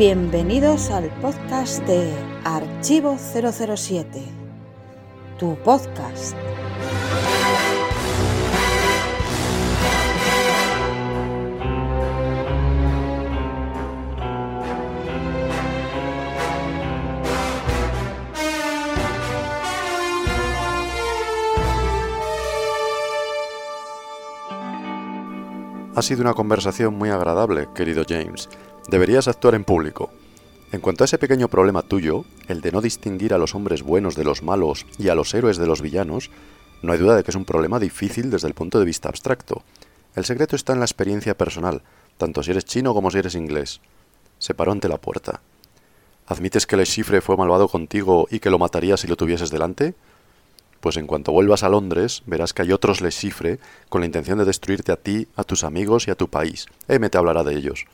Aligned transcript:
Bienvenidos 0.00 0.90
al 0.90 1.10
podcast 1.20 1.86
de 1.86 2.10
Archivo 2.42 3.18
007, 3.18 4.24
tu 5.38 5.56
podcast. 5.56 6.34
Ha 25.94 26.00
sido 26.00 26.22
una 26.22 26.32
conversación 26.32 26.94
muy 26.94 27.10
agradable, 27.10 27.68
querido 27.74 28.04
James. 28.08 28.48
Deberías 28.90 29.28
actuar 29.28 29.54
en 29.54 29.62
público. 29.62 30.10
En 30.72 30.80
cuanto 30.80 31.04
a 31.04 31.06
ese 31.06 31.16
pequeño 31.16 31.46
problema 31.46 31.82
tuyo, 31.82 32.24
el 32.48 32.60
de 32.60 32.72
no 32.72 32.80
distinguir 32.80 33.32
a 33.32 33.38
los 33.38 33.54
hombres 33.54 33.82
buenos 33.82 34.16
de 34.16 34.24
los 34.24 34.42
malos 34.42 34.84
y 34.98 35.10
a 35.10 35.14
los 35.14 35.32
héroes 35.32 35.58
de 35.58 35.66
los 35.66 35.80
villanos, 35.80 36.32
no 36.82 36.92
hay 36.92 36.98
duda 36.98 37.14
de 37.14 37.22
que 37.22 37.30
es 37.30 37.36
un 37.36 37.44
problema 37.44 37.78
difícil 37.78 38.32
desde 38.32 38.48
el 38.48 38.54
punto 38.54 38.80
de 38.80 38.84
vista 38.84 39.08
abstracto. 39.08 39.62
El 40.16 40.24
secreto 40.24 40.56
está 40.56 40.72
en 40.72 40.80
la 40.80 40.86
experiencia 40.86 41.38
personal, 41.38 41.82
tanto 42.18 42.42
si 42.42 42.50
eres 42.50 42.64
chino 42.64 42.92
como 42.92 43.12
si 43.12 43.18
eres 43.18 43.36
inglés. 43.36 43.80
Se 44.40 44.54
paró 44.54 44.72
ante 44.72 44.88
la 44.88 44.98
puerta. 44.98 45.40
¿Admites 46.26 46.66
que 46.66 46.76
Le 46.76 46.84
Chiffre 46.84 47.20
fue 47.20 47.36
malvado 47.36 47.68
contigo 47.68 48.26
y 48.28 48.40
que 48.40 48.50
lo 48.50 48.58
matarías 48.58 48.98
si 48.98 49.06
lo 49.06 49.14
tuvieses 49.14 49.50
delante? 49.50 49.94
Pues 50.80 50.96
en 50.96 51.06
cuanto 51.06 51.30
vuelvas 51.30 51.62
a 51.62 51.68
Londres, 51.68 52.24
verás 52.26 52.52
que 52.52 52.62
hay 52.62 52.72
otros 52.72 53.02
Le 53.02 53.10
Chiffre 53.10 53.60
con 53.88 54.00
la 54.00 54.06
intención 54.06 54.38
de 54.38 54.46
destruirte 54.46 54.90
a 54.90 54.96
ti, 54.96 55.28
a 55.36 55.44
tus 55.44 55.62
amigos 55.62 56.08
y 56.08 56.10
a 56.10 56.16
tu 56.16 56.26
país. 56.26 56.66
M 56.88 57.08
te 57.08 57.18
hablará 57.18 57.44
de 57.44 57.54
ellos. 57.54 57.86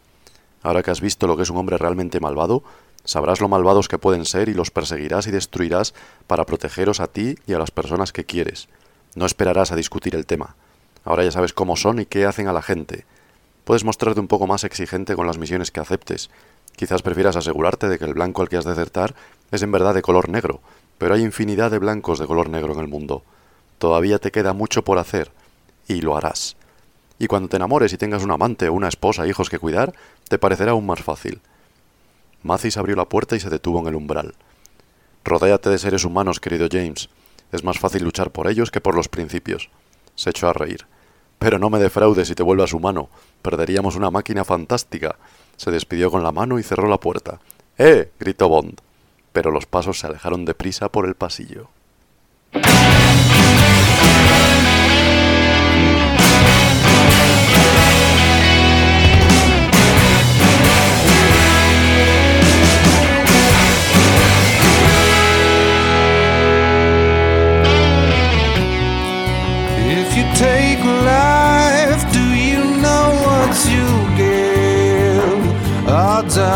Ahora 0.66 0.82
que 0.82 0.90
has 0.90 1.00
visto 1.00 1.28
lo 1.28 1.36
que 1.36 1.44
es 1.44 1.50
un 1.50 1.58
hombre 1.58 1.78
realmente 1.78 2.18
malvado, 2.18 2.64
sabrás 3.04 3.40
lo 3.40 3.48
malvados 3.48 3.86
que 3.86 3.98
pueden 3.98 4.24
ser 4.24 4.48
y 4.48 4.52
los 4.52 4.72
perseguirás 4.72 5.28
y 5.28 5.30
destruirás 5.30 5.94
para 6.26 6.44
protegeros 6.44 6.98
a 6.98 7.06
ti 7.06 7.36
y 7.46 7.52
a 7.52 7.58
las 7.60 7.70
personas 7.70 8.12
que 8.12 8.24
quieres. 8.24 8.68
No 9.14 9.26
esperarás 9.26 9.70
a 9.70 9.76
discutir 9.76 10.16
el 10.16 10.26
tema. 10.26 10.56
Ahora 11.04 11.22
ya 11.22 11.30
sabes 11.30 11.52
cómo 11.52 11.76
son 11.76 12.00
y 12.00 12.06
qué 12.06 12.26
hacen 12.26 12.48
a 12.48 12.52
la 12.52 12.62
gente. 12.62 13.06
Puedes 13.62 13.84
mostrarte 13.84 14.18
un 14.18 14.26
poco 14.26 14.48
más 14.48 14.64
exigente 14.64 15.14
con 15.14 15.28
las 15.28 15.38
misiones 15.38 15.70
que 15.70 15.78
aceptes. 15.78 16.30
Quizás 16.74 17.02
prefieras 17.02 17.36
asegurarte 17.36 17.88
de 17.88 18.00
que 18.00 18.04
el 18.04 18.14
blanco 18.14 18.42
al 18.42 18.48
que 18.48 18.56
has 18.56 18.64
de 18.64 18.72
acertar 18.72 19.14
es 19.52 19.62
en 19.62 19.70
verdad 19.70 19.94
de 19.94 20.02
color 20.02 20.28
negro, 20.28 20.58
pero 20.98 21.14
hay 21.14 21.22
infinidad 21.22 21.70
de 21.70 21.78
blancos 21.78 22.18
de 22.18 22.26
color 22.26 22.48
negro 22.48 22.74
en 22.74 22.80
el 22.80 22.88
mundo. 22.88 23.22
Todavía 23.78 24.18
te 24.18 24.32
queda 24.32 24.52
mucho 24.52 24.82
por 24.82 24.98
hacer, 24.98 25.30
y 25.86 26.00
lo 26.00 26.16
harás. 26.16 26.56
Y 27.18 27.28
cuando 27.28 27.48
te 27.48 27.56
enamores 27.56 27.92
y 27.92 27.98
tengas 27.98 28.24
un 28.24 28.30
amante, 28.30 28.68
una 28.68 28.88
esposa, 28.88 29.26
hijos 29.26 29.48
que 29.48 29.58
cuidar, 29.58 29.94
te 30.28 30.38
parecerá 30.38 30.72
aún 30.72 30.86
más 30.86 31.02
fácil. 31.02 31.40
Macis 32.42 32.76
abrió 32.76 32.96
la 32.96 33.08
puerta 33.08 33.36
y 33.36 33.40
se 33.40 33.50
detuvo 33.50 33.80
en 33.80 33.88
el 33.88 33.94
umbral. 33.94 34.34
Rodéate 35.24 35.70
de 35.70 35.78
seres 35.78 36.04
humanos, 36.04 36.40
querido 36.40 36.68
James. 36.70 37.08
Es 37.52 37.64
más 37.64 37.78
fácil 37.78 38.04
luchar 38.04 38.30
por 38.30 38.48
ellos 38.48 38.70
que 38.70 38.80
por 38.80 38.94
los 38.94 39.08
principios. 39.08 39.70
Se 40.14 40.30
echó 40.30 40.48
a 40.48 40.52
reír. 40.52 40.86
Pero 41.38 41.58
no 41.58 41.70
me 41.70 41.78
defraudes 41.78 42.28
si 42.28 42.34
te 42.34 42.42
vuelvas 42.42 42.72
humano. 42.72 43.08
Perderíamos 43.42 43.96
una 43.96 44.10
máquina 44.10 44.44
fantástica. 44.44 45.16
Se 45.56 45.70
despidió 45.70 46.10
con 46.10 46.22
la 46.22 46.32
mano 46.32 46.58
y 46.58 46.62
cerró 46.62 46.88
la 46.88 46.98
puerta. 46.98 47.40
¡Eh! 47.78 48.10
gritó 48.18 48.48
Bond. 48.48 48.80
Pero 49.32 49.50
los 49.50 49.66
pasos 49.66 49.98
se 49.98 50.06
alejaron 50.06 50.44
deprisa 50.44 50.88
por 50.88 51.06
el 51.06 51.14
pasillo. 51.14 51.68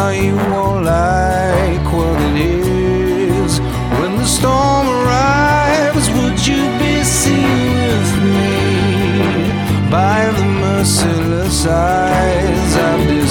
Are 0.02 0.14
you 0.14 0.34
won't 0.34 0.84
like 0.84 1.86
what 1.92 2.20
it 2.22 2.36
is. 2.38 3.60
When 3.98 4.12
the 4.16 4.24
storm 4.36 4.86
arrives, 4.88 6.06
would 6.16 6.38
you 6.50 6.62
be 6.78 7.04
seen 7.04 7.66
with 7.84 8.12
me 8.34 9.90
by 9.90 10.20
the 10.38 10.46
merciless 10.64 11.66
eyes 11.66 12.76
I've 12.88 13.08
deceived? 13.08 13.29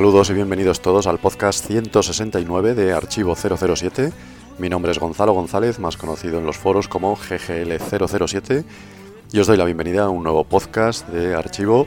Saludos 0.00 0.30
y 0.30 0.32
bienvenidos 0.32 0.80
todos 0.80 1.06
al 1.06 1.18
podcast 1.18 1.66
169 1.66 2.74
de 2.74 2.94
Archivo 2.94 3.36
007. 3.36 4.10
Mi 4.56 4.70
nombre 4.70 4.92
es 4.92 4.98
Gonzalo 4.98 5.34
González, 5.34 5.78
más 5.78 5.98
conocido 5.98 6.38
en 6.38 6.46
los 6.46 6.56
foros 6.56 6.88
como 6.88 7.14
GGL007, 7.16 8.64
y 9.30 9.40
os 9.40 9.46
doy 9.46 9.58
la 9.58 9.66
bienvenida 9.66 10.04
a 10.04 10.08
un 10.08 10.22
nuevo 10.22 10.44
podcast 10.44 11.06
de 11.08 11.34
Archivo 11.34 11.86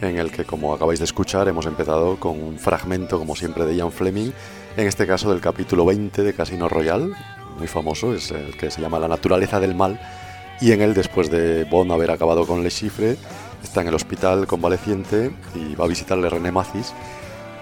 en 0.00 0.18
el 0.18 0.30
que, 0.30 0.44
como 0.44 0.72
acabáis 0.72 1.00
de 1.00 1.06
escuchar, 1.06 1.48
hemos 1.48 1.66
empezado 1.66 2.20
con 2.20 2.40
un 2.40 2.60
fragmento, 2.60 3.18
como 3.18 3.34
siempre, 3.34 3.66
de 3.66 3.74
Ian 3.74 3.90
Fleming, 3.90 4.30
en 4.76 4.86
este 4.86 5.04
caso 5.08 5.28
del 5.28 5.40
capítulo 5.40 5.84
20 5.84 6.22
de 6.22 6.34
Casino 6.34 6.68
Royale, 6.68 7.12
muy 7.58 7.66
famoso, 7.66 8.14
es 8.14 8.30
el 8.30 8.56
que 8.56 8.70
se 8.70 8.80
llama 8.80 9.00
La 9.00 9.08
naturaleza 9.08 9.58
del 9.58 9.74
mal, 9.74 9.98
y 10.60 10.70
en 10.70 10.80
él, 10.80 10.94
después 10.94 11.28
de 11.28 11.64
Bond 11.64 11.90
haber 11.90 12.12
acabado 12.12 12.46
con 12.46 12.62
Le 12.62 12.70
Chiffre, 12.70 13.16
está 13.64 13.80
en 13.80 13.88
el 13.88 13.94
hospital 13.96 14.46
convaleciente 14.46 15.32
y 15.56 15.74
va 15.74 15.86
a 15.86 15.88
visitarle 15.88 16.30
René 16.30 16.52
Macis, 16.52 16.94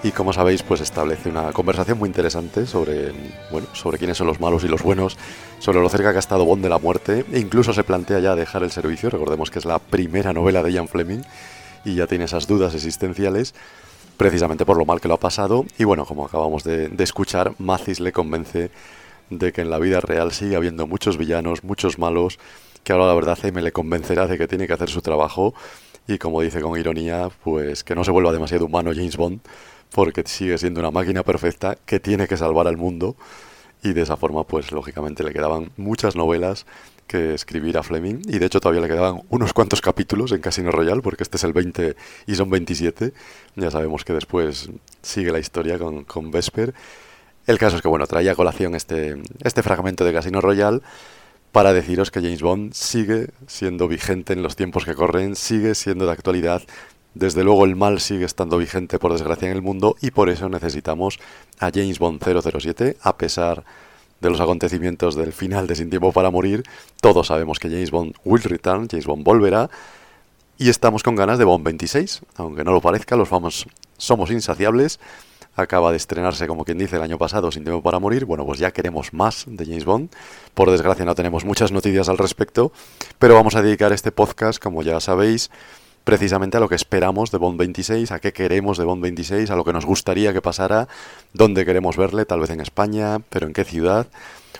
y 0.06 0.12
como 0.12 0.32
sabéis, 0.32 0.62
pues 0.62 0.80
establece 0.80 1.28
una 1.28 1.52
conversación 1.52 1.98
muy 1.98 2.08
interesante 2.08 2.64
sobre, 2.66 3.12
bueno, 3.50 3.66
sobre 3.72 3.98
quiénes 3.98 4.16
son 4.16 4.28
los 4.28 4.40
malos 4.40 4.62
y 4.62 4.68
los 4.68 4.80
buenos, 4.80 5.18
sobre 5.58 5.80
lo 5.80 5.88
cerca 5.88 6.12
que 6.12 6.18
ha 6.18 6.20
estado 6.20 6.44
Bond 6.44 6.62
de 6.62 6.68
la 6.68 6.78
muerte, 6.78 7.24
e 7.32 7.40
incluso 7.40 7.72
se 7.72 7.82
plantea 7.82 8.20
ya 8.20 8.36
dejar 8.36 8.62
el 8.62 8.70
servicio, 8.70 9.10
recordemos 9.10 9.50
que 9.50 9.58
es 9.58 9.64
la 9.64 9.80
primera 9.80 10.32
novela 10.32 10.62
de 10.62 10.72
Ian 10.72 10.86
Fleming, 10.86 11.22
y 11.84 11.96
ya 11.96 12.06
tiene 12.06 12.26
esas 12.26 12.46
dudas 12.46 12.72
existenciales, 12.74 13.52
precisamente 14.16 14.64
por 14.64 14.76
lo 14.76 14.84
mal 14.84 15.00
que 15.00 15.08
lo 15.08 15.14
ha 15.14 15.20
pasado, 15.20 15.64
y 15.76 15.82
bueno, 15.82 16.04
como 16.04 16.24
acabamos 16.24 16.62
de, 16.62 16.88
de 16.88 17.04
escuchar, 17.04 17.54
Macis 17.58 17.98
le 17.98 18.12
convence 18.12 18.70
de 19.30 19.52
que 19.52 19.62
en 19.62 19.70
la 19.70 19.80
vida 19.80 19.98
real 19.98 20.30
sigue 20.30 20.54
habiendo 20.54 20.86
muchos 20.86 21.16
villanos, 21.18 21.64
muchos 21.64 21.98
malos, 21.98 22.38
que 22.84 22.92
ahora 22.92 23.08
la 23.08 23.14
verdad 23.14 23.38
M 23.42 23.60
le 23.60 23.72
convencerá 23.72 24.28
de 24.28 24.38
que 24.38 24.46
tiene 24.46 24.68
que 24.68 24.72
hacer 24.72 24.88
su 24.88 25.02
trabajo, 25.02 25.52
y 26.06 26.18
como 26.18 26.42
dice 26.42 26.60
con 26.60 26.78
ironía, 26.78 27.28
pues 27.42 27.82
que 27.82 27.96
no 27.96 28.04
se 28.04 28.12
vuelva 28.12 28.30
demasiado 28.30 28.66
humano 28.66 28.92
James 28.94 29.16
Bond, 29.16 29.40
porque 29.92 30.22
sigue 30.26 30.58
siendo 30.58 30.80
una 30.80 30.90
máquina 30.90 31.22
perfecta 31.22 31.76
que 31.86 32.00
tiene 32.00 32.28
que 32.28 32.36
salvar 32.36 32.66
al 32.66 32.76
mundo. 32.76 33.16
Y 33.82 33.92
de 33.92 34.02
esa 34.02 34.16
forma 34.16 34.44
pues 34.44 34.72
lógicamente 34.72 35.22
le 35.22 35.32
quedaban 35.32 35.70
muchas 35.76 36.16
novelas 36.16 36.66
que 37.06 37.34
escribir 37.34 37.78
a 37.78 37.82
Fleming. 37.82 38.22
Y 38.26 38.38
de 38.38 38.46
hecho 38.46 38.60
todavía 38.60 38.82
le 38.82 38.88
quedaban 38.88 39.22
unos 39.28 39.52
cuantos 39.52 39.80
capítulos 39.80 40.32
en 40.32 40.40
Casino 40.40 40.70
Royale 40.70 41.02
porque 41.02 41.22
este 41.22 41.36
es 41.36 41.44
el 41.44 41.52
20 41.52 41.96
y 42.26 42.34
son 42.34 42.50
27 42.50 43.12
ya 43.54 43.70
sabemos 43.70 44.04
que 44.04 44.12
después 44.12 44.70
sigue 45.02 45.30
la 45.30 45.38
historia 45.38 45.78
con, 45.78 46.04
con 46.04 46.30
Vesper. 46.30 46.74
El 47.46 47.58
caso 47.58 47.76
es 47.76 47.82
que 47.82 47.88
bueno 47.88 48.06
traía 48.06 48.32
a 48.32 48.34
colación 48.34 48.74
este, 48.74 49.22
este 49.42 49.62
fragmento 49.62 50.04
de 50.04 50.12
Casino 50.12 50.40
Royale 50.40 50.80
para 51.52 51.72
deciros 51.72 52.10
que 52.10 52.20
James 52.20 52.42
Bond 52.42 52.74
sigue 52.74 53.28
siendo 53.46 53.88
vigente 53.88 54.34
en 54.34 54.42
los 54.42 54.56
tiempos 54.56 54.84
que 54.84 54.94
corren, 54.94 55.36
sigue 55.36 55.74
siendo 55.74 56.04
de 56.04 56.12
actualidad, 56.12 56.62
desde 57.18 57.44
luego 57.44 57.64
el 57.64 57.76
mal 57.76 57.98
sigue 58.00 58.26
estando 58.26 58.58
vigente 58.58 58.98
por 58.98 59.12
desgracia 59.12 59.48
en 59.48 59.56
el 59.56 59.62
mundo 59.62 59.96
y 60.02 60.10
por 60.10 60.28
eso 60.28 60.50
necesitamos 60.50 61.18
a 61.58 61.70
James 61.72 61.98
Bond 61.98 62.22
007 62.22 62.98
a 63.00 63.16
pesar 63.16 63.64
de 64.20 64.30
los 64.30 64.40
acontecimientos 64.40 65.14
del 65.14 65.32
final 65.32 65.66
de 65.66 65.76
Sin 65.76 65.88
Tiempo 65.88 66.12
para 66.12 66.30
Morir, 66.30 66.62
todos 67.00 67.28
sabemos 67.28 67.58
que 67.58 67.68
James 67.68 67.90
Bond 67.90 68.14
will 68.24 68.42
return, 68.42 68.88
James 68.90 69.06
Bond 69.06 69.24
volverá, 69.24 69.70
y 70.58 70.68
estamos 70.68 71.02
con 71.02 71.16
ganas 71.16 71.38
de 71.38 71.44
Bond 71.44 71.64
26, 71.64 72.20
aunque 72.36 72.64
no 72.64 72.72
lo 72.72 72.80
parezca, 72.80 73.16
los 73.16 73.28
famosos 73.28 73.66
somos 73.96 74.30
insaciables. 74.30 75.00
Acaba 75.54 75.90
de 75.90 75.96
estrenarse, 75.96 76.46
como 76.46 76.66
quien 76.66 76.76
dice, 76.76 76.96
el 76.96 77.02
año 77.02 77.16
pasado, 77.16 77.50
Sin 77.50 77.62
Tiempo 77.62 77.82
para 77.82 77.98
Morir. 77.98 78.26
Bueno, 78.26 78.44
pues 78.44 78.58
ya 78.58 78.70
queremos 78.72 79.14
más 79.14 79.44
de 79.46 79.64
James 79.64 79.86
Bond. 79.86 80.10
Por 80.54 80.70
desgracia 80.70 81.04
no 81.06 81.14
tenemos 81.14 81.46
muchas 81.46 81.72
noticias 81.72 82.10
al 82.10 82.18
respecto, 82.18 82.72
pero 83.18 83.34
vamos 83.34 83.54
a 83.54 83.62
dedicar 83.62 83.92
este 83.92 84.12
podcast, 84.12 84.62
como 84.62 84.82
ya 84.82 85.00
sabéis, 85.00 85.50
precisamente 86.06 86.56
a 86.56 86.60
lo 86.60 86.68
que 86.68 86.76
esperamos 86.76 87.32
de 87.32 87.38
Bond 87.38 87.58
26, 87.58 88.12
a 88.12 88.20
qué 88.20 88.32
queremos 88.32 88.78
de 88.78 88.84
Bond 88.84 89.02
26, 89.02 89.50
a 89.50 89.56
lo 89.56 89.64
que 89.64 89.72
nos 89.72 89.84
gustaría 89.84 90.32
que 90.32 90.40
pasara, 90.40 90.86
dónde 91.32 91.64
queremos 91.64 91.96
verle, 91.96 92.24
tal 92.24 92.38
vez 92.38 92.50
en 92.50 92.60
España, 92.60 93.18
pero 93.28 93.48
en 93.48 93.52
qué 93.52 93.64
ciudad 93.64 94.06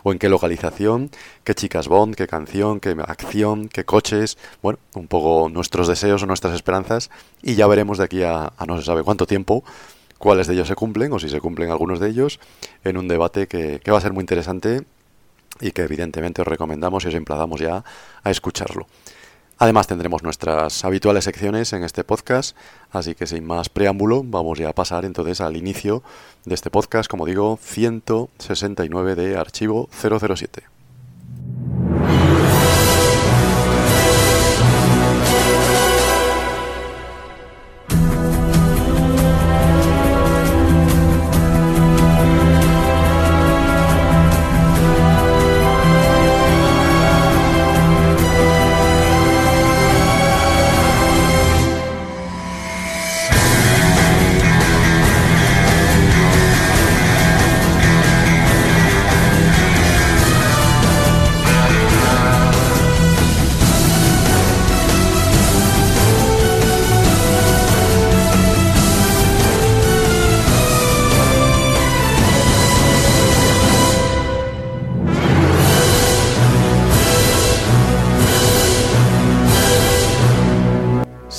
o 0.03 0.11
en 0.11 0.19
qué 0.19 0.29
localización, 0.29 1.09
qué 1.45 1.55
chicas 1.55 1.87
Bond, 1.87 2.17
qué 2.17 2.27
canción, 2.27 2.81
qué 2.81 2.97
acción, 3.07 3.69
qué 3.69 3.85
coches, 3.85 4.39
bueno, 4.61 4.81
un 4.97 5.07
poco 5.07 5.49
nuestros 5.49 5.87
deseos 5.87 6.25
o 6.25 6.27
nuestras 6.27 6.53
esperanzas 6.53 7.11
y 7.43 7.55
ya 7.55 7.69
veremos 7.69 7.99
de 7.99 8.05
aquí 8.05 8.25
a, 8.25 8.53
no 8.67 8.77
se 8.77 8.83
sabe 8.83 9.05
cuánto 9.05 9.25
tiempo 9.25 9.63
cuáles 10.19 10.49
de 10.49 10.55
ellos 10.55 10.67
se 10.67 10.75
cumplen 10.75 11.13
o 11.13 11.21
si 11.21 11.29
se 11.29 11.41
cumplen 11.41 11.71
algunos 11.71 12.01
de 12.01 12.09
ellos 12.09 12.41
en 12.83 12.97
un 12.97 13.07
debate 13.07 13.47
que, 13.47 13.81
que 13.85 13.93
va 13.93 13.99
a 13.99 14.01
ser 14.01 14.13
muy 14.13 14.23
interesante 14.23 14.83
y 15.61 15.71
que 15.71 15.83
evidentemente 15.83 16.43
os 16.43 16.49
recomendamos 16.49 17.05
y 17.05 17.09
os 17.09 17.15
emplazamos 17.15 17.61
ya 17.61 17.85
a 18.25 18.31
escucharlo. 18.33 18.89
Además 19.59 19.87
tendremos 19.87 20.23
nuestras 20.23 20.85
habituales 20.85 21.25
secciones 21.25 21.73
en 21.73 21.83
este 21.83 22.05
podcast, 22.05 22.55
así 22.91 23.15
que 23.15 23.27
sin 23.27 23.47
más 23.47 23.71
preámbulo 23.71 24.23
vamos 24.23 24.59
ya 24.59 24.69
a 24.69 24.75
pasar 24.75 25.07
entonces 25.07 25.41
al 25.41 25.57
inicio 25.57 26.03
de 26.45 26.55
este 26.55 26.71
podcast, 26.71 27.09
como 27.09 27.25
digo, 27.25 27.59
169 27.63 29.15
de 29.15 29.37
Archivo 29.39 29.89
007. 29.91 30.76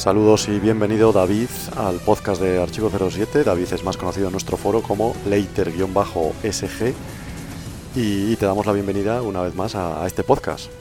Saludos 0.07 0.47
y 0.47 0.57
bienvenido 0.61 1.11
David 1.11 1.49
al 1.75 1.97
podcast 1.97 2.41
de 2.41 2.61
Archivo 2.61 2.89
07. 2.89 3.43
David 3.43 3.65
es 3.73 3.83
más 3.83 3.97
conocido 3.97 4.27
en 4.27 4.31
nuestro 4.31 4.55
foro 4.55 4.81
como 4.81 5.13
Leiter-SG 5.29 6.93
y 7.93 8.37
te 8.37 8.45
damos 8.45 8.65
la 8.65 8.71
bienvenida 8.71 9.21
una 9.21 9.41
vez 9.41 9.53
más 9.53 9.75
a, 9.75 10.07
este 10.07 10.23
podcast. 10.23 10.71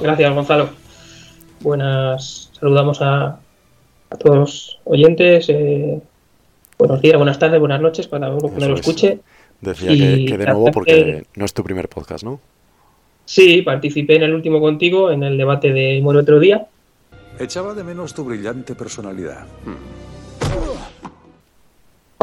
Gracias 0.00 0.34
Gonzalo. 0.34 0.70
Buenas, 1.60 2.50
saludamos 2.58 3.02
a, 3.02 3.38
todos 4.18 4.34
los 4.34 4.80
oyentes. 4.84 5.50
Eh, 5.50 6.00
buenos 6.78 7.02
días, 7.02 7.18
buenas 7.18 7.38
tardes, 7.38 7.60
buenas 7.60 7.82
noches 7.82 8.08
para 8.08 8.30
uno 8.30 8.50
que 8.50 8.66
lo 8.66 8.76
escuche. 8.76 9.18
Decía 9.60 9.90
que, 9.90 10.38
de 10.38 10.46
nuevo 10.46 10.70
porque 10.70 11.24
no 11.34 11.44
es 11.44 11.52
tu 11.52 11.62
primer 11.62 11.90
podcast, 11.90 12.24
¿no? 12.24 12.40
Sí, 13.26 13.60
participé 13.60 14.16
en 14.16 14.22
el 14.22 14.32
último 14.32 14.58
contigo, 14.62 15.10
en 15.10 15.22
el 15.22 15.36
debate 15.36 15.74
de 15.74 16.00
Muere 16.02 16.20
otro 16.20 16.40
día 16.40 16.66
Echaba 17.38 17.74
de 17.74 17.84
menos 17.84 18.14
tu 18.14 18.24
brillante 18.24 18.74
personalidad. 18.74 19.46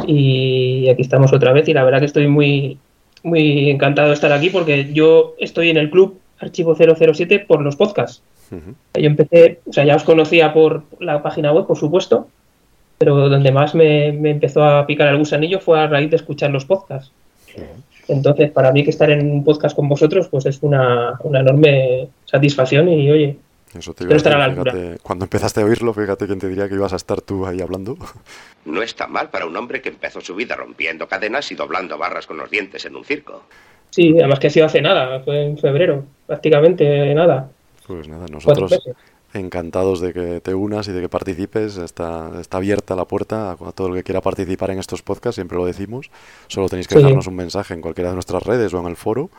Y 0.08 0.90
aquí 0.90 1.02
estamos 1.02 1.34
otra 1.34 1.54
vez 1.54 1.68
y 1.68 1.74
la 1.74 1.84
verdad 1.84 2.00
que 2.00 2.06
estoy 2.06 2.28
muy, 2.28 2.78
muy 3.24 3.70
encantado 3.70 4.08
de 4.10 4.14
estar 4.14 4.32
aquí 4.32 4.50
porque 4.50 4.92
yo 4.94 5.36
estoy 5.40 5.70
en 5.70 5.78
el 5.78 5.90
club 5.90 6.20
Archivo 6.40 6.76
007 6.76 7.40
por 7.40 7.62
los 7.62 7.76
podcasts. 7.76 8.24
Yo 8.50 9.06
empecé, 9.08 9.62
o 9.66 9.72
sea, 9.72 9.86
ya 9.86 9.96
os 9.96 10.04
conocía 10.04 10.54
por 10.54 10.84
la 11.00 11.24
página 11.24 11.54
web, 11.54 11.68
por 11.68 11.78
supuesto, 11.78 12.28
pero 12.98 13.30
donde 13.30 13.52
más 13.52 13.76
me, 13.76 14.08
empezó 14.08 14.64
a 14.64 14.86
picar 14.86 15.08
el 15.08 15.18
gusanillo 15.18 15.60
fue 15.60 15.80
a 15.80 15.88
raíz 15.88 16.10
de 16.10 16.18
escuchar 16.18 16.52
los 16.52 16.66
podcasts. 16.66 17.12
Entonces, 18.08 18.52
para 18.52 18.72
mí 18.72 18.84
que 18.84 18.90
estar 18.90 19.10
en 19.10 19.32
un 19.32 19.44
podcast 19.44 19.76
con 19.76 19.88
vosotros, 19.88 20.28
pues 20.28 20.46
es 20.46 20.60
una, 20.64 21.18
una 21.24 21.40
enorme 21.40 22.10
satisfacción 22.26 22.90
y, 22.90 23.10
oye, 23.10 23.38
eso 23.80 23.94
te 23.94 24.04
iba 24.04 24.14
a 24.14 24.50
decir, 24.50 25.00
cuando 25.02 25.26
empezaste 25.26 25.62
a 25.62 25.66
oírlo, 25.66 25.94
fíjate 25.94 26.26
quién 26.26 26.40
te 26.40 26.48
diría 26.48 26.68
que 26.68 26.76
ibas 26.76 26.94
a 26.94 26.98
estar 26.98 27.22
tú 27.22 27.46
ahí 27.46 27.62
hablando. 27.62 27.98
No 28.66 28.82
está 28.82 29.08
mal 29.08 29.30
para 29.30 29.46
un 29.46 29.56
hombre 29.58 29.82
que 29.82 29.90
empezó 29.90 30.22
su 30.22 30.36
vida 30.36 30.56
rompiendo 30.56 31.08
cadenas 31.08 31.52
y 31.52 31.56
doblando 31.56 31.98
barras 31.98 32.28
con 32.28 32.38
los 32.38 32.50
dientes 32.50 32.86
en 32.86 32.96
un 32.96 33.04
circo. 33.04 33.44
Sí, 33.90 34.14
además 34.20 34.40
que 34.40 34.48
ha 34.48 34.50
sido 34.50 34.66
hace 34.66 34.82
nada, 34.82 35.20
fue 35.22 35.44
en 35.44 35.58
febrero, 35.58 36.06
prácticamente 36.28 37.14
nada. 37.14 37.50
Pues 37.88 38.08
nada, 38.08 38.26
nosotros 38.28 38.80
encantados 39.34 40.02
de 40.02 40.14
que 40.14 40.42
te 40.42 40.54
unas 40.54 40.88
y 40.88 40.92
de 40.92 41.02
que 41.02 41.10
participes. 41.10 41.78
Está, 41.78 42.32
está 42.40 42.58
abierta 42.58 42.96
la 42.96 43.06
puerta 43.06 43.52
a, 43.52 43.72
todo 43.72 43.88
el 43.88 43.96
que 43.96 44.04
quiera 44.04 44.22
participar 44.22 44.72
en 44.72 44.80
estos 44.80 45.02
podcasts, 45.02 45.36
siempre 45.36 45.58
lo 45.58 45.66
decimos. 45.66 46.10
Solo 46.48 46.70
tenéis 46.70 46.88
que 46.88 46.96
dejarnos 46.96 47.28
un 47.28 47.36
mensaje 47.36 47.74
en 47.74 47.82
cualquiera 47.82 48.10
de 48.10 48.16
nuestras 48.16 48.44
redes 48.44 48.74
o 48.74 48.80
en 48.80 48.88
el 48.88 48.96
foro 48.96 49.30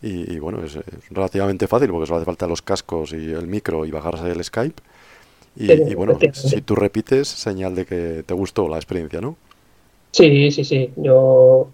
y, 0.00 0.38
bueno, 0.38 0.62
es, 0.64 0.78
relativamente 1.10 1.66
fácil 1.66 1.90
porque 1.90 2.06
solo 2.06 2.18
hace 2.18 2.26
falta 2.26 2.46
los 2.46 2.62
cascos 2.62 3.12
y 3.12 3.32
el 3.32 3.46
micro 3.46 3.84
y 3.84 3.90
bajarse 3.90 4.30
el 4.30 4.42
Skype. 4.42 4.80
Y, 5.56 5.94
bueno, 5.94 6.16
si 6.32 6.60
tú 6.60 6.76
repites, 6.76 7.26
señal 7.26 7.74
de 7.74 7.84
que 7.84 8.22
te 8.24 8.34
gustó 8.34 8.68
la 8.68 8.76
experiencia, 8.76 9.20
¿no? 9.20 9.36
Sí, 10.12 10.50
sí, 10.52 10.64
sí. 10.64 10.90
Yo 10.96 11.68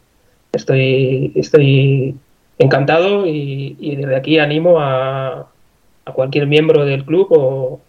estoy, 0.52 1.32
estoy 1.34 2.16
encantado 2.58 3.26
y, 3.26 3.76
y 3.78 3.96
desde 3.96 4.16
aquí 4.16 4.38
animo 4.38 4.80
a, 4.80 5.50
a 6.04 6.12
cualquier 6.12 6.46
miembro 6.46 6.84
del 6.84 7.04
club 7.04 7.26
o, 7.30 7.80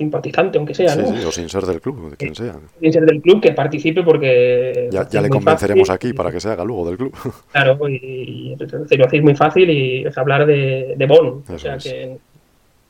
simpatizante, 0.00 0.56
aunque 0.56 0.72
sea, 0.72 0.96
¿no? 0.96 1.06
Sí, 1.08 1.24
o 1.26 1.30
sin 1.30 1.50
ser 1.50 1.64
del 1.66 1.78
club, 1.82 2.10
de 2.10 2.16
quien 2.16 2.34
sea. 2.34 2.56
Sin 2.80 2.90
ser 2.90 3.04
del 3.04 3.20
club, 3.20 3.42
que 3.42 3.52
participe 3.52 4.02
porque... 4.02 4.88
Ya, 4.90 5.20
le 5.20 5.28
convenceremos 5.28 5.90
aquí 5.90 6.14
para 6.14 6.32
que 6.32 6.40
se 6.40 6.48
haga 6.48 6.64
luego 6.64 6.86
del 6.86 6.96
club. 6.96 7.14
Claro, 7.52 7.88
y, 7.88 8.56
lo 8.56 9.04
hacéis 9.04 9.22
muy 9.22 9.34
fácil 9.34 9.68
y 9.68 10.06
es 10.06 10.16
hablar 10.16 10.46
de, 10.46 10.94
de 10.96 11.06
Bon, 11.06 11.44
o 11.46 11.58
sea 11.58 11.76
que 11.76 12.16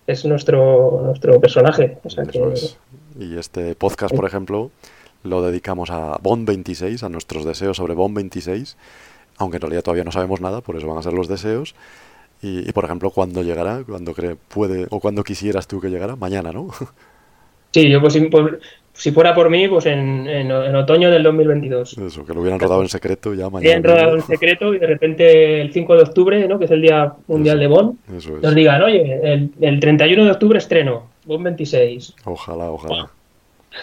es 0.06 0.24
nuestro, 0.24 1.02
nuestro 1.04 1.40
personaje. 1.40 1.98
Y 3.18 3.36
este 3.36 3.74
podcast, 3.74 4.14
por 4.14 4.24
ejemplo, 4.24 4.70
lo 5.24 5.42
dedicamos 5.42 5.90
a 5.90 6.16
Bond 6.22 6.46
26, 6.46 7.02
a 7.02 7.08
nuestros 7.08 7.44
deseos 7.44 7.76
sobre 7.76 7.94
Bond 7.94 8.14
26, 8.14 8.76
aunque 9.38 9.56
en 9.56 9.62
realidad 9.62 9.82
todavía 9.82 10.04
no 10.04 10.12
sabemos 10.12 10.40
nada, 10.40 10.60
por 10.60 10.76
eso 10.76 10.86
van 10.86 10.98
a 10.98 11.02
ser 11.02 11.12
los 11.12 11.26
deseos. 11.26 11.74
Y, 12.42 12.72
por 12.72 12.84
ejemplo, 12.84 13.10
¿cuándo 13.10 13.42
llegará? 13.42 13.82
¿Cuándo 13.86 14.14
cree, 14.14 14.36
puede 14.36 14.86
o 14.90 15.00
cuándo 15.00 15.22
quisieras 15.22 15.66
tú 15.68 15.80
que 15.80 15.88
llegara? 15.88 16.16
Mañana, 16.16 16.52
¿no? 16.52 16.68
Sí, 17.72 17.88
yo 17.88 18.00
pues, 18.00 18.18
si 18.92 19.12
fuera 19.12 19.32
por 19.32 19.48
mí, 19.48 19.68
pues 19.68 19.86
en, 19.86 20.26
en, 20.26 20.50
otoño 20.50 21.08
del 21.08 21.22
2022. 21.22 21.98
Eso, 21.98 22.26
que 22.26 22.34
lo 22.34 22.40
hubieran 22.40 22.58
rodado 22.58 22.82
en 22.82 22.88
secreto 22.88 23.32
ya 23.32 23.48
mañana. 23.48 23.60
Hubieran 23.60 23.84
rodado 23.84 24.16
en 24.16 24.22
secreto 24.22 24.74
y 24.74 24.80
de 24.80 24.86
repente 24.88 25.60
el 25.60 25.72
5 25.72 25.94
de 25.94 26.02
octubre, 26.02 26.48
¿no? 26.48 26.58
que 26.58 26.64
es 26.64 26.70
el 26.72 26.82
Día 26.82 27.12
Mundial 27.28 27.60
de 27.60 27.66
Bond, 27.68 27.96
nos 28.42 28.54
digan, 28.56 28.82
oye, 28.82 29.20
el, 29.22 29.52
el, 29.60 29.78
31 29.78 30.24
de 30.24 30.30
octubre 30.32 30.58
estreno, 30.58 31.04
Bond 31.26 31.44
26. 31.44 32.14
Ojalá, 32.24 32.70
ojalá. 32.70 33.08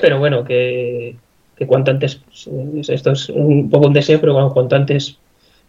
Pero 0.02 0.20
bueno, 0.20 0.44
que, 0.44 1.16
que 1.56 1.66
cuanto 1.66 1.92
antes, 1.92 2.22
esto 2.90 3.12
es 3.12 3.30
un 3.30 3.70
poco 3.70 3.88
un 3.88 3.94
deseo, 3.94 4.20
pero 4.20 4.52
cuanto 4.54 4.76
antes 4.76 5.18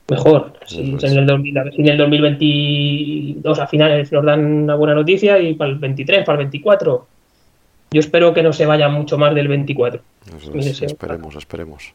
mejor. 0.08 0.54
Si, 0.66 0.80
en 0.80 0.94
el 1.04 1.72
si 1.72 1.80
en 1.80 1.88
el 1.88 1.98
2022 1.98 3.58
a 3.58 3.66
finales 3.66 4.10
nos 4.12 4.24
dan 4.24 4.44
una 4.44 4.74
buena 4.74 4.94
noticia 4.94 5.38
y 5.38 5.54
para 5.54 5.70
el 5.70 5.78
23, 5.78 6.24
para 6.24 6.40
el 6.40 6.46
24. 6.46 7.06
Yo 7.90 8.00
espero 8.00 8.34
que 8.34 8.42
no 8.42 8.52
se 8.52 8.66
vaya 8.66 8.88
mucho 8.88 9.16
más 9.16 9.34
del 9.34 9.48
24. 9.48 10.00
esperemos, 10.82 11.36
esperemos. 11.36 11.94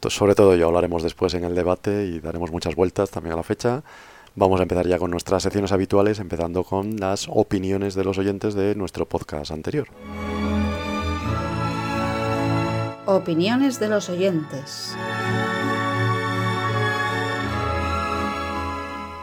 Sobre 0.00 0.34
todo 0.34 0.54
yo 0.56 0.68
hablaremos 0.68 1.02
después 1.02 1.34
en 1.34 1.44
el 1.44 1.54
debate 1.54 2.06
y 2.06 2.20
daremos 2.20 2.50
muchas 2.50 2.74
vueltas 2.74 3.10
también 3.10 3.34
a 3.34 3.36
la 3.36 3.42
fecha. 3.42 3.82
Vamos 4.36 4.60
a 4.60 4.62
empezar 4.62 4.86
ya 4.86 4.98
con 4.98 5.10
nuestras 5.10 5.42
secciones 5.42 5.72
habituales, 5.72 6.20
empezando 6.20 6.62
con 6.62 6.96
las 6.96 7.26
opiniones 7.28 7.94
de 7.94 8.04
los 8.04 8.18
oyentes 8.18 8.54
de 8.54 8.74
nuestro 8.74 9.06
podcast 9.06 9.50
anterior. 9.50 9.88
Opiniones 13.06 13.80
de 13.80 13.88
los 13.88 14.08
oyentes. 14.08 14.94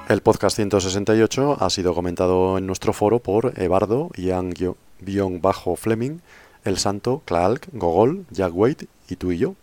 El 0.07 0.21
podcast 0.21 0.55
168 0.55 1.57
ha 1.59 1.69
sido 1.71 1.95
comentado 1.95 2.59
en 2.59 2.67
nuestro 2.67 2.93
foro 2.93 3.17
por 3.17 3.59
Ebardo, 3.59 4.11
Ian-Fleming, 4.15 6.19
El 6.63 6.77
Santo, 6.77 7.23
Clark, 7.25 7.69
Gogol, 7.73 8.25
Jack 8.29 8.55
Wade 8.55 8.85
y 9.09 9.15
tú 9.15 9.31
y 9.31 9.39
yo. 9.39 9.55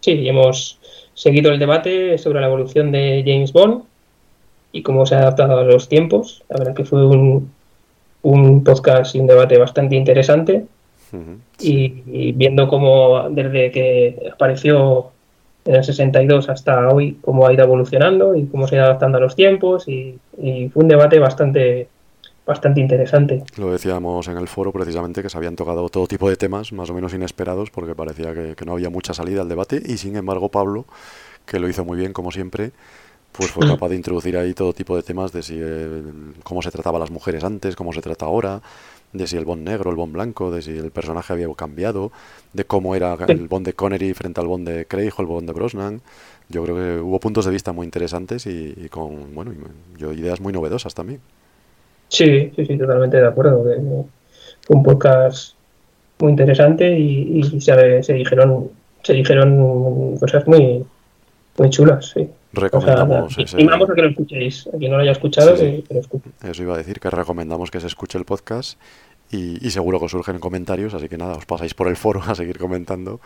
Sí, 0.00 0.28
hemos 0.28 0.78
seguido 1.14 1.50
el 1.50 1.58
debate 1.58 2.18
sobre 2.18 2.40
la 2.40 2.48
evolución 2.48 2.92
de 2.92 3.24
James 3.26 3.54
Bond 3.54 3.84
y 4.72 4.82
cómo 4.82 5.06
se 5.06 5.14
ha 5.14 5.20
adaptado 5.20 5.58
a 5.58 5.64
los 5.64 5.88
tiempos. 5.88 6.44
La 6.50 6.58
verdad 6.58 6.74
que 6.74 6.84
fue 6.84 7.06
un, 7.06 7.50
un 8.20 8.64
podcast 8.64 9.14
y 9.14 9.20
un 9.20 9.26
debate 9.26 9.56
bastante 9.56 9.96
interesante. 9.96 10.66
y, 11.60 12.02
y, 12.06 12.32
viendo 12.32 12.68
cómo 12.68 13.30
desde 13.30 13.70
que 13.70 14.28
apareció 14.30 15.12
en 15.68 15.74
el 15.74 15.84
62 15.84 16.48
hasta 16.48 16.88
hoy, 16.88 17.18
cómo 17.20 17.46
ha 17.46 17.52
ido 17.52 17.62
evolucionando 17.62 18.34
y 18.34 18.46
cómo 18.46 18.66
se 18.66 18.74
ha 18.74 18.78
ido 18.78 18.86
adaptando 18.86 19.18
a 19.18 19.20
los 19.20 19.36
tiempos. 19.36 19.86
Y, 19.86 20.18
y 20.40 20.70
fue 20.70 20.82
un 20.82 20.88
debate 20.88 21.18
bastante 21.18 21.88
bastante 22.46 22.80
interesante. 22.80 23.44
Lo 23.58 23.70
decíamos 23.70 24.26
en 24.28 24.38
el 24.38 24.48
foro 24.48 24.72
precisamente 24.72 25.20
que 25.20 25.28
se 25.28 25.36
habían 25.36 25.54
tocado 25.54 25.90
todo 25.90 26.06
tipo 26.06 26.30
de 26.30 26.36
temas 26.36 26.72
más 26.72 26.88
o 26.88 26.94
menos 26.94 27.12
inesperados 27.12 27.70
porque 27.70 27.94
parecía 27.94 28.32
que, 28.32 28.54
que 28.56 28.64
no 28.64 28.72
había 28.72 28.88
mucha 28.88 29.12
salida 29.12 29.42
al 29.42 29.50
debate 29.50 29.82
y 29.84 29.98
sin 29.98 30.16
embargo 30.16 30.48
Pablo, 30.48 30.86
que 31.44 31.58
lo 31.58 31.68
hizo 31.68 31.84
muy 31.84 31.98
bien 31.98 32.14
como 32.14 32.32
siempre, 32.32 32.72
pues 33.32 33.50
fue 33.50 33.66
capaz 33.68 33.90
de 33.90 33.96
introducir 33.96 34.38
ahí 34.38 34.54
todo 34.54 34.72
tipo 34.72 34.96
de 34.96 35.02
temas 35.02 35.30
de 35.30 35.42
si 35.42 35.58
eh, 35.60 36.02
cómo 36.42 36.62
se 36.62 36.70
trataba 36.70 36.96
a 36.96 37.00
las 37.00 37.10
mujeres 37.10 37.44
antes, 37.44 37.76
cómo 37.76 37.92
se 37.92 38.00
trata 38.00 38.24
ahora, 38.24 38.62
de 39.12 39.26
si 39.26 39.36
el 39.36 39.44
Bond 39.44 39.66
negro, 39.66 39.90
el 39.90 39.96
Bond 39.96 40.12
blanco, 40.12 40.50
de 40.50 40.62
si 40.62 40.76
el 40.76 40.90
personaje 40.90 41.32
había 41.32 41.48
cambiado, 41.54 42.12
de 42.52 42.64
cómo 42.64 42.94
era 42.94 43.16
el 43.26 43.48
Bond 43.48 43.66
de 43.66 43.72
Connery 43.72 44.14
frente 44.14 44.40
al 44.40 44.46
Bond 44.46 44.68
de 44.68 44.86
Craig 44.86 45.12
o 45.16 45.22
el 45.22 45.28
Bond 45.28 45.46
de 45.46 45.52
Brosnan. 45.52 46.00
Yo 46.48 46.64
creo 46.64 46.76
que 46.76 47.00
hubo 47.00 47.20
puntos 47.20 47.44
de 47.44 47.50
vista 47.50 47.72
muy 47.72 47.84
interesantes 47.84 48.46
y, 48.46 48.74
y 48.76 48.88
con 48.88 49.34
bueno, 49.34 49.52
yo 49.96 50.12
ideas 50.12 50.40
muy 50.40 50.52
novedosas 50.52 50.94
también. 50.94 51.20
Sí, 52.08 52.50
sí, 52.56 52.64
sí, 52.64 52.78
totalmente 52.78 53.18
de 53.18 53.26
acuerdo. 53.26 53.62
Fue 53.62 54.76
un 54.76 54.82
podcast 54.82 55.54
muy 56.18 56.30
interesante 56.30 56.98
y, 56.98 57.38
y 57.38 57.60
se, 57.60 58.02
se, 58.02 58.12
dijeron 58.14 58.70
se 59.02 59.12
dijeron 59.12 60.16
cosas 60.18 60.46
muy 60.46 60.84
muy 61.58 61.70
chulas, 61.70 62.10
sí. 62.10 62.28
Recomendamos. 62.52 63.26
O 63.26 63.30
sea, 63.30 63.44
ese... 63.44 63.56
a 63.56 63.94
que 63.94 64.02
lo 64.02 64.08
escuchéis. 64.08 64.68
A 64.68 64.76
quien 64.78 64.90
no 64.90 64.96
lo 64.96 65.02
haya 65.02 65.12
escuchado, 65.12 65.56
sí, 65.56 65.76
sí. 65.76 65.84
que, 65.86 65.94
lo 65.94 66.00
escuche. 66.00 66.30
Eso 66.42 66.62
iba 66.62 66.74
a 66.74 66.78
decir, 66.78 67.00
que 67.00 67.10
recomendamos 67.10 67.70
que 67.70 67.80
se 67.80 67.86
escuche 67.86 68.18
el 68.18 68.24
podcast 68.24 68.80
y, 69.30 69.64
y, 69.66 69.70
seguro 69.70 70.00
que 70.00 70.08
surgen 70.08 70.38
comentarios, 70.38 70.94
así 70.94 71.08
que 71.08 71.18
nada, 71.18 71.34
os 71.34 71.46
pasáis 71.46 71.74
por 71.74 71.88
el 71.88 71.96
foro 71.96 72.22
a 72.26 72.34
seguir 72.34 72.58
comentando, 72.58 73.20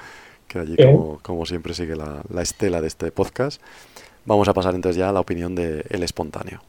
que 0.49 0.59
allí, 0.59 0.75
¿Eh? 0.77 0.85
como, 0.85 1.19
como, 1.23 1.47
siempre, 1.47 1.75
sigue 1.75 1.95
la, 1.95 2.23
la, 2.29 2.43
estela 2.43 2.81
de 2.81 2.89
este 2.89 3.13
podcast. 3.13 3.63
Vamos 4.25 4.49
a 4.49 4.55
pasar 4.55 4.75
entonces 4.75 4.97
ya 4.97 5.09
a 5.09 5.13
la 5.13 5.21
opinión 5.21 5.55
de 5.55 5.85
El 5.89 6.03
Espontáneo. 6.03 6.61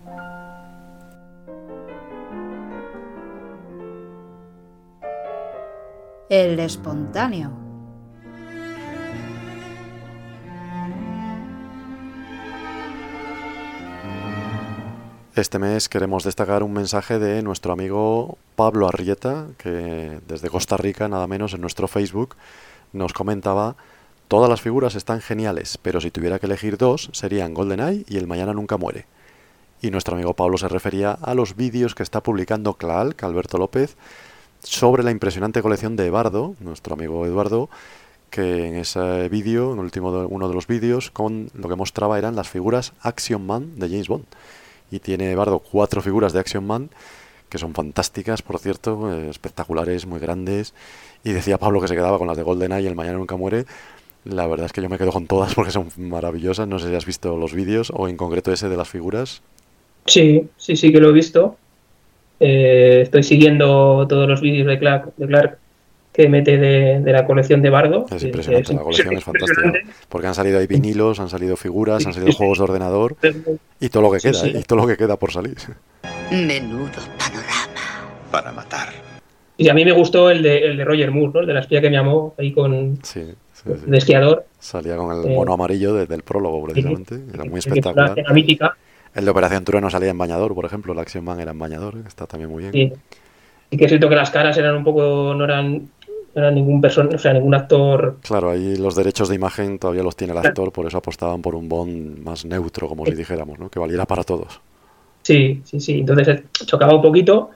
El 6.30 6.60
Espontáneo. 6.60 7.63
Este 15.36 15.58
mes 15.58 15.90
queremos 15.90 16.24
destacar 16.24 16.62
un 16.62 16.74
mensaje 16.74 17.18
de 17.18 17.42
nuestro 17.42 17.74
amigo 17.74 18.38
Pablo 18.56 18.88
Arrieta, 18.88 19.48
que 19.58 20.20
desde 20.28 20.52
Costa 20.52 20.78
Rica, 20.78 21.08
nada 21.08 21.26
menos, 21.26 21.56
en 21.56 21.62
nuestro 21.62 21.88
Facebook, 21.88 22.36
nos 22.92 23.14
comentaba, 23.14 23.76
todas 24.28 24.48
las 24.48 24.62
figuras 24.62 24.94
están 24.94 25.22
geniales, 25.22 25.80
pero 25.82 26.00
si 26.02 26.12
tuviera 26.12 26.38
que 26.38 26.46
elegir 26.46 26.78
dos, 26.78 27.10
serían 27.14 27.56
GoldenEye 27.56 28.06
y 28.08 28.18
El 28.18 28.28
Mañana 28.28 28.54
Nunca 28.54 28.78
Muere. 28.78 29.08
Y 29.82 29.90
nuestro 29.90 30.14
amigo 30.14 30.36
Pablo 30.36 30.60
se 30.60 30.68
refería 30.68 31.14
a 31.14 31.34
los 31.34 31.56
vídeos 31.56 31.96
que 31.96 32.04
está 32.04 32.22
publicando 32.22 32.76
Clark, 32.76 33.24
Alberto 33.24 33.58
López, 33.58 33.98
sobre 34.62 35.02
la 35.02 35.10
impresionante 35.10 35.64
colección 35.64 35.96
de 35.96 36.06
Eduardo, 36.06 36.54
nuestro 36.60 36.94
amigo 36.94 37.26
Eduardo, 37.26 37.72
que 38.30 38.68
en 38.68 38.76
ese 38.76 39.30
vídeo, 39.30 39.74
en 39.74 39.80
el 39.80 39.86
último 39.86 40.12
uno 40.30 40.48
de 40.48 40.54
los 40.54 40.68
vídeos, 40.68 41.10
con 41.10 41.50
lo 41.56 41.70
que 41.70 41.76
mostraba 41.76 42.20
eran 42.20 42.36
las 42.36 42.50
figuras 42.50 42.94
Action 43.02 43.44
Man 43.44 43.80
de 43.80 43.90
James 43.90 44.08
Bond 44.08 44.26
y 44.94 45.00
tiene 45.00 45.36
Bardo 45.36 45.60
cuatro 45.60 46.02
figuras 46.02 46.34
de 46.34 46.40
Action 46.40 46.66
Man 46.66 46.90
que 47.54 47.60
son 47.60 47.76
fantásticas, 47.76 48.42
por 48.42 48.58
cierto, 48.58 49.14
eh, 49.14 49.30
espectaculares, 49.30 50.08
muy 50.08 50.20
grandes. 50.20 50.74
Y 51.24 51.34
decía 51.34 51.60
Pablo 51.60 51.80
que 51.82 51.88
se 51.88 51.94
quedaba 51.94 52.18
con 52.18 52.28
las 52.28 52.36
de 52.36 52.42
GoldenEye 52.42 52.86
y 52.86 52.88
El 52.88 52.96
Mañana 52.96 53.20
Nunca 53.20 53.36
Muere. 53.36 53.66
La 54.26 54.48
verdad 54.48 54.66
es 54.66 54.74
que 54.74 54.82
yo 54.82 54.90
me 54.90 54.98
quedo 54.98 55.12
con 55.12 55.28
todas 55.28 55.54
porque 55.54 55.70
son 55.70 55.90
maravillosas. 55.98 56.68
No 56.68 56.80
sé 56.80 56.90
si 56.90 56.96
has 56.96 57.06
visto 57.06 57.38
los 57.38 57.54
vídeos 57.54 57.92
o 57.96 58.08
en 58.08 58.18
concreto 58.18 58.52
ese 58.52 58.70
de 58.70 58.76
las 58.76 58.90
figuras. 58.90 59.44
Sí, 60.08 60.50
sí, 60.58 60.76
sí 60.76 60.92
que 60.92 61.00
lo 61.00 61.10
he 61.10 61.14
visto. 61.14 61.56
Eh, 62.40 63.02
estoy 63.04 63.22
siguiendo 63.22 64.08
todos 64.10 64.28
los 64.28 64.42
vídeos 64.42 64.66
de 64.66 64.80
Clark, 64.80 65.14
de 65.16 65.28
Clark 65.28 65.60
que 66.14 66.30
mete 66.30 66.58
de, 66.58 67.02
de, 67.02 67.12
la 67.12 67.26
colección 67.26 67.62
de 67.62 67.70
Bardo. 67.72 68.06
Es 68.16 68.24
impresionante, 68.24 68.72
es 68.72 68.78
la 68.78 68.84
colección 68.84 69.14
es 69.16 69.24
fantástica. 69.24 69.74
Porque 70.08 70.28
han 70.28 70.36
salido 70.36 70.60
ahí 70.60 70.68
vinilos, 70.68 71.20
han 71.20 71.30
salido 71.30 71.58
figuras, 71.58 72.06
han 72.06 72.14
salido 72.14 72.32
juegos 72.34 72.60
de 72.60 72.64
ordenador 72.64 73.16
y 73.80 73.90
todo 73.90 74.04
lo 74.04 74.12
que 74.12 74.20
queda, 74.20 74.34
sí, 74.34 74.52
sí. 74.52 74.58
y 74.60 74.64
todo 74.64 74.80
lo 74.80 74.88
que 74.88 74.96
queda 74.96 75.18
por 75.18 75.32
salir. 75.32 75.56
Menudo 76.32 76.90
panorama. 77.18 77.68
Para 78.32 78.52
matar. 78.52 78.90
Y 79.58 79.70
a 79.70 79.74
mí 79.74 79.86
me 79.86 79.92
gustó 79.92 80.30
el 80.30 80.44
de, 80.44 80.66
el 80.66 80.78
de 80.78 80.86
Roger 80.86 81.12
Moore, 81.12 81.32
¿no? 81.34 81.40
El 81.42 81.48
de 81.48 81.54
la 81.54 81.60
espía 81.62 81.82
que 81.82 81.90
me 81.90 81.98
amó 81.98 82.34
ahí 82.38 82.52
con 82.52 83.00
sí, 83.04 83.34
sí, 83.54 83.70
de 83.86 83.98
esquiador. 83.98 84.46
Salía 84.60 84.96
con 84.96 85.12
el 85.12 85.36
mono 85.36 85.52
eh, 85.52 85.54
amarillo 85.54 85.94
desde 85.94 86.16
el 86.16 86.24
prólogo, 86.24 86.64
precisamente. 86.64 87.20
Era 87.34 87.44
muy 87.44 87.60
espectacular. 87.60 88.16
Una 88.18 88.34
mítica. 88.34 88.76
El 89.16 89.26
de 89.26 89.32
Operación 89.32 89.64
Trueno 89.64 89.90
salía 89.90 90.10
en 90.10 90.18
bañador, 90.18 90.56
por 90.56 90.66
ejemplo. 90.66 90.94
El 90.94 91.00
Action 91.00 91.24
Man 91.24 91.40
era 91.40 91.52
en 91.52 91.60
bañador, 91.60 91.98
está 92.08 92.26
también 92.26 92.50
muy 92.50 92.64
bien. 92.64 92.74
Sí. 92.74 92.94
Y 93.70 93.78
que 93.78 93.86
es 93.86 93.90
cierto 93.90 94.08
que 94.08 94.16
las 94.16 94.30
caras 94.30 94.56
eran 94.58 94.76
un 94.76 94.84
poco, 94.84 95.34
no 95.36 95.44
eran 95.46 95.90
no 96.36 96.42
era 96.42 96.52
ningún 96.52 96.82
persona, 96.82 97.10
o 97.14 97.18
sea, 97.18 97.34
ningún 97.34 97.54
actor. 97.54 98.18
Claro, 98.22 98.50
ahí 98.50 98.76
los 98.76 98.96
derechos 98.96 99.30
de 99.30 99.36
imagen 99.36 99.78
todavía 99.78 100.04
los 100.04 100.16
tiene 100.16 100.34
el 100.34 100.40
actor, 100.40 100.72
por 100.72 100.88
eso 100.88 100.98
apostaban 100.98 101.42
por 101.42 101.56
un 101.56 101.70
Bond 101.70 102.20
más 102.20 102.46
neutro, 102.46 102.88
como 102.88 103.06
si 103.06 103.14
dijéramos, 103.14 103.60
¿no? 103.60 103.70
Que 103.70 103.80
valiera 103.80 104.06
para 104.06 104.24
todos. 104.24 104.60
Sí, 105.22 105.62
sí, 105.64 105.80
sí. 105.80 106.00
Entonces 106.00 106.44
chocaba 106.66 106.96
un 106.96 107.02
poquito, 107.02 107.52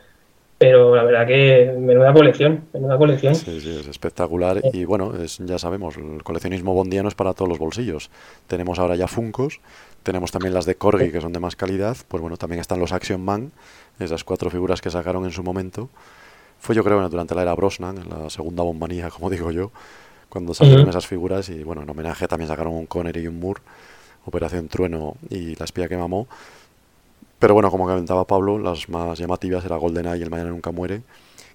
pero 0.58 0.96
la 0.96 1.04
verdad 1.04 1.28
que 1.28 1.76
menuda 1.78 2.14
colección, 2.14 2.66
menuda 2.74 2.98
colección. 2.98 3.36
Sí, 3.36 3.60
sí, 3.60 3.78
es 3.80 3.88
espectacular. 3.88 4.62
Y 4.74 4.86
bueno, 4.86 5.16
es, 5.16 5.40
ya 5.40 5.58
sabemos, 5.58 5.98
el 5.98 6.24
coleccionismo 6.24 6.74
bondiano 6.74 7.10
es 7.10 7.16
para 7.16 7.34
todos 7.34 7.50
los 7.50 7.60
bolsillos. 7.60 8.10
Tenemos 8.48 8.80
ahora 8.80 8.96
ya 8.96 9.08
Funcos, 9.08 9.60
tenemos 10.04 10.32
también 10.32 10.54
las 10.54 10.66
de 10.66 10.76
Corgi, 10.76 11.12
que 11.12 11.20
son 11.20 11.34
de 11.34 11.40
más 11.40 11.56
calidad. 11.56 11.98
Pues 12.08 12.22
bueno, 12.22 12.38
también 12.38 12.62
están 12.62 12.80
los 12.80 12.92
Action 12.92 13.22
Man, 13.22 13.52
esas 14.00 14.24
cuatro 14.24 14.50
figuras 14.50 14.82
que 14.82 14.92
sacaron 14.92 15.26
en 15.26 15.32
su 15.32 15.44
momento 15.44 15.90
fue 16.60 16.76
yo 16.76 16.84
creo 16.84 17.08
durante 17.10 17.36
la 17.36 17.42
era 17.44 17.54
Brosnan, 17.56 17.98
en 17.98 18.10
la 18.10 18.30
segunda 18.30 18.64
bombanía, 18.64 19.10
como 19.16 19.30
digo 19.30 19.52
yo, 19.52 19.72
cuando 20.30 20.54
salieron 20.54 20.84
uh 20.84 20.86
-huh. 20.88 20.90
esas 20.90 21.08
figuras 21.08 21.50
y 21.50 21.64
bueno, 21.64 21.84
en 21.84 21.90
homenaje 21.90 22.28
también 22.28 22.50
sacaron 22.50 22.74
un 22.74 22.86
Connery 22.86 23.22
y 23.22 23.28
un 23.28 23.40
Moore, 23.40 23.62
Operación 24.26 24.68
Trueno 24.68 25.16
y 25.30 25.56
La 25.56 25.66
espía 25.66 25.88
que 25.88 25.96
mamó. 25.98 26.28
Pero 27.40 27.54
bueno, 27.54 27.70
como 27.72 27.86
comentaba 27.86 28.26
Pablo, 28.26 28.58
las 28.58 28.90
más 28.90 29.18
llamativas 29.20 29.64
era 29.64 29.78
GoldenEye 29.78 30.18
y 30.20 30.24
El 30.24 30.30
Mañana 30.30 30.50
Nunca 30.50 30.72
Muere, 30.72 31.04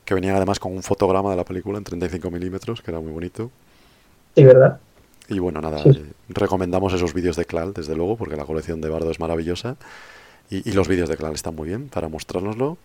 que 0.04 0.14
venían 0.14 0.36
además 0.36 0.58
con 0.60 0.72
un 0.72 0.82
fotograma 0.82 1.30
de 1.30 1.36
la 1.36 1.44
película 1.44 1.76
en 1.78 1.84
35 1.84 2.30
milímetros, 2.30 2.80
que 2.82 2.90
era 2.92 3.00
muy 3.00 3.12
bonito. 3.12 3.50
Sí, 4.36 4.44
¿verdad? 4.44 4.80
Y 5.28 5.38
bueno, 5.38 5.60
nada, 5.60 5.82
sí. 5.82 5.90
eh, 5.90 6.12
recomendamos 6.28 6.92
esos 6.92 7.12
vídeos 7.14 7.36
de 7.36 7.44
Clal, 7.44 7.72
desde 7.74 7.94
luego, 7.96 8.16
porque 8.16 8.36
la 8.36 8.44
colección 8.44 8.80
de 8.80 8.88
Bardo 8.88 9.10
es 9.10 9.20
maravillosa. 9.20 9.76
Y, 10.50 10.68
y 10.68 10.72
los 10.72 10.88
vídeos 10.88 11.08
de 11.08 11.16
Clal 11.16 11.34
están 11.34 11.54
muy 11.56 11.68
bien 11.68 11.88
para 11.88 12.08
mostrárnoslo. 12.08 12.78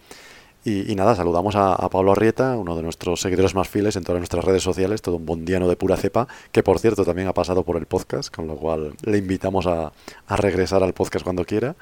Y, 0.69 0.95
nada, 0.95 1.15
saludamos 1.15 1.55
a, 1.55 1.75
a, 1.75 1.87
Pablo 1.87 2.11
Arrieta, 2.11 2.57
uno 2.57 2.75
de 2.75 2.83
nuestros 2.83 3.21
seguidores 3.21 3.55
más 3.55 3.69
fieles 3.69 3.95
en 3.95 4.03
todas 4.03 4.19
nuestras 4.19 4.43
redes 4.43 4.61
sociales, 4.61 5.01
todo 5.01 5.15
un 5.15 5.25
bondiano 5.25 5.69
de 5.69 5.77
pura 5.77 5.95
cepa, 5.95 6.27
que 6.51 6.61
por 6.61 6.79
cierto 6.79 7.05
también 7.05 7.29
ha 7.29 7.33
pasado 7.33 7.63
por 7.63 7.77
el 7.77 7.85
podcast, 7.85 8.35
con 8.35 8.47
lo 8.47 8.57
cual 8.57 8.91
le 9.05 9.17
invitamos 9.17 9.65
a, 9.65 9.93
a 10.27 10.35
regresar 10.35 10.83
al 10.83 10.91
podcast 10.91 11.23
cuando 11.23 11.45
quiera. 11.45 11.77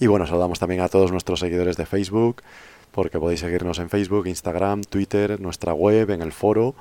Y 0.00 0.08
bueno, 0.08 0.26
saludamos 0.26 0.58
también 0.58 0.80
a 0.80 0.88
todos 0.88 1.12
nuestros 1.12 1.38
seguidores 1.38 1.76
de 1.76 1.86
Facebook, 1.86 2.42
porque 2.90 3.20
podéis 3.20 3.38
seguirnos 3.38 3.78
en 3.78 3.88
Facebook, 3.88 4.26
Instagram, 4.26 4.82
Twitter, 4.82 5.40
nuestra 5.40 5.72
web, 5.72 6.10
en 6.10 6.20
el 6.20 6.32
foro. 6.32 6.74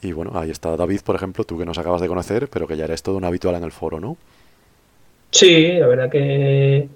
Y 0.00 0.12
bueno, 0.12 0.32
ahí 0.34 0.50
está 0.50 0.78
David, 0.78 1.02
por 1.04 1.14
ejemplo, 1.14 1.44
tú 1.44 1.58
que 1.58 1.66
nos 1.66 1.76
acabas 1.76 2.00
de 2.00 2.08
conocer, 2.08 2.48
pero 2.48 2.66
que 2.66 2.78
ya 2.78 2.84
eres 2.84 3.02
todo 3.02 3.18
un 3.18 3.24
habitual 3.24 3.54
en 3.54 3.64
el 3.64 3.72
foro, 3.72 4.00
¿no? 4.00 4.16
Sí, 5.30 5.74
la 5.74 5.88
verdad 5.88 6.10
que 6.10 6.88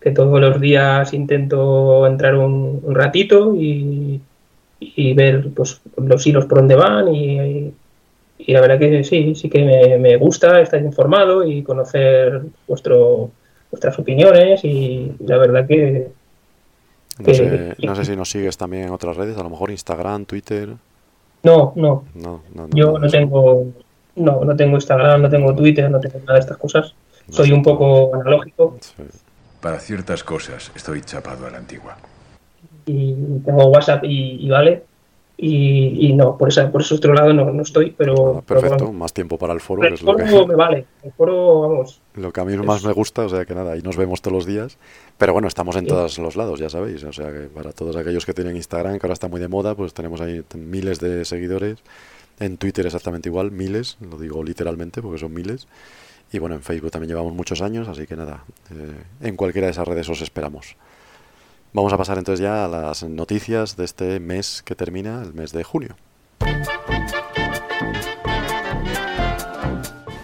que 0.00 0.10
todos 0.12 0.40
los 0.40 0.60
días 0.60 1.12
intento 1.12 2.06
entrar 2.06 2.36
un, 2.36 2.80
un 2.82 2.94
ratito 2.94 3.54
y, 3.56 4.20
y, 4.80 5.14
ver 5.14 5.50
pues 5.54 5.80
los 5.96 6.26
hilos 6.26 6.46
por 6.46 6.58
dónde 6.58 6.76
van 6.76 7.12
y, 7.14 7.72
y 8.38 8.52
la 8.52 8.60
verdad 8.60 8.78
que 8.78 9.02
sí, 9.02 9.34
sí 9.34 9.50
que 9.50 9.64
me, 9.64 9.98
me, 9.98 10.16
gusta 10.16 10.60
estar 10.60 10.80
informado 10.80 11.44
y 11.44 11.62
conocer 11.62 12.42
vuestro, 12.68 13.30
vuestras 13.70 13.98
opiniones 13.98 14.64
y 14.64 15.12
la 15.20 15.38
verdad 15.38 15.66
que... 15.66 16.08
No 17.18 17.34
sé, 17.34 17.74
no 17.82 17.96
sé 17.96 18.04
si 18.04 18.14
nos 18.14 18.30
sigues 18.30 18.56
también 18.56 18.84
en 18.84 18.90
otras 18.90 19.16
redes, 19.16 19.36
a 19.36 19.42
lo 19.42 19.50
mejor 19.50 19.72
Instagram, 19.72 20.24
Twitter. 20.24 20.68
No, 21.42 21.72
no. 21.74 22.04
no, 22.14 22.42
no 22.54 22.68
Yo 22.70 22.92
no, 22.92 22.98
no 23.00 23.08
tengo, 23.08 23.66
no, 24.14 24.44
no 24.44 24.54
tengo 24.54 24.76
Instagram, 24.76 25.22
no 25.22 25.28
tengo 25.28 25.52
Twitter, 25.52 25.90
no 25.90 25.98
tengo 25.98 26.20
nada 26.20 26.34
de 26.34 26.40
estas 26.40 26.56
cosas. 26.56 26.94
Soy 27.28 27.50
un 27.50 27.64
poco 27.64 28.14
analógico. 28.14 28.76
Sí. 28.80 29.02
Para 29.60 29.80
ciertas 29.80 30.22
cosas 30.24 30.70
estoy 30.74 31.02
chapado 31.02 31.46
a 31.46 31.50
la 31.50 31.58
antigua. 31.58 31.96
Y 32.86 33.14
tengo 33.44 33.66
WhatsApp 33.66 34.04
y, 34.04 34.46
y 34.46 34.48
vale. 34.48 34.84
Y, 35.40 36.08
y 36.08 36.12
no, 36.14 36.36
por, 36.36 36.48
esa, 36.48 36.70
por 36.72 36.80
ese 36.80 36.96
otro 36.96 37.14
lado 37.14 37.32
no, 37.32 37.52
no 37.52 37.62
estoy, 37.62 37.94
pero... 37.96 38.38
Ah, 38.38 38.42
Perfecto, 38.42 38.76
pero, 38.76 38.92
más 38.92 39.12
tiempo 39.12 39.38
para 39.38 39.52
el 39.52 39.60
foro, 39.60 39.82
pero 39.82 39.94
que 39.94 39.94
el 39.94 40.00
es 40.00 40.02
lo 40.02 40.26
foro 40.28 40.46
que, 40.46 40.48
me 40.52 40.54
vale. 40.56 40.86
El 41.04 41.12
foro, 41.12 41.60
vamos, 41.60 42.00
lo 42.14 42.32
que 42.32 42.40
a 42.40 42.44
mí 42.44 42.56
más 42.56 42.84
me 42.84 42.92
gusta, 42.92 43.22
o 43.22 43.28
sea 43.28 43.44
que 43.44 43.54
nada, 43.54 43.72
ahí 43.72 43.82
nos 43.82 43.96
vemos 43.96 44.20
todos 44.20 44.34
los 44.34 44.46
días. 44.46 44.78
Pero 45.16 45.32
bueno, 45.32 45.46
estamos 45.46 45.76
en 45.76 45.86
todos 45.86 46.18
los 46.18 46.34
lados, 46.34 46.58
ya 46.58 46.68
sabéis. 46.68 47.04
O 47.04 47.12
sea 47.12 47.32
que 47.32 47.42
para 47.42 47.72
todos 47.72 47.94
aquellos 47.94 48.26
que 48.26 48.34
tienen 48.34 48.56
Instagram, 48.56 48.98
que 48.98 49.06
ahora 49.06 49.14
está 49.14 49.28
muy 49.28 49.40
de 49.40 49.46
moda, 49.46 49.76
pues 49.76 49.94
tenemos 49.94 50.20
ahí 50.20 50.42
miles 50.54 50.98
de 50.98 51.24
seguidores. 51.24 51.78
En 52.40 52.56
Twitter 52.56 52.86
exactamente 52.86 53.28
igual, 53.28 53.50
miles, 53.50 53.96
lo 54.00 54.18
digo 54.18 54.42
literalmente 54.42 55.02
porque 55.02 55.18
son 55.18 55.32
miles. 55.32 55.66
Y 56.32 56.38
bueno, 56.38 56.56
en 56.56 56.62
Facebook 56.62 56.90
también 56.90 57.08
llevamos 57.08 57.32
muchos 57.32 57.62
años, 57.62 57.88
así 57.88 58.06
que 58.06 58.16
nada, 58.16 58.44
eh, 58.70 59.02
en 59.22 59.36
cualquiera 59.36 59.66
de 59.66 59.72
esas 59.72 59.88
redes 59.88 60.08
os 60.08 60.20
esperamos. 60.20 60.76
Vamos 61.72 61.92
a 61.92 61.98
pasar 61.98 62.18
entonces 62.18 62.40
ya 62.40 62.64
a 62.64 62.68
las 62.68 63.02
noticias 63.02 63.76
de 63.76 63.84
este 63.84 64.20
mes 64.20 64.62
que 64.64 64.74
termina, 64.74 65.22
el 65.22 65.34
mes 65.34 65.52
de 65.52 65.64
junio. 65.64 65.96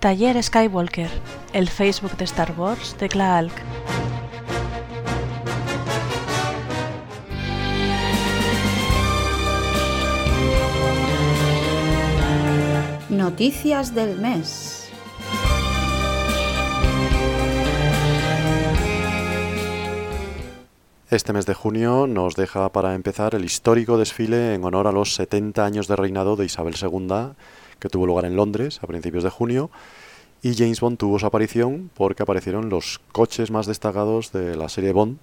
Taller 0.00 0.42
Skywalker, 0.42 1.10
el 1.52 1.68
Facebook 1.68 2.16
de 2.16 2.24
Star 2.24 2.54
Wars 2.56 2.96
de 2.98 3.06
Klaalk. 3.06 3.52
Noticias 13.10 13.94
del 13.94 14.18
mes. 14.18 14.90
Este 21.10 21.34
mes 21.34 21.44
de 21.44 21.52
junio 21.52 22.06
nos 22.06 22.36
deja 22.36 22.70
para 22.70 22.94
empezar 22.94 23.34
el 23.34 23.44
histórico 23.44 23.98
desfile 23.98 24.54
en 24.54 24.64
honor 24.64 24.86
a 24.86 24.92
los 24.92 25.14
70 25.14 25.62
años 25.62 25.88
de 25.88 25.96
reinado 25.96 26.36
de 26.36 26.46
Isabel 26.46 26.76
II, 26.80 27.34
que 27.80 27.88
tuvo 27.88 28.06
lugar 28.06 28.24
en 28.24 28.36
Londres 28.36 28.78
a 28.82 28.86
principios 28.86 29.24
de 29.24 29.30
junio. 29.30 29.70
Y 30.42 30.54
James 30.54 30.80
Bond 30.80 30.98
tuvo 30.98 31.18
su 31.18 31.26
aparición 31.26 31.90
porque 31.94 32.22
aparecieron 32.22 32.70
los 32.70 33.00
coches 33.12 33.50
más 33.50 33.66
destacados 33.66 34.32
de 34.32 34.56
la 34.56 34.68
serie 34.68 34.92
Bond. 34.92 35.18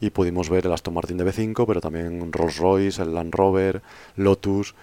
Y 0.00 0.10
pudimos 0.10 0.50
ver 0.50 0.66
el 0.66 0.72
Aston 0.72 0.94
Martin 0.94 1.18
DB5, 1.18 1.64
pero 1.66 1.80
también 1.80 2.32
Rolls 2.32 2.58
Royce, 2.58 3.02
el 3.02 3.14
Land 3.14 3.34
Rover, 3.34 3.82
Lotus. 4.16 4.74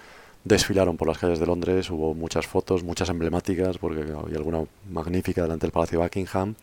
Desfilaron 0.45 0.95
por 0.95 1.07
las 1.07 1.17
calles 1.17 1.39
de 1.39 1.45
Londres, 1.45 1.89
hubo 1.89 2.13
muchas 2.13 2.47
fotos, 2.47 2.83
muchas 2.83 3.09
emblemáticas, 3.09 3.77
porque 3.77 4.01
había 4.01 4.38
alguna 4.38 4.63
magnífica 4.89 5.41
delante 5.41 5.65
del 5.65 5.73
Palacio 5.73 5.99
Buckingham. 5.99 6.55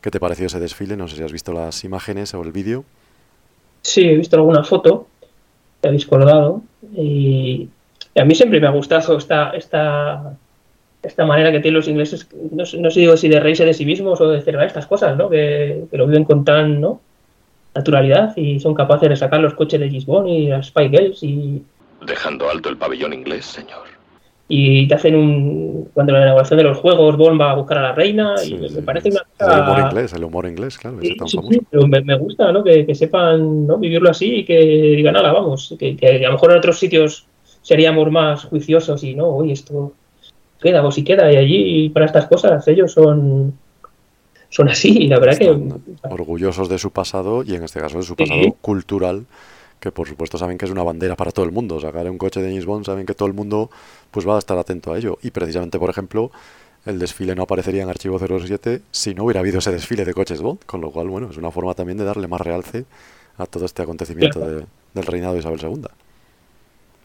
¿Qué 0.00 0.10
te 0.10 0.18
pareció 0.18 0.46
ese 0.46 0.58
desfile? 0.58 0.96
No 0.96 1.08
sé 1.08 1.16
si 1.16 1.22
has 1.22 1.32
visto 1.32 1.52
las 1.52 1.84
imágenes 1.84 2.32
o 2.32 2.42
el 2.42 2.52
vídeo. 2.52 2.84
Sí, 3.82 4.02
he 4.02 4.16
visto 4.16 4.36
alguna 4.36 4.64
foto 4.64 5.06
que 5.80 5.88
habéis 5.88 6.06
y 6.94 7.68
a 8.16 8.24
mí 8.24 8.34
siempre 8.34 8.60
me 8.60 8.66
ha 8.66 8.70
gustado 8.70 9.16
esta, 9.16 9.50
esta, 9.50 10.36
esta 11.02 11.24
manera 11.26 11.52
que 11.52 11.60
tienen 11.60 11.76
los 11.78 11.88
ingleses, 11.88 12.28
no, 12.52 12.66
sé- 12.66 12.78
no 12.78 12.90
sé 12.90 13.00
digo 13.00 13.16
si 13.16 13.28
de 13.28 13.40
reírse 13.40 13.64
de 13.64 13.74
sí 13.74 13.84
mismos 13.86 14.20
o 14.20 14.28
de 14.28 14.42
celebrar 14.42 14.66
estas 14.66 14.86
cosas, 14.86 15.16
¿no? 15.16 15.28
Que, 15.30 15.84
que 15.90 15.96
lo 15.96 16.06
viven 16.06 16.24
con 16.24 16.44
tan 16.44 16.80
¿no? 16.80 17.00
naturalidad 17.74 18.36
y 18.36 18.58
son 18.58 18.74
capaces 18.74 19.08
de 19.08 19.16
sacar 19.16 19.40
los 19.40 19.54
coches 19.54 19.78
de 19.78 19.88
Gisbon 19.88 20.26
y 20.28 20.48
las 20.48 20.66
Spy 20.66 20.88
Girls 20.88 21.22
y, 21.22 21.62
Dejando 22.04 22.48
alto 22.50 22.68
el 22.70 22.76
pabellón 22.78 23.12
inglés, 23.12 23.44
señor. 23.44 23.82
y 24.48 24.88
te 24.88 24.94
hacen 24.94 25.14
un... 25.14 25.88
Cuando 25.94 26.12
la 26.14 26.22
inauguración 26.22 26.56
de 26.58 26.64
los 26.64 26.78
juegos, 26.78 27.16
Bond 27.16 27.40
va 27.40 27.52
a 27.52 27.54
buscar 27.54 27.78
a 27.78 27.82
la 27.82 27.92
reina 27.92 28.36
Sí, 28.38 28.54
y 28.54 28.58
me, 28.58 28.68
sí. 28.68 28.74
me 28.76 28.82
parece 28.82 29.10
una 29.10 29.20
el 29.38 29.60
humor 29.60 29.76
cosa... 29.76 29.88
inglés, 29.88 30.12
el 30.14 30.24
humor 30.24 30.46
inglés, 30.48 30.78
claro, 30.78 30.98
ese 30.98 31.08
Sí, 31.12 31.16
tan 31.16 31.28
sí, 31.28 31.36
famoso. 31.36 31.52
sí, 31.54 31.60
pero 31.70 31.86
me, 31.86 32.00
me 32.00 32.16
gusta 32.16 32.50
¿no? 32.50 32.64
que, 32.64 32.84
que 32.86 32.94
sepan 32.94 33.66
¿no? 33.66 33.76
vivirlo 33.78 34.10
así 34.10 34.36
y 34.38 34.44
que 34.44 34.58
digan, 34.58 35.12
nada, 35.14 35.30
vamos, 35.32 35.76
que, 35.78 35.94
que 35.96 36.24
a 36.24 36.28
lo 36.28 36.32
mejor 36.32 36.50
en 36.52 36.58
otros 36.58 36.78
sitios 36.78 37.26
seríamos 37.62 38.10
más 38.10 38.44
juiciosos 38.44 39.02
y 39.04 39.14
no, 39.14 39.26
oye, 39.28 39.52
esto 39.52 39.92
queda 40.60 40.84
o 40.86 40.90
si 40.90 41.04
queda 41.04 41.32
y 41.32 41.36
allí 41.36 41.88
para 41.90 42.06
estas 42.06 42.26
cosas 42.26 42.66
ellos 42.68 42.92
son 42.92 43.54
son 44.48 44.68
así 44.68 45.04
y 45.04 45.08
la 45.08 45.18
verdad 45.20 45.40
Están 45.40 45.68
que 45.80 46.08
orgullosos 46.12 46.68
de 46.68 46.78
su 46.78 46.90
pasado 46.90 47.44
y 47.44 47.54
en 47.54 47.62
este 47.62 47.78
caso 47.80 47.98
de 47.98 48.02
su 48.04 48.14
Sí. 48.14 48.24
pasado 48.24 48.52
cultural, 48.60 49.24
que 49.78 49.92
por 49.92 50.08
supuesto 50.08 50.38
saben 50.38 50.58
que 50.58 50.64
es 50.64 50.70
una 50.72 50.82
bandera 50.82 51.14
para 51.16 51.30
todo 51.30 51.44
el 51.46 51.52
mundo. 51.52 51.78
Sacar 51.80 52.10
un 52.10 52.18
coche 52.18 52.40
de 52.42 52.48
James 52.48 52.66
Bond, 52.66 52.84
saben 52.84 53.06
que 53.06 53.14
todo 53.14 53.28
el 53.28 53.34
mundo 53.34 53.70
pues 54.10 54.26
va 54.28 54.34
a 54.36 54.38
estar 54.40 54.58
atento 54.58 54.92
a 54.92 54.98
ello. 54.98 55.18
Y 55.22 55.30
precisamente, 55.30 55.78
por 55.78 55.88
ejemplo, 55.88 56.32
el 56.84 56.98
desfile 56.98 57.34
no 57.36 57.44
aparecería 57.44 57.82
en 57.84 57.90
Archivo 57.90 58.18
07 58.18 58.82
si 58.90 59.14
no 59.14 59.24
hubiera 59.24 59.38
habido 59.40 59.58
ese 59.60 59.70
desfile 59.70 60.04
de 60.04 60.12
coches 60.14 60.42
Bond, 60.42 60.58
con 60.66 60.80
lo 60.80 60.90
cual, 60.90 61.08
bueno, 61.08 61.28
es 61.30 61.36
una 61.36 61.50
forma 61.52 61.74
también 61.74 61.96
de 61.98 62.04
darle 62.04 62.26
más 62.26 62.40
realce 62.40 62.84
a 63.38 63.46
todo 63.46 63.64
este 63.66 63.82
acontecimiento 63.82 64.40
de- 64.40 64.66
del 64.94 65.06
reinado 65.06 65.34
de 65.34 65.38
Isabel 65.40 65.60
II. 65.62 65.82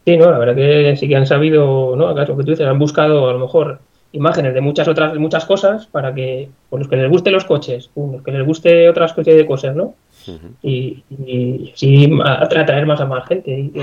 Sí, 0.06 0.16
no, 0.16 0.30
la 0.30 0.38
verdad 0.38 0.54
que 0.56 0.96
sí 0.96 1.08
que 1.08 1.16
han 1.16 1.26
sabido, 1.26 1.94
¿no? 1.96 2.14
Lo 2.14 2.24
que 2.36 2.44
tú 2.44 2.50
dices, 2.50 2.66
han 2.66 2.78
buscado 2.78 3.28
a 3.28 3.32
lo 3.34 3.38
mejor 3.40 3.80
imágenes 4.12 4.54
de 4.54 4.60
muchas 4.62 4.88
otras 4.88 5.12
de 5.12 5.18
muchas 5.18 5.44
cosas 5.44 5.86
para 5.88 6.14
que 6.14 6.48
por 6.70 6.78
los 6.78 6.88
que 6.88 6.96
les 6.96 7.10
guste 7.10 7.30
los 7.30 7.44
coches, 7.44 7.88
pum, 7.88 8.12
los 8.12 8.22
que 8.22 8.30
les 8.32 8.46
guste 8.46 8.88
otras 8.88 9.12
cosas 9.12 9.34
de 9.34 9.44
cosas, 9.46 9.76
¿no? 9.76 9.94
Y, 10.62 11.02
y 11.10 11.72
sí 11.76 12.10
a- 12.24 12.42
atraer 12.44 12.86
más 12.86 13.00
a 13.00 13.06
más 13.06 13.26
gente 13.28 13.50
y 13.58 13.68
que, 13.70 13.82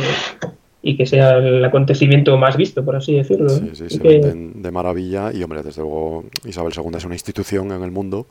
y 0.82 0.98
que 0.98 1.06
sea 1.06 1.38
el 1.38 1.64
acontecimiento 1.64 2.36
más 2.38 2.58
visto, 2.58 2.84
por 2.84 2.96
así 2.98 3.16
decirlo. 3.16 3.50
Sí, 3.50 3.70
sí, 3.74 3.90
se 3.90 4.00
que- 4.00 4.20
de 4.56 4.72
maravilla 4.72 5.32
y, 5.32 5.42
hombre, 5.44 5.62
desde 5.64 5.82
luego 5.82 6.26
Isabel 6.46 6.74
II 6.76 6.98
es 6.98 7.06
una 7.06 7.16
institución 7.16 7.72
en 7.72 7.84
el 7.84 7.92
mundo, 7.92 8.26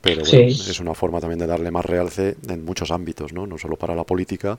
pero 0.00 0.24
Sí. 0.24 0.38
es 0.42 0.80
una 0.80 0.94
forma 0.94 1.20
también 1.20 1.38
de 1.38 1.46
darle 1.46 1.70
más 1.70 1.84
realce 1.84 2.36
en 2.48 2.64
muchos 2.64 2.90
ámbitos, 2.90 3.32
¿no? 3.32 3.46
No 3.46 3.58
solo 3.58 3.76
para 3.76 3.94
la 3.94 4.04
política, 4.04 4.58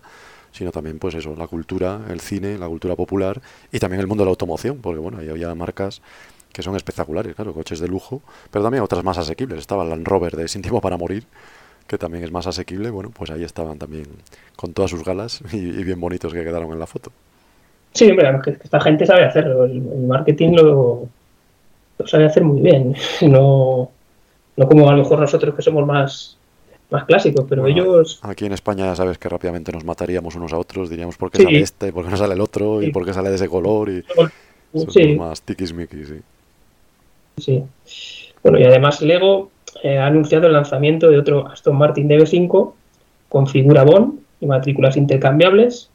sino 0.51 0.71
también, 0.71 0.99
pues 0.99 1.15
eso, 1.15 1.35
la 1.35 1.47
cultura, 1.47 2.01
el 2.09 2.19
cine, 2.19 2.57
la 2.57 2.67
cultura 2.67 2.95
popular 2.95 3.41
y 3.71 3.79
también 3.79 3.99
el 3.99 4.07
mundo 4.07 4.23
de 4.23 4.25
la 4.25 4.31
automoción, 4.31 4.77
porque 4.81 4.99
bueno, 4.99 5.19
ahí 5.19 5.29
había 5.29 5.53
marcas 5.55 6.01
que 6.51 6.63
son 6.63 6.75
espectaculares, 6.75 7.35
claro, 7.35 7.53
coches 7.53 7.79
de 7.79 7.87
lujo, 7.87 8.21
pero 8.49 8.63
también 8.63 8.83
otras 8.83 9.03
más 9.03 9.17
asequibles. 9.17 9.59
Estaba 9.59 9.83
el 9.83 9.89
Land 9.89 10.07
Rover 10.07 10.35
de 10.35 10.47
Sin 10.47 10.61
Tiempo 10.61 10.81
para 10.81 10.97
Morir, 10.97 11.25
que 11.87 11.97
también 11.97 12.23
es 12.23 12.31
más 12.31 12.47
asequible, 12.47 12.89
bueno, 12.89 13.11
pues 13.11 13.29
ahí 13.29 13.43
estaban 13.43 13.77
también 13.77 14.05
con 14.55 14.73
todas 14.73 14.91
sus 14.91 15.03
galas 15.03 15.41
y, 15.53 15.83
bien 15.83 15.99
bonitos 15.99 16.33
que 16.33 16.43
quedaron 16.43 16.71
en 16.71 16.79
la 16.79 16.87
foto. 16.87 17.11
Sí, 17.93 18.07
que 18.07 18.15
que 18.43 18.57
esta 18.63 18.79
gente 18.81 19.05
sabe 19.05 19.25
hacerlo, 19.25 19.65
el, 19.65 19.71
el 19.71 20.07
marketing 20.07 20.53
lo, 20.53 21.07
lo 21.97 22.07
sabe 22.07 22.25
hacer 22.25 22.43
muy 22.43 22.61
bien, 22.61 22.95
no, 23.21 23.89
no 24.55 24.67
como 24.67 24.89
a 24.89 24.93
lo 24.93 25.03
mejor 25.03 25.19
nosotros 25.19 25.55
que 25.55 25.61
somos 25.61 25.85
más, 25.85 26.36
más 26.89 27.05
clásicos, 27.05 27.45
pero 27.49 27.63
Bueno, 27.63 27.81
ellos... 27.83 28.19
Aquí 28.23 28.45
en 28.45 28.53
España 28.53 28.85
ya 28.85 28.95
sabes 28.95 29.17
que 29.17 29.27
rápidamente 29.29 29.71
nos 29.71 29.83
mataríamos 29.83 30.35
unos 30.35 30.53
a 30.53 30.57
otros, 30.57 30.89
diríamos 30.89 31.17
por 31.17 31.29
qué 31.31 31.39
Sí. 31.39 31.43
sale 31.43 31.59
este, 31.59 31.91
por 31.91 32.05
qué 32.05 32.11
no 32.11 32.17
sale 32.17 32.33
el 32.33 32.41
otro, 32.41 32.81
y 32.81 32.91
por 32.91 33.05
qué 33.05 33.13
sale 33.13 33.29
de 33.29 33.35
ese 33.35 33.49
color, 33.49 33.89
y 33.89 34.03
Sí, 34.89 35.15
más 35.15 35.41
tiquismiquis, 35.41 36.07
sí. 36.07 36.21
sí. 37.37 37.63
Bueno, 38.43 38.59
y 38.59 38.63
además 38.63 39.01
Lego 39.01 39.49
eh, 39.83 39.97
ha 39.97 40.05
anunciado 40.07 40.47
el 40.47 40.53
lanzamiento 40.53 41.09
de 41.09 41.17
otro 41.19 41.47
Aston 41.47 41.75
Martin 41.77 42.07
DB5 42.07 42.73
con 43.29 43.47
figura 43.47 43.83
Bond 43.83 44.19
y 44.39 44.45
matrículas 44.45 44.95
intercambiables. 44.97 45.89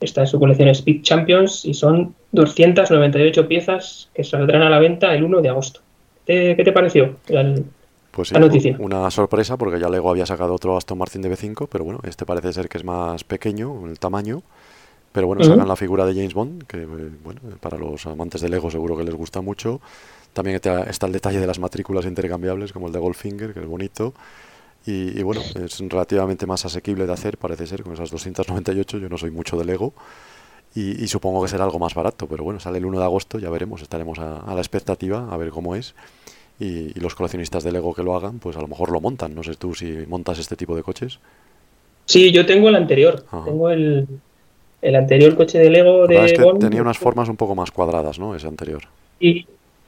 Está 0.00 0.22
en 0.22 0.26
su 0.26 0.38
colección 0.38 0.68
Speed 0.68 1.02
Champions 1.02 1.64
y 1.64 1.72
son 1.72 2.14
298 2.32 3.48
piezas 3.48 4.10
que 4.14 4.24
saldrán 4.24 4.62
a 4.62 4.68
la 4.70 4.78
venta 4.78 5.14
el 5.14 5.24
1 5.24 5.40
de 5.40 5.48
agosto. 5.48 5.80
¿Qué, 6.26 6.54
qué 6.56 6.64
te 6.64 6.72
pareció? 6.72 7.16
El- 7.28 7.64
Pues 8.14 8.28
sí, 8.28 8.34
noticia. 8.34 8.76
una 8.78 9.10
sorpresa 9.10 9.56
porque 9.56 9.80
ya 9.80 9.88
Lego 9.88 10.08
había 10.08 10.24
sacado 10.24 10.54
otro 10.54 10.76
Aston 10.76 10.96
Martin 10.98 11.22
DB5, 11.22 11.68
pero 11.68 11.84
bueno, 11.84 12.00
este 12.04 12.24
parece 12.24 12.52
ser 12.52 12.68
que 12.68 12.78
es 12.78 12.84
más 12.84 13.24
pequeño 13.24 13.80
en 13.82 13.90
el 13.90 13.98
tamaño. 13.98 14.42
Pero 15.12 15.28
bueno, 15.28 15.44
sacan 15.44 15.68
la 15.68 15.76
figura 15.76 16.04
de 16.06 16.14
James 16.14 16.34
Bond, 16.34 16.64
que 16.66 16.82
eh, 16.82 16.86
bueno, 17.22 17.40
para 17.60 17.78
los 17.78 18.04
amantes 18.06 18.40
de 18.40 18.48
Lego 18.48 18.68
seguro 18.70 18.96
que 18.96 19.04
les 19.04 19.14
gusta 19.14 19.40
mucho. 19.40 19.80
También 20.32 20.56
está, 20.56 20.82
está 20.84 21.06
el 21.06 21.12
detalle 21.12 21.38
de 21.38 21.46
las 21.46 21.60
matrículas 21.60 22.04
intercambiables, 22.04 22.72
como 22.72 22.88
el 22.88 22.92
de 22.92 22.98
Goldfinger, 22.98 23.54
que 23.54 23.60
es 23.60 23.66
bonito. 23.66 24.12
Y, 24.86 25.18
y 25.18 25.22
bueno, 25.22 25.40
es 25.40 25.78
relativamente 25.78 26.46
más 26.46 26.64
asequible 26.64 27.06
de 27.06 27.12
hacer, 27.12 27.38
parece 27.38 27.66
ser, 27.66 27.84
con 27.84 27.92
esas 27.92 28.10
298. 28.10 28.98
Yo 28.98 29.08
no 29.08 29.16
soy 29.16 29.30
mucho 29.30 29.56
de 29.56 29.64
Lego. 29.64 29.92
Y, 30.74 31.02
y 31.02 31.06
supongo 31.06 31.40
que 31.42 31.48
será 31.48 31.62
algo 31.62 31.78
más 31.78 31.94
barato, 31.94 32.26
pero 32.26 32.42
bueno, 32.42 32.58
sale 32.58 32.78
el 32.78 32.84
1 32.84 32.98
de 32.98 33.04
agosto, 33.04 33.38
ya 33.38 33.48
veremos, 33.50 33.82
estaremos 33.82 34.18
a, 34.18 34.38
a 34.38 34.54
la 34.54 34.60
expectativa, 34.60 35.28
a 35.30 35.36
ver 35.36 35.50
cómo 35.50 35.76
es. 35.76 35.94
Y, 36.60 36.96
y 36.96 37.00
los 37.00 37.14
coleccionistas 37.14 37.64
de 37.64 37.72
Lego 37.72 37.94
que 37.94 38.02
lo 38.02 38.14
hagan, 38.16 38.38
pues 38.38 38.56
a 38.56 38.60
lo 38.60 38.68
mejor 38.68 38.90
lo 38.92 39.00
montan. 39.00 39.34
No 39.34 39.42
sé 39.42 39.54
tú 39.56 39.74
si 39.74 40.04
montas 40.06 40.38
este 40.38 40.54
tipo 40.56 40.76
de 40.76 40.82
coches. 40.82 41.18
Sí, 42.06 42.30
yo 42.30 42.46
tengo 42.46 42.68
el 42.68 42.76
anterior. 42.76 43.24
Ajá. 43.26 43.44
Tengo 43.44 43.70
el, 43.70 44.06
el 44.82 44.94
anterior 44.96 45.34
coche 45.36 45.58
de 45.58 45.70
Lego 45.70 46.06
de 46.06 46.24
es 46.24 46.32
que 46.34 46.42
Bond. 46.42 46.60
tenía 46.60 46.82
unas 46.82 46.98
formas 46.98 47.28
un 47.28 47.36
poco 47.36 47.54
más 47.54 47.70
cuadradas, 47.70 48.18
¿no? 48.18 48.36
Ese 48.36 48.46
anterior. 48.46 48.82
Y, 49.18 49.46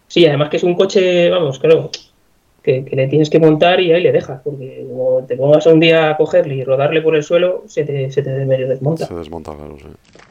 sí, 0.08 0.26
además 0.26 0.48
que 0.48 0.56
es 0.56 0.62
un 0.64 0.74
coche, 0.74 1.30
vamos, 1.30 1.58
creo, 1.58 1.90
que, 2.62 2.84
que 2.84 2.96
le 2.96 3.06
tienes 3.06 3.30
que 3.30 3.38
montar 3.38 3.80
y 3.80 3.92
ahí 3.92 4.02
le 4.02 4.10
dejas, 4.10 4.40
porque 4.42 4.84
como 4.88 5.24
te 5.24 5.36
pongas 5.36 5.66
un 5.66 5.78
día 5.78 6.10
a 6.10 6.16
cogerle 6.16 6.56
y 6.56 6.64
rodarle 6.64 7.00
por 7.02 7.14
el 7.14 7.22
suelo, 7.22 7.62
se 7.68 7.84
te, 7.84 8.10
se 8.10 8.22
te 8.22 8.30
medio 8.44 8.66
desmonta. 8.66 9.06
Se 9.06 9.14
desmonta, 9.14 9.54
claro, 9.54 9.76
sí. 9.78 9.86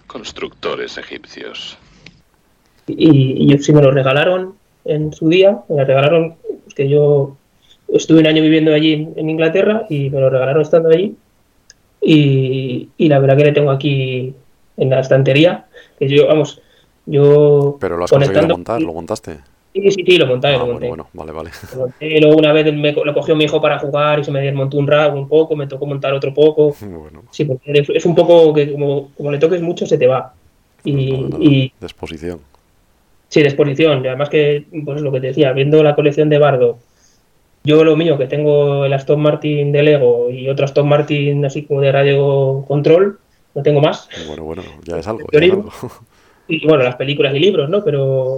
Constructores 0.07 0.97
egipcios. 0.97 1.77
Y, 2.87 3.43
y 3.43 3.49
yo 3.49 3.57
sí 3.57 3.71
me 3.71 3.81
lo 3.81 3.91
regalaron 3.91 4.55
en 4.85 5.13
su 5.13 5.27
día, 5.29 5.59
me 5.69 5.77
lo 5.77 5.85
regalaron, 5.85 6.35
pues 6.63 6.73
que 6.75 6.87
yo 6.87 7.35
estuve 7.89 8.19
un 8.19 8.27
año 8.27 8.41
viviendo 8.41 8.73
allí 8.73 8.93
en, 9.15 9.29
Inglaterra 9.29 9.85
y 9.89 10.09
me 10.09 10.19
lo 10.19 10.29
regalaron 10.29 10.61
estando 10.61 10.89
allí. 10.89 11.15
Y, 12.01 12.89
y 12.97 13.09
la 13.09 13.19
verdad 13.19 13.37
que 13.37 13.45
le 13.45 13.51
tengo 13.51 13.71
aquí 13.71 14.33
en 14.77 14.89
la 14.89 14.99
estantería, 14.99 15.65
que 15.97 16.07
yo, 16.07 16.27
vamos, 16.27 16.61
yo 17.05 17.77
Pero 17.79 17.97
lo 17.97 18.05
has 18.05 18.11
conseguido 18.11 18.47
montar, 18.47 18.81
lo 18.81 18.93
montaste. 18.93 19.39
Sí, 19.73 19.91
sí, 19.91 20.03
sí, 20.05 20.17
lo 20.17 20.27
monté, 20.27 20.47
Ah, 20.47 20.51
lo 20.53 20.59
bueno, 20.59 20.73
monté. 20.73 20.87
bueno, 20.87 21.07
vale, 21.13 21.31
vale. 21.31 21.49
Lo 21.73 21.79
monté, 21.81 22.21
luego 22.21 22.37
una 22.37 22.53
vez 22.53 22.73
me, 22.73 22.91
lo 22.93 23.13
cogió 23.13 23.35
mi 23.35 23.43
hijo 23.43 23.59
para 23.59 23.79
jugar 23.79 24.19
y 24.19 24.23
se 24.23 24.31
me 24.31 24.41
desmontó 24.41 24.77
un 24.77 24.87
rabo 24.87 25.19
un 25.19 25.27
poco, 25.27 25.55
me 25.55 25.67
tocó 25.67 25.85
montar 25.85 26.13
otro 26.13 26.33
poco. 26.33 26.75
Bueno, 26.85 27.23
Sí, 27.31 27.43
porque 27.45 27.71
es- 27.73 27.89
es 27.89 28.05
un 28.05 28.15
poco 28.15 28.53
que 28.53 28.71
como, 28.71 29.09
como 29.17 29.31
le 29.31 29.37
toques 29.37 29.61
mucho 29.61 29.85
se 29.85 29.97
te 29.97 30.07
va. 30.07 30.33
Y, 30.83 30.93
nada. 30.95 31.37
y 31.43 31.73
de 31.79 31.85
exposición. 31.85 32.39
Sí, 33.29 33.41
de 33.41 33.47
exposición. 33.47 34.03
Y 34.03 34.07
además 34.07 34.29
que, 34.29 34.65
pues 34.83 35.01
lo 35.01 35.11
que 35.11 35.21
te 35.21 35.27
decía, 35.27 35.51
viendo 35.53 35.81
la 35.83 35.95
colección 35.95 36.29
de 36.29 36.37
Bardo, 36.39 36.77
yo 37.63 37.83
lo 37.83 37.95
mío, 37.95 38.17
que 38.17 38.27
tengo 38.27 38.85
el 38.85 38.93
Aston 38.93 39.19
Martin 39.19 39.71
de 39.71 39.83
Lego 39.83 40.29
y 40.29 40.49
otro 40.49 40.65
Aston 40.65 40.87
Martin 40.87 41.43
así 41.45 41.63
como 41.63 41.81
de 41.81 41.91
radio 41.91 42.63
control, 42.67 43.17
no 43.55 43.63
tengo 43.63 43.81
más. 43.81 44.07
Bueno, 44.27 44.43
bueno, 44.43 44.61
ya 44.83 44.99
es 44.99 45.07
algo. 45.07 45.27
Ya 45.31 45.39
es 45.39 45.41
digo- 45.45 45.55
algo. 45.57 45.71
Y 46.47 46.67
bueno, 46.67 46.83
las 46.83 46.95
películas 46.95 47.33
y 47.33 47.39
libros, 47.39 47.71
¿no? 47.71 47.83
Pero, 47.83 48.37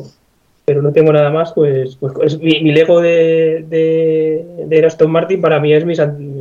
pero 0.63 0.81
no 0.81 0.93
tengo 0.93 1.11
nada 1.11 1.29
más, 1.29 1.51
pues, 1.51 1.97
pues 1.97 2.13
es 2.23 2.39
mi, 2.39 2.61
mi 2.61 2.71
Lego 2.71 3.01
de, 3.01 3.65
de, 3.67 4.45
de 4.65 4.85
Aston 4.85 5.11
Martin 5.11 5.41
para 5.41 5.59
mí 5.59 5.73
es 5.73 5.83
mi, 5.83 5.93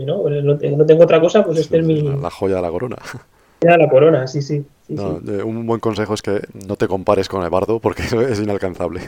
¿no? 0.05 0.29
No, 0.29 0.57
te- 0.59 0.71
no 0.71 0.87
tengo 0.87 1.03
otra 1.03 1.21
cosa, 1.21 1.45
pues 1.45 1.59
este 1.59 1.79
es 1.79 1.85
mi 1.85 2.03
la 2.03 2.31
joya 2.31 2.57
de 2.57 2.63
la 2.63 2.71
corona. 2.71 2.97
ya 3.61 3.77
la 3.77 3.88
corona, 3.88 4.27
sí, 4.27 4.42
sí. 4.42 4.64
sí, 4.87 4.95
No, 4.95 5.21
sí. 5.21 5.25
eh, 5.33 5.42
un 5.42 5.66
buen 5.66 5.81
consejo 5.81 6.14
es 6.14 6.23
que 6.23 6.40
no 6.66 6.77
te 6.77 6.88
compares 6.88 7.29
con 7.29 7.42
el 7.42 7.51
bardo 7.51 7.79
porque 7.81 8.03
es 8.03 8.40
inalcanzable. 8.40 9.01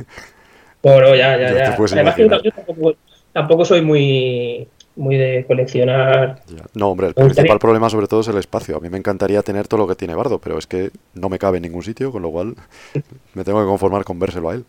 Bueno, 0.83 1.15
ya, 1.15 1.37
ya, 1.39 1.49
Ya 1.53 1.77
ya. 1.77 1.85
Además 1.93 2.17
yo, 2.17 2.29
tampoco, 2.53 2.95
tampoco 3.33 3.65
soy 3.65 3.83
muy, 3.83 4.69
muy 4.97 5.17
de 5.17 5.45
coleccionar. 5.47 6.41
Ya. 6.49 6.65
No, 6.75 6.91
hombre, 6.91 7.09
el 7.09 7.15
Me 7.17 7.25
gustaría- 7.25 7.35
principal 7.35 7.59
problema 7.59 7.91
sobre 7.91 8.07
todo 8.07 8.21
es 8.21 8.29
el 8.29 8.39
espacio. 8.39 8.77
A 8.77 8.81
mí 8.81 8.89
me 8.89 8.99
encantaría 8.99 9.43
tener 9.43 9.67
todo 9.69 9.81
lo 9.81 9.89
que 9.89 9.95
tiene 9.97 10.15
Bardo, 10.15 10.39
pero 10.39 10.57
es 10.59 10.67
que 10.67 10.91
no 11.15 11.29
me 11.29 11.39
cabe 11.39 11.59
en 11.59 11.65
ningún 11.65 11.83
sitio, 11.83 12.11
con 12.13 12.23
lo 12.23 12.31
cual 12.31 12.55
me 13.35 13.45
tengo 13.45 13.61
que 13.61 13.67
conformar 13.67 14.05
con 14.05 14.19
vérselo 14.19 14.51
a 14.51 14.55
él. 14.55 14.65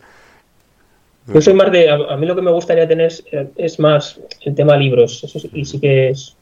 Yo 1.31 1.41
soy 1.41 1.53
más 1.53 1.71
de. 1.71 1.89
A, 1.91 1.95
a 1.95 2.17
mí 2.17 2.25
lo 2.25 2.35
que 2.35 2.41
me 2.41 2.51
gustaría 2.51 2.87
tener 2.87 3.05
es, 3.07 3.23
es 3.55 3.79
más 3.79 4.19
el 4.41 4.55
tema 4.55 4.75
libros. 4.77 5.23
Eso 5.23 5.39
sí, 5.39 5.47
y 5.53 5.63
sí 5.63 5.79
que 5.79 6.09
es. 6.09 6.35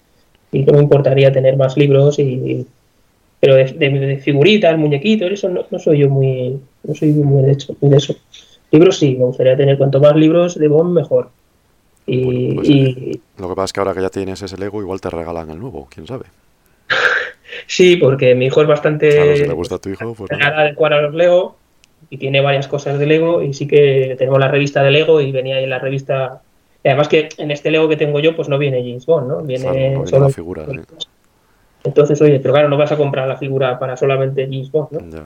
Y 0.54 0.64
que 0.64 0.72
me 0.72 0.80
importaría 0.80 1.30
tener 1.32 1.58
más 1.58 1.76
libros 1.76 2.20
y. 2.20 2.66
Pero 3.40 3.56
de, 3.56 3.66
de- 3.66 3.90
de 4.00 4.18
figuritas, 4.18 4.78
muñequitos, 4.78 5.32
eso 5.32 5.50
no, 5.50 5.66
no 5.70 5.80
soy 5.80 6.00
yo 6.00 6.10
muy. 6.10 6.60
No 6.84 6.96
soy 6.96 7.10
muy 7.12 7.44
de, 7.44 7.52
hecho, 7.52 7.76
de 7.80 7.98
eso. 7.98 8.16
Libros 8.72 8.98
sí, 8.98 9.16
me 9.16 9.26
gustaría 9.26 9.56
tener 9.56 9.78
cuanto 9.78 10.00
más 10.00 10.16
libros 10.16 10.58
de 10.58 10.68
Bond, 10.68 10.94
mejor. 10.94 11.30
Y, 12.06 12.24
Bueno, 12.24 12.56
pues, 12.56 12.70
y- 12.70 13.22
Lo 13.38 13.50
que 13.50 13.56
pasa 13.56 13.66
es 13.66 13.74
que 13.74 13.80
ahora 13.80 13.94
que 13.94 14.02
ya 14.02 14.10
tienes 14.10 14.42
ese 14.42 14.58
Lego, 14.58 14.82
igual 14.82 15.00
te 15.02 15.10
regalan 15.10 15.50
el 15.52 15.60
nuevo, 15.60 15.88
quién 15.94 16.08
sabe. 16.08 16.26
sí, 17.68 17.98
porque 17.98 18.34
mi 18.36 18.46
hijo 18.48 18.62
es 18.62 18.68
bastante. 18.68 19.12
Claro, 19.16 19.36
si 19.36 19.46
le 19.46 19.54
gusta 19.54 19.76
a 19.76 19.80
tu 19.80 19.90
hijo, 19.90 20.14
pues 20.16 20.32
nada. 20.32 20.74
jugar 20.74 20.94
a 20.94 21.02
los 21.02 21.14
Lego 21.14 21.58
y 22.10 22.18
tiene 22.18 22.42
varias 22.42 22.68
cosas 22.68 22.98
de 23.00 23.06
Lego 23.06 23.42
y 23.44 23.54
sí 23.54 23.68
que 23.68 24.16
tenemos 24.18 24.40
la 24.40 24.48
revista 24.48 24.84
de 24.84 24.92
Lego 24.92 25.20
y 25.22 25.32
venía 25.32 25.58
ahí 25.58 25.64
en 25.66 25.70
la 25.70 25.80
revista 25.80 26.42
y 26.84 26.88
además 26.88 27.08
que 27.10 27.28
en 27.38 27.52
este 27.52 27.72
Lego 27.72 27.90
que 27.90 27.98
tengo 27.98 28.20
yo 28.20 28.36
pues 28.36 28.48
no 28.50 28.58
viene 28.58 28.82
James 28.82 29.06
Bond, 29.06 29.28
¿no? 29.28 29.42
Viene 29.42 29.64
Claro, 29.64 29.78
no 29.80 29.90
viene 29.96 30.08
solo 30.08 30.26
la 30.28 30.34
figura, 30.34 30.66
sí. 30.66 30.80
Entonces 31.88 32.22
oye, 32.22 32.40
pero 32.40 32.54
claro, 32.54 32.70
no 32.70 32.78
vas 32.78 32.92
a 32.92 32.98
comprar 32.98 33.28
la 33.28 33.38
figura 33.38 33.78
para 33.80 33.98
solamente 33.98 34.44
James 34.46 34.72
Bond, 34.72 34.92
¿no? 34.92 35.00
Ya. 35.18 35.26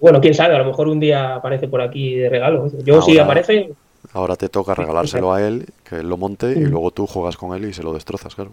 Bueno, 0.00 0.20
quién 0.20 0.34
sabe, 0.34 0.54
a 0.54 0.58
lo 0.58 0.64
mejor 0.66 0.88
un 0.88 1.00
día 1.00 1.34
aparece 1.36 1.68
por 1.68 1.80
aquí 1.80 2.14
de 2.16 2.28
regalo. 2.28 2.70
Yo 2.84 3.00
si 3.02 3.12
Ahora- 3.12 3.24
aparece, 3.24 3.72
Ahora 4.12 4.36
te 4.36 4.48
toca 4.48 4.74
regalárselo 4.74 5.32
a 5.32 5.42
él, 5.46 5.66
que 5.82 5.96
él 5.96 6.08
lo 6.08 6.16
monte 6.16 6.52
y 6.52 6.60
luego 6.64 6.90
tú 6.92 7.06
juegas 7.06 7.36
con 7.36 7.56
él 7.56 7.68
y 7.68 7.72
se 7.72 7.82
lo 7.82 7.92
destrozas, 7.92 8.34
claro. 8.34 8.52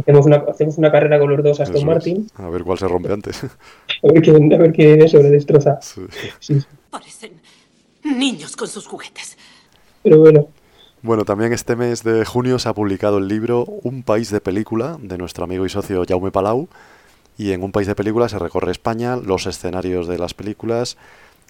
hacemos 0.00 0.24
una, 0.26 0.36
hacemos 0.48 0.78
una 0.78 0.90
carrera 0.90 1.18
con 1.18 1.30
los 1.30 1.42
dos 1.44 1.60
Aston 1.60 1.76
Eso 1.76 1.82
es. 1.82 1.86
Martin, 1.86 2.26
A 2.36 2.48
ver 2.48 2.64
cuál 2.64 2.78
se 2.78 2.88
rompe 2.88 3.12
antes. 3.12 3.44
a 3.44 3.48
ver 4.12 4.22
quién, 4.22 4.52
a 4.52 4.56
ver 4.56 4.72
quién 4.72 5.02
eso 5.02 5.18
le 5.18 5.30
destroza. 5.30 5.78
Sí. 5.82 6.00
Sí, 6.10 6.28
sí. 6.40 6.58
Parecen 6.90 7.32
niños 8.04 8.56
con 8.56 8.68
sus 8.68 8.86
juguetes. 8.86 9.36
Pero 10.02 10.20
bueno, 10.20 10.48
Bueno, 11.04 11.26
también 11.26 11.52
este 11.52 11.76
mes 11.76 12.02
de 12.02 12.24
junio 12.24 12.58
se 12.58 12.66
ha 12.66 12.72
publicado 12.72 13.18
el 13.18 13.28
libro 13.28 13.66
Un 13.82 14.02
país 14.04 14.30
de 14.30 14.40
película 14.40 14.96
de 14.98 15.18
nuestro 15.18 15.44
amigo 15.44 15.66
y 15.66 15.68
socio 15.68 16.02
Jaume 16.08 16.30
Palau. 16.30 16.66
Y 17.36 17.52
en 17.52 17.62
Un 17.62 17.72
país 17.72 17.86
de 17.86 17.94
película 17.94 18.26
se 18.30 18.38
recorre 18.38 18.72
España, 18.72 19.16
los 19.16 19.44
escenarios 19.44 20.08
de 20.08 20.16
las 20.16 20.32
películas 20.32 20.96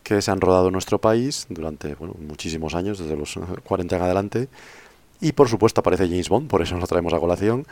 que 0.02 0.20
se 0.22 0.32
han 0.32 0.40
rodado 0.40 0.66
en 0.66 0.72
nuestro 0.72 1.00
país 1.00 1.46
durante 1.50 1.94
muchísimos 2.18 2.74
años, 2.74 2.98
desde 2.98 3.16
los 3.16 3.36
eh, 3.36 3.42
40 3.62 3.94
en 3.94 4.02
adelante. 4.02 4.48
Y 5.20 5.30
por 5.30 5.48
supuesto 5.48 5.82
aparece 5.82 6.08
James 6.08 6.28
Bond, 6.28 6.48
por 6.48 6.60
eso 6.60 6.76
nos 6.76 6.88
traemos 6.88 7.14
a 7.14 7.20
colación. 7.20 7.64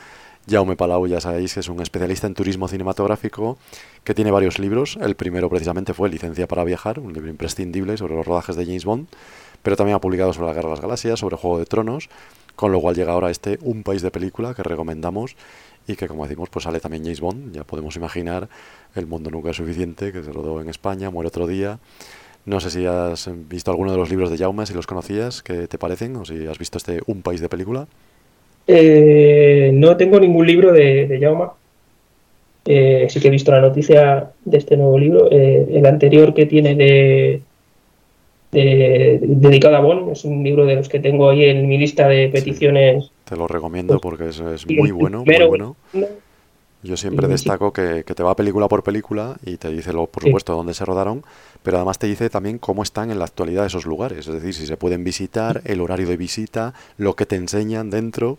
Jaume 0.49 0.77
Palau, 0.77 1.09
ya 1.09 1.21
sabéis, 1.21 1.55
que 1.55 1.61
es 1.61 1.69
un 1.69 1.83
especialista 1.83 2.29
en 2.29 2.35
turismo 2.35 2.69
cinematográfico 2.69 3.59
que 4.05 4.15
tiene 4.15 4.31
varios 4.31 4.61
libros. 4.61 4.99
El 5.01 5.17
primero 5.17 5.51
precisamente 5.51 5.95
fue 5.95 6.09
Licencia 6.09 6.47
para 6.47 6.63
viajar, 6.63 7.01
un 7.01 7.13
libro 7.13 7.29
imprescindible 7.29 7.97
sobre 7.97 8.15
los 8.15 8.25
rodajes 8.25 8.55
de 8.55 8.67
James 8.67 8.85
Bond, 8.85 9.09
pero 9.63 9.77
también 9.77 9.97
ha 9.97 10.01
publicado 10.01 10.33
sobre 10.33 10.49
la 10.49 10.55
Guerra 10.55 10.69
de 10.69 10.75
las 10.75 10.81
Galaxias, 10.81 11.19
sobre 11.19 11.37
Juego 11.37 11.59
de 11.59 11.67
Tronos, 11.67 12.09
con 12.57 12.73
lo 12.73 12.81
cual 12.81 12.95
llega 12.95 13.13
ahora 13.13 13.31
este 13.31 13.59
Un 13.63 13.83
país 13.83 14.03
de 14.03 14.11
película 14.11 14.55
que 14.55 14.63
recomendamos 14.63 15.37
y 15.87 15.97
que 15.97 16.07
como 16.07 16.25
decimos 16.25 16.49
pues 16.51 16.65
sale 16.65 16.81
también 16.81 17.03
James 17.03 17.21
Bond, 17.21 17.55
ya 17.55 17.65
podemos 17.65 17.97
imaginar 17.97 18.49
El 18.95 19.07
mundo 19.07 19.31
nunca 19.31 19.51
es 19.51 19.57
suficiente, 19.57 20.13
que 20.13 20.23
se 20.23 20.33
rodó 20.33 20.61
en 20.61 20.69
España, 20.69 21.11
muere 21.11 21.29
otro 21.29 21.47
día. 21.47 21.79
No 22.45 22.59
sé 22.59 22.71
si 22.71 22.87
has 22.87 23.31
visto 23.49 23.71
alguno 23.71 23.93
de 23.93 23.99
los 23.99 24.11
libros 24.11 24.31
de 24.31 24.37
Jaume, 24.37 24.67
si 24.67 24.75
los 24.75 24.87
conocías, 24.87 25.43
qué 25.43 25.69
te 25.69 25.79
parecen, 25.79 26.17
o 26.17 26.25
si 26.25 26.47
has 26.47 26.59
visto 26.59 26.79
este 26.79 27.01
Un 27.07 27.23
país 27.23 27.41
de 27.41 27.49
película. 27.49 27.87
Eh, 28.67 29.71
no 29.73 29.97
tengo 29.97 30.19
ningún 30.19 30.47
libro 30.47 30.73
de, 30.73 31.07
de. 31.07 31.49
Eh, 32.65 33.07
sí 33.11 33.21
que 33.21 33.29
he 33.29 33.31
visto 33.31 33.51
la 33.51 33.61
noticia 33.61 34.31
de 34.45 34.59
este 34.59 34.77
nuevo 34.77 34.99
libro. 34.99 35.29
Eh, 35.31 35.67
el 35.71 35.87
anterior 35.87 36.35
que 36.35 36.47
tiene 36.47 36.75
de, 36.75 37.43
de- 38.53 39.19
dedicado 39.23 39.77
a 39.77 39.81
Bond 39.81 40.11
es 40.13 40.25
un 40.25 40.45
libro 40.45 40.67
de 40.67 40.77
los 40.77 40.89
que 40.89 41.01
tengo 41.01 41.31
ahí 41.31 41.45
en 41.45 41.67
mi 41.67 41.79
lista 41.79 42.07
de 42.07 42.29
peticiones. 42.29 43.11
Te 43.25 43.37
lo 43.37 43.49
recomiendo 43.49 43.99
porque 44.01 44.29
es, 44.29 44.39
es 44.41 44.67
muy 44.69 44.91
bueno, 44.91 45.25
muy 45.25 45.47
bueno. 45.47 45.77
Yo 46.85 46.97
siempre 46.97 47.29
destaco 47.29 47.73
que, 47.73 48.03
que 48.05 48.13
te 48.15 48.25
va 48.25 48.35
película 48.35 48.67
por 48.67 48.83
película 48.83 49.37
y 49.47 49.57
te 49.57 49.69
dice, 49.69 49.93
lo, 49.93 50.07
por 50.07 50.25
Sí. 50.25 50.29
supuesto, 50.29 50.55
dónde 50.57 50.75
se 50.75 50.85
rodaron, 50.85 51.23
pero 51.63 51.77
además 51.77 51.99
te 52.01 52.09
dice 52.09 52.29
también 52.29 52.59
cómo 52.59 52.83
están 52.83 53.13
en 53.13 53.21
la 53.21 53.25
actualidad 53.25 53.65
esos 53.65 53.87
lugares. 53.87 54.27
Es 54.27 54.35
decir, 54.35 54.53
si 54.53 54.67
se 54.67 54.77
pueden 54.77 55.05
visitar, 55.05 55.63
el 55.65 55.81
horario 55.81 56.09
de 56.09 56.17
visita, 56.17 56.75
lo 56.99 57.15
que 57.15 57.25
te 57.25 57.37
enseñan 57.37 57.89
dentro. 57.89 58.39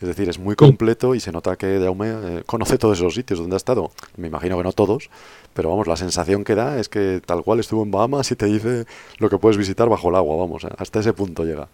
Es 0.00 0.08
decir, 0.08 0.28
es 0.28 0.38
muy 0.38 0.54
completo 0.56 1.14
y 1.14 1.20
se 1.20 1.32
nota 1.32 1.56
que 1.56 1.78
Jaume 1.80 2.08
eh, 2.10 2.42
conoce 2.44 2.76
todos 2.78 2.98
esos 2.98 3.14
sitios 3.14 3.38
donde 3.38 3.56
ha 3.56 3.58
estado. 3.58 3.90
Me 4.16 4.26
imagino 4.28 4.56
que 4.58 4.64
no 4.64 4.72
todos, 4.72 5.08
pero 5.54 5.70
vamos, 5.70 5.86
la 5.86 5.96
sensación 5.96 6.44
que 6.44 6.54
da 6.54 6.78
es 6.78 6.88
que 6.88 7.22
tal 7.24 7.42
cual 7.42 7.60
estuvo 7.60 7.82
en 7.82 7.90
Bahamas 7.90 8.30
y 8.30 8.36
te 8.36 8.46
dice 8.46 8.84
lo 9.18 9.30
que 9.30 9.38
puedes 9.38 9.56
visitar 9.56 9.88
bajo 9.88 10.10
el 10.10 10.16
agua, 10.16 10.36
vamos, 10.36 10.64
eh, 10.64 10.68
hasta 10.78 11.00
ese 11.00 11.12
punto 11.12 11.44
llega. 11.44 11.68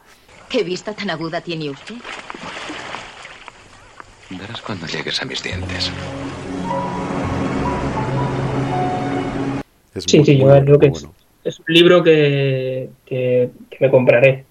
¿Qué 0.49 0.63
vista 0.63 0.93
tan 0.93 1.11
aguda 1.11 1.41
tiene 1.41 1.71
usted? 1.71 1.95
Verás 4.31 4.61
cuando 4.63 4.87
llegues 4.87 5.21
a 5.21 5.25
mis 5.25 5.43
dientes. 5.43 5.91
Es 9.95 10.05
Sí, 10.05 10.19
muy, 10.19 10.27
sí, 10.27 10.39
yo 10.39 10.47
creo 10.47 10.79
que 10.79 10.93
es, 11.45 11.59
un 11.59 11.65
libro 11.69 12.03
que, 12.03 12.91
que- 13.07 13.51
que 13.71 13.77
me 13.81 13.91
compraré. 13.91 14.45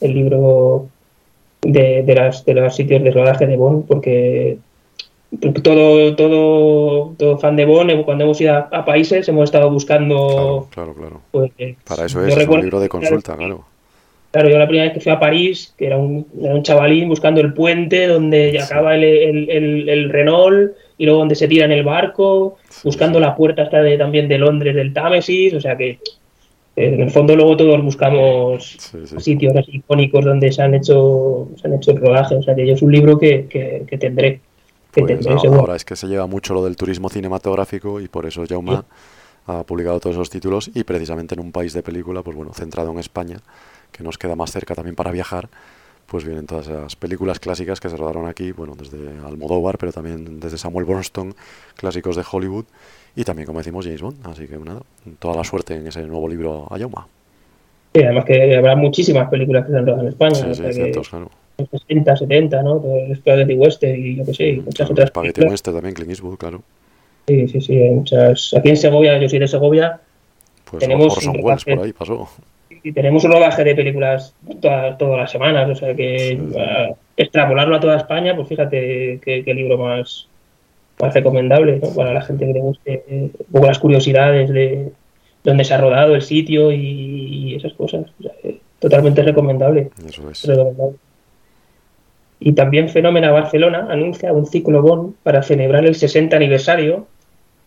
El 0.00 0.12
libro 0.14 0.88
de, 1.62 2.02
de, 2.02 2.14
las, 2.14 2.44
de 2.44 2.54
los 2.54 2.74
sitios 2.76 3.02
de 3.02 3.10
rodaje 3.10 3.46
de 3.46 3.56
Bond, 3.56 3.86
porque 3.86 4.58
todo, 5.62 6.14
todo, 6.14 7.14
todo 7.18 7.38
fan 7.38 7.56
de 7.56 7.64
Bond, 7.64 7.90
eh, 7.90 8.02
cuando 8.04 8.24
hemos 8.24 8.40
ido 8.40 8.54
a, 8.54 8.58
a 8.70 8.84
países, 8.84 9.28
hemos 9.28 9.44
estado 9.44 9.70
buscando. 9.70 10.68
Claro, 10.74 10.94
claro. 10.94 11.20
pues, 11.30 11.52
Para 11.86 12.06
eso 12.06 12.24
es, 12.26 12.36
es 12.36 12.48
un 12.48 12.60
libro 12.60 12.80
de 12.80 12.88
consulta, 12.88 13.36
claro. 13.36 13.64
Claro, 14.30 14.48
yo 14.48 14.58
la 14.58 14.66
primera 14.66 14.84
vez 14.86 14.94
que 14.94 15.00
fui 15.00 15.12
a 15.12 15.20
París, 15.20 15.74
que 15.76 15.86
era 15.86 15.98
un, 15.98 16.26
era 16.42 16.54
un 16.54 16.62
chavalín 16.62 17.06
buscando 17.06 17.42
el 17.42 17.52
puente 17.52 18.06
donde 18.06 18.58
acaba 18.62 18.94
el, 18.94 19.04
el, 19.04 19.50
el- 19.50 19.88
el 19.90 20.08
Renault 20.10 20.72
y 20.96 21.04
luego 21.04 21.20
donde 21.20 21.34
se 21.34 21.48
tira 21.48 21.66
en 21.66 21.72
el 21.72 21.82
barco, 21.82 22.56
buscando 22.82 23.20
la 23.20 23.36
puerta 23.36 23.62
hasta 23.62 23.82
de, 23.82 23.98
también 23.98 24.28
de 24.28 24.38
Londres 24.38 24.74
del 24.74 24.94
Támesis, 24.94 25.52
o 25.52 25.60
sea 25.60 25.76
que 25.76 25.98
en 26.76 27.00
el 27.02 27.10
fondo 27.10 27.36
luego 27.36 27.56
todos 27.56 27.82
buscamos 27.82 28.78
sitios 29.18 29.54
así 29.56 29.76
icónicos 29.76 30.24
donde 30.24 30.50
se 30.52 30.62
han 30.62 30.74
hecho 30.74 31.48
se 31.60 31.66
han 31.68 31.74
hecho 31.74 31.90
el 31.92 31.98
rodaje, 31.98 32.36
o 32.36 32.42
sea 32.42 32.54
que 32.54 32.66
yo 32.66 32.74
es 32.74 32.82
un 32.82 32.92
libro 32.92 33.18
que, 33.18 33.46
que- 33.46 33.84
que 33.86 33.98
tendré. 33.98 34.40
que 34.92 35.00
Pues 35.02 35.24
tendré, 35.24 35.48
ahora 35.58 35.76
es 35.76 35.84
que 35.84 35.96
se 35.96 36.06
lleva 36.06 36.26
mucho 36.26 36.54
lo 36.54 36.64
del 36.64 36.76
turismo 36.76 37.08
cinematográfico 37.08 38.00
y 38.00 38.08
por 38.08 38.26
eso 38.26 38.44
Jauma 38.48 38.84
ha 39.46 39.64
publicado 39.64 40.00
todos 40.00 40.16
esos 40.16 40.30
títulos 40.30 40.70
y 40.74 40.84
precisamente 40.84 41.34
en 41.34 41.40
un 41.40 41.52
país 41.52 41.72
de 41.72 41.82
película, 41.82 42.22
pues 42.22 42.36
bueno, 42.36 42.52
centrado 42.54 42.90
en 42.92 42.98
España, 42.98 43.38
que 43.90 44.02
nos 44.04 44.18
queda 44.18 44.36
más 44.36 44.52
cerca 44.52 44.74
también 44.74 44.94
para 44.94 45.10
viajar, 45.10 45.48
pues 46.06 46.24
vienen 46.24 46.46
todas 46.46 46.68
esas 46.68 46.94
películas 46.96 47.40
clásicas 47.40 47.80
que 47.80 47.88
se 47.88 47.96
rodaron 47.96 48.26
aquí, 48.26 48.52
bueno, 48.52 48.74
desde 48.76 48.98
Almodóvar, 49.26 49.78
pero 49.78 49.92
también 49.92 50.40
desde 50.40 50.58
Samuel 50.58 50.84
Bronston, 50.84 51.34
clásicos 51.76 52.16
de 52.16 52.24
Hollywood, 52.30 52.66
y 53.16 53.24
también, 53.24 53.46
como 53.46 53.58
decimos, 53.58 53.84
James 53.84 54.02
Bond. 54.02 54.26
Así 54.26 54.46
que 54.46 54.56
nada, 54.56 54.80
toda 55.18 55.36
la 55.36 55.44
suerte 55.44 55.74
en 55.74 55.86
ese 55.86 56.02
nuevo 56.02 56.28
libro 56.28 56.66
a 56.70 56.78
Jauma. 56.78 57.06
Sí, 57.94 58.02
además 58.02 58.24
que 58.24 58.56
habrá 58.56 58.74
muchísimas 58.74 59.28
películas 59.28 59.66
que 59.66 59.72
se 59.72 59.78
han 59.78 59.86
rodado 59.86 60.02
en 60.02 60.08
España. 60.08 60.34
Sí, 60.34 60.54
sí, 60.54 60.72
cientos, 60.72 61.08
claro. 61.10 61.30
60, 61.70 62.16
70, 62.16 62.62
¿no? 62.62 62.82
El 62.84 63.14
Spaghetti 63.16 63.54
Western 63.54 63.94
y 63.94 64.16
yo 64.16 64.24
qué 64.24 64.34
sé, 64.34 64.48
y 64.48 64.60
muchas 64.60 64.90
otras 64.90 65.10
Spaghetti. 65.10 65.42
Western 65.42 65.76
también, 65.76 65.94
Clint 65.94 66.10
Eastwood, 66.10 66.36
claro. 66.38 66.62
Sí, 67.28 67.46
sí, 67.48 67.60
sí. 67.60 67.76
hay 67.76 67.90
muchas. 67.90 68.54
Aquí 68.54 68.70
en 68.70 68.76
Segovia, 68.78 69.18
yo 69.18 69.28
soy 69.28 69.38
de 69.38 69.46
Segovia, 69.48 70.00
Pues 70.70 70.80
tenemos 70.80 71.14
Orson 71.16 71.36
Welles 71.40 71.64
por 71.64 71.78
ahí 71.84 71.92
pasó. 71.92 72.28
y 72.82 72.90
tenemos 72.92 73.22
un 73.24 73.32
rodaje 73.32 73.62
de 73.62 73.74
películas 73.76 74.34
toda- 74.60 74.96
todas 74.96 75.18
las 75.20 75.30
semanas, 75.30 75.68
o 75.68 75.74
sea 75.74 75.94
que 75.94 76.40
ah, 76.58 76.88
extrapolarlo 77.16 77.76
a 77.76 77.80
toda 77.80 77.98
España, 77.98 78.34
pues 78.34 78.48
fíjate 78.48 79.20
qué, 79.22 79.44
qué 79.44 79.54
libro 79.54 79.76
más, 79.78 80.26
más 81.00 81.14
recomendable 81.14 81.80
¿no? 81.82 81.94
para 81.94 82.12
la 82.12 82.22
gente 82.22 82.46
que 82.46 82.52
le 82.52 82.60
guste 82.60 83.04
eh, 83.08 83.30
un 83.38 83.46
poco 83.52 83.66
las 83.66 83.78
curiosidades 83.78 84.50
de 84.50 84.92
dónde 85.44 85.64
se 85.64 85.74
ha 85.74 85.78
rodado 85.78 86.14
el 86.14 86.22
sitio 86.22 86.72
y, 86.72 86.76
y 86.78 87.54
esas 87.54 87.72
cosas. 87.74 88.06
O 88.18 88.22
sea, 88.22 88.32
eh, 88.44 88.58
totalmente 88.78 89.22
recomendable. 89.22 89.90
Eso 90.06 90.30
es. 90.30 90.44
recomendable. 90.44 90.96
Y 92.40 92.52
también 92.52 92.88
Fenómena 92.88 93.30
Barcelona 93.30 93.86
anuncia 93.88 94.32
un 94.32 94.46
ciclo 94.46 94.82
Bond 94.82 95.14
para 95.22 95.42
celebrar 95.42 95.84
el 95.86 95.94
60 95.94 96.36
aniversario 96.36 97.06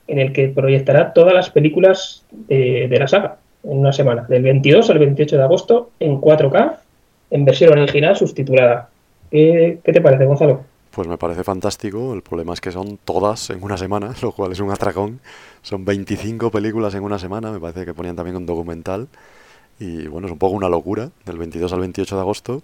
en 0.08 0.20
el 0.20 0.34
que 0.34 0.50
proyectará 0.50 1.14
todas 1.14 1.34
las 1.34 1.50
películas 1.50 2.26
de, 2.32 2.88
de 2.90 3.00
la 3.00 3.08
saga 3.08 3.38
en 3.64 3.80
una 3.80 3.94
semana, 3.94 4.26
del 4.28 4.44
22 4.44 4.90
al 4.90 5.00
28 5.00 5.38
de 5.38 5.44
agosto 5.44 5.92
en 6.00 6.20
4K, 6.20 6.78
en 7.32 7.46
versión 7.46 7.78
original 7.78 8.16
subtitulada. 8.16 8.90
¿Qué, 9.32 9.80
qué 9.84 9.92
te 9.92 10.02
parece, 10.02 10.26
Gonzalo? 10.26 10.64
Pues 10.96 11.08
me 11.10 11.18
parece 11.18 11.44
fantástico. 11.44 12.14
El 12.14 12.22
problema 12.22 12.54
es 12.54 12.62
que 12.62 12.72
son 12.72 12.98
todas 13.04 13.50
en 13.50 13.62
una 13.64 13.78
semana, 13.78 14.14
lo 14.22 14.32
cual 14.32 14.54
es 14.54 14.60
un 14.62 14.72
atracón. 14.72 15.20
Son 15.62 15.84
25 15.84 16.50
películas 16.52 16.96
en 16.96 17.04
una 17.04 17.20
semana. 17.20 17.52
Me 17.52 17.60
parece 17.60 17.86
que 17.86 17.94
ponían 17.94 18.16
también 18.16 18.38
un 18.38 18.46
documental. 18.46 19.08
Y 19.80 20.08
bueno, 20.08 20.28
es 20.28 20.32
un 20.34 20.40
poco 20.40 20.56
una 20.56 20.70
locura, 20.70 21.10
del 21.26 21.38
22 21.38 21.74
al 21.74 21.82
28 21.82 22.16
de 22.16 22.22
agosto. 22.22 22.62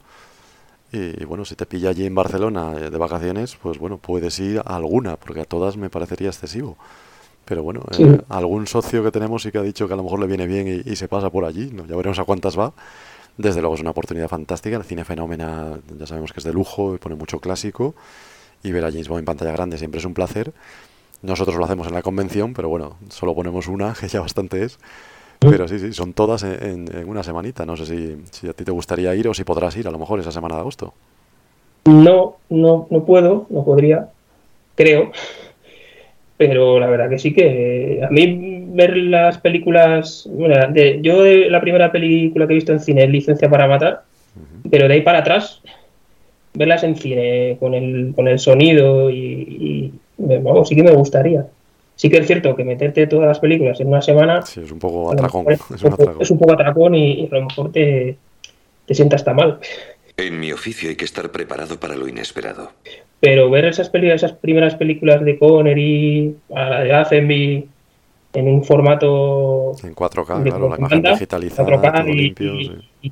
Y 0.94 1.24
bueno, 1.26 1.44
si 1.46 1.56
te 1.56 1.66
pilla 1.66 1.90
allí 1.90 2.06
en 2.06 2.16
Barcelona 2.16 2.74
eh, 2.78 2.90
de 2.90 2.98
vacaciones, 2.98 3.58
pues 3.62 3.78
bueno, 3.78 3.98
puedes 3.98 4.38
ir 4.40 4.60
a 4.60 4.76
alguna, 4.76 5.16
porque 5.18 5.42
a 5.42 5.46
todas 5.46 5.78
me 5.78 5.90
parecería 5.90 6.28
excesivo. 6.30 6.78
Pero 7.46 7.64
bueno, 7.64 7.82
Sí. 7.92 8.04
eh, 8.04 8.22
algún 8.30 8.68
socio 8.68 9.04
que 9.04 9.12
tenemos 9.12 9.44
sí 9.44 9.52
que 9.52 9.58
ha 9.58 9.62
dicho 9.64 9.88
que 9.88 9.94
a 9.94 9.98
lo 9.98 10.04
mejor 10.04 10.20
le 10.20 10.28
viene 10.28 10.48
bien 10.48 10.68
y, 10.86 10.90
y 10.90 10.96
se 10.96 11.08
pasa 11.10 11.30
por 11.30 11.44
allí. 11.46 11.70
¿no? 11.74 11.86
Ya 11.86 11.96
veremos 11.98 12.20
a 12.20 12.24
cuántas 12.26 12.58
va. 12.58 12.74
Desde 13.42 13.60
luego 13.62 13.74
es 13.76 13.82
una 13.82 13.90
oportunidad 13.90 14.28
fantástica. 14.30 14.78
El 14.78 14.84
cine 14.84 15.04
fenómena, 15.04 15.80
ya 15.98 16.06
sabemos 16.06 16.32
que 16.32 16.40
es 16.40 16.44
de 16.44 16.54
lujo, 16.54 16.94
y 16.96 16.98
pone 17.00 17.16
mucho 17.16 17.40
clásico. 17.40 17.96
Y 18.64 18.72
ver 18.72 18.86
a 18.86 18.92
James 18.92 19.08
Bond 19.08 19.20
en 19.20 19.26
pantalla 19.26 19.52
grande 19.52 19.78
siempre 19.80 20.00
es 20.00 20.06
un 20.06 20.14
placer. 20.14 20.54
Nosotros 21.24 21.56
lo 21.58 21.66
hacemos 21.66 21.88
en 21.88 21.94
la 21.94 22.04
convención, 22.04 22.54
pero 22.54 22.70
bueno, 22.70 22.98
solo 23.10 23.34
ponemos 23.34 23.68
una, 23.68 23.94
que 24.00 24.08
ya 24.08 24.22
bastante 24.22 24.64
es. 24.64 24.78
Pero 25.40 25.68
sí, 25.68 25.80
sí, 25.80 25.92
son 25.94 26.14
todas 26.14 26.44
en, 26.44 26.88
en- 26.96 27.10
una 27.10 27.24
semanita. 27.24 27.66
No 27.66 27.76
sé 27.76 27.88
si, 27.88 28.18
si 28.32 28.48
a 28.48 28.54
ti 28.54 28.64
te 28.64 28.72
gustaría 28.72 29.16
ir 29.16 29.28
o 29.28 29.34
si 29.34 29.44
podrás 29.44 29.76
ir 29.76 29.88
a 29.88 29.92
lo 29.92 29.98
mejor 29.98 30.20
esa 30.20 30.32
semana 30.32 30.54
de 30.56 30.62
agosto. 30.62 30.94
No, 31.86 32.36
no, 32.50 32.86
no 32.92 33.06
puedo, 33.06 33.48
no 33.50 33.64
podría, 33.66 34.10
creo. 34.76 35.12
Pero 36.42 36.80
la 36.80 36.88
verdad 36.88 37.08
que 37.08 37.20
sí 37.20 37.34
que 37.36 38.00
eh, 38.00 38.04
a 38.04 38.10
mí 38.10 38.66
ver 38.74 38.98
las 38.98 39.38
películas, 39.38 40.28
bueno, 40.28 40.56
de- 40.74 40.98
yo 41.04 41.22
de 41.22 41.52
la 41.52 41.62
primera 41.62 41.92
película 41.92 42.48
que 42.48 42.54
he 42.54 42.56
visto 42.56 42.72
en 42.72 42.80
cine 42.80 43.04
es 43.04 43.12
Licencia 43.12 43.48
para 43.48 43.68
matar, 43.68 44.02
pero 44.72 44.88
de 44.88 44.96
ahí 44.96 45.02
para 45.02 45.20
atrás 45.20 45.62
verlas 46.56 46.84
en 46.84 46.96
cine 46.96 47.58
con 47.60 47.76
el, 47.76 48.14
con 48.16 48.28
el 48.28 48.40
sonido 48.40 49.12
y, 49.12 49.94
vamos, 50.18 50.68
sí 50.68 50.76
que 50.76 50.82
me 50.82 50.94
gustaría. 50.94 51.46
Sí 51.96 52.10
que 52.10 52.18
es 52.18 52.26
cierto 52.26 52.56
que 52.56 52.64
meterte 52.64 53.06
todas 53.06 53.28
las 53.28 53.40
películas 53.40 53.80
en 53.80 53.90
una 53.90 54.02
semana 54.02 54.42
Sí, 54.42 54.62
es 54.62 54.72
un 54.72 54.80
poco 54.80 55.12
atracón. 55.12 55.46
Es 55.48 55.84
un 55.84 55.94
atracón. 55.94 56.22
es 56.24 56.32
un 56.32 56.40
poco 56.40 56.54
atracón 56.54 56.96
y, 56.96 57.22
y 57.22 57.30
a 57.32 57.36
lo 57.36 57.46
mejor 57.46 57.72
te, 57.72 58.18
te 58.88 58.96
sienta 58.96 59.16
hasta 59.16 59.36
mal. 59.36 59.60
En 60.18 60.40
mi 60.40 60.52
oficio 60.52 60.90
hay 60.90 60.96
que 60.96 61.06
estar 61.06 61.30
preparado 61.30 61.80
para 61.80 61.96
lo 61.96 62.08
inesperado. 62.08 62.72
Pero 63.22 63.50
ver 63.50 63.66
esas 63.66 63.90
películas, 63.90 64.24
esas 64.24 64.38
primeras 64.38 64.76
películas 64.76 65.24
de 65.24 65.38
Connery, 65.40 66.36
a 66.54 66.66
la 66.70 66.80
de 66.82 66.90
Lazenby, 66.90 67.68
en 68.34 68.48
un 68.48 68.64
formato 68.64 69.74
En 69.84 69.94
4K, 69.96 70.44
de 70.44 70.50
claro, 70.50 70.70
la 70.70 70.78
imagen 70.78 71.02
digitalizada, 71.04 71.70
4K 71.70 72.02
todo 72.04 72.08
y- 72.12 72.14
limpio. 72.16 72.56
y- 72.60 72.66
sí. 73.04 73.12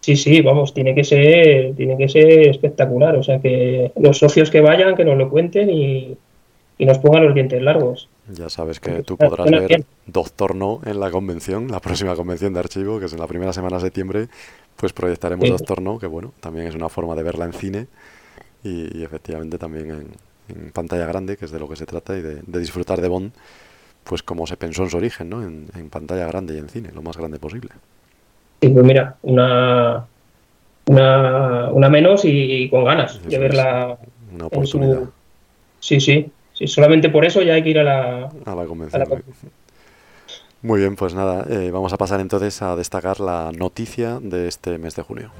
sí, 0.00 0.16
sí, 0.16 0.40
vamos, 0.42 0.72
tiene 0.72 0.94
que 0.94 1.04
ser, 1.04 1.74
tiene 1.74 1.96
que 1.98 2.08
ser 2.08 2.48
espectacular. 2.48 3.16
O 3.16 3.22
sea 3.22 3.40
que 3.40 3.92
los 3.96 4.16
socios 4.18 4.50
que 4.50 4.60
vayan, 4.60 4.94
que 4.94 5.04
nos 5.04 5.16
lo 5.18 5.28
cuenten 5.28 5.68
y, 5.70 6.16
y 6.78 6.86
nos 6.86 6.98
pongan 6.98 7.24
los 7.26 7.34
dientes 7.34 7.60
largos. 7.60 8.08
Ya 8.32 8.48
sabes 8.50 8.78
que 8.78 9.02
tú 9.02 9.16
podrás 9.16 9.50
ver. 9.50 9.84
Doctor 10.06 10.54
No 10.54 10.80
en 10.84 11.00
la 11.00 11.10
convención, 11.10 11.68
la 11.68 11.80
próxima 11.80 12.14
convención 12.14 12.52
de 12.52 12.60
archivo, 12.60 13.00
que 13.00 13.06
es 13.06 13.12
en 13.14 13.18
la 13.20 13.26
primera 13.26 13.52
semana 13.54 13.76
de 13.78 13.82
septiembre, 13.84 14.28
pues 14.76 14.92
proyectaremos 14.92 15.46
Sí. 15.46 15.50
Doctor 15.50 15.80
No, 15.82 15.98
que 15.98 16.06
bueno, 16.06 16.32
también 16.40 16.66
es 16.66 16.74
una 16.74 16.90
forma 16.90 17.14
de 17.16 17.22
verla 17.22 17.46
en 17.46 17.54
cine 17.54 17.86
y, 18.64 18.98
y 18.98 19.04
efectivamente 19.04 19.58
también 19.58 19.90
en, 19.90 20.06
en 20.56 20.70
pantalla 20.72 21.06
grande, 21.06 21.36
que 21.36 21.44
es 21.44 21.50
de 21.50 21.60
lo 21.60 21.68
que 21.68 21.76
se 21.76 21.86
trata, 21.86 22.16
y 22.16 22.22
de, 22.22 22.42
de 22.46 22.58
disfrutar 22.58 23.00
de 23.00 23.08
Bond, 23.08 23.32
pues 24.04 24.22
como 24.22 24.46
se 24.46 24.56
pensó 24.56 24.82
en 24.84 24.90
su 24.90 24.96
origen, 24.96 25.28
¿no? 25.28 25.42
En, 25.42 25.66
en 25.74 25.90
pantalla 25.90 26.26
grande 26.26 26.54
y 26.54 26.58
en 26.58 26.68
cine, 26.68 26.90
lo 26.94 27.02
más 27.02 27.16
grande 27.16 27.38
posible. 27.38 27.70
Y 28.60 28.68
pues 28.68 28.84
mira, 28.84 29.16
una, 29.22 30.06
una, 30.86 31.70
una 31.70 31.88
menos 31.88 32.24
y, 32.24 32.30
y 32.64 32.70
con 32.70 32.84
ganas 32.84 33.22
de 33.22 33.28
Eso 33.28 33.40
verla 33.40 33.98
Una 34.32 34.40
su... 34.40 34.46
oportunidad 34.46 35.02
Sí, 35.80 36.00
sí, 36.00 36.30
sí, 36.54 36.66
solamente 36.66 37.08
por 37.08 37.24
eso 37.24 37.40
ya 37.42 37.54
hay 37.54 37.62
que 37.62 37.70
ir 37.70 37.78
a 37.78 37.84
la, 37.84 38.32
a 38.44 38.54
la 38.54 38.64
convención. 38.64 39.02
a 39.02 39.04
la 39.04 39.16
sí. 39.16 39.48
Muy 40.62 40.80
bien, 40.80 40.96
pues 40.96 41.14
nada, 41.14 41.46
eh, 41.48 41.70
vamos 41.70 41.92
a 41.92 41.96
pasar 41.98 42.18
entonces 42.20 42.60
a 42.62 42.74
destacar 42.74 43.20
la 43.20 43.52
noticia 43.56 44.18
de 44.20 44.48
este 44.48 44.76
mes 44.78 44.96
de 44.96 45.02
junio. 45.02 45.30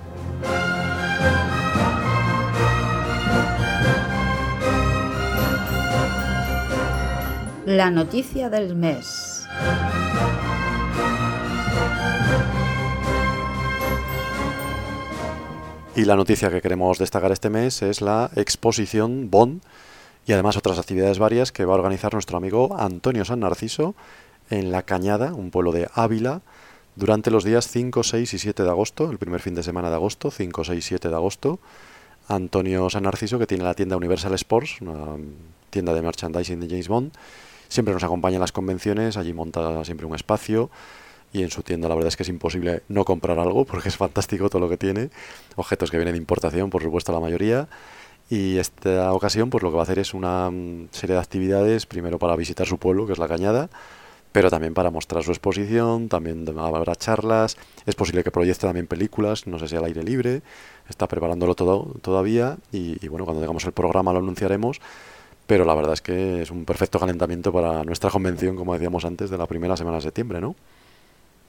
La 7.68 7.90
noticia 7.90 8.48
del 8.48 8.74
mes. 8.74 9.46
Y 15.94 16.07
la 16.07 16.16
noticia 16.16 16.48
que 16.48 16.62
queremos 16.62 16.98
destacar 16.98 17.31
este 17.31 17.50
mes 17.50 17.83
es 17.83 18.00
la 18.00 18.31
exposición 18.37 19.31
Bond 19.31 19.61
y 20.26 20.33
además 20.33 20.57
otras 20.57 20.78
actividades 20.78 21.18
varias 21.18 21.52
que 21.52 21.66
va 21.66 21.74
a 21.74 21.76
organizar 21.76 22.14
nuestro 22.14 22.38
amigo 22.38 22.74
Antonio 22.78 23.26
San 23.26 23.40
Narciso 23.40 23.94
en 24.48 24.72
La 24.72 24.85
Cañada, 24.85 25.35
un 25.35 25.50
pueblo 25.50 25.70
de 25.70 25.90
Ávila, 25.92 26.40
durante 26.96 27.31
los 27.31 27.44
días 27.44 27.68
5, 27.68 28.02
6 28.02 28.33
y 28.33 28.38
7 28.38 28.62
de 28.62 28.70
agosto, 28.70 29.11
el 29.11 29.18
primer 29.18 29.42
fin 29.42 29.54
de 29.54 29.62
semana 29.62 29.90
de 29.90 29.96
agosto, 29.96 30.31
5, 30.31 30.64
6 30.64 30.78
y 30.78 30.88
7 30.88 31.11
de 31.11 31.14
agosto. 31.14 31.59
Antonio 32.28 32.88
San 32.88 33.02
Narciso, 33.02 33.38
que 33.38 33.46
tiene 33.46 33.64
la 33.64 33.74
tienda 33.74 33.98
Universal 33.98 34.33
Sports, 34.33 34.81
una 34.81 35.16
tienda 35.68 35.92
de 35.92 36.00
merchandising 36.00 36.61
de 36.61 36.66
James 36.66 36.88
Bond, 36.88 37.12
siempre 37.68 37.94
nos 37.94 38.02
acompaña 38.04 38.37
en 38.37 38.40
las 38.40 38.52
convenciones, 38.52 39.16
allí 39.16 39.33
monta 39.33 39.85
siempre 39.85 40.07
un 40.07 40.14
espacio 40.14 40.70
y 41.33 41.42
en 41.42 41.50
su 41.50 41.62
tienda 41.62 41.88
la 41.88 41.94
verdad 41.94 42.09
es 42.09 42.16
que 42.16 42.22
es 42.22 42.28
imposible 42.28 42.83
no 42.88 43.04
comprar 43.04 43.38
algo 43.38 43.64
porque 43.64 43.88
es 43.88 43.96
fantástico 43.96 44.48
todo 44.48 44.61
lo 44.61 44.68
que 44.68 44.76
tiene, 44.76 45.11
objetos 45.57 45.90
que 45.90 45.98
vienen 45.98 46.14
de 46.14 46.18
importación, 46.18 46.70
por 46.70 46.83
supuesto 46.83 47.12
la 47.12 47.20
mayoría. 47.20 47.68
Y 48.31 48.59
esta 48.59 49.12
ocasión 49.12 49.48
pues 49.48 49.62
lo 49.62 49.70
que 49.70 49.76
va 49.76 49.83
a 49.83 49.85
hacer 49.85 49.98
es 49.98 50.12
una 50.12 50.50
mm, 50.50 50.88
serie 50.90 51.14
de 51.14 51.20
actividades, 51.20 51.87
primero 51.87 52.18
para 52.18 52.37
visitar 52.37 52.66
su 52.66 52.78
pueblo, 52.78 53.07
que 53.07 53.14
es 53.14 53.18
La 53.18 53.28
Cañada, 53.28 53.70
pero 54.33 54.50
también 54.50 54.74
para 54.74 54.90
mostrar 54.90 55.24
su 55.24 55.31
exposición, 55.31 56.09
también 56.09 56.46
habrá 56.59 56.94
charlas, 56.96 57.57
es 57.87 57.94
posible 57.94 58.22
que 58.22 58.31
proyecte 58.31 58.66
también 58.66 58.87
películas, 58.87 59.46
no 59.46 59.59
sé 59.59 59.68
si 59.68 59.76
al 59.76 59.85
aire 59.85 60.02
libre, 60.02 60.42
está 60.88 61.07
preparándolo 61.09 61.54
todo 61.54 61.94
todavía 62.02 62.59
y, 62.70 63.09
bueno, 63.09 63.24
cuando 63.24 63.40
tengamos 63.40 63.64
el 63.64 63.72
programa 63.72 64.12
lo 64.12 64.18
anunciaremos, 64.18 64.81
pero 65.49 65.65
la 65.67 65.75
verdad 65.75 65.95
es 65.95 66.03
que 66.03 66.43
es 66.43 66.51
un 66.53 66.65
perfecto 66.67 67.01
calentamiento 67.01 67.53
para 67.53 67.85
nuestra 67.85 68.11
convención, 68.11 68.57
como 68.57 68.75
decíamos 68.75 69.05
antes, 69.05 69.31
de 69.31 69.39
la 69.39 69.49
primera 69.49 69.77
semana 69.77 69.97
de 69.99 70.03
septiembre, 70.05 70.41
¿no? 70.41 70.57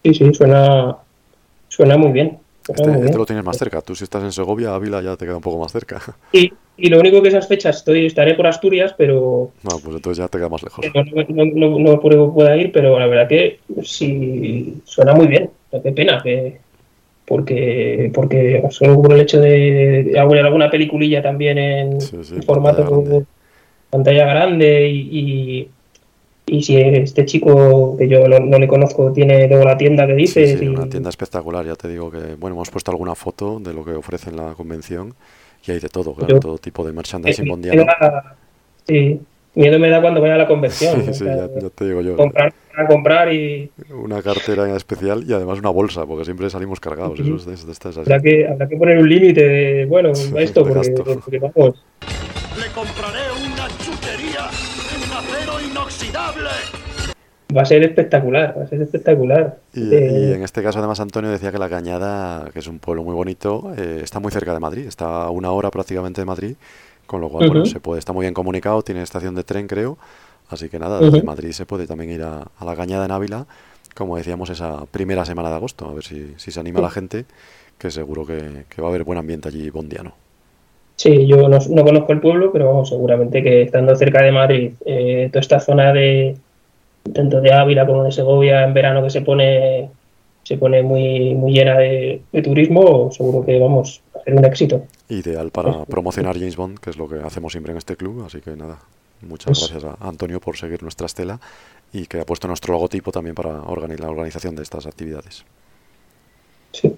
Sí, 0.03 0.13
sí, 0.13 0.33
suena, 0.33 0.97
suena 1.69 1.97
muy 1.97 2.11
bien. 2.13 2.39
suena 2.63 2.85
Este, 2.85 2.91
muy 2.91 3.01
este 3.05 3.17
bien. 3.17 3.17
lo 3.17 3.25
tienes 3.25 3.43
más 3.45 3.57
cerca, 3.57 3.81
tú 3.81 3.95
si 3.95 4.03
estás 4.03 4.23
en 4.23 4.31
Segovia, 4.31 4.75
Ávila 4.75 5.01
ya 5.01 5.17
te 5.17 5.25
queda 5.25 5.35
un 5.37 5.41
poco 5.41 5.59
más 5.59 5.71
cerca. 5.71 6.01
Y, 6.31 6.53
y 6.77 6.89
lo 6.89 6.99
único 6.99 7.21
que 7.21 7.29
esas 7.29 7.47
fechas 7.47 7.77
estoy, 7.77 8.05
estaré 8.05 8.35
por 8.35 8.47
Asturias, 8.47 8.93
pero 8.97 9.51
No, 9.63 9.79
pues 9.79 9.95
entonces 9.95 10.17
ya 10.17 10.27
te 10.27 10.37
queda 10.37 10.49
más 10.49 10.63
lejos. 10.63 10.85
no, 10.93 11.03
no, 11.29 11.45
no, 11.45 11.79
no 11.79 11.99
puedo- 11.99 12.55
ir, 12.55 12.71
pero 12.71 12.99
la 12.99 13.07
verdad 13.07 13.27
que 13.27 13.59
sí 13.83 14.81
suena 14.85 15.13
muy 15.13 15.27
bien. 15.27 15.49
Qué 15.83 15.91
pena 15.91 16.21
que 16.23 16.59
porque 17.27 18.11
porque 18.13 18.63
solo 18.71 19.01
por 19.01 19.13
el 19.13 19.21
hecho 19.21 19.39
de, 19.39 20.03
de 20.13 20.19
alguna 20.19 20.69
peliculilla 20.69 21.21
también 21.21 21.57
en, 21.57 21.99
Sí, 21.99 22.23
sí, 22.23 22.35
en 22.35 22.43
formato 22.43 22.85
pantalla 23.89 24.25
grande. 24.25 24.65
grande 24.65 24.87
y, 24.89 25.69
y, 26.47 26.63
si 26.63 26.77
este 26.77 27.25
chico 27.25 27.95
que 27.97 28.07
yo 28.07 28.27
no, 28.27 28.59
le 28.59 28.67
conozco 28.67 29.11
tiene 29.11 29.47
luego 29.47 29.65
la 29.65 29.77
tienda 29.77 30.07
que 30.07 30.15
dice. 30.15 30.57
Sí, 30.57 30.67
una 30.67 30.89
tienda 30.89 31.09
espectacular, 31.09 31.65
ya 31.65 31.75
te 31.75 31.87
digo 31.87 32.09
que, 32.09 32.35
bueno, 32.39 32.55
hemos 32.55 32.69
puesto 32.69 32.91
alguna 32.91 33.15
foto 33.15 33.59
de 33.59 33.73
lo 33.73 33.85
que 33.85 33.91
ofrece 33.91 34.29
en 34.29 34.37
la 34.37 34.53
convención 34.53 35.13
y 35.65 35.71
hay 35.71 35.79
de 35.79 35.89
todo, 35.89 36.13
claro, 36.13 36.39
todo 36.39 36.57
tipo 36.57 36.85
de 36.85 36.93
merchandising 36.93 37.45
eh, 37.45 37.49
mundial. 37.49 37.85
Sí, 38.87 39.19
miedo 39.55 39.79
me 39.79 39.89
da 39.89 40.01
cuando 40.01 40.21
vaya 40.21 40.35
a 40.35 40.37
la 40.37 40.47
convención. 40.47 41.03
Sí, 41.05 41.13
sí, 41.13 41.25
ya, 41.25 41.47
te 41.47 41.85
digo 41.85 42.01
yo. 42.01 42.15
Comprar, 42.15 42.53
comprar 42.87 43.33
y... 43.33 43.69
Una 43.91 44.21
cartera 44.21 44.75
especial 44.75 45.23
y 45.27 45.33
además 45.33 45.59
una 45.59 45.69
bolsa, 45.69 46.05
porque 46.05 46.25
siempre 46.25 46.49
salimos 46.49 46.79
cargados. 46.79 47.19
Eso 47.19 47.35
es, 47.51 47.65
de, 47.65 47.71
estas 47.71 47.97
Habrá, 47.97 48.19
que, 48.19 48.47
habrá 48.47 48.67
que 48.67 48.77
poner 48.77 48.97
un 48.97 49.09
límite, 49.09 49.85
bueno, 49.85 50.09
a 50.09 50.11
esto, 50.41 50.63
porque, 50.63 50.91
porque, 50.91 51.39
vamos... 51.39 51.83
Le 52.57 52.67
compraré 52.73 53.28
Va 57.55 57.63
a 57.63 57.65
ser 57.65 57.83
espectacular, 57.83 58.55
va 58.55 58.63
a 58.63 58.67
ser 58.67 58.81
espectacular. 58.81 59.57
Y, 59.73 59.91
eh, 59.91 60.35
en 60.35 60.43
este 60.43 60.61
caso, 60.61 60.77
además, 60.77 60.99
Antonio 60.99 61.31
decía 61.31 61.51
que 61.51 61.57
La 61.57 61.67
Cañada, 61.67 62.49
que 62.53 62.59
es 62.59 62.67
un 62.67 62.77
pueblo 62.77 63.03
muy 63.03 63.15
bonito, 63.15 63.73
eh, 63.75 64.01
está 64.03 64.19
muy 64.19 64.31
cerca 64.31 64.53
de 64.53 64.59
Madrid, 64.59 64.85
está 64.85 65.23
a 65.23 65.29
una 65.31 65.51
hora 65.51 65.71
prácticamente 65.71 66.21
de 66.21 66.25
Madrid, 66.25 66.55
con 67.07 67.21
lo 67.21 67.29
cual, 67.29 67.49
bueno, 67.49 67.65
se 67.65 67.79
puede, 67.79 67.97
está 67.97 68.13
muy 68.13 68.23
bien 68.23 68.35
comunicado, 68.35 68.83
tiene 68.83 69.01
estación 69.01 69.33
de 69.33 69.43
tren, 69.43 69.67
creo, 69.67 69.97
así 70.49 70.69
que 70.69 70.77
nada, 70.77 70.99
desde 70.99 71.23
Madrid 71.23 71.51
se 71.51 71.65
puede 71.65 71.87
también 71.87 72.11
ir 72.11 72.21
a, 72.21 72.45
La 72.63 72.75
Cañada 72.75 73.05
en 73.05 73.11
Ávila, 73.11 73.47
como 73.95 74.15
decíamos, 74.15 74.51
esa 74.51 74.85
primera 74.85 75.25
semana 75.25 75.49
de 75.49 75.55
agosto, 75.55 75.89
a 75.89 75.93
ver 75.93 76.03
si, 76.03 76.35
si 76.37 76.51
se 76.51 76.59
anima 76.59 76.81
la 76.81 76.91
gente, 76.91 77.25
que 77.79 77.89
seguro 77.89 78.27
que, 78.27 78.65
que 78.69 78.79
va 78.79 78.89
a 78.89 78.91
haber 78.91 79.03
buen 79.03 79.17
ambiente 79.17 79.47
allí 79.47 79.71
bondiano. 79.71 80.13
Sí, 80.97 81.25
yo 81.25 81.47
no, 81.47 81.59
conozco 81.83 82.11
el 82.11 82.19
pueblo, 82.19 82.51
pero 82.51 82.67
vamos, 82.67 82.89
seguramente 82.89 83.41
que 83.41 83.61
estando 83.61 83.95
cerca 83.95 84.21
de 84.21 84.33
Madrid, 84.33 84.71
eh, 84.85 85.29
toda 85.31 85.39
esta 85.39 85.61
zona 85.61 85.93
de 85.93 86.35
tanto 87.13 87.41
de 87.41 87.53
Ávila 87.53 87.85
como 87.85 88.03
de 88.03 88.11
Segovia 88.11 88.63
en 88.63 88.73
verano 88.73 89.03
que 89.03 89.09
se 89.09 89.21
pone 89.21 89.89
se 90.43 90.57
pone 90.57 90.81
muy 90.81 91.35
muy 91.35 91.53
llena 91.53 91.77
de, 91.77 92.21
turismo, 92.43 93.11
seguro 93.11 93.45
que 93.45 93.59
vamos 93.59 94.01
a 94.15 94.19
hacer 94.19 94.33
un 94.33 94.45
éxito. 94.45 94.83
Ideal 95.09 95.51
para 95.51 95.85
promocionar 95.85 96.37
James 96.37 96.55
Bond, 96.55 96.79
que 96.79 96.89
es 96.89 96.97
lo 96.97 97.07
que 97.07 97.17
hacemos 97.17 97.51
siempre 97.51 97.71
en 97.71 97.77
este 97.77 97.95
club, 97.95 98.23
así 98.25 98.41
que 98.41 98.55
nada, 98.55 98.79
muchas 99.21 99.59
pues 99.59 99.71
gracias 99.71 99.95
a 99.99 100.07
Antonio 100.07 100.39
por 100.39 100.57
seguir 100.57 100.81
nuestra 100.81 101.05
estela 101.05 101.39
y 101.93 102.05
que 102.05 102.19
ha 102.19 102.25
puesto 102.25 102.47
nuestro 102.47 102.73
logotipo 102.73 103.11
también 103.11 103.35
para 103.35 103.61
organizar 103.63 104.05
la 104.05 104.11
organización 104.11 104.55
de 104.55 104.63
estas 104.63 104.85
actividades. 104.85 105.45
Sí. 106.71 106.95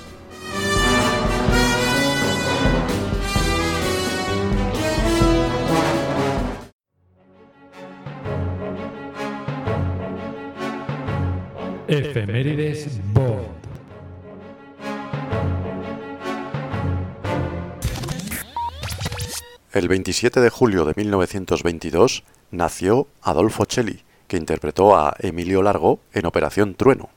El 19.72 19.88
27 19.88 20.40
de 20.40 20.50
julio 20.50 20.84
de 20.84 20.92
1922 20.94 22.24
nació 22.50 23.08
Adolfo 23.22 23.64
Celli, 23.64 24.02
que 24.28 24.36
interpretó 24.36 24.94
a 24.94 25.14
Emilio 25.18 25.62
Largo 25.62 26.00
en 26.12 26.26
Operación 26.26 26.74
Trueno. 26.74 27.08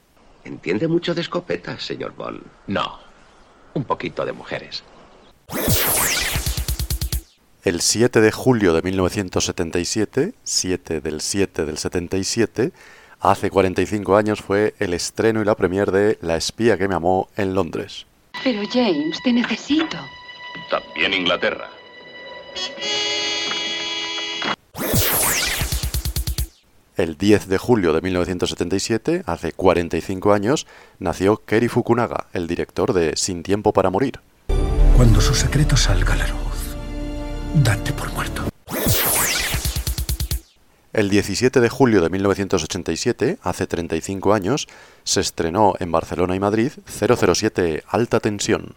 ¿Entiende 0.45 0.87
mucho 0.87 1.13
de 1.13 1.19
escopetas, 1.19 1.83
señor 1.83 2.15
Bond? 2.15 2.41
No, 2.67 2.99
un 3.73 3.83
poquito 3.83 4.25
de 4.25 4.31
mujeres. 4.31 4.83
El 7.65 7.81
7 7.81 8.21
de 8.21 8.31
julio 8.31 8.73
de 8.73 8.81
1977, 8.83 10.33
7 10.43 11.01
del 11.01 11.19
7 11.19 11.65
del 11.65 11.77
77, 11.77 12.71
Hace 13.19 13.49
45 13.49 14.15
años 14.15 14.41
fue 14.41 14.75
el 14.79 14.93
estreno 14.93 15.41
y 15.41 15.45
la 15.45 15.55
premier 15.55 15.91
de 15.91 16.17
La 16.21 16.35
espía 16.35 16.77
que 16.77 16.87
me 16.87 16.95
amó 16.95 17.27
en 17.35 17.53
Londres. 17.53 18.05
Pero 18.43 18.61
James, 18.71 19.19
te 19.23 19.33
necesito. 19.33 19.97
También 20.69 21.13
Inglaterra. 21.13 21.74
El 26.97 27.17
10 27.17 27.49
de 27.49 27.57
julio 27.57 27.91
de 27.91 28.01
1977, 28.01 29.23
hace 29.25 29.51
45 29.51 30.31
años, 30.31 30.65
nació 30.97 31.43
Kerry 31.45 31.67
Fukunaga, 31.67 32.27
el 32.31 32.47
director 32.47 32.93
de 32.93 33.17
Sin 33.17 33.43
tiempo 33.43 33.73
para 33.73 33.89
morir. 33.89 34.21
Cuando 34.95 35.19
su 35.19 35.35
secreto 35.35 35.75
salga 35.75 36.13
a 36.13 36.17
la 36.17 36.27
luz, 36.27 36.75
date 37.55 37.91
por 37.91 38.13
muerto. 38.13 38.43
El 40.93 41.09
17 41.09 41.59
de 41.59 41.67
julio 41.67 42.01
de 42.01 42.09
1987, 42.09 43.39
hace 43.43 43.67
35 43.67 44.33
años, 44.33 44.69
se 45.03 45.19
estrenó 45.19 45.73
en 45.79 45.91
Barcelona 45.91 46.37
y 46.37 46.39
Madrid 46.39 46.71
007 46.87 47.83
Alta 47.89 48.21
Tensión. 48.21 48.75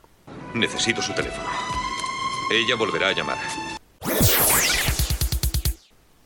Necesito 0.54 1.00
su 1.00 1.12
teléfono. 1.12 1.67
Ella 2.50 2.77
volverá 2.77 3.08
a 3.08 3.12
llamar. 3.12 3.37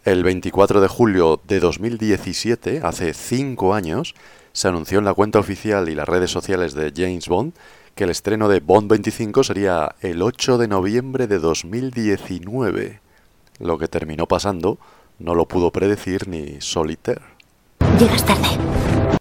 El 0.05 0.23
24 0.23 0.81
de 0.81 0.87
julio 0.87 1.41
de 1.49 1.59
2017, 1.59 2.81
hace 2.85 3.13
5 3.13 3.75
años, 3.75 4.15
se 4.53 4.69
anunció 4.69 5.01
en 5.01 5.05
la 5.05 5.15
cuenta 5.15 5.41
oficial 5.41 5.89
y 5.89 5.97
las 5.97 6.09
redes 6.09 6.31
sociales 6.31 6.75
de 6.75 6.93
James 6.95 7.27
Bond 7.27 7.55
que 7.97 8.05
el 8.05 8.11
estreno 8.11 8.49
de 8.49 8.61
Bond 8.61 8.89
25 8.89 9.43
sería 9.43 9.97
el 10.01 10.23
8 10.23 10.59
de 10.59 10.69
noviembre 10.69 11.27
de 11.27 11.41
2019, 11.41 13.01
lo 13.59 13.79
que 13.79 13.89
terminó 13.89 14.27
pasando 14.27 14.79
no 15.19 15.35
lo 15.35 15.47
pudo 15.47 15.73
predecir 15.73 16.29
ni 16.29 16.61
Solitaire. 16.61 17.23
Llegas 17.99 18.25
tarde. 18.25 19.12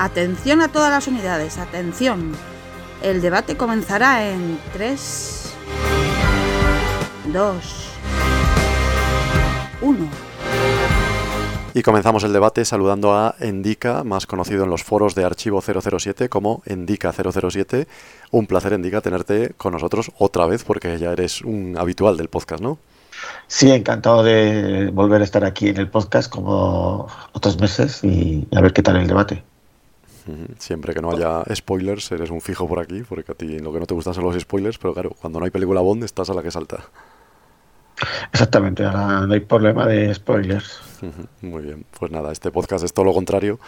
Atención 0.00 0.60
a 0.60 0.68
todas 0.68 0.92
las 0.92 1.08
unidades, 1.08 1.58
atención. 1.58 2.30
El 3.02 3.20
debate 3.20 3.56
comenzará 3.56 4.30
en 4.30 4.60
3, 4.72 5.52
2, 7.32 7.90
1. 9.80 10.08
Y 11.74 11.82
comenzamos 11.82 12.22
el 12.22 12.32
debate 12.32 12.64
saludando 12.64 13.12
a 13.12 13.34
Endica, 13.40 14.04
más 14.04 14.26
conocido 14.26 14.62
en 14.62 14.70
los 14.70 14.84
foros 14.84 15.16
de 15.16 15.24
Archivo 15.24 15.60
007 15.60 16.28
como 16.28 16.62
Endica 16.64 17.12
007. 17.12 17.88
Un 18.30 18.46
placer, 18.46 18.74
Endica, 18.74 19.00
tenerte 19.00 19.52
con 19.56 19.72
nosotros 19.72 20.12
otra 20.16 20.46
vez 20.46 20.62
porque 20.62 20.96
ya 20.98 21.10
eres 21.10 21.42
un 21.42 21.76
habitual 21.76 22.16
del 22.16 22.28
podcast, 22.28 22.62
¿no? 22.62 22.78
Sí, 23.48 23.72
encantado 23.72 24.22
de 24.22 24.92
volver 24.92 25.22
a 25.22 25.24
estar 25.24 25.44
aquí 25.44 25.70
en 25.70 25.78
el 25.78 25.90
podcast 25.90 26.30
como 26.30 27.08
otros 27.32 27.58
meses 27.58 28.04
y 28.04 28.46
a 28.54 28.60
ver 28.60 28.72
qué 28.72 28.84
tal 28.84 28.96
el 28.96 29.08
debate. 29.08 29.42
Siempre 30.58 30.94
que 30.94 31.00
no 31.00 31.10
haya 31.10 31.42
spoilers, 31.54 32.12
eres 32.12 32.30
un 32.30 32.40
fijo 32.40 32.68
por 32.68 32.80
aquí, 32.80 33.02
porque 33.08 33.32
a 33.32 33.34
ti 33.34 33.58
lo 33.58 33.72
que 33.72 33.80
no 33.80 33.86
te 33.86 33.94
gustan 33.94 34.14
son 34.14 34.24
los 34.24 34.38
spoilers, 34.38 34.78
pero 34.78 34.92
claro, 34.92 35.10
cuando 35.20 35.38
no 35.38 35.44
hay 35.44 35.50
película 35.50 35.80
Bond 35.80 36.04
estás 36.04 36.28
a 36.30 36.34
la 36.34 36.42
que 36.42 36.50
salta. 36.50 36.84
Exactamente, 38.32 38.84
ahora 38.84 39.26
no 39.26 39.34
hay 39.34 39.40
problema 39.40 39.86
de 39.86 40.14
spoilers. 40.14 40.80
Muy 41.42 41.62
bien, 41.62 41.84
pues 41.98 42.10
nada, 42.12 42.32
este 42.32 42.50
podcast 42.50 42.84
es 42.84 42.92
todo 42.92 43.06
lo 43.06 43.14
contrario, 43.14 43.58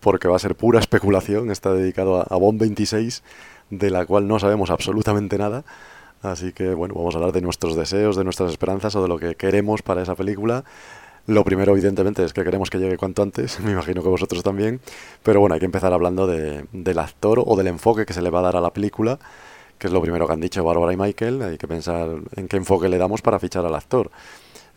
porque 0.00 0.28
va 0.28 0.36
a 0.36 0.40
ser 0.40 0.54
pura 0.54 0.80
especulación, 0.80 1.50
está 1.50 1.72
dedicado 1.72 2.20
a, 2.20 2.36
Bond 2.36 2.60
26, 2.60 3.22
de 3.70 3.90
la 3.90 4.04
cual 4.06 4.26
no 4.26 4.38
sabemos 4.38 4.70
absolutamente 4.70 5.38
nada. 5.38 5.64
Así 6.20 6.52
que 6.52 6.74
bueno, 6.74 6.94
vamos 6.94 7.14
a 7.14 7.18
hablar 7.18 7.32
de 7.32 7.40
nuestros 7.40 7.76
deseos, 7.76 8.16
de 8.16 8.24
nuestras 8.24 8.50
esperanzas 8.50 8.96
o 8.96 9.02
de 9.02 9.08
lo 9.08 9.18
que 9.18 9.36
queremos 9.36 9.82
para 9.82 10.02
esa 10.02 10.16
película. 10.16 10.64
Lo 11.28 11.44
primero, 11.44 11.72
evidentemente, 11.72 12.24
es 12.24 12.32
que 12.32 12.42
queremos 12.42 12.70
que 12.70 12.78
llegue 12.78 12.96
cuanto 12.96 13.22
antes, 13.22 13.60
me 13.64 13.72
imagino 13.72 14.02
que 14.02 14.08
vosotros 14.08 14.42
también, 14.42 14.80
pero 15.22 15.40
bueno, 15.40 15.52
hay 15.52 15.60
que 15.60 15.66
empezar 15.66 15.92
hablando 15.92 16.26
de, 16.26 16.64
del 16.72 16.98
actor 16.98 17.42
o 17.44 17.54
del 17.54 17.66
enfoque 17.66 18.06
que 18.06 18.14
se 18.14 18.22
le 18.22 18.30
va 18.30 18.38
a 18.38 18.44
dar 18.44 18.56
a 18.56 18.62
la 18.62 18.72
película, 18.72 19.18
que 19.76 19.88
es 19.88 19.92
lo 19.92 20.00
primero 20.00 20.26
que 20.26 20.32
han 20.32 20.40
dicho 20.40 20.64
Bárbara 20.64 20.90
y 20.94 20.96
Michael, 20.96 21.42
hay 21.42 21.58
que 21.58 21.68
pensar 21.68 22.08
en 22.34 22.48
qué 22.48 22.56
enfoque 22.56 22.88
le 22.88 22.96
damos 22.96 23.20
para 23.20 23.38
fichar 23.38 23.66
al 23.66 23.74
actor. 23.74 24.10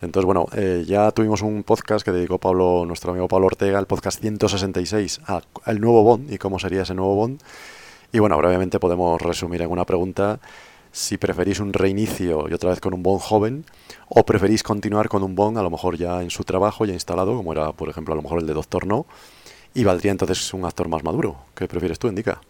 Entonces, 0.01 0.25
bueno, 0.25 0.47
eh, 0.53 0.83
ya 0.85 1.11
tuvimos 1.11 1.41
un 1.41 1.63
podcast 1.63 2.03
que 2.03 2.11
dedicó 2.11 2.37
Pablo, 2.37 2.83
nuestro 2.85 3.11
amigo 3.11 3.29
Pablo 3.29 3.45
Ortega, 3.45 3.79
el 3.79 3.85
podcast 3.85 4.19
166, 4.19 5.21
al 5.63 5.79
nuevo 5.79 6.03
Bond 6.03 6.33
y 6.33 6.37
cómo 6.37 6.59
sería 6.59 6.81
ese 6.81 6.93
nuevo 6.93 7.15
Bond. 7.15 7.39
Y 8.11 8.19
bueno, 8.19 8.37
brevemente 8.37 8.77
podemos 8.77 9.21
resumir 9.21 9.61
en 9.61 9.71
una 9.71 9.85
pregunta 9.85 10.41
si 10.91 11.17
preferís 11.17 11.59
un 11.59 11.73
reinicio 11.73 12.47
y 12.49 12.53
otra 12.53 12.69
vez 12.69 12.81
con 12.81 12.93
un 12.93 13.01
Bond 13.01 13.21
joven 13.21 13.65
o 14.09 14.23
preferís 14.25 14.63
continuar 14.63 15.07
con 15.07 15.23
un 15.23 15.35
Bond 15.35 15.57
a 15.57 15.63
lo 15.63 15.69
mejor 15.69 15.97
ya 15.97 16.21
en 16.21 16.29
su 16.29 16.43
trabajo, 16.43 16.85
ya 16.85 16.93
instalado, 16.93 17.35
como 17.35 17.53
era 17.53 17.71
por 17.71 17.89
ejemplo 17.89 18.13
a 18.13 18.17
lo 18.17 18.21
mejor 18.21 18.39
el 18.39 18.47
de 18.47 18.53
Doctor 18.53 18.85
No, 18.85 19.05
y 19.73 19.83
valdría 19.83 20.11
entonces 20.11 20.53
un 20.53 20.65
actor 20.65 20.89
más 20.89 21.03
maduro. 21.03 21.37
¿Qué 21.55 21.67
prefieres 21.67 21.97
tú, 21.97 22.07
Indica? 22.07 22.41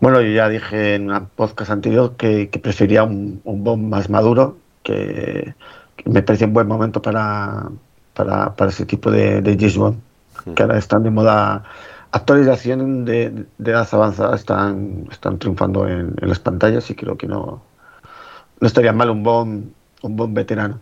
Bueno, 0.00 0.20
yo 0.22 0.30
ya 0.30 0.48
dije 0.48 0.94
en 0.94 1.10
un 1.10 1.26
podcast 1.26 1.70
anterior 1.70 2.16
que, 2.16 2.48
que 2.48 2.58
prefería 2.58 3.02
un, 3.02 3.40
un, 3.44 3.64
Bond 3.64 3.88
más 3.88 4.08
maduro, 4.08 4.56
que, 4.82 5.54
me 6.06 6.22
parece 6.22 6.46
un 6.46 6.54
buen 6.54 6.66
momento 6.66 7.02
para, 7.02 7.68
para, 8.14 8.54
para 8.56 8.70
ese 8.70 8.86
tipo 8.86 9.10
de, 9.10 9.42
de 9.42 9.56
James 9.56 9.76
Bond, 9.76 10.00
que 10.54 10.62
ahora 10.62 10.78
están 10.78 11.02
de 11.02 11.10
moda 11.10 11.64
actores 12.12 12.46
de 12.46 12.52
acción 12.52 13.04
de, 13.04 13.46
de 13.58 13.70
edad 13.70 13.88
avanzada 13.92 14.36
están, 14.36 15.06
están 15.10 15.38
triunfando 15.38 15.86
en, 15.86 16.14
en, 16.20 16.28
las 16.28 16.38
pantallas 16.38 16.90
y 16.90 16.94
creo 16.94 17.16
que 17.16 17.26
no, 17.26 17.62
no 18.60 18.66
estaría 18.66 18.92
mal 18.92 19.10
un 19.10 19.22
buen, 19.22 19.74
un 20.02 20.16
buen 20.16 20.34
veterano. 20.34 20.80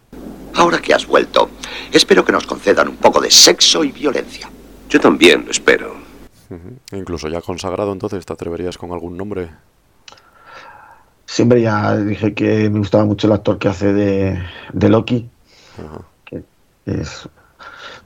Ahora 0.54 0.78
que 0.78 0.94
has 0.94 1.06
vuelto, 1.06 1.50
espero 1.92 2.24
que 2.24 2.32
nos 2.32 2.46
concedan 2.46 2.88
un 2.88 2.96
poco 2.96 3.20
de 3.20 3.30
sexo 3.30 3.84
y 3.84 3.92
violencia. 3.92 4.50
Yo 4.88 5.00
también 5.00 5.44
lo 5.44 5.50
espero. 5.50 5.94
Uh 6.48 6.54
-huh. 6.54 6.98
Incluso 6.98 7.28
ya 7.28 7.40
consagrado, 7.42 7.92
entonces, 7.92 8.24
¿te 8.24 8.32
atreverías 8.32 8.78
con 8.78 8.92
algún 8.92 9.16
nombre? 9.16 9.50
Siempre 11.26 11.60
ya 11.60 11.96
dije 11.96 12.34
que 12.34 12.70
me 12.70 12.78
gustaba 12.78 13.04
mucho 13.04 13.26
el 13.26 13.32
actor 13.32 13.58
que 13.58 13.68
hace 13.68 13.92
de, 13.92 14.38
de 14.72 14.88
Loki. 14.88 15.28
Uh 15.78 15.82
-huh. 15.82 16.04
que 16.24 16.44
es 16.86 17.28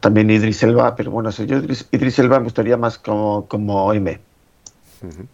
también 0.01 0.31
Idris 0.31 0.63
Elba, 0.63 0.97
pero 0.97 1.11
bueno, 1.11 1.31
yo 1.31 1.45
Idris, 1.45 1.87
Idris 1.93 2.19
Elba 2.19 2.39
me 2.39 2.45
gustaría 2.45 2.77
más 2.77 2.99
como, 2.99 3.47
como 3.47 3.93
M. 3.93 4.19
Uh 5.03 5.07
-huh. 5.07 5.27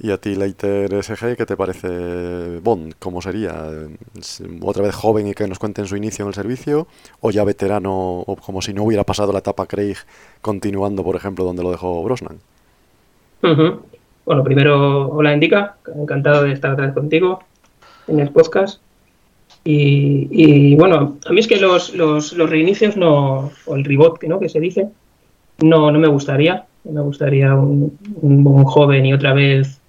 ¿Y 0.00 0.10
a 0.10 0.18
ti, 0.18 0.34
Leiter 0.34 0.92
SG, 1.00 1.36
qué 1.36 1.46
te 1.46 1.56
parece 1.56 2.58
Bond? 2.58 2.94
¿Cómo 2.98 3.22
sería? 3.22 3.54
¿Otra 4.60 4.82
vez 4.82 4.96
joven 4.96 5.28
y 5.28 5.34
que 5.34 5.46
nos 5.46 5.60
cuenten 5.60 5.86
su 5.86 5.96
inicio 5.96 6.24
en 6.24 6.28
el 6.28 6.34
servicio? 6.34 6.88
¿O 7.20 7.30
ya 7.30 7.44
veterano, 7.44 7.92
o 7.92 8.36
como 8.36 8.62
si 8.62 8.74
no 8.74 8.82
hubiera 8.82 9.04
pasado 9.04 9.32
la 9.32 9.38
etapa 9.38 9.66
Craig, 9.66 9.96
continuando, 10.40 11.04
por 11.04 11.14
ejemplo, 11.14 11.44
donde 11.44 11.62
lo 11.62 11.70
dejó 11.70 12.02
Brosnan? 12.02 12.38
Uh 13.42 13.46
-huh. 13.46 13.80
Bueno, 14.24 14.42
primero, 14.42 15.08
hola 15.08 15.34
Indica, 15.34 15.76
encantado 15.94 16.44
de 16.44 16.52
estar 16.52 16.72
otra 16.72 16.86
vez 16.86 16.94
contigo 16.94 17.40
en 18.08 18.18
el 18.18 18.30
podcast. 18.30 18.80
Y, 19.64 20.28
y, 20.30 20.74
bueno, 20.74 21.18
a 21.24 21.32
mí 21.32 21.38
es 21.40 21.46
que 21.46 21.56
los, 21.56 21.94
los, 21.94 22.32
los, 22.32 22.50
reinicios 22.50 22.96
no, 22.96 23.52
o 23.66 23.76
el 23.76 23.84
reboot 23.84 24.22
¿no? 24.24 24.40
que 24.40 24.48
se 24.48 24.58
dice, 24.58 24.88
no, 25.60 25.90
no 25.90 25.98
me 25.98 26.08
gustaría. 26.08 26.66
Me 26.84 27.00
gustaría 27.00 27.54
un, 27.54 27.96
un, 28.22 28.64
joven 28.64 29.06
y 29.06 29.12
otra 29.12 29.34
vez 29.34 29.80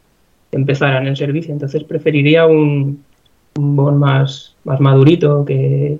empezar 0.51 1.01
en 1.01 1.07
el 1.07 1.17
servicio. 1.17 1.51
Entonces 1.51 1.84
preferiría 1.84 2.45
un, 2.45 3.03
un 3.55 3.76
Bond 3.76 3.97
más, 3.97 4.55
más 4.63 4.80
madurito 4.80 5.43
que, 5.43 5.97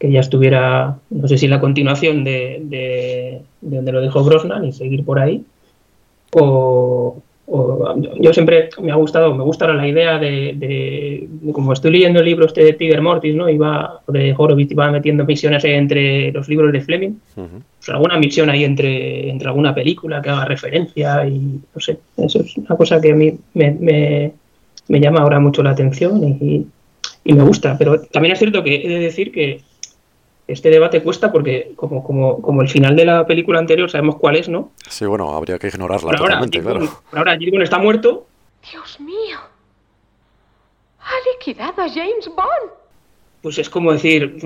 que 0.00 0.10
ya 0.10 0.18
estuviera, 0.18 0.98
no 1.10 1.28
sé 1.28 1.38
si 1.38 1.46
la 1.46 1.60
continuación 1.60 2.24
de, 2.24 2.60
de, 2.64 3.42
de 3.60 3.76
donde 3.76 3.92
lo 3.92 4.00
dejó 4.00 4.24
Brosnan 4.24 4.64
y 4.64 4.72
seguir 4.72 5.04
por 5.04 5.20
ahí. 5.20 5.44
O, 6.32 7.22
o, 7.50 7.94
yo 8.20 8.32
siempre 8.34 8.68
me 8.82 8.92
ha 8.92 8.96
gustado, 8.96 9.34
me 9.34 9.42
gusta 9.42 9.72
la 9.72 9.88
idea 9.88 10.18
de, 10.18 10.52
de, 10.54 11.26
de, 11.28 11.52
como 11.52 11.72
estoy 11.72 11.92
leyendo 11.92 12.20
el 12.20 12.26
libro 12.26 12.44
este 12.44 12.62
de 12.62 12.74
Tiger 12.74 13.00
Mortis, 13.00 13.34
¿no? 13.34 13.48
Iba, 13.48 14.00
de 14.06 14.34
Horowitz, 14.36 14.70
iba 14.70 14.90
metiendo 14.90 15.24
misiones 15.24 15.64
entre 15.64 16.30
los 16.32 16.46
libros 16.48 16.72
de 16.72 16.80
Fleming, 16.82 17.14
uh 17.36 17.40
-huh. 17.40 17.62
pues 17.78 17.88
alguna 17.88 18.18
misión 18.18 18.50
ahí 18.50 18.64
entre, 18.64 19.30
entre 19.30 19.48
alguna 19.48 19.74
película 19.74 20.20
que 20.20 20.28
haga 20.28 20.44
referencia 20.44 21.26
y 21.26 21.38
no 21.74 21.80
sé, 21.80 21.96
eso 22.18 22.40
es 22.40 22.56
una 22.58 22.76
cosa 22.76 23.00
que 23.00 23.12
a 23.12 23.14
mí 23.14 23.32
me, 23.54 23.70
me, 23.80 24.32
me 24.88 25.00
llama 25.00 25.20
ahora 25.20 25.40
mucho 25.40 25.62
la 25.62 25.70
atención 25.70 26.22
y, 26.24 26.66
y, 27.24 27.32
me 27.32 27.44
gusta, 27.44 27.76
pero 27.78 28.00
también 28.12 28.32
es 28.32 28.38
cierto 28.38 28.62
que 28.62 28.74
he 28.84 28.88
de 28.88 28.98
decir 28.98 29.32
que 29.32 29.62
este 30.48 30.70
debate 30.70 31.02
cuesta 31.02 31.30
porque 31.30 31.72
como, 31.76 32.02
como, 32.02 32.40
como 32.42 32.62
el 32.62 32.68
final 32.68 32.96
de 32.96 33.04
la 33.04 33.26
película 33.26 33.58
anterior 33.58 33.90
sabemos 33.90 34.16
cuál 34.16 34.36
es, 34.36 34.48
¿no? 34.48 34.72
Sí, 34.88 35.04
bueno, 35.04 35.36
habría 35.36 35.58
que 35.58 35.68
ignorarla 35.68 36.10
pero 36.10 36.24
totalmente, 36.24 36.58
ahora, 36.58 36.70
claro. 36.80 37.02
Pero 37.10 37.18
ahora 37.20 37.36
Gilgon 37.36 37.62
está 37.62 37.78
muerto. 37.78 38.26
Dios 38.72 38.98
mío. 39.00 39.38
Ha 41.00 41.12
liquidado 41.34 41.82
a 41.82 41.88
James 41.88 42.28
Bond. 42.28 42.72
Pues 43.42 43.58
es 43.58 43.70
como 43.70 43.92
decir, 43.92 44.38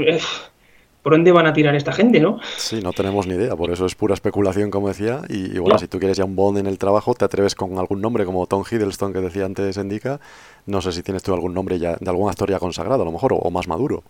¿por 1.02 1.12
dónde 1.12 1.32
van 1.32 1.46
a 1.46 1.52
tirar 1.52 1.74
esta 1.74 1.92
gente, 1.92 2.20
no? 2.20 2.40
Sí, 2.56 2.80
no 2.82 2.92
tenemos 2.92 3.26
ni 3.26 3.34
idea, 3.34 3.56
por 3.56 3.70
eso 3.70 3.86
es 3.86 3.94
pura 3.94 4.14
especulación, 4.14 4.70
como 4.70 4.88
decía. 4.88 5.22
Y, 5.28 5.46
y 5.56 5.58
bueno, 5.58 5.74
no. 5.74 5.78
si 5.78 5.88
tú 5.88 5.98
quieres 5.98 6.16
ya 6.16 6.24
un 6.24 6.36
Bond 6.36 6.58
en 6.58 6.66
el 6.66 6.78
trabajo, 6.78 7.14
te 7.14 7.24
atreves 7.24 7.54
con 7.54 7.78
algún 7.78 8.00
nombre, 8.00 8.24
como 8.24 8.46
Tom 8.46 8.64
Hiddleston, 8.68 9.12
que 9.12 9.20
decía 9.20 9.44
antes 9.44 9.76
Indica. 9.76 10.20
No 10.66 10.80
sé 10.82 10.92
si 10.92 11.02
tienes 11.02 11.22
tú 11.22 11.32
algún 11.32 11.54
nombre 11.54 11.78
ya 11.78 11.96
de 11.98 12.10
algún 12.10 12.28
actor 12.28 12.50
ya 12.50 12.58
consagrado, 12.58 13.02
a 13.02 13.04
lo 13.04 13.12
mejor, 13.12 13.32
o, 13.32 13.36
o 13.36 13.50
más 13.50 13.66
maduro. 13.66 14.02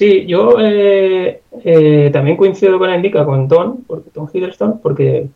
Sí, 0.00 0.24
yo 0.24 0.56
eh, 0.58 1.42
eh, 1.62 2.10
también 2.10 2.38
coincido 2.38 2.78
con 2.78 2.88
la 2.88 2.96
indica 2.96 3.22
con 3.26 3.48
Tom, 3.48 3.82
porque 3.86 4.08
Tom 4.08 4.28
Hiddleston, 4.32 4.80
porque 4.80 5.28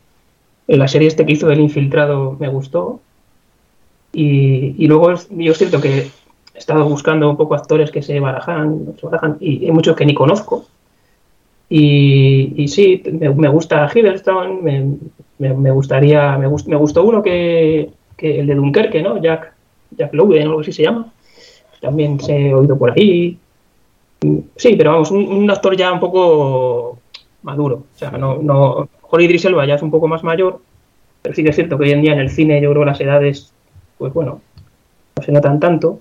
la 0.66 0.88
serie 0.88 1.08
este 1.08 1.26
que 1.26 1.32
hizo 1.32 1.48
del 1.48 1.60
infiltrado 1.60 2.34
me 2.40 2.48
gustó. 2.48 2.98
Y, 4.14 4.74
y 4.82 4.86
luego 4.86 5.12
yo 5.32 5.52
siento 5.52 5.82
que 5.82 5.98
he 5.98 6.58
estado 6.58 6.88
buscando 6.88 7.28
un 7.28 7.36
poco 7.36 7.54
actores 7.54 7.90
que 7.90 8.00
se 8.00 8.18
barajan, 8.20 8.94
se 8.98 9.04
barajan 9.04 9.36
y 9.38 9.66
hay 9.66 9.70
muchos 9.70 9.94
que 9.96 10.06
ni 10.06 10.14
conozco. 10.14 10.64
Y, 11.68 12.66
sí, 12.68 13.02
me, 13.12 13.48
gusta 13.50 13.90
Hiddleston, 13.94 14.64
me, 14.64 14.96
me, 15.38 15.70
gustaría, 15.72 16.38
me, 16.38 16.46
gust, 16.46 16.68
me, 16.68 16.76
gustó 16.76 17.04
uno 17.04 17.22
que, 17.22 17.90
que, 18.16 18.40
el 18.40 18.46
de 18.46 18.54
Dunkerque, 18.54 19.02
¿no? 19.02 19.20
Jack, 19.20 19.52
Jack 19.90 20.14
o 20.14 20.32
algo 20.32 20.60
así 20.60 20.72
se 20.72 20.84
llama. 20.84 21.12
También 21.82 22.18
se 22.18 22.48
he 22.48 22.54
oído 22.54 22.78
por 22.78 22.92
ahí. 22.92 23.38
Sí, 24.56 24.76
pero 24.76 24.92
vamos, 24.92 25.10
un, 25.10 25.26
un, 25.26 25.50
actor 25.50 25.76
ya 25.76 25.92
un 25.92 26.00
poco 26.00 26.98
maduro. 27.42 27.84
O 27.94 27.98
sea, 27.98 28.10
no, 28.12 28.38
no. 28.38 28.88
Jorge 29.02 29.26
Idris 29.26 29.44
Elba 29.44 29.66
ya 29.66 29.74
es 29.74 29.82
un 29.82 29.90
poco 29.90 30.08
más 30.08 30.24
mayor, 30.24 30.60
pero 31.22 31.34
sí 31.34 31.42
que 31.42 31.50
es 31.50 31.56
cierto 31.56 31.78
que 31.78 31.84
hoy 31.84 31.92
en 31.92 32.02
día 32.02 32.12
en 32.12 32.20
el 32.20 32.30
cine 32.30 32.60
yo 32.60 32.70
creo 32.70 32.82
que 32.82 32.90
las 32.90 33.00
edades, 33.00 33.52
pues 33.98 34.12
bueno, 34.12 34.40
no 35.16 35.22
se 35.22 35.32
notan 35.32 35.60
tanto. 35.60 36.00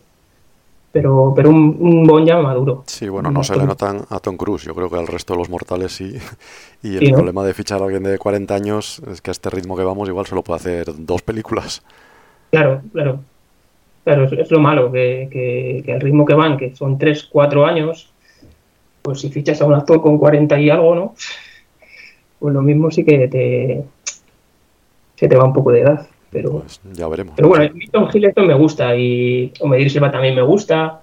Pero, 0.92 1.34
pero 1.36 1.50
un, 1.50 1.76
un 1.80 2.04
Bond 2.06 2.28
ya 2.28 2.38
maduro. 2.40 2.84
Sí, 2.86 3.10
bueno, 3.10 3.32
no 3.32 3.44
se 3.44 3.56
le 3.56 3.66
notan 3.66 4.02
a 4.10 4.20
Tom 4.20 4.38
Cruise. 4.38 4.64
Yo 4.64 4.76
creo 4.76 4.92
que 4.92 4.98
al 4.98 5.08
resto 5.08 5.34
de 5.34 5.40
los 5.40 5.50
mortales 5.50 5.92
sí. 5.92 6.14
Y 6.84 6.98
el 6.98 7.00
sí, 7.00 7.14
problema 7.14 7.44
de 7.44 7.54
fichar 7.54 7.82
a 7.82 7.86
alguien 7.86 8.04
de 8.04 8.20
40 8.20 8.54
años 8.54 9.02
es 9.10 9.22
que 9.22 9.32
a 9.32 9.34
este 9.34 9.50
ritmo 9.50 9.76
que 9.76 9.84
vamos 9.84 10.08
igual 10.08 10.28
solo 10.28 10.44
puede 10.44 10.60
hacer 10.60 10.86
dos 10.98 11.24
películas. 11.24 11.82
Claro, 12.52 12.82
claro. 12.92 13.20
Claro, 14.04 14.26
es, 14.26 14.34
es 14.34 14.52
lo 14.52 14.60
malo, 14.60 14.92
que, 14.92 15.30
que, 15.32 15.82
que, 15.86 15.94
al 15.94 16.02
ritmo 16.02 16.26
que 16.26 16.34
van, 16.34 16.58
que 16.58 16.76
son 16.76 16.98
3, 16.98 17.30
4 17.32 17.66
años, 17.66 18.13
pues 19.04 19.20
si 19.20 19.30
fichas 19.30 19.62
a 19.62 19.66
un 19.66 19.76
actor 19.76 20.02
con 20.02 20.18
40 20.18 20.60
y 20.60 20.70
algo, 20.72 20.96
¿no? 20.96 21.14
Pues 22.40 22.54
lo 22.54 22.62
mismo 22.62 22.90
sí 22.90 23.06
que 23.06 23.28
te, 23.28 23.84
se 25.16 25.28
te 25.28 25.36
va 25.36 25.44
un 25.44 25.54
poco 25.54 25.72
de 25.72 25.82
edad. 25.82 26.08
Pero, 26.32 26.62
pues 26.62 26.82
ya 26.94 27.08
veremos. 27.08 27.34
Pero 27.36 27.50
bueno, 27.50 27.70
Tom 27.92 28.08
Hiddleston 28.12 28.48
me 28.48 28.56
gusta 28.56 28.96
y 28.96 29.54
Omedir 29.60 29.92
Silva 29.92 30.12
también 30.12 30.34
me 30.34 30.42
gusta. 30.42 31.02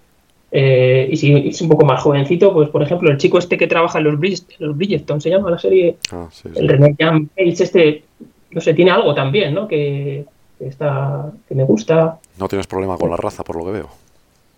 Eh, 0.51 1.09
y 1.13 1.17
si 1.17 1.49
es 1.49 1.63
un 1.63 1.69
poco 1.69 1.85
más 1.85 2.03
jovencito, 2.03 2.53
pues 2.53 2.69
por 2.71 2.83
ejemplo, 2.83 3.09
el 3.11 3.19
chico 3.19 3.39
este 3.39 3.57
que 3.57 3.69
trabaja 3.69 3.99
en 3.99 4.05
los, 4.05 4.19
Bridge, 4.19 4.43
los 4.59 4.77
Bridgeton, 4.77 5.21
se 5.21 5.31
llama 5.31 5.51
la 5.51 5.59
serie. 5.59 5.97
Ah, 6.11 6.27
sí, 6.33 6.49
sí. 6.53 6.59
El 6.59 6.69
René 6.69 6.97
Jan 6.99 7.27
Page, 7.27 7.63
este, 7.63 8.05
no 8.51 8.61
sé, 8.61 8.75
tiene 8.75 8.91
algo 8.91 9.15
también, 9.15 9.55
¿no? 9.55 9.69
Que, 9.69 10.25
que, 10.59 10.67
está, 10.67 11.31
que 11.47 11.55
me 11.55 11.63
gusta. 11.63 12.19
No 12.39 12.49
tienes 12.49 12.67
problema 12.67 12.97
con 12.97 13.11
la 13.11 13.17
raza, 13.17 13.45
por 13.45 13.57
lo 13.57 13.67
que 13.67 13.71
veo. 13.71 13.89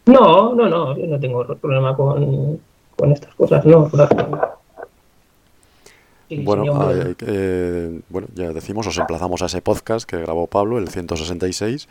No, 0.07 0.55
no, 0.55 0.69
no, 0.69 0.97
yo 0.97 1.07
no 1.07 1.21
tengo 1.21 1.45
problema 1.57 1.95
con, 1.95 2.59
con 2.97 3.13
estas 3.13 3.35
cosas, 3.35 3.65
no. 3.65 3.91
bueno, 6.45 6.65
eh, 7.21 8.01
bueno, 8.09 8.29
ya 8.35 8.53
decimos, 8.53 8.87
os 8.87 8.99
emplazamos 8.99 9.43
a 9.43 9.47
ese 9.47 9.61
podcast 9.61 10.09
que 10.09 10.19
grabó 10.19 10.47
Pablo, 10.47 10.79
el 10.79 10.89
166, 10.89 11.89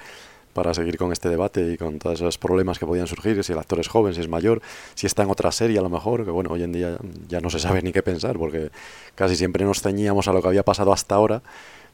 para 0.53 0.73
seguir 0.73 0.97
con 0.97 1.11
este 1.11 1.29
debate 1.29 1.73
y 1.73 1.77
con 1.77 1.99
todos 1.99 2.19
esos 2.19 2.37
problemas 2.37 2.79
que 2.79 2.85
podían 2.85 3.07
surgir, 3.07 3.43
si 3.43 3.53
el 3.53 3.59
actor 3.59 3.79
es 3.79 3.87
joven, 3.87 4.13
si 4.13 4.21
es 4.21 4.27
mayor, 4.27 4.61
si 4.95 5.07
está 5.07 5.23
en 5.23 5.29
otra 5.29 5.51
serie 5.51 5.79
a 5.79 5.81
lo 5.81 5.89
mejor, 5.89 6.25
que 6.25 6.31
bueno, 6.31 6.51
hoy 6.51 6.63
en 6.63 6.73
día 6.73 6.97
ya 7.27 7.39
no 7.41 7.49
se 7.49 7.59
sabe 7.59 7.81
ni 7.81 7.91
qué 7.91 8.03
pensar, 8.03 8.37
porque 8.37 8.71
casi 9.15 9.35
siempre 9.35 9.65
nos 9.65 9.81
ceñíamos 9.81 10.27
a 10.27 10.33
lo 10.33 10.41
que 10.41 10.47
había 10.47 10.63
pasado 10.63 10.91
hasta 10.93 11.15
ahora. 11.15 11.41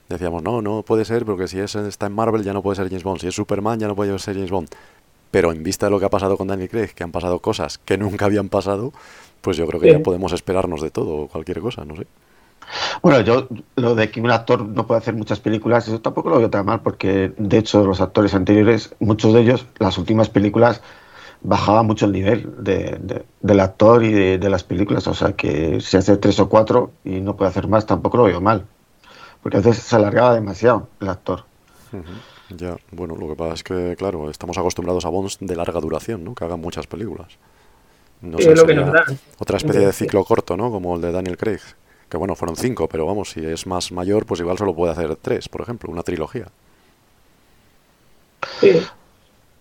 Decíamos, 0.09 0.41
no, 0.41 0.61
no 0.61 0.83
puede 0.83 1.03
ser, 1.03 1.25
porque 1.25 1.47
si 1.49 1.59
es, 1.59 1.75
está 1.75 2.05
en 2.05 2.13
Marvel 2.13 2.43
ya 2.43 2.53
no 2.53 2.61
puede 2.61 2.77
ser 2.77 2.87
James 2.87 3.03
Bond, 3.03 3.19
si 3.19 3.27
es 3.27 3.35
Superman 3.35 3.79
ya 3.79 3.87
no 3.87 3.95
puede 3.95 4.17
ser 4.19 4.35
James 4.35 4.51
Bond. 4.51 4.69
Pero 5.31 5.51
en 5.51 5.63
vista 5.63 5.87
de 5.87 5.91
lo 5.91 5.99
que 5.99 6.05
ha 6.05 6.09
pasado 6.09 6.37
con 6.37 6.47
Daniel 6.47 6.69
Craig, 6.69 6.93
que 6.93 7.03
han 7.03 7.11
pasado 7.11 7.39
cosas 7.39 7.77
que 7.77 7.97
nunca 7.97 8.25
habían 8.25 8.49
pasado, 8.49 8.93
pues 9.41 9.57
yo 9.57 9.67
creo 9.67 9.79
que 9.79 9.91
ya 9.91 9.99
podemos 9.99 10.33
esperarnos 10.33 10.81
de 10.81 10.89
todo, 10.89 11.27
cualquier 11.27 11.59
cosa, 11.59 11.85
no 11.85 11.95
sé. 11.95 12.07
Bueno, 13.01 13.21
yo 13.21 13.47
lo 13.75 13.95
de 13.95 14.11
que 14.11 14.19
un 14.19 14.31
actor 14.31 14.65
no 14.65 14.85
puede 14.87 14.99
hacer 14.99 15.13
muchas 15.13 15.39
películas, 15.39 15.87
eso 15.87 16.01
tampoco 16.01 16.29
lo 16.29 16.39
veo 16.39 16.49
tan 16.49 16.65
mal, 16.65 16.81
porque 16.81 17.31
de 17.37 17.57
hecho 17.57 17.85
los 17.85 18.01
actores 18.01 18.33
anteriores, 18.33 18.93
muchos 18.99 19.33
de 19.33 19.41
ellos, 19.41 19.65
las 19.79 19.97
últimas 19.97 20.29
películas 20.29 20.81
bajaba 21.41 21.83
mucho 21.83 22.05
el 22.05 22.11
nivel 22.11 22.51
de, 22.57 23.23
del 23.41 23.59
actor 23.59 24.03
y 24.03 24.37
de, 24.37 24.49
las 24.49 24.63
películas, 24.63 25.07
o 25.07 25.13
sea 25.13 25.33
que 25.33 25.79
si 25.81 25.97
hace 25.97 26.17
tres 26.17 26.39
o 26.39 26.49
cuatro 26.49 26.91
y 27.05 27.21
no 27.21 27.35
puede 27.35 27.49
hacer 27.49 27.67
más, 27.67 27.85
tampoco 27.85 28.17
lo 28.17 28.23
veo 28.23 28.41
mal, 28.41 28.65
porque 29.41 29.57
a 29.57 29.61
veces 29.61 29.83
se 29.83 29.95
alargaba 29.95 30.33
demasiado 30.33 30.89
el 30.99 31.09
actor. 31.09 31.45
Ya, 32.49 32.77
bueno, 32.91 33.15
lo 33.15 33.27
que 33.27 33.35
pasa 33.35 33.53
es 33.53 33.63
que, 33.63 33.95
claro, 33.97 34.29
estamos 34.29 34.57
acostumbrados 34.57 35.05
a 35.05 35.09
Bonds 35.09 35.37
de 35.41 35.55
larga 35.55 35.79
duración, 35.79 36.23
¿no? 36.23 36.33
Que 36.33 36.45
hagan 36.45 36.61
muchas 36.61 36.87
películas. 36.87 37.37
No 38.21 38.39
sé, 38.39 38.53
otra 39.37 39.57
especie 39.57 39.85
de 39.85 39.93
ciclo 39.93 40.23
corto, 40.23 40.57
¿no? 40.57 40.71
Como 40.71 40.95
el 40.95 41.01
de 41.01 41.11
Daniel 41.11 41.37
Craig, 41.37 41.59
que 42.09 42.17
bueno, 42.17 42.35
fueron 42.35 42.55
cinco, 42.55 42.87
pero 42.87 43.05
vamos, 43.05 43.31
si 43.31 43.45
es 43.45 43.67
más 43.67 43.91
mayor, 43.91 44.25
pues 44.25 44.39
igual 44.39 44.57
solo 44.57 44.73
puede 44.73 44.93
hacer 44.93 45.15
tres, 45.17 45.49
por 45.49 45.61
ejemplo, 45.61 45.91
una 45.91 46.03
trilogía. 46.03 46.47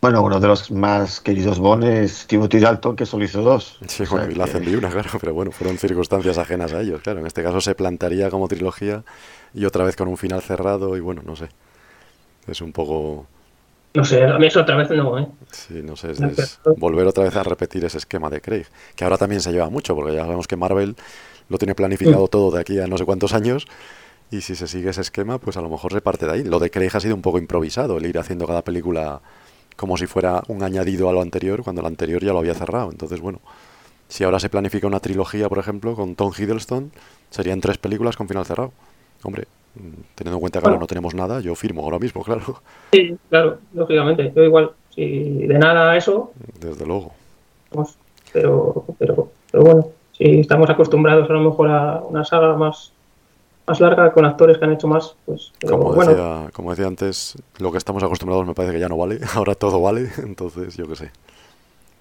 Bueno, 0.00 0.22
uno 0.22 0.38
de 0.38 0.46
los 0.46 0.70
más 0.70 1.20
queridos 1.20 1.58
Bond 1.58 1.84
es 1.84 2.26
Timothy 2.26 2.60
Dalton, 2.60 2.96
que 2.96 3.06
solo 3.06 3.24
hizo 3.24 3.42
dos. 3.42 3.78
Sí, 3.88 4.04
bueno, 4.08 4.30
y 4.30 4.34
la 4.34 4.44
hacen 4.44 4.76
una, 4.76 4.88
claro, 4.92 5.10
pero 5.18 5.34
bueno, 5.34 5.50
fueron 5.50 5.78
circunstancias 5.78 6.38
ajenas 6.38 6.72
a 6.72 6.80
ellos, 6.80 7.00
claro. 7.02 7.20
En 7.20 7.26
este 7.26 7.42
caso 7.42 7.60
se 7.60 7.74
plantaría 7.74 8.30
como 8.30 8.46
trilogía 8.46 9.02
y 9.52 9.64
otra 9.64 9.84
vez 9.84 9.96
con 9.96 10.08
un 10.08 10.16
final 10.16 10.42
cerrado 10.42 10.96
y 10.96 11.00
bueno, 11.00 11.22
no 11.24 11.34
sé. 11.34 11.48
Es 12.46 12.60
un 12.60 12.72
poco... 12.72 13.26
No 13.94 14.04
sé, 14.04 14.24
a 14.24 14.38
mí 14.38 14.46
eso 14.46 14.60
otra 14.60 14.76
vez 14.76 14.90
no, 14.90 15.18
¿eh? 15.18 15.26
Sí, 15.50 15.80
no 15.82 15.96
sé, 15.96 16.10
es, 16.10 16.60
volver 16.76 17.06
otra 17.06 17.24
vez 17.24 17.34
a 17.34 17.42
repetir 17.42 17.82
ese 17.84 17.96
esquema 17.96 18.28
de 18.28 18.42
Craig, 18.42 18.66
que 18.94 19.04
ahora 19.04 19.16
también 19.16 19.40
se 19.40 19.52
lleva 19.52 19.70
mucho, 19.70 19.94
porque 19.94 20.14
ya 20.14 20.22
sabemos 20.22 20.46
que 20.46 20.56
Marvel 20.56 20.96
lo 21.48 21.56
tiene 21.56 21.74
planificado 21.74 22.24
mm. 22.24 22.28
todo 22.28 22.50
de 22.50 22.60
aquí 22.60 22.78
a 22.78 22.86
no 22.86 22.98
sé 22.98 23.04
cuántos 23.04 23.32
años. 23.32 23.66
Y 24.30 24.40
si 24.40 24.56
se 24.56 24.66
sigue 24.66 24.90
ese 24.90 25.00
esquema, 25.00 25.38
pues 25.38 25.56
a 25.56 25.62
lo 25.62 25.70
mejor 25.70 25.92
se 25.92 26.00
parte 26.00 26.26
de 26.26 26.32
ahí. 26.32 26.44
Lo 26.44 26.58
de 26.58 26.70
Craig 26.70 26.90
ha 26.92 27.00
sido 27.00 27.14
un 27.14 27.22
poco 27.22 27.38
improvisado, 27.38 27.96
el 27.96 28.06
ir 28.06 28.18
haciendo 28.18 28.46
cada 28.46 28.62
película 28.62 29.20
como 29.76 29.96
si 29.96 30.06
fuera 30.06 30.42
un 30.48 30.62
añadido 30.62 31.08
a 31.08 31.12
lo 31.12 31.20
anterior, 31.22 31.62
cuando 31.62 31.82
lo 31.82 31.88
anterior 31.88 32.22
ya 32.22 32.32
lo 32.32 32.40
había 32.40 32.54
cerrado. 32.54 32.90
Entonces, 32.90 33.20
bueno, 33.20 33.40
si 34.08 34.24
ahora 34.24 34.40
se 34.40 34.48
planifica 34.48 34.86
una 34.86 35.00
trilogía, 35.00 35.48
por 35.48 35.58
ejemplo, 35.58 35.94
con 35.94 36.16
Tom 36.16 36.32
Hiddleston, 36.36 36.92
serían 37.30 37.60
tres 37.60 37.78
películas 37.78 38.16
con 38.16 38.26
final 38.26 38.44
cerrado. 38.44 38.72
Hombre, 39.22 39.46
teniendo 40.14 40.36
en 40.36 40.40
cuenta 40.40 40.60
que 40.60 40.66
ahora 40.66 40.80
no 40.80 40.86
tenemos 40.86 41.14
nada, 41.14 41.40
yo 41.40 41.54
firmo 41.54 41.82
ahora 41.82 41.98
mismo, 41.98 42.22
claro. 42.22 42.60
Sí, 42.92 43.16
claro, 43.28 43.58
lógicamente. 43.74 44.32
Yo 44.34 44.42
igual, 44.42 44.72
si 44.94 45.46
de 45.46 45.58
nada 45.58 45.96
eso. 45.96 46.32
Desde 46.60 46.86
luego. 46.86 47.12
Pues, 47.70 47.96
pero, 48.32 48.84
pero, 48.98 49.30
pero 49.50 49.64
bueno 49.64 49.86
si 50.16 50.40
estamos 50.40 50.70
acostumbrados 50.70 51.28
a 51.28 51.32
lo 51.32 51.40
mejor 51.40 51.68
a 51.68 52.00
una 52.00 52.24
saga 52.24 52.54
más, 52.54 52.92
más 53.66 53.80
larga 53.80 54.12
con 54.12 54.24
actores 54.24 54.58
que 54.58 54.64
han 54.64 54.72
hecho 54.72 54.88
más, 54.88 55.14
pues 55.26 55.52
como, 55.68 55.94
decía, 55.94 56.48
como 56.52 56.70
decía 56.70 56.86
antes, 56.86 57.36
lo 57.58 57.70
que 57.70 57.78
estamos 57.78 58.02
acostumbrados 58.02 58.46
me 58.46 58.54
parece 58.54 58.74
que 58.74 58.80
ya 58.80 58.88
no 58.88 58.96
vale, 58.96 59.20
ahora 59.34 59.54
todo 59.54 59.80
vale, 59.80 60.08
entonces 60.18 60.76
yo 60.76 60.86
qué 60.88 60.96
sé. 60.96 61.10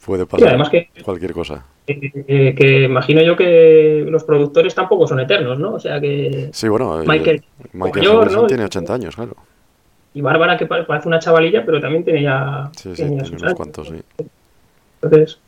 Puede 0.06 0.28
pasar 0.28 0.50
además 0.50 0.70
que, 0.70 0.90
cualquier 1.04 1.34
cosa. 1.34 1.66
Que, 1.88 2.84
imagino 2.86 3.24
yo 3.24 3.36
que 3.36 4.06
los 4.08 4.24
productores 4.24 4.76
tampoco 4.76 5.08
son 5.08 5.20
eternos, 5.20 5.58
¿no? 5.58 5.74
O 5.74 5.80
sea 5.80 6.00
que. 6.00 6.50
Sí, 6.54 6.68
bueno, 6.68 7.02
eh, 7.02 7.06
Michael, 7.08 7.44
Michael 7.74 8.46
tiene 8.48 8.66
80 8.66 8.94
años, 8.94 9.16
claro. 9.16 9.36
Y 10.14 10.22
Bárbara, 10.22 10.58
que 10.58 10.68
parece 10.68 11.08
una 11.08 11.20
chavalilla, 11.20 11.66
pero 11.66 11.82
también 11.82 12.04
tiene 12.04 12.22
ya. 12.22 12.70
Sí, 12.76 12.96
sí, 12.96 13.04
tiene 13.04 13.24
unos 13.30 13.54
cuantos, 13.56 13.88
sí. 13.88 14.02
Entonces, 15.02 15.40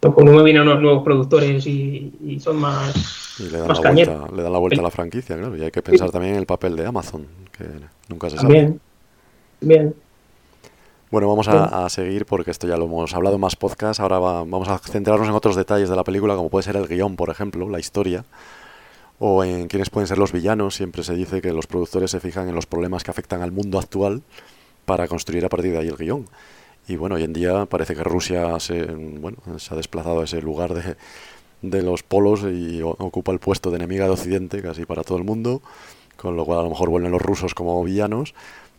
cuando 0.00 0.32
me 0.32 0.42
vienen 0.42 0.62
unos 0.62 0.82
nuevos 0.82 1.04
productores 1.04 1.64
y, 1.66 2.38
son 2.40 2.56
más. 2.56 3.38
Y 3.38 3.50
le 3.50 3.58
dan, 3.58 3.68
la 3.68 3.74
vuelta, 3.74 4.26
le 4.34 4.42
dan 4.42 4.52
la 4.52 4.58
vuelta 4.58 4.80
a 4.80 4.84
la 4.84 4.90
franquicia, 4.90 5.36
claro. 5.36 5.56
Y 5.56 5.62
hay 5.62 5.70
que 5.70 5.80
pensar 5.80 6.10
también 6.10 6.34
en 6.34 6.40
el 6.40 6.46
papel 6.46 6.74
de 6.74 6.86
Amazon, 6.86 7.26
que 7.56 7.64
nunca 8.08 8.30
se 8.30 8.36
sabe. 8.36 8.52
Bien. 8.52 8.80
Bien. 9.60 9.94
Bueno, 11.14 11.28
vamos 11.28 11.46
a, 11.46 11.88
seguir 11.90 12.26
porque 12.26 12.50
esto 12.50 12.66
ya 12.66 12.76
lo 12.76 12.86
hemos 12.86 13.14
hablado 13.14 13.36
en 13.36 13.40
más 13.40 13.54
podcasts. 13.54 14.00
Ahora 14.00 14.18
vamos 14.18 14.66
a 14.66 14.78
centrarnos 14.78 15.28
en 15.28 15.34
otros 15.34 15.54
detalles 15.54 15.88
de 15.88 15.94
la 15.94 16.02
película, 16.02 16.34
como 16.34 16.48
puede 16.48 16.64
ser 16.64 16.74
el 16.74 16.88
guion, 16.88 17.14
por 17.14 17.30
ejemplo, 17.30 17.68
la 17.68 17.78
historia, 17.78 18.24
o 19.20 19.44
en 19.44 19.68
quiénes 19.68 19.90
pueden 19.90 20.08
ser 20.08 20.18
los 20.18 20.32
villanos. 20.32 20.74
Siempre 20.74 21.04
se 21.04 21.14
dice 21.14 21.40
que 21.40 21.52
los 21.52 21.68
productores 21.68 22.10
se 22.10 22.18
fijan 22.18 22.48
en 22.48 22.56
los 22.56 22.66
problemas 22.66 23.04
que 23.04 23.12
afectan 23.12 23.42
al 23.42 23.52
mundo 23.52 23.78
actual 23.78 24.22
para 24.86 25.06
construir 25.06 25.44
a 25.44 25.48
partir 25.48 25.70
de 25.70 25.78
ahí 25.78 25.86
el 25.86 25.96
guion. 25.96 26.26
Y 26.88 26.96
bueno, 26.96 27.14
hoy 27.14 27.22
en 27.22 27.32
día 27.32 27.64
parece 27.66 27.94
que 27.94 28.02
Rusia 28.02 28.58
se, 28.58 28.84
bueno, 28.84 29.38
se 29.58 29.72
ha 29.72 29.76
desplazado 29.76 30.20
a 30.20 30.24
ese 30.24 30.42
lugar 30.42 30.74
de, 30.74 30.96
de 31.62 31.82
los 31.82 32.02
polos 32.02 32.42
y 32.42 32.82
ocupa 32.82 33.30
el 33.30 33.38
puesto 33.38 33.70
de 33.70 33.76
enemiga 33.76 34.06
de 34.06 34.10
Occidente 34.10 34.60
casi 34.62 34.84
para 34.84 35.04
todo 35.04 35.16
el 35.16 35.22
mundo, 35.22 35.62
con 36.16 36.34
lo 36.34 36.44
cual 36.44 36.58
a 36.58 36.62
lo 36.64 36.70
mejor 36.70 36.90
vuelven 36.90 37.12
los 37.12 37.22
rusos 37.22 37.54
como 37.54 37.84
villanos. 37.84 38.34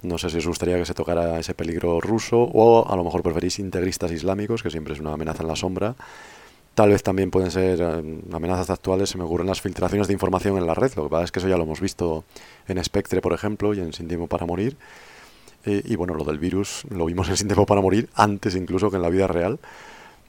No 0.07 0.17
sé 0.17 0.29
si 0.29 0.37
os 0.37 0.47
gustaría 0.47 0.77
que 0.77 0.85
se 0.85 0.93
tocara 0.93 1.39
ese 1.39 1.53
peligro 1.53 1.99
ruso 1.99 2.41
o 2.41 2.87
a 2.87 2.95
lo 2.95 3.03
mejor 3.03 3.23
preferís 3.23 3.59
integristas 3.59 4.11
islámicos, 4.11 4.63
que 4.63 4.69
siempre 4.69 4.93
es 4.93 4.99
una 4.99 5.13
amenaza 5.13 5.43
en 5.43 5.49
la 5.49 5.55
sombra. 5.55 5.95
Tal 6.75 6.89
vez 6.89 7.03
también 7.03 7.31
pueden 7.31 7.51
ser 7.51 7.79
eh, 7.81 8.21
amenazas 8.33 8.69
actuales, 8.69 9.09
se 9.09 9.17
me 9.17 9.23
ocurren 9.23 9.47
las 9.47 9.61
filtraciones 9.61 10.07
de 10.07 10.13
información 10.13 10.57
en 10.57 10.67
la 10.67 10.73
red. 10.73 10.91
Lo 10.95 11.03
que 11.03 11.09
pasa 11.09 11.23
es 11.23 11.31
que 11.31 11.39
eso 11.39 11.47
ya 11.47 11.57
lo 11.57 11.63
hemos 11.63 11.79
visto 11.79 12.25
en 12.67 12.83
Spectre, 12.83 13.21
por 13.21 13.33
ejemplo, 13.33 13.73
y 13.73 13.79
en 13.79 13.93
Sin 13.93 14.07
Tiempo 14.07 14.27
para 14.27 14.45
Morir. 14.45 14.77
Y 15.65 15.95
bueno, 15.95 16.13
lo 16.13 16.23
del 16.23 16.37
virus 16.37 16.83
lo 16.91 17.05
vimos 17.05 17.27
en 17.29 17.37
Sin 17.37 17.47
Tiempo 17.47 17.65
para 17.65 17.81
Morir, 17.81 18.09
antes 18.13 18.55
incluso 18.55 18.91
que 18.91 18.97
en 18.97 19.01
la 19.01 19.09
vida 19.09 19.25
real. 19.25 19.57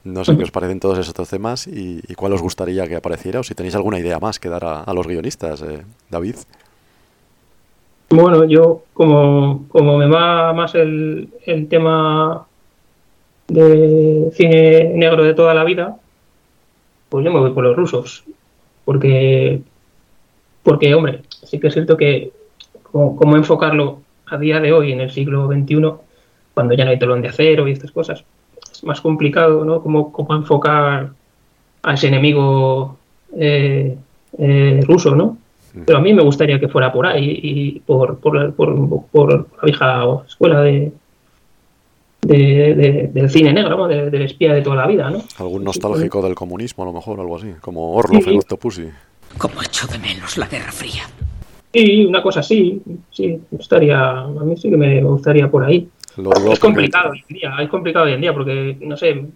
No 0.07 0.24
sé 0.24 0.37
qué 0.37 0.45
os 0.45 0.53
parecen 0.53 0.79
todos 0.79 0.99
esos 0.99 1.29
temas 1.29 1.66
y, 1.66 2.01
cuál 2.14 2.33
os 2.33 2.41
gustaría 2.41 2.87
que 2.87 2.95
apareciera 2.95 3.41
o 3.41 3.43
si 3.43 3.57
tenéis 3.57 3.74
alguna 3.74 3.99
idea 3.99 4.20
más 4.20 4.39
que 4.39 4.49
dar 4.49 4.64
a, 4.64 4.95
los 4.95 5.07
guionistas, 5.09 5.62
eh, 5.62 5.83
David. 6.11 6.37
Bueno, 8.09 8.45
yo 8.45 8.83
como, 8.95 9.67
como 9.69 9.99
me 9.99 10.07
va 10.07 10.53
más 10.53 10.75
el, 10.75 11.29
el 11.45 11.69
tema 11.69 12.47
de 13.49 14.31
cine 14.35 14.93
negro 14.95 15.25
de 15.25 15.35
toda 15.35 15.55
la 15.55 15.65
vida, 15.65 15.97
pues 17.09 17.25
yo 17.25 17.33
me 17.33 17.41
voy 17.41 17.53
por 17.53 17.65
los 17.65 17.77
rusos. 17.77 18.25
Porque, 18.85 19.61
porque 20.63 20.95
hombre, 20.95 21.23
sí 21.45 21.59
que 21.59 21.69
es 21.69 21.75
cierto 21.75 21.97
que 21.97 22.33
como 22.93 23.37
enfocarlo 23.37 24.01
a 24.27 24.39
día 24.39 24.61
de 24.61 24.73
hoy, 24.73 24.93
en 24.93 25.01
el 25.01 25.11
siglo 25.11 25.47
XXI, 25.49 25.93
cuando 26.55 26.75
ya 26.75 26.85
no 26.85 26.91
hay 26.91 26.99
telón 26.99 27.23
de 27.23 27.29
acero 27.29 27.69
y 27.69 27.73
estas 27.73 27.91
cosas, 27.91 28.25
es 28.73 28.85
más 28.85 29.01
complicado, 29.01 29.65
¿no? 29.65 29.83
Cómo, 29.83 30.13
cómo 30.13 30.35
enfocar 30.35 31.11
a 31.83 31.95
ese 31.95 32.09
enemigo 32.09 32.97
eh, 33.37 33.97
eh, 34.39 34.81
ruso, 34.87 35.15
¿no? 35.15 35.39
Pero 35.85 35.99
a 35.99 36.01
mí 36.01 36.14
me 36.14 36.22
gustaría 36.22 36.59
que 36.59 36.68
fuera 36.68 36.93
por 36.93 37.07
ahí 37.07 37.39
y 37.43 37.81
por, 37.81 38.18
por, 38.18 38.55
por, 38.55 39.31
la 39.31 39.62
vieja 39.62 40.05
escuela 40.27 40.62
de, 40.62 40.93
de, 42.22 43.11
del 43.12 43.31
cine 43.31 43.53
negro, 43.53 43.77
¿no? 43.77 43.89
del 43.89 44.22
espía 44.22 44.55
de 44.55 44.62
toda 44.62 44.77
la 44.77 44.87
vida, 44.87 45.11
¿no? 45.11 45.22
Algún 45.39 45.64
nostálgico 45.64 46.22
del 46.22 46.35
comunismo, 46.35 46.85
a 46.85 46.87
lo 46.87 46.93
mejor, 46.93 47.20
algo 47.20 47.37
así, 47.37 47.53
como 47.61 47.95
Orlov 47.95 48.22
sí. 48.22 48.31
el 48.31 48.59
Pussy. 48.59 48.89
Como 49.37 49.62
echo 49.62 49.87
de 49.87 49.99
menos 49.99 50.39
la 50.39 50.47
Guerra 50.47 50.72
Fría. 50.72 51.03
Sí, 51.72 52.07
una 52.07 52.22
cosa 52.22 52.41
así, 52.41 52.81
sí, 53.11 53.39
gustaría, 53.51 54.20
a 54.20 54.29
mí 54.29 54.57
sí 54.57 54.70
que 54.70 54.79
me 54.79 55.03
gustaría 55.03 55.51
por 55.51 55.64
ahí. 55.64 55.89
es 56.51 56.59
complicado 56.59 57.11
hoy 57.11 57.22
en 57.29 57.37
día, 57.37 57.55
es 57.61 57.68
complicado 57.68 58.07
hoy 58.07 58.12
en 58.14 58.20
día 58.22 58.33
porque, 58.33 58.79
no 58.81 58.97
sé, 58.97 59.27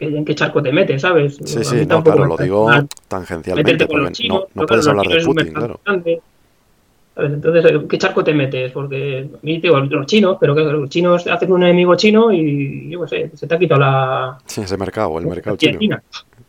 en 0.00 0.24
qué 0.24 0.34
charco 0.34 0.62
te 0.62 0.72
metes, 0.72 1.02
¿sabes? 1.02 1.38
Sí, 1.44 1.64
sí, 1.64 1.86
no, 1.86 2.02
claro, 2.02 2.24
lo 2.26 2.36
digo 2.36 2.68
tangencialmente, 3.08 3.86
porque 3.86 4.28
no, 4.28 4.46
no 4.54 4.66
puedes 4.66 4.86
hablar 4.86 5.06
de 5.06 5.24
Putin, 5.24 5.52
claro. 5.52 5.80
Entonces, 7.16 7.82
¿qué 7.88 7.98
charco 7.98 8.24
te 8.24 8.32
metes? 8.32 8.72
Porque 8.72 9.28
a 9.32 9.38
mí 9.42 9.60
digo, 9.60 9.78
los 9.78 10.06
chinos, 10.06 10.38
pero 10.40 10.54
que 10.54 10.62
los 10.62 10.88
chinos 10.88 11.26
hacen 11.26 11.52
un 11.52 11.62
enemigo 11.64 11.94
chino 11.96 12.32
y, 12.32 12.88
yo 12.88 13.02
qué 13.02 13.08
sé, 13.08 13.30
se 13.36 13.46
te 13.46 13.54
ha 13.54 13.58
quitado 13.58 13.80
la... 13.80 14.38
Sí, 14.46 14.62
ese 14.62 14.76
mercado, 14.78 15.18
el 15.18 15.26
mercado 15.26 15.56
chino. 15.56 15.98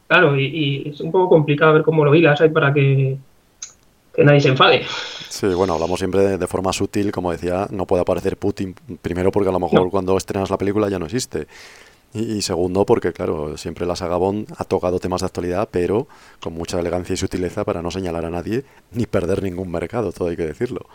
Claro, 0.07 0.39
y, 0.39 0.45
y, 0.45 0.89
es 0.89 1.01
un 1.01 1.11
poco 1.11 1.29
complicado 1.29 1.73
ver 1.73 1.81
cómo 1.81 2.05
lo 2.05 2.15
hilas 2.15 2.39
ahí 2.39 2.49
para 2.49 2.73
que 2.73 3.17
que 4.13 4.23
nadie 4.23 4.41
se 4.41 4.49
enfade. 4.49 4.83
Sí, 5.29 5.47
bueno, 5.47 5.73
hablamos 5.73 5.99
siempre 5.99 6.37
de, 6.37 6.47
forma 6.47 6.73
sutil, 6.73 7.11
como 7.11 7.31
decía, 7.31 7.67
no 7.71 7.85
puede 7.85 8.01
aparecer 8.01 8.37
Putin, 8.37 8.75
primero 9.01 9.31
porque 9.31 9.49
a 9.49 9.51
lo 9.51 9.59
mejor 9.59 9.89
cuando 9.89 10.17
estrenas 10.17 10.49
la 10.49 10.57
película 10.57 10.89
ya 10.89 10.99
no 10.99 11.05
existe. 11.05 11.47
Y, 12.13 12.41
segundo, 12.41 12.85
porque 12.85 13.13
claro, 13.13 13.57
siempre 13.57 13.85
la 13.85 13.95
saga 13.95 14.17
Bond 14.17 14.53
ha 14.57 14.65
tocado 14.65 14.99
temas 14.99 15.21
de 15.21 15.27
actualidad, 15.27 15.69
pero 15.71 16.07
con 16.41 16.53
mucha 16.53 16.77
elegancia 16.77 17.13
y 17.13 17.17
sutileza 17.17 17.63
para 17.63 17.81
no 17.81 17.89
señalar 17.89 18.25
a 18.25 18.29
nadie 18.29 18.65
ni 18.91 19.05
perder 19.05 19.41
ningún 19.41 19.71
mercado, 19.71 20.11
todo 20.11 20.27
hay 20.27 20.35
que 20.35 20.45
decirlo. 20.45 20.87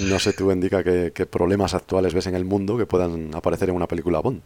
No 0.00 0.18
sé 0.18 0.32
tú, 0.32 0.50
indica 0.50 0.82
qué, 0.82 1.26
problemas 1.26 1.74
actuales 1.74 2.12
ves 2.12 2.26
en 2.26 2.34
el 2.34 2.44
mundo 2.44 2.76
que 2.76 2.86
puedan 2.86 3.34
aparecer 3.34 3.68
en 3.68 3.76
una 3.76 3.86
película 3.86 4.18
Bond. 4.18 4.40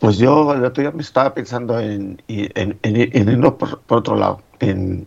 Pues 0.00 0.18
yo 0.18 0.52
el 0.54 0.64
otro 0.64 0.92
me 0.92 1.02
estaba 1.02 1.32
pensando 1.32 1.78
en, 1.78 2.20
en, 2.26 2.78
irnos 2.82 3.54
por, 3.54 3.80
por, 3.80 3.98
otro 3.98 4.16
lado. 4.16 4.42
En, 4.58 5.06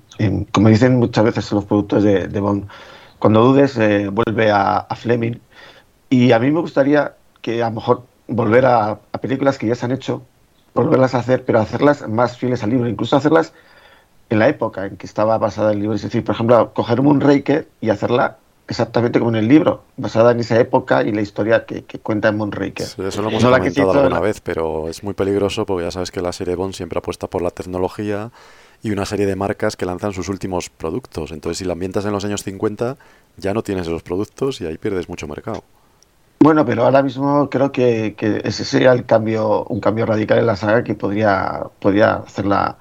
como 0.52 0.70
dicen 0.70 0.98
muchas 0.98 1.26
veces 1.26 1.52
los 1.52 1.66
productos 1.66 2.04
de, 2.04 2.28
de 2.28 2.40
Bond, 2.40 2.68
cuando 3.20 3.44
dudes, 3.44 3.78
eh, 3.78 4.10
vuelve 4.10 4.50
a, 4.50 4.78
a, 4.78 4.96
Fleming. 4.96 5.38
Y 6.10 6.32
a 6.32 6.40
mí 6.40 6.52
me 6.52 6.62
gustaría 6.62 7.16
que 7.42 7.62
a 7.64 7.70
lo 7.70 7.76
mejor 7.76 8.04
volver 8.28 8.66
a, 8.66 9.00
a, 9.12 9.18
películas 9.20 9.58
que 9.58 9.68
ya 9.68 9.76
se 9.76 9.86
han 9.86 9.92
hecho, 9.92 10.24
volverlas 10.74 11.16
a 11.16 11.20
hacer, 11.20 11.46
pero 11.46 11.60
hacerlas 11.60 12.08
más 12.08 12.38
fieles 12.38 12.64
al 12.64 12.72
libro, 12.72 12.88
incluso 12.88 13.16
hacerlas 13.16 13.54
en 14.30 14.40
la 14.40 14.50
época 14.50 14.86
en 14.86 14.98
que 14.98 15.06
estaba 15.06 15.38
basada 15.38 15.72
el 15.72 15.80
libro. 15.80 15.96
Es 15.96 16.02
decir, 16.02 16.24
por 16.24 16.36
ejemplo, 16.36 16.74
coger 16.74 17.02
Moonraker 17.02 17.68
y 17.82 17.90
hacerla 17.90 18.38
exactamente 18.68 19.20
como 19.20 19.32
en 19.32 19.38
el 19.38 19.48
libro, 19.48 19.84
basada 19.98 20.32
en 20.32 20.40
esa 20.40 20.60
época 20.60 21.04
y 21.04 21.12
la 21.12 21.22
historia 21.22 21.66
que, 21.66 21.84
que 21.84 22.00
cuenta 22.00 22.30
en 22.30 22.38
Moonraker. 22.38 22.86
Sí, 22.86 23.02
eso 23.02 23.22
lo 23.22 23.30
hemos 23.30 23.44
no 23.44 23.52
comentado 23.52 23.92
alguna 23.92 24.10
la... 24.10 24.20
vez, 24.20 24.42
pero 24.42 24.88
es 24.88 25.04
muy 25.04 25.14
peligroso 25.14 25.66
porque 25.66 25.86
ya 25.86 25.92
sabes 25.92 26.12
que 26.12 26.22
la 26.22 26.32
serie 26.32 26.56
Bond 26.56 26.74
siempre 26.74 27.00
apuesta 27.00 27.28
por 27.28 27.42
la 27.42 27.52
tecnología 27.52 28.32
y 28.82 28.92
una 28.92 29.06
serie 29.06 29.26
de 29.26 29.36
marcas 29.36 29.76
que 29.76 29.86
lanzan 29.86 30.14
sus 30.14 30.30
últimos 30.30 30.70
productos. 30.70 31.32
Entonces, 31.32 31.58
si 31.58 31.66
la 31.66 31.74
ambientas 31.74 32.06
en 32.06 32.12
los 32.12 32.26
años 32.26 32.44
50, 32.44 32.98
ya 33.38 33.54
no 33.54 33.64
tienes 33.64 33.88
esos 33.88 34.04
productos 34.04 34.60
y 34.62 34.66
ahí 34.66 34.78
pierdes 34.78 35.08
mucho 35.08 35.28
mercado. 35.28 35.64
Bueno, 36.44 36.66
pero 36.66 36.84
ahora 36.84 37.02
mismo 37.02 37.50
creo 37.50 37.72
que, 37.72 38.16
que 38.18 38.42
ese 38.44 38.66
sería 38.66 38.92
el 38.92 39.06
cambio, 39.06 39.64
un 39.64 39.80
cambio 39.80 40.06
radical 40.06 40.40
en 40.40 40.46
la 40.46 40.58
saga 40.58 40.84
que 40.84 40.94
podría, 40.94 41.68
podría 41.80 42.16
hacerla 42.16 42.76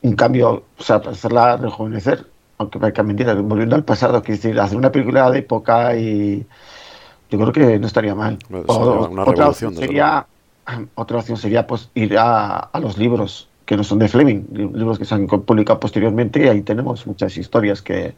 un 0.00 0.16
cambio, 0.16 0.64
o 0.78 0.82
sea, 0.82 0.96
hacerla 0.96 1.58
rejuvenecer 1.58 2.26
aunque 2.56 2.78
parezca 2.78 3.02
mentira, 3.02 3.34
volviendo 3.34 3.76
al 3.76 3.84
pasado, 3.84 4.22
que 4.22 4.32
decir, 4.32 4.58
hacer 4.58 4.78
una 4.78 4.90
película 4.90 5.30
de 5.30 5.40
época 5.40 5.94
y 5.94 6.46
yo 7.30 7.38
creo 7.38 7.52
que 7.52 7.78
no 7.78 7.86
estaría 7.86 8.14
mal. 8.14 8.38
O, 8.66 9.08
una 9.08 9.24
otra 9.24 9.50
opción 9.50 9.76
sería 9.76 10.26
otra 10.94 11.18
opción 11.18 11.36
sería 11.36 11.66
pues 11.66 11.90
ir 11.94 12.16
a, 12.16 12.60
a, 12.60 12.80
los 12.80 12.96
libros 12.96 13.46
que 13.66 13.76
no 13.76 13.84
son 13.84 13.98
de 13.98 14.08
Fleming, 14.08 14.46
libros 14.52 14.98
que 14.98 15.04
se 15.04 15.14
han 15.14 15.26
publicado 15.26 15.78
posteriormente 15.78 16.46
y 16.46 16.48
ahí 16.48 16.62
tenemos 16.62 17.06
muchas 17.06 17.36
historias 17.36 17.82
que, 17.82 18.14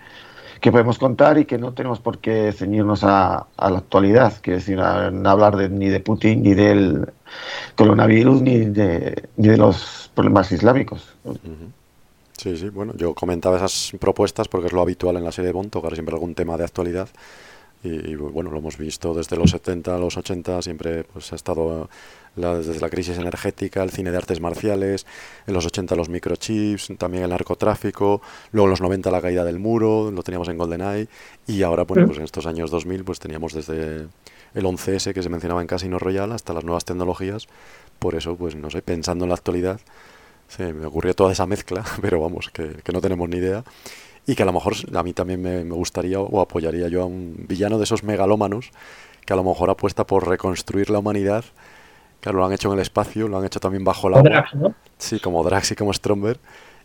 que 0.61 0.72
podemos 0.72 0.98
contar 0.98 1.38
y 1.38 1.44
que 1.44 1.59
no 1.59 1.72
tenemos 1.72 2.00
por 2.00 2.18
qué 2.18 2.52
ceñirnos 2.52 3.04
a, 3.04 3.46
la 3.56 3.78
actualidad, 3.78 4.36
que 4.38 4.52
decir, 4.52 4.80
a, 4.80 5.11
no 5.11 5.30
hablar 5.30 5.56
de, 5.56 5.68
ni 5.68 5.88
de 5.88 6.00
Putin, 6.00 6.42
ni 6.42 6.54
del 6.54 7.11
coronavirus, 7.76 8.42
ni 8.42 8.59
de, 8.64 9.28
ni 9.36 9.48
de 9.48 9.56
los 9.56 10.11
problemas 10.14 10.50
islámicos. 10.52 11.14
Sí, 12.36 12.56
sí, 12.56 12.68
bueno, 12.68 12.92
yo 12.96 13.14
comentaba 13.14 13.56
esas 13.56 13.92
propuestas 13.98 14.48
porque 14.48 14.68
es 14.68 14.72
lo 14.72 14.80
habitual 14.80 15.16
en 15.16 15.24
la 15.24 15.32
serie 15.32 15.48
de 15.48 15.52
Bond, 15.52 15.70
tocar 15.70 15.92
siempre 15.94 16.14
algún 16.14 16.34
tema 16.34 16.56
de 16.56 16.64
actualidad. 16.64 17.09
Y, 17.85 18.16
bueno, 18.16 18.51
lo 18.51 18.59
hemos 18.59 18.76
visto 18.76 19.14
desde 19.14 19.37
los 19.37 19.53
70 19.53 19.95
a 19.95 19.99
los 19.99 20.16
80, 20.16 20.62
siempre 20.62 21.05
pues 21.05 21.33
ha 21.33 21.37
estado 21.37 21.89
la, 22.35 22.59
desde 22.59 22.81
la 22.81 22.91
crisis 22.91 23.18
energética, 23.18 23.85
el 23.85 23.91
cine 23.91 24.11
de 24.11 24.16
artes 24.16 24.41
marciales, 24.41 25.07
en 25.47 25.55
los 25.55 25.64
80 25.64 25.95
los 25.95 26.09
microchips, 26.09 26.91
también 26.99 27.22
el 27.22 27.31
narcotráfico, 27.31 28.20
luego 28.51 28.66
en 28.66 28.70
los 28.70 28.81
90 28.81 29.11
la 29.12 29.20
caída 29.20 29.45
del 29.45 29.61
muro, 29.61 30.11
lo 30.11 30.22
teníamos 30.24 30.49
en 30.49 30.59
GoldenEye, 30.59 31.09
y 31.47 31.62
ahora, 31.62 31.85
bueno, 31.85 32.07
pues 32.07 32.18
en 32.18 32.24
estos 32.24 32.47
años 32.47 32.70
2000 32.72 33.05
pues 33.05 33.20
teníamos 33.20 33.53
desde 33.53 34.09
el 34.55 34.64
11S 34.64 35.12
que 35.12 35.22
se 35.22 35.29
mencionaba 35.29 35.61
en 35.61 35.68
Casino 35.68 36.01
Royale 36.01 36.35
hasta 36.35 36.53
las 36.53 36.64
nuevas 36.64 36.85
tecnologías, 36.85 37.47
por 38.01 38.16
eso, 38.16 38.37
pues 38.37 38.57
no 38.57 38.70
sé, 38.70 38.83
pensando 38.83 39.24
en 39.24 39.29
la 39.29 39.37
actualidad, 39.37 39.81
Sí, 40.49 40.62
me 40.62 40.87
ocurrió 40.87 41.14
toda 41.14 41.33
esa 41.33 41.47
mezcla, 41.47 41.85
pero 42.01 42.20
vamos, 42.20 42.49
que, 42.51 42.76
que, 42.83 42.93
no 42.93 43.03
tenemos 43.03 43.29
ni 43.29 43.37
idea. 43.37 43.64
Y 44.29 44.37
que 44.37 44.43
a 44.43 44.47
lo 44.47 44.53
mejor 44.53 44.74
a 44.95 45.03
mí 45.03 45.14
también 45.14 45.41
me, 45.41 45.64
me, 45.64 45.74
gustaría 45.74 46.20
o 46.20 46.43
apoyaría 46.43 46.89
yo 46.89 47.03
a 47.03 47.07
un 47.07 47.47
villano 47.49 47.79
de 47.79 47.85
esos 47.85 48.05
megalómanos 48.05 48.72
que 49.24 49.33
a 49.33 49.37
lo 49.37 49.43
mejor 49.43 49.70
apuesta 49.70 50.07
por 50.07 50.29
reconstruir 50.29 50.91
la 50.91 50.99
humanidad. 50.99 51.47
Claro, 52.20 52.37
lo 52.37 52.45
han 52.45 52.53
hecho 52.53 52.68
en 52.68 52.74
el 52.74 52.81
espacio, 52.81 53.26
lo 53.26 53.39
han 53.39 53.47
hecho 53.47 53.59
también 53.59 53.85
bajo 53.85 54.09
el 54.09 54.16
agua. 54.16 54.29
Drax, 54.29 54.55
¿no? 54.55 54.74
Sí, 54.99 55.18
como 55.18 55.43
Drax 55.43 55.72
y 55.72 55.76
como 55.76 55.95
Stromberg. 55.95 56.39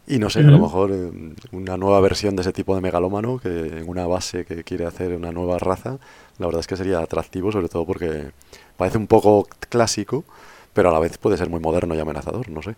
Y 0.08 0.20
no 0.20 0.30
sé, 0.30 0.40
uh 0.40 0.44
-huh. 0.44 0.48
a 0.48 0.52
lo 0.52 0.60
mejor 0.60 0.92
eh, 0.94 1.12
una 1.52 1.76
nueva 1.76 2.00
versión 2.00 2.38
de 2.38 2.44
ese 2.44 2.54
tipo 2.54 2.76
de 2.76 2.82
megalómano, 2.82 3.40
que 3.40 3.50
en 3.50 3.90
una 3.90 4.08
base 4.08 4.46
que 4.46 4.64
quiere 4.64 4.86
hacer 4.86 5.14
una 5.14 5.34
nueva 5.34 5.60
raza, 5.60 5.98
la 6.38 6.46
verdad 6.46 6.62
es 6.62 6.68
que 6.68 6.78
sería 6.78 7.00
atractivo, 7.00 7.52
sobre 7.52 7.68
todo 7.68 7.86
porque 7.86 8.32
parece 8.78 8.98
un 8.98 9.08
poco 9.08 9.50
clásico, 9.68 10.24
pero 10.72 10.92
a 10.92 10.94
la 10.94 11.00
vez 11.00 11.18
puede 11.18 11.36
ser 11.36 11.50
muy 11.50 11.60
moderno 11.60 11.94
y 11.94 12.00
amenazador, 12.00 12.48
no 12.48 12.62
sé. 12.62 12.76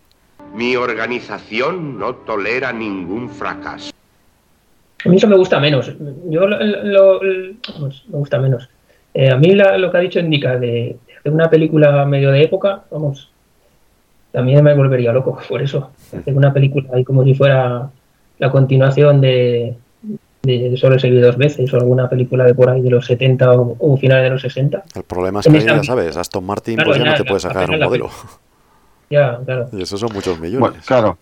Mi 0.55 0.75
organización 0.75 1.99
no 1.99 2.15
tolera 2.15 2.73
ningún 2.73 3.29
fracaso. 3.29 3.91
A 5.05 5.09
mí 5.09 5.17
eso 5.17 5.27
me 5.27 5.37
gusta 5.37 5.59
menos. 5.59 5.91
Yo 6.29 6.47
lo, 6.47 6.57
lo, 6.83 7.21
me 7.21 8.17
gusta 8.17 8.39
menos. 8.39 8.69
Eh, 9.13 9.29
a 9.29 9.37
mí 9.37 9.53
la, 9.53 9.77
lo 9.77 9.91
que 9.91 9.97
ha 9.97 10.01
dicho 10.01 10.19
indica 10.19 10.57
de, 10.57 10.97
de, 11.07 11.17
hacer 11.17 11.31
una 11.31 11.49
película 11.49 12.05
medio 12.05 12.31
de 12.31 12.43
época, 12.43 12.83
vamos, 12.91 13.31
también 14.31 14.63
me 14.63 14.73
volvería 14.73 15.13
loco 15.13 15.39
por 15.49 15.61
eso. 15.61 15.91
Hacer 16.17 16.35
una 16.35 16.51
película 16.51 16.89
ahí 16.93 17.03
como 17.03 17.23
si 17.23 17.33
fuera 17.33 17.89
la 18.37 18.51
continuación 18.51 19.21
de, 19.21 19.75
de 20.41 20.75
solo 20.77 20.99
seguir 20.99 21.21
dos 21.21 21.37
veces 21.37 21.73
o 21.73 21.77
alguna 21.77 22.09
película 22.09 22.43
de 22.43 22.53
por 22.53 22.69
ahí 22.69 22.81
de 22.81 22.89
los 22.89 23.05
70 23.05 23.51
o, 23.53 23.75
o 23.79 23.97
finales 23.97 24.23
de 24.25 24.29
los 24.31 24.41
60. 24.41 24.83
El 24.95 25.03
problema 25.03 25.39
es 25.39 25.47
que 25.47 25.57
ahí, 25.57 25.65
ya 25.65 25.83
sabes, 25.83 26.17
Aston 26.17 26.45
Martin 26.45 26.75
claro, 26.75 26.89
pues 26.89 26.99
ya, 26.99 27.05
ya, 27.05 27.11
no 27.11 27.17
te 27.17 27.23
puede 27.23 27.39
sacar 27.39 27.69
un 27.69 27.79
modelo. 27.79 28.09
Ya, 29.09 29.39
claro. 29.45 29.69
Y 29.73 29.81
esos 29.81 29.99
son 29.99 30.11
muchos 30.13 30.39
millones. 30.39 30.59
Bueno, 30.59 30.75
claro. 30.85 31.17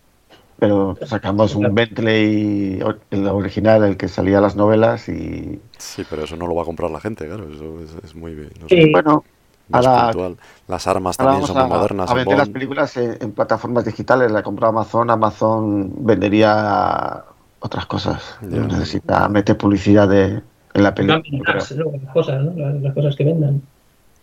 Pero 0.64 0.98
sacamos 1.06 1.56
un 1.56 1.76
Bentley, 1.76 2.80
el 3.12 3.28
original, 3.28 3.84
el 3.84 3.98
que 3.98 4.08
salía 4.08 4.38
a 4.38 4.42
las 4.42 4.56
novelas 4.56 5.10
y... 5.10 5.60
Sí, 5.78 6.06
pero 6.10 6.24
eso 6.24 6.38
no 6.38 6.48
lo 6.48 6.56
va 6.56 6.62
a 6.62 6.66
comprar 6.66 6.90
la 6.90 7.02
gente, 7.02 7.28
claro. 7.28 7.52
Eso 7.52 7.82
es, 7.82 8.02
es 8.02 8.16
muy 8.16 8.34
bien. 8.34 8.50
No 8.62 8.70
sé, 8.70 8.82
sí. 8.82 8.92
Bueno, 8.94 9.26
ahora, 9.74 10.36
Las 10.70 10.88
armas 10.88 11.18
también 11.18 11.46
son 11.46 11.58
muy 11.58 11.68
modernas. 11.68 12.10
A 12.10 12.14
vender 12.14 12.38
las 12.38 12.48
películas 12.48 12.96
en, 12.96 13.18
en, 13.20 13.34
plataformas 13.34 13.84
digitales. 13.84 14.32
La 14.32 14.42
compró 14.42 14.68
Amazon. 14.68 15.10
Amazon 15.10 15.92
vendería 16.06 17.26
otras 17.60 17.86
cosas. 17.86 18.38
No 18.42 18.66
necesita 18.66 19.28
meter 19.28 19.58
publicidad 19.58 20.08
de, 20.08 20.42
en 20.74 20.84
la 20.84 20.96
película. 20.96 21.22
Las, 21.56 21.72
las, 21.72 22.14
cosas, 22.14 22.42
¿no? 22.42 22.54
las, 22.56 22.82
las 22.82 22.94
cosas 22.94 23.18
que 23.18 23.26
vendan. 23.26 23.62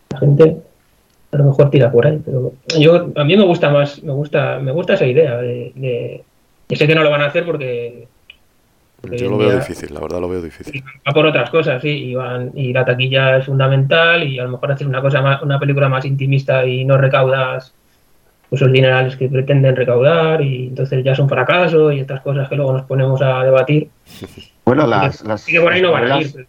La 0.09 0.18
gente 0.20 0.62
a 1.32 1.36
lo 1.36 1.45
mejor 1.45 1.70
tira 1.70 1.93
por 1.93 2.07
ahí, 2.07 2.20
pero 2.24 2.53
yo 2.78 3.12
a 3.14 3.24
mí 3.24 3.36
me 3.36 3.45
gusta 3.45 3.70
más, 3.70 4.03
me 4.03 4.12
gusta, 4.12 4.59
me 4.59 4.72
gusta 4.72 4.95
esa 4.95 5.07
idea 5.07 5.36
de, 5.36 5.72
de 5.76 6.24
y 6.71 6.77
sé 6.77 6.87
que 6.87 6.95
no 6.95 7.03
lo 7.03 7.11
van 7.11 7.23
a 7.23 7.27
hacer 7.27 7.45
porque, 7.45 8.07
porque 9.01 9.18
yo 9.18 9.31
lo 9.31 9.39
veo 9.39 9.57
difícil, 9.57 9.93
la 9.93 10.01
verdad 10.01 10.21
lo 10.21 10.29
veo 10.29 10.41
difícil. 10.41 10.83
Va 11.07 11.12
por 11.12 11.27
otras 11.27 11.51
cosas, 11.51 11.83
sí, 11.83 11.89
y, 11.89 12.14
van, 12.14 12.53
y 12.55 12.73
la 12.73 12.85
taquilla 12.85 13.39
es 13.39 13.47
fundamental 13.47 14.27
y 14.27 14.39
a 14.39 14.45
lo 14.45 14.51
mejor 14.51 14.73
hacer 14.73 14.87
una 14.87 15.03
cosa 15.03 15.21
más, 15.21 15.43
una 15.43 15.59
película 15.59 15.89
más 15.89 16.05
intimista 16.05 16.64
y 16.64 16.85
no 16.85 16.97
recaudas 16.97 17.75
pues, 18.49 18.62
los 18.62 18.73
dinerales 18.73 19.16
que 19.16 19.29
pretenden 19.29 19.77
recaudar 19.77 20.41
y 20.43 20.68
entonces 20.68 21.05
ya 21.05 21.12
es 21.12 21.18
un 21.18 21.29
fracaso 21.29 21.93
y 21.93 22.01
estas 22.01 22.21
cosas 22.21 22.49
que 22.49 22.57
luego 22.57 22.73
nos 22.73 22.83
ponemos 22.83 23.21
a 23.23 23.43
debatir. 23.45 23.89
Bueno, 24.62 24.87
las, 24.87 25.23
las, 25.23 25.49
y 25.49 25.53
que 25.53 25.61
por 25.61 25.73
ahí 25.73 25.83
no 25.83 25.91
van 25.91 26.12
a 26.12 26.21
ir 26.21 26.47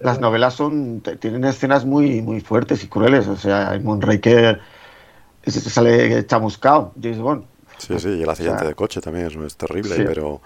las 0.00 0.18
novelas 0.18 0.54
son 0.54 1.02
tienen 1.20 1.44
escenas 1.44 1.84
muy 1.84 2.22
muy 2.22 2.40
fuertes 2.40 2.82
y 2.82 2.88
crueles 2.88 3.28
o 3.28 3.36
sea 3.36 3.74
en 3.74 3.84
Moonraker 3.84 4.60
sale 5.46 6.26
chamuscado 6.26 6.92
James 7.00 7.18
Bond 7.18 7.44
Sí, 7.80 7.98
sí, 7.98 8.08
y 8.10 8.22
el 8.22 8.28
accidente 8.28 8.56
o 8.56 8.60
sea, 8.60 8.68
de 8.68 8.74
coche 8.74 9.00
también 9.00 9.26
es, 9.26 9.36
es 9.36 9.56
terrible, 9.56 9.96
sí. 9.96 10.02
pero 10.06 10.40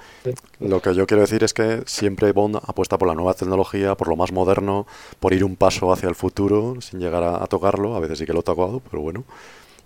lo 0.61 0.81
que 0.81 0.95
yo 0.95 1.07
quiero 1.07 1.23
decir 1.23 1.43
es 1.43 1.53
que 1.53 1.83
siempre 1.87 2.33
Bond 2.33 2.57
apuesta 2.57 2.97
por 2.97 3.09
la 3.09 3.15
nueva 3.15 3.35
tecnología, 3.35 3.97
por 3.97 4.09
lo 4.09 4.17
más 4.17 4.33
moderno, 4.33 4.87
por 5.21 5.33
ir 5.33 5.45
un 5.45 5.57
paso 5.57 5.93
hacia 5.93 6.09
el 6.09 6.15
futuro 6.15 6.81
sin 6.81 7.01
llegar 7.01 7.23
a, 7.23 7.43
a 7.43 7.47
tocarlo, 7.47 7.97
a 7.97 8.01
veces 8.01 8.19
sí 8.19 8.27
que 8.27 8.33
lo 8.33 8.41
ha 8.41 8.43
tocado, 8.43 8.81
pero 8.89 9.03
bueno, 9.03 9.25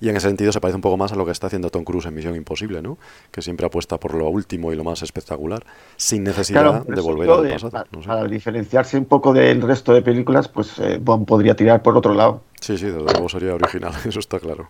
y 0.01 0.09
en 0.09 0.17
ese 0.17 0.29
sentido 0.29 0.53
se 0.53 0.61
parece 0.61 0.77
un 0.77 0.83
poco 0.83 0.97
más 0.97 1.13
a 1.13 1.17
lo 1.17 1.25
que 1.25 1.33
está 1.33 1.49
haciendo 1.49 1.71
Tom 1.71 1.85
Cruise 1.85 2.07
en 2.07 2.15
Misión 2.15 2.37
Imposible, 2.37 2.83
¿no? 2.83 2.99
Que 3.31 3.43
siempre 3.43 3.67
apuesta 3.67 3.99
por 3.99 4.15
lo 4.15 4.29
último 4.29 4.73
y 4.73 4.77
lo 4.77 4.85
más 4.85 5.03
espectacular, 5.03 5.65
sin 5.97 6.25
necesidad 6.25 6.63
claro, 6.63 6.85
de 6.87 7.01
volver 7.01 7.31
al 7.31 7.49
pasado. 7.49 7.71
Para, 7.71 7.87
no 7.91 8.03
sé. 8.03 8.09
para, 8.09 8.25
diferenciarse 8.25 8.97
un 8.97 9.07
poco 9.07 9.33
del 9.33 9.61
resto 9.61 9.93
de 9.93 10.03
películas, 10.03 10.49
pues 10.49 10.79
eh, 10.79 10.99
Bond 11.03 11.27
podría 11.27 11.55
tirar 11.57 11.83
por 11.83 11.97
otro 11.97 12.15
lado. 12.15 12.43
Sí, 12.61 12.79
sí, 12.79 12.87
desde 12.87 13.01
luego 13.01 13.29
sería 13.29 13.55
original, 13.55 13.93
eso 14.05 14.21
está 14.21 14.39
claro. 14.39 14.69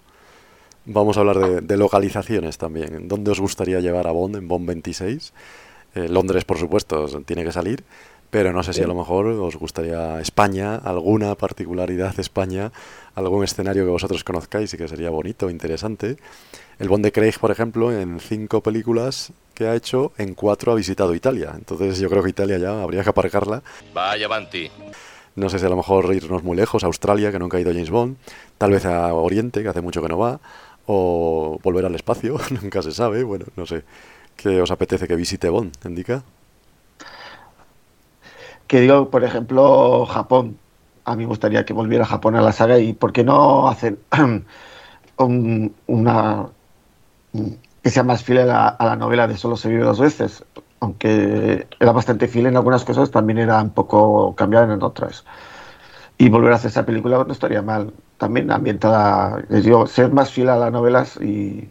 Vamos 0.91 1.17
a 1.17 1.21
hablar 1.21 1.39
de, 1.39 1.61
de 1.61 1.77
localizaciones 1.77 2.59
también. 2.59 3.09
¿Dónde 3.09 3.31
os 3.31 3.41
gustaría 3.41 3.81
llevar 3.81 4.07
a 4.07 4.13
Bond 4.13 4.37
en 4.37 4.49
Bond 4.49 4.67
26? 4.67 5.33
Eh, 5.95 6.09
Londres, 6.09 6.45
por 6.45 6.59
supuesto, 6.59 7.07
tiene 7.25 7.45
que 7.45 7.53
salir 7.53 7.85
pero 8.31 8.53
no 8.53 8.63
sé 8.63 8.73
si 8.73 8.83
a 8.83 8.87
lo 8.87 8.95
mejor 8.95 9.27
os 9.27 9.57
gustaría 9.57 10.21
España, 10.21 10.77
alguna 10.77 11.35
particularidad 11.35 12.15
de 12.15 12.23
España, 12.23 12.73
algún 13.15 13.43
escenario 13.43 13.85
que 13.85 13.91
vosotros 13.91 14.23
conozcáis 14.23 14.75
y 14.75 14.77
que 14.77 14.87
sería 14.87 15.11
bonito, 15.11 15.49
interesante. 15.49 16.19
El 16.79 16.89
Bond 16.89 17.05
de 17.05 17.13
Craig, 17.13 17.39
por 17.41 17.51
ejemplo, 17.51 17.91
en 17.91 18.21
cinco 18.21 18.63
películas 18.63 19.33
que 19.55 19.67
ha 19.67 19.75
hecho, 19.75 20.13
en 20.19 20.35
cuatro 20.35 20.73
ha 20.73 20.75
visitado 20.75 21.15
Italia. 21.15 21.53
Entonces 21.55 21.99
yo 21.99 22.11
creo 22.11 22.23
que 22.23 22.31
Italia 22.31 22.59
ya 22.59 22.83
habría 22.83 23.03
que 23.03 23.11
aparcarla. 23.11 23.63
Vaya, 23.95 24.29
Banti. 24.29 24.71
No 25.35 25.49
sé 25.49 25.59
si 25.59 25.67
a 25.67 25.69
lo 25.69 25.77
mejor 25.77 26.15
irnos 26.15 26.43
muy 26.43 26.57
lejos, 26.57 26.85
a 26.85 26.87
Australia, 26.87 27.33
que 27.33 27.39
nunca 27.39 27.57
ha 27.57 27.61
ido 27.61 27.73
James 27.73 27.91
Bond, 27.91 28.17
tal 28.59 28.73
vez 28.73 28.85
a 28.85 29.15
Oriente, 29.15 29.63
que 29.63 29.69
hace 29.69 29.81
mucho 29.81 30.03
que 30.03 30.09
no 30.09 30.19
va, 30.19 30.41
o 30.91 31.61
volver 31.63 31.85
al 31.85 31.95
espacio, 31.95 32.39
nunca 32.63 32.83
se 32.83 32.93
sabe, 32.93 33.23
bueno, 33.23 33.45
no 33.57 33.67
sé. 33.67 33.85
¿Qué 34.37 34.63
os 34.63 34.71
apetece 34.71 35.07
que 35.07 35.17
visite 35.17 35.51
Bond, 35.51 35.75
indica? 35.85 36.23
Que 38.67 38.81
digo, 38.81 39.11
por 39.11 39.23
ejemplo, 39.25 40.07
Japón. 40.07 40.59
A 41.05 41.15
mí 41.17 41.25
me 41.25 41.29
gustaría 41.29 41.65
que 41.65 41.73
volviera 41.73 42.05
Japón 42.05 42.37
a 42.37 42.41
la 42.41 42.53
saga 42.53 42.79
y 42.79 42.93
¿por 42.93 43.13
qué 43.13 43.25
no 43.25 43.69
hacer 43.69 43.99
un, 45.19 45.75
una 45.87 46.47
que 47.83 47.91
sea 47.91 48.03
más 48.03 48.23
fiel 48.23 48.39
a 48.41 48.45
la, 48.47 48.69
a 48.69 48.87
la, 48.87 48.97
novela 48.97 49.27
de 49.27 49.37
Solo 49.37 49.57
se 49.57 49.69
vive 49.69 49.85
dos 49.85 50.01
veces? 50.01 50.45
Aunque 50.81 51.67
era 51.81 51.93
bastante 51.93 52.29
fiel 52.29 52.47
en 52.47 52.57
algunas 52.57 52.85
cosas, 52.85 53.11
también 53.11 53.39
era 53.39 53.61
un 53.61 53.71
poco 53.71 54.35
cambiada 54.37 54.73
en 54.73 54.83
otras. 54.83 55.25
Y 56.17 56.29
volver 56.29 56.53
a 56.53 56.57
hacer 56.57 56.71
esa 56.71 56.87
película 56.87 57.25
no 57.25 57.33
estaría 57.33 57.63
mal. 57.63 57.93
También 58.19 58.51
ambientada, 58.51 59.43
les 59.49 59.65
digo, 59.65 59.87
ser 59.87 60.13
más 60.13 60.33
fiel 60.33 60.49
a 60.49 60.57
las 60.57 60.73
novelas 60.73 61.17
y 61.21 61.69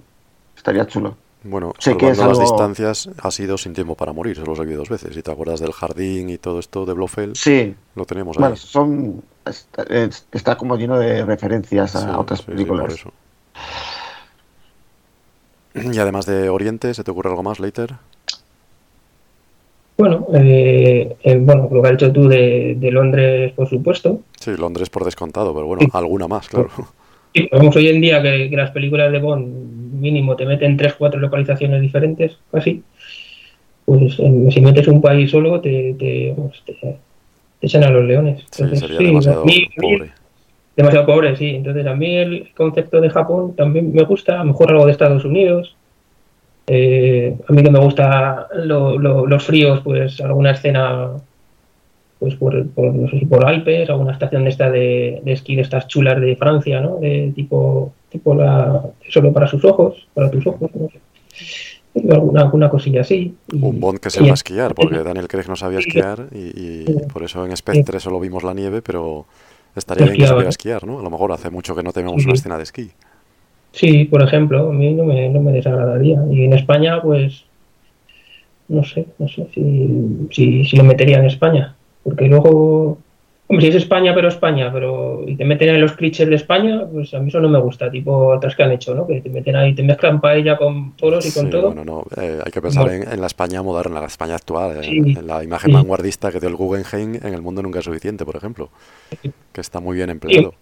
estaría 0.56 0.88
chulo. 0.88 1.16
Bueno, 1.44 1.74
sé 1.78 1.96
que 1.96 2.10
es 2.10 2.20
algo... 2.20 2.34
las 2.34 2.40
distancias 2.40 3.10
ha 3.22 3.32
sido 3.32 3.58
Sin 3.58 3.74
tiempo 3.74 3.96
para 3.96 4.12
morir, 4.12 4.36
solo 4.36 4.56
lo 4.56 4.64
he 4.64 4.76
dos 4.76 4.90
veces. 4.90 5.14
Si 5.14 5.22
te 5.22 5.32
acuerdas 5.32 5.60
del 5.60 5.72
jardín 5.72 6.30
y 6.30 6.38
todo 6.38 6.60
esto 6.60 6.86
de 6.86 6.94
Blofeld, 6.94 7.36
sí. 7.36 7.76
lo 7.96 8.06
tenemos 8.06 8.38
ahí. 8.38 8.42
Bueno, 8.42 8.56
son, 8.56 9.24
está, 9.46 9.84
está, 10.32 10.58
como 10.58 10.76
lleno 10.78 10.98
de 10.98 11.24
referencias 11.26 11.96
a 11.96 12.02
sí, 12.02 12.08
otras 12.18 12.42
películas. 12.42 13.06
Sí, 15.76 15.90
y 15.94 16.00
además 16.00 16.26
de 16.26 16.50
Oriente, 16.50 16.94
¿se 16.94 17.04
te 17.04 17.12
ocurre 17.12 17.30
algo 17.30 17.44
más, 17.44 17.60
Later? 17.60 17.96
Bueno, 19.98 20.28
eh, 20.34 21.16
eh, 21.24 21.38
bueno, 21.38 21.68
lo 21.72 21.82
que 21.82 21.88
has 21.88 21.94
dicho 21.94 22.14
tú 22.14 22.28
de, 22.28 22.76
de, 22.78 22.92
Londres, 22.92 23.52
por 23.54 23.68
supuesto. 23.68 24.22
Sí, 24.40 24.52
Londres 24.56 24.90
por 24.90 25.04
descontado, 25.04 25.54
pero 25.56 25.66
bueno, 25.66 25.88
alguna 25.92 26.28
más, 26.28 26.48
claro. 26.48 26.70
Sí, 27.34 27.50
vemos 27.52 27.76
hoy 27.76 27.90
en 27.90 28.02
día 28.02 28.22
que, 28.22 28.50
que, 28.50 28.56
las 28.56 28.72
películas 28.72 29.12
de 29.12 29.20
Bond 29.20 29.78
mínimo 30.00 30.36
te 30.36 30.46
meten 30.46 30.78
tres, 30.78 30.94
cuatro 30.94 31.20
localizaciones 31.20 31.82
diferentes, 31.82 32.38
casi. 32.52 32.84
Pues 33.86 34.20
en, 34.20 34.52
si 34.52 34.62
metes 34.62 34.88
un 34.88 35.02
país 35.02 35.32
solo, 35.32 35.60
te, 35.62 35.96
te, 35.98 36.36
te, 36.66 36.74
te 36.74 37.00
echan 37.62 37.84
a 37.84 37.90
los 37.90 38.06
leones. 38.06 38.44
Entonces, 38.52 38.80
sí, 38.80 38.86
sería 38.86 38.98
sí, 39.00 39.06
demasiado 39.06 39.46
mí, 39.46 39.68
pobre. 39.76 40.12
Demasiado 40.76 41.06
pobre, 41.08 41.36
sí. 41.36 41.56
Entonces 41.56 41.88
a 41.88 41.96
mí 41.96 42.16
el 42.18 42.54
concepto 42.56 43.02
de 43.02 43.10
Japón 43.10 43.56
también 43.56 43.92
me 43.92 44.04
gusta, 44.04 44.36
a 44.36 44.44
lo 44.44 44.52
mejor 44.52 44.72
algo 44.72 44.86
de 44.86 44.92
Estados 44.92 45.26
Unidos. 45.26 45.76
Eh, 46.68 47.38
a 47.48 47.54
mí 47.54 47.64
que 47.64 47.72
me 47.72 47.80
gusta 47.80 48.48
lo, 48.56 49.00
lo, 49.00 49.26
los 49.26 49.44
fríos, 49.46 49.80
pues 49.84 50.20
alguna 50.20 50.52
escena 50.52 51.12
pues 52.20 52.36
por, 52.36 52.68
por, 52.70 52.94
no 52.94 53.10
sé 53.10 53.20
si 53.20 53.26
por 53.26 53.46
Alpes, 53.46 53.90
alguna 53.90 54.14
estación 54.14 54.44
de 54.44 54.50
esta 54.50 54.70
de, 54.70 55.22
de, 55.24 55.32
esquí 55.32 55.56
de 55.56 55.62
estas 55.62 55.88
chulas 55.88 56.20
de 56.20 56.36
Francia, 56.36 56.82
¿no? 56.82 56.98
De 56.98 57.32
tipo, 57.36 57.94
tipo 58.10 58.34
la 58.34 58.84
solo 59.08 59.32
para 59.32 59.48
sus 59.48 59.64
ojos, 59.64 60.08
para 60.14 60.30
tus 60.32 60.46
ojos, 60.48 60.70
no 60.74 60.90
sé. 60.90 61.00
Y 61.94 62.12
alguna, 62.12 62.42
alguna 62.42 62.70
cosilla 62.70 63.02
así. 63.02 63.36
Y, 63.52 63.56
Un 63.56 63.80
Bond 63.80 64.00
que 64.00 64.10
sepa 64.10 64.34
esquiar, 64.34 64.76
porque 64.76 64.98
Daniel 65.04 65.28
Craig 65.28 65.48
no 65.48 65.56
sabía 65.56 65.80
esquiar 65.80 66.28
y, 66.32 66.84
y 66.84 66.86
por 67.12 67.24
eso 67.24 67.46
en 67.46 67.56
Spectre 67.56 68.00
solo 68.00 68.20
vimos 68.20 68.44
la 68.44 68.54
nieve, 68.54 68.82
pero 68.82 69.26
estaría 69.76 70.06
bien 70.06 70.18
que 70.18 70.28
supiera 70.28 70.50
esquiar, 70.50 70.86
¿no? 70.86 71.00
A 71.00 71.04
lo 71.04 71.10
mejor 71.10 71.32
hace 71.32 71.50
mucho 71.50 71.76
que 71.76 71.84
no 71.84 71.94
tenemos 71.94 72.24
una 72.26 72.34
escena 72.34 72.58
de 72.58 72.64
esquí. 72.64 72.92
Sí, 73.78 74.06
por 74.06 74.24
ejemplo, 74.24 74.70
a 74.70 74.74
mí 74.74 74.92
no 74.94 75.04
me, 75.04 75.30
no 75.30 75.40
me 75.40 75.52
desagradaría. 75.52 76.20
Y 76.32 76.46
en 76.46 76.54
España, 76.54 77.00
pues, 77.00 77.44
no 78.70 78.84
sé, 78.84 79.06
no 79.20 79.28
sé 79.28 79.48
si, 79.54 80.28
si, 80.32 80.66
si 80.66 80.76
lo 80.78 80.84
metería 80.84 81.20
en 81.20 81.26
España. 81.26 81.76
Porque 82.04 82.28
luego, 82.28 82.98
hombre, 83.48 83.62
si 83.62 83.68
es 83.70 83.76
España, 83.76 84.16
pero 84.16 84.30
España, 84.30 84.72
pero 84.74 85.24
y 85.28 85.36
te 85.36 85.46
meten 85.46 85.70
en 85.76 85.82
los 85.82 85.92
clichés 85.92 86.28
de 86.28 86.36
España, 86.36 86.88
pues 86.92 87.14
a 87.14 87.20
mí 87.20 87.28
eso 87.30 87.40
no 87.40 87.50
me 87.50 87.60
gusta, 87.60 87.92
tipo 87.92 88.30
otras 88.30 88.56
que 88.56 88.64
han 88.64 88.72
hecho, 88.72 88.96
¿no? 88.96 89.06
Que 89.06 89.22
te 89.22 89.30
meten 89.30 89.56
ahí, 89.56 89.76
te 89.76 89.84
mezclan 89.84 90.20
paella 90.22 90.58
con 90.58 90.94
toros 90.96 91.24
y 91.28 91.32
con 91.32 91.46
sí, 91.46 91.52
todo. 91.52 91.68
Bueno, 91.68 91.86
no, 91.86 92.04
eh, 92.20 92.40
hay 92.44 92.52
que 92.52 92.62
pensar 92.64 92.86
Bueno. 92.86 93.04
en, 93.04 93.14
en, 93.14 93.22
la 93.22 93.28
España 93.28 93.62
moderna, 93.62 94.00
la 94.02 94.08
España 94.08 94.36
actual, 94.36 94.84
Sí. 94.84 94.98
en, 94.98 95.18
en 95.18 95.28
la 95.28 95.44
imagen 95.44 95.70
Sí. 95.70 95.76
vanguardista 95.76 96.32
que 96.32 96.40
dio 96.40 96.50
el 96.50 96.56
Guggenheim 96.56 97.20
en 97.24 97.34
el 97.34 97.44
mundo 97.44 97.62
nunca 97.62 97.78
es 97.80 97.86
suficiente, 97.86 98.26
por 98.26 98.36
ejemplo, 98.36 98.70
que 99.54 99.62
está 99.62 99.80
muy 99.80 99.96
bien 99.98 100.10
empleado. 100.10 100.56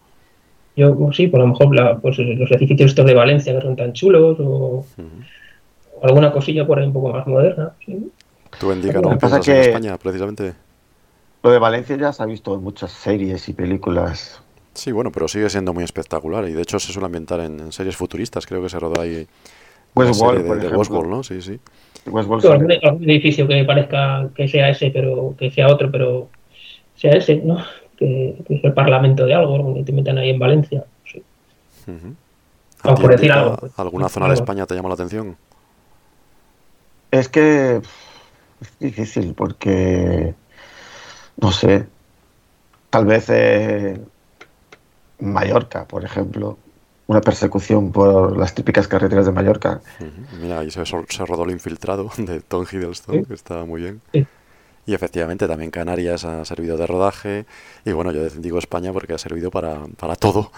Yo, 0.76 0.95
pues 0.97 1.15
sí, 1.15 1.28
por 1.28 1.39
lo 1.39 1.47
mejor 1.47 1.73
la- 1.76 1.97
pues, 1.97 2.17
los 2.19 2.51
edificios 2.51 2.91
estos 2.91 3.05
de 3.05 3.13
Valencia 3.13 3.53
que 3.55 3.61
son 3.61 3.76
tan 3.76 3.93
chulos 3.93 4.38
o, 4.39 4.86
o 6.01 6.05
alguna 6.05 6.32
cosilla 6.32 6.67
por 6.67 6.80
ahí 6.80 6.86
un 6.88 6.93
poco 6.93 7.13
más 7.13 7.26
moderna. 7.28 7.71
¿sí? 7.86 8.11
Tú 8.59 8.71
indica, 8.71 8.99
¿no? 9.01 9.11
que 9.11 9.17
pasa 9.17 9.38
en 9.38 9.41
que- 9.43 9.61
España, 9.61 9.97
precisamente. 9.97 10.53
Lo 11.43 11.51
de 11.51 11.59
Valencia 11.59 11.95
ya 11.95 12.11
se 12.11 12.23
ha 12.23 12.26
visto 12.26 12.55
en 12.55 12.63
muchas 12.63 12.91
series 12.91 13.47
y 13.49 13.53
películas. 13.53 14.41
Sí, 14.73 14.91
bueno, 14.91 15.11
pero 15.11 15.28
sigue 15.28 15.49
siendo 15.49 15.73
muy 15.73 15.84
espectacular 15.84 16.47
y 16.49 16.53
de 16.53 16.61
hecho 16.61 16.80
se 16.80 16.91
suele 16.91 17.05
ambientar 17.05 17.39
en, 17.39 17.59
en 17.59 17.71
series 17.71 17.95
futuristas, 17.95 18.45
creo 18.45 18.61
que 18.61 18.67
se 18.69 18.80
rodó 18.80 18.99
ahí 18.99 19.28
Westworld, 19.95 20.41
de, 20.41 20.47
por 20.47 20.55
de 20.55 20.59
ejemplo. 20.65 20.80
Westworld, 20.80 21.09
¿no? 21.09 21.23
Sí, 21.23 21.41
sí. 21.41 21.59
Westworld 22.07 22.45
algún, 22.47 22.71
algún 22.84 23.09
edificio 23.09 23.47
que 23.47 23.63
parezca 23.63 24.28
que 24.36 24.47
sea 24.49 24.69
ese, 24.69 24.89
pero 24.91 25.34
que 25.38 25.49
sea 25.51 25.67
otro, 25.67 25.89
pero 25.91 26.28
sea 26.95 27.11
ese, 27.13 27.38
¿no? 27.38 27.59
Que, 27.97 28.35
que 28.47 28.55
es 28.55 28.63
el 28.63 28.73
parlamento 28.73 29.25
de 29.25 29.33
algo, 29.33 29.57
donde 29.57 29.83
te 29.83 29.91
metan 29.93 30.17
ahí 30.17 30.29
en 30.29 30.39
Valencia. 30.39 30.83
Sí. 31.11 31.23
Ujú. 31.87 32.13
Ah, 32.83 32.91
¿A 32.91 32.95
ti, 32.95 33.01
por 33.01 33.11
decir 33.11 33.31
Antica, 33.31 33.43
algo, 33.45 33.57
pues. 33.57 33.71
¿Alguna 33.79 34.09
zona 34.09 34.27
de 34.27 34.33
España 34.33 34.65
te 34.65 34.75
llama 34.75 34.89
la 34.89 34.95
atención? 34.95 35.37
Es 37.11 37.29
que 37.29 37.77
es 38.61 38.79
difícil 38.79 39.33
porque, 39.33 40.33
no 41.37 41.51
sé, 41.51 41.87
tal 42.89 43.05
vez 43.05 43.25
eh, 43.29 43.99
Mallorca, 45.19 45.85
por 45.85 46.03
ejemplo, 46.03 46.57
una 47.07 47.21
persecución 47.21 47.91
por 47.91 48.37
las 48.37 48.53
típicas 48.53 48.87
carreteras 48.87 49.25
de 49.25 49.31
Mallorca. 49.31 49.79
Mira, 50.41 50.59
ahí 50.59 50.71
se, 50.71 50.83
se 50.85 51.25
rodó 51.25 51.45
lo 51.45 51.51
infiltrado 51.51 52.09
de 52.17 52.41
Tom 52.41 52.65
Hiddleston, 52.69 53.15
Sí. 53.19 53.25
que 53.25 53.33
está 53.33 53.63
muy 53.63 53.81
bien. 53.81 54.01
Sí. 54.11 54.25
Y 54.88 54.93
efectivamente 54.93 55.47
también 55.47 55.71
Canarias 55.71 56.25
ha 56.25 56.45
servido 56.45 56.77
de 56.77 56.86
rodaje. 56.86 57.45
Y 57.86 57.91
bueno, 57.91 58.11
yo 58.11 58.29
digo 58.29 58.59
España 58.59 58.93
porque 58.93 59.13
ha 59.13 59.17
servido 59.17 59.49
para, 59.49 59.86
para 59.97 60.15
todo 60.15 60.51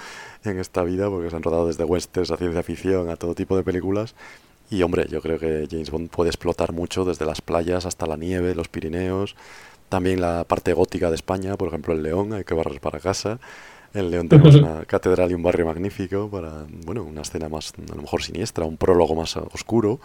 en 0.44 0.60
esta 0.60 0.84
vida, 0.84 1.10
porque 1.10 1.30
se 1.30 1.36
han 1.36 1.44
rodado 1.44 1.68
desde 1.68 1.84
westerns 1.84 2.32
a 2.32 2.38
ciencia 2.38 2.64
ficción, 2.64 3.10
a 3.10 3.16
todo 3.16 3.36
tipo 3.36 3.56
de 3.56 3.64
películas. 3.64 4.16
Y 4.70 4.84
hombre, 4.84 5.08
yo 5.10 5.22
creo 5.22 5.40
que 5.40 5.68
James 5.70 5.90
Bond 5.92 6.10
puede 6.10 6.30
explotar 6.30 6.74
mucho 6.74 7.06
desde 7.06 7.26
las 7.26 7.42
playas 7.42 7.86
hasta 7.86 8.06
la 8.06 8.18
nieve, 8.18 8.54
los 8.54 8.68
Pirineos, 8.68 9.36
también 9.88 10.20
la 10.20 10.44
parte 10.44 10.74
gótica 10.74 11.10
de 11.10 11.16
España, 11.16 11.56
por 11.56 11.70
ejemplo 11.70 11.94
el 11.94 12.04
León, 12.04 12.34
hay 12.34 12.44
que 12.44 12.54
barrer 12.54 12.82
para 12.82 13.00
casa. 13.00 13.40
En 13.94 14.12
León 14.12 14.28
tenemos 14.30 14.56
una 14.56 14.84
catedral 14.84 15.32
y 15.32 15.36
un 15.36 15.44
barrio 15.44 15.66
magnífico 15.66 16.30
para, 16.30 16.66
bueno, 16.86 17.04
una 17.04 17.22
escena 17.22 17.48
más, 17.48 17.74
a 17.90 17.96
lo 17.96 18.02
mejor 18.02 18.22
siniestra, 18.22 18.66
un 18.66 18.76
prólogo 18.76 19.16
más 19.16 19.38
oscuro. 19.38 20.02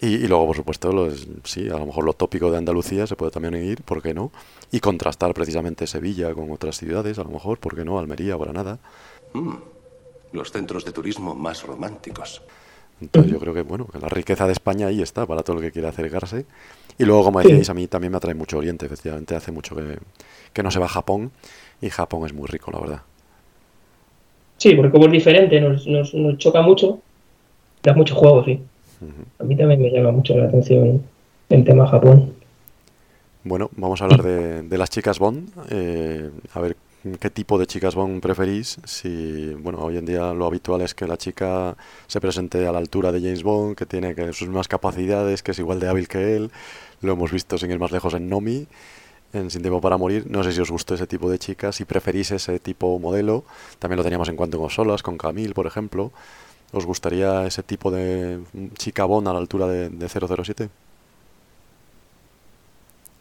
Y, 0.00 0.06
y 0.06 0.28
luego, 0.28 0.46
por 0.46 0.56
supuesto, 0.56 0.92
los, 0.92 1.28
sí, 1.44 1.68
a 1.68 1.76
lo 1.76 1.86
mejor 1.86 2.04
lo 2.04 2.14
tópico 2.14 2.50
de 2.50 2.56
Andalucía 2.56 3.06
se 3.06 3.16
puede 3.16 3.30
también 3.32 3.54
ir, 3.62 3.82
¿por 3.82 4.02
qué 4.02 4.14
no? 4.14 4.32
Y 4.72 4.80
contrastar 4.80 5.34
precisamente 5.34 5.86
Sevilla 5.86 6.32
con 6.32 6.50
otras 6.50 6.78
ciudades, 6.78 7.18
a 7.18 7.24
lo 7.24 7.30
mejor, 7.30 7.58
¿por 7.58 7.76
qué 7.76 7.84
no? 7.84 7.98
Almería, 7.98 8.36
Granada. 8.36 8.78
Mm, 9.34 9.56
los 10.32 10.50
centros 10.50 10.84
de 10.84 10.92
turismo 10.92 11.34
más 11.34 11.62
románticos. 11.64 12.42
Entonces 13.00 13.32
yo 13.32 13.38
creo 13.38 13.54
que, 13.54 13.62
bueno, 13.62 13.86
que 13.86 13.98
la 13.98 14.08
riqueza 14.08 14.46
de 14.46 14.52
España 14.52 14.86
ahí 14.86 15.00
está 15.00 15.26
para 15.26 15.42
todo 15.42 15.56
el 15.56 15.62
que 15.62 15.72
quiera 15.72 15.88
acercarse. 15.88 16.44
Y 16.98 17.04
luego, 17.04 17.24
como 17.24 17.40
decíais, 17.40 17.68
a 17.70 17.74
mí 17.74 17.86
también 17.86 18.12
me 18.12 18.18
atrae 18.18 18.34
mucho 18.34 18.58
Oriente, 18.58 18.86
efectivamente, 18.86 19.34
hace 19.34 19.52
mucho 19.52 19.74
que, 19.74 19.98
que 20.52 20.62
no 20.62 20.70
se 20.70 20.78
va 20.78 20.86
a 20.86 20.90
Japón 20.90 21.30
y 21.80 21.88
Japón 21.88 22.26
es 22.26 22.34
muy 22.34 22.46
rico, 22.46 22.70
la 22.70 22.80
verdad. 22.80 23.02
Sí, 24.58 24.74
porque 24.74 24.90
como 24.92 25.06
es 25.06 25.12
diferente, 25.12 25.58
nos, 25.60 25.86
nos, 25.86 26.12
nos 26.12 26.36
choca 26.36 26.60
mucho, 26.60 27.00
da 27.82 27.94
mucho 27.94 28.14
juego, 28.14 28.44
sí. 28.44 28.60
A 29.38 29.44
mí 29.44 29.56
también 29.56 29.80
me 29.80 29.90
llama 29.90 30.10
mucho 30.12 30.36
la 30.36 30.44
atención 30.44 31.02
el 31.48 31.64
tema 31.64 31.86
Japón. 31.86 32.32
Bueno, 33.42 33.70
vamos 33.76 34.00
a 34.00 34.04
hablar 34.04 34.22
de, 34.22 34.78
las 34.78 34.90
chicas 34.90 35.18
Bond. 35.18 35.48
eh, 35.70 36.30
a 36.52 36.60
ver 36.60 36.76
qué 37.18 37.30
tipo 37.30 37.58
de 37.58 37.66
chicas 37.66 37.94
Bond 37.94 38.20
preferís. 38.20 38.78
Si, 38.84 39.54
bueno, 39.54 39.78
hoy 39.80 39.96
en 39.96 40.04
día 40.04 40.32
lo 40.34 40.46
habitual 40.46 40.82
es 40.82 40.94
que 40.94 41.06
la 41.06 41.16
chica 41.16 41.76
se 42.06 42.20
presente 42.20 42.66
a 42.66 42.72
la 42.72 42.78
altura 42.78 43.12
de 43.12 43.20
James 43.20 43.42
Bond, 43.42 43.76
que 43.76 43.86
tiene 43.86 44.14
que 44.14 44.32
sus 44.32 44.48
mismas 44.48 44.68
capacidades, 44.68 45.42
que 45.42 45.52
es 45.52 45.58
igual 45.58 45.80
de 45.80 45.88
hábil 45.88 46.08
que 46.08 46.36
él. 46.36 46.50
Lo 47.00 47.12
hemos 47.12 47.32
visto 47.32 47.56
sin 47.56 47.70
ir 47.70 47.78
más 47.78 47.92
lejos 47.92 48.12
en 48.12 48.28
Nomi, 48.28 48.66
en 49.32 49.50
Sin 49.50 49.62
Tiempo 49.62 49.80
para 49.80 49.96
Morir. 49.96 50.26
No 50.28 50.44
sé 50.44 50.52
si 50.52 50.60
os 50.60 50.70
gustó 50.70 50.94
ese 50.94 51.06
tipo 51.06 51.30
de 51.30 51.38
chicas, 51.38 51.76
si 51.76 51.86
preferís 51.86 52.30
ese 52.32 52.58
tipo 52.58 52.98
modelo. 52.98 53.44
También 53.78 53.96
lo 53.96 54.04
teníamos 54.04 54.28
en 54.28 54.36
Cuanto 54.36 54.58
con 54.58 54.68
Solas, 54.68 55.02
con 55.02 55.16
Camille, 55.16 55.54
por 55.54 55.66
ejemplo. 55.66 56.12
¿Os 56.72 56.86
gustaría 56.86 57.46
ese 57.46 57.62
tipo 57.62 57.90
de 57.90 58.40
chica 58.74 59.04
Bond 59.04 59.28
a 59.28 59.32
la 59.32 59.38
altura 59.40 59.66
de, 59.66 59.88
de 59.88 60.08
007? 60.08 60.68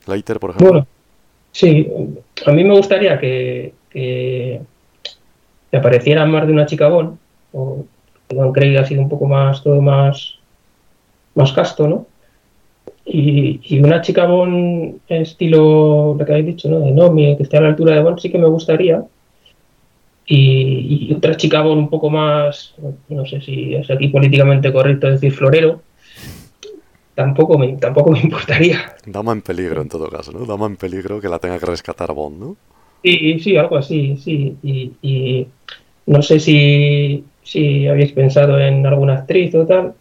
Leiter, 0.08 0.40
por 0.40 0.52
ejemplo. 0.52 0.70
Bueno, 0.70 0.88
sí, 1.52 1.90
a 2.46 2.52
mí 2.52 2.64
me 2.64 2.76
gustaría 2.76 3.20
que, 3.20 3.74
que, 3.90 4.62
que 5.72 5.78
apareciera 5.78 6.26
más 6.26 6.46
de 6.46 6.54
una 6.54 6.66
chica 6.66 6.88
Bond, 6.88 7.18
o 7.54 7.86
Don 8.30 8.54
Craig 8.54 8.78
ha 8.78 8.86
sido 8.86 9.02
un 9.02 9.10
poco 9.10 9.26
más, 9.26 9.64
todo 9.64 9.82
más, 9.82 10.36
más 11.34 11.52
casto, 11.52 11.88
¿no? 11.88 12.06
Y, 13.06 13.60
y 13.64 13.80
una 13.80 14.02
chica 14.02 14.28
Bond 14.28 15.00
estilo, 15.08 16.16
lo 16.18 16.26
que 16.26 16.32
habéis 16.32 16.46
dicho, 16.46 16.70
¿no? 16.70 16.80
De 16.80 16.92
Nomi, 16.92 17.36
que 17.36 17.44
esté 17.44 17.58
a 17.58 17.62
la 17.62 17.70
altura 17.70 17.96
de 17.96 18.04
Bond, 18.04 18.20
sí 18.20 18.30
que 18.30 18.38
me 18.38 18.48
gustaría. 18.48 19.04
Y, 20.32 21.08
y 21.10 21.14
otra 21.14 21.36
chica 21.36 21.62
Bond 21.62 21.80
un 21.80 21.90
poco 21.90 22.10
más, 22.10 22.76
no 23.10 23.26
sé 23.26 23.42
si 23.42 23.74
es 23.74 23.90
aquí 23.90 24.10
políticamente 24.10 24.72
correcto 24.72 25.08
decir 25.08 25.32
florero, 25.32 25.82
tampoco 27.16 27.58
me, 27.58 27.74
tampoco 27.78 28.12
me 28.12 28.20
importaría. 28.24 28.96
Dama 29.06 29.32
en 29.32 29.42
peligro 29.42 29.82
en 29.82 29.90
todo 29.90 30.08
caso, 30.08 30.32
¿no? 30.32 30.46
Dama 30.46 30.68
en 30.68 30.78
peligro 30.78 31.20
que 31.20 31.30
la 31.30 31.40
tenga 31.40 31.58
que 31.58 31.66
rescatar 31.66 32.14
Bond, 32.14 32.40
¿no? 32.40 32.58
Sí, 33.04 33.40
sí, 33.40 33.58
algo 33.58 33.78
así, 33.78 34.18
sí. 34.18 34.56
Y, 34.62 34.92
y 35.02 35.48
no 36.06 36.22
sé 36.22 36.40
si, 36.40 37.24
si 37.42 37.88
habéis 37.88 38.12
pensado 38.12 38.60
en 38.60 38.86
alguna 38.86 39.16
actriz 39.16 39.56
o 39.56 39.66
tal. 39.66 39.94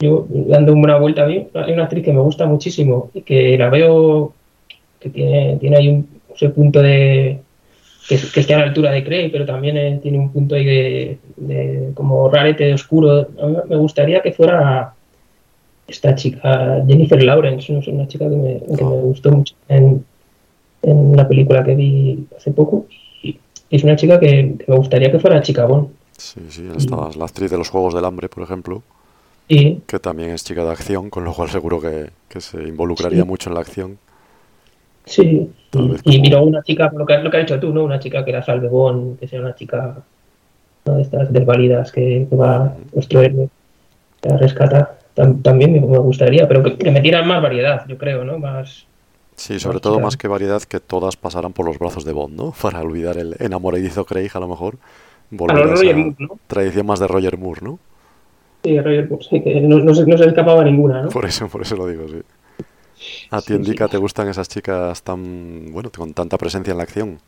Yo, 0.00 0.26
dando 0.30 0.72
una 0.72 0.96
vuelta 0.98 1.24
a 1.24 1.26
mí, 1.26 1.46
hay 1.54 1.72
una 1.72 1.84
actriz 1.84 2.04
que 2.04 2.12
me 2.12 2.20
gusta 2.20 2.46
muchísimo 2.46 3.10
y 3.14 3.22
que 3.22 3.56
la 3.56 3.68
veo 3.68 4.34
que 4.98 5.10
tiene, 5.10 5.56
tiene 5.58 5.76
ahí 5.76 5.88
un 5.88 6.20
ese 6.34 6.50
punto 6.50 6.80
de. 6.80 7.40
Que, 8.08 8.16
que 8.32 8.40
esté 8.40 8.54
a 8.54 8.58
la 8.58 8.64
altura 8.64 8.90
de 8.90 9.04
Craig, 9.04 9.30
pero 9.30 9.46
también 9.46 9.76
eh, 9.76 9.98
tiene 10.02 10.18
un 10.18 10.32
punto 10.32 10.54
ahí 10.54 10.64
de, 10.64 11.18
de 11.36 11.90
como 11.94 12.28
rarete 12.28 12.64
de 12.64 12.74
oscuro. 12.74 13.28
Me 13.68 13.76
gustaría 13.76 14.20
que 14.22 14.32
fuera 14.32 14.94
esta 15.86 16.14
chica, 16.14 16.82
Jennifer 16.86 17.22
Lawrence, 17.22 17.76
es 17.76 17.86
una 17.88 18.06
chica 18.06 18.28
que 18.28 18.36
me, 18.36 18.60
que 18.76 18.84
me 18.84 18.90
gustó 19.00 19.30
mucho 19.32 19.54
en, 19.68 20.04
en 20.82 20.96
una 20.96 21.26
película 21.26 21.64
que 21.64 21.74
vi 21.74 22.26
hace 22.36 22.50
poco. 22.52 22.86
Y 23.22 23.38
es 23.70 23.82
una 23.84 23.96
chica 23.96 24.18
que, 24.20 24.54
que 24.58 24.64
me 24.68 24.76
gustaría 24.76 25.10
que 25.10 25.18
fuera 25.18 25.42
chica 25.42 25.66
Bond. 25.66 25.88
Sí, 26.16 26.40
sí, 26.48 26.68
es 26.76 26.90
la 26.90 27.24
actriz 27.24 27.50
de 27.50 27.56
los 27.58 27.70
Juegos 27.70 27.94
del 27.94 28.04
Hambre, 28.04 28.28
por 28.28 28.42
ejemplo. 28.42 28.82
Sí. 29.48 29.80
Que 29.86 29.98
también 29.98 30.30
es 30.30 30.44
chica 30.44 30.62
de 30.64 30.70
acción, 30.70 31.10
con 31.10 31.24
lo 31.24 31.32
cual 31.32 31.48
seguro 31.48 31.80
que, 31.80 32.10
que 32.28 32.40
se 32.40 32.62
involucraría 32.62 33.22
Sí. 33.22 33.28
mucho 33.28 33.50
en 33.50 33.54
la 33.54 33.60
acción. 33.60 33.98
Sí, 35.10 35.50
y 35.72 35.76
como- 35.76 35.94
miro 36.04 36.42
una 36.44 36.62
chica, 36.62 36.90
lo 36.96 37.04
que, 37.04 37.18
lo 37.18 37.30
que 37.30 37.36
has 37.38 37.42
dicho 37.44 37.58
tú, 37.60 37.72
¿no? 37.74 37.82
Una 37.84 37.98
chica 37.98 38.24
que 38.24 38.32
la 38.32 38.42
salve 38.44 38.68
Bond, 38.68 39.18
que 39.18 39.26
sea 39.26 39.40
una 39.40 39.54
chica 39.56 39.96
¿no? 40.86 40.94
de 40.94 41.02
estas 41.02 41.32
desvalidas 41.32 41.90
que, 41.90 42.26
que 42.30 42.36
va 42.36 42.72
nuestro 42.94 43.20
héroe 43.20 43.48
a 44.28 44.36
rescatar. 44.36 44.98
Tam- 45.16 45.42
también 45.42 45.72
me, 45.72 45.98
gustaría, 45.98 46.46
pero 46.46 46.62
que, 46.62 46.76
que 46.76 46.90
metieran 46.92 47.26
más 47.26 47.42
variedad, 47.42 47.84
yo 47.88 47.98
creo, 47.98 48.24
¿no? 48.24 48.38
Más. 48.38 48.86
Sí, 49.34 49.58
sobre 49.58 49.74
Más 49.76 49.82
todo 49.82 49.94
chica. 49.94 50.04
más 50.04 50.16
que 50.16 50.28
variedad, 50.28 50.62
que 50.62 50.78
todas 50.80 51.16
pasaran 51.16 51.52
por 51.52 51.66
los 51.66 51.78
brazos 51.78 52.04
de 52.04 52.12
Bond, 52.12 52.36
¿no? 52.36 52.52
Para 52.62 52.80
olvidar 52.82 53.18
el 53.18 53.34
enamoradizo 53.40 54.04
Craig, 54.04 54.30
a 54.34 54.40
lo 54.40 54.48
mejor. 54.48 54.76
Volver 55.30 55.56
A 55.56 55.58
lo 55.60 55.64
a 55.64 55.74
Roger 55.74 55.86
esa 55.90 55.96
Moore, 55.98 56.16
¿no? 56.18 56.38
tradición 56.46 56.86
más 56.86 57.00
de 57.00 57.06
Roger 57.08 57.38
Moore, 57.38 57.60
¿no? 57.62 57.78
Sí, 58.62 58.78
Roger 58.78 59.08
Moore, 59.10 59.24
sí, 59.28 59.40
que 59.42 59.60
no, 59.60 59.78
no 59.80 59.94
se, 59.94 60.04
no 60.06 60.16
se 60.18 60.26
escapaba 60.26 60.62
ninguna, 60.64 61.02
¿no? 61.02 61.08
Por 61.08 61.24
eso, 61.24 61.48
por 61.48 61.62
eso 61.62 61.76
lo 61.76 61.86
digo, 61.86 62.06
sí. 62.08 62.20
¿A 63.30 63.40
ti, 63.42 63.54
Indica, 63.54 63.88
te 63.88 63.98
gustan 63.98 64.28
esas 64.28 64.48
chicas 64.48 65.02
tan, 65.02 65.72
bueno, 65.72 65.90
con 65.90 66.12
tanta 66.14 66.36
presencia 66.38 66.72
en 66.72 66.78
la 66.78 66.84
acción? 66.84 67.20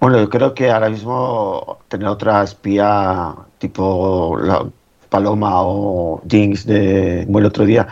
Bueno, 0.00 0.18
yo 0.18 0.28
creo 0.28 0.54
que 0.54 0.70
ahora 0.70 0.90
mismo 0.90 1.78
tener 1.88 2.08
otra 2.08 2.42
espía 2.42 3.34
tipo 3.58 4.36
la 4.38 4.66
Paloma 5.08 5.62
o 5.62 6.20
Jinx 6.28 6.66
de 6.66 7.24
muy 7.28 7.40
el 7.40 7.46
otro 7.46 7.64
día 7.64 7.86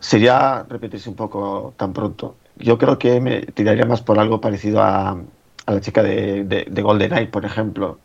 sería 0.00 0.64
repetirse 0.68 1.08
un 1.08 1.14
poco 1.16 1.72
tan 1.76 1.92
pronto. 1.92 2.34
Yo 2.56 2.78
creo 2.78 2.98
que 2.98 3.20
me 3.20 3.42
tiraría 3.42 3.86
más 3.86 4.02
por 4.02 4.18
algo 4.18 4.40
parecido 4.40 4.82
a, 4.82 5.10
a 5.66 5.72
la 5.72 5.80
chica 5.80 6.02
de, 6.02 6.44
de, 6.44 6.66
de 6.68 6.82
GoldenEye, 6.82 7.26
por 7.26 7.44
ejemplo. 7.44 7.98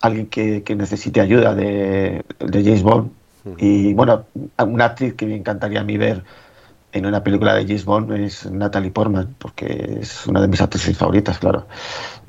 Alguien 0.00 0.26
que, 0.26 0.62
que 0.62 0.74
necesite 0.74 1.20
ayuda 1.20 1.54
de, 1.54 2.24
de 2.38 2.64
James 2.64 2.82
Bond. 2.82 3.10
Y 3.58 3.92
bueno, 3.94 4.24
una 4.58 4.86
actriz 4.86 5.14
que 5.14 5.26
me 5.26 5.36
encantaría 5.36 5.80
a 5.80 5.84
mí 5.84 5.96
ver 5.98 6.24
en 6.94 7.06
una 7.06 7.22
película 7.24 7.54
de 7.54 7.64
James 7.66 7.84
Bond 7.84 8.12
es 8.12 8.46
Natalie 8.50 8.92
Portman, 8.92 9.34
porque 9.38 9.98
es 10.00 10.26
una 10.28 10.40
de 10.40 10.46
mis 10.46 10.60
actrices 10.60 10.96
favoritas, 10.96 11.38
claro. 11.38 11.66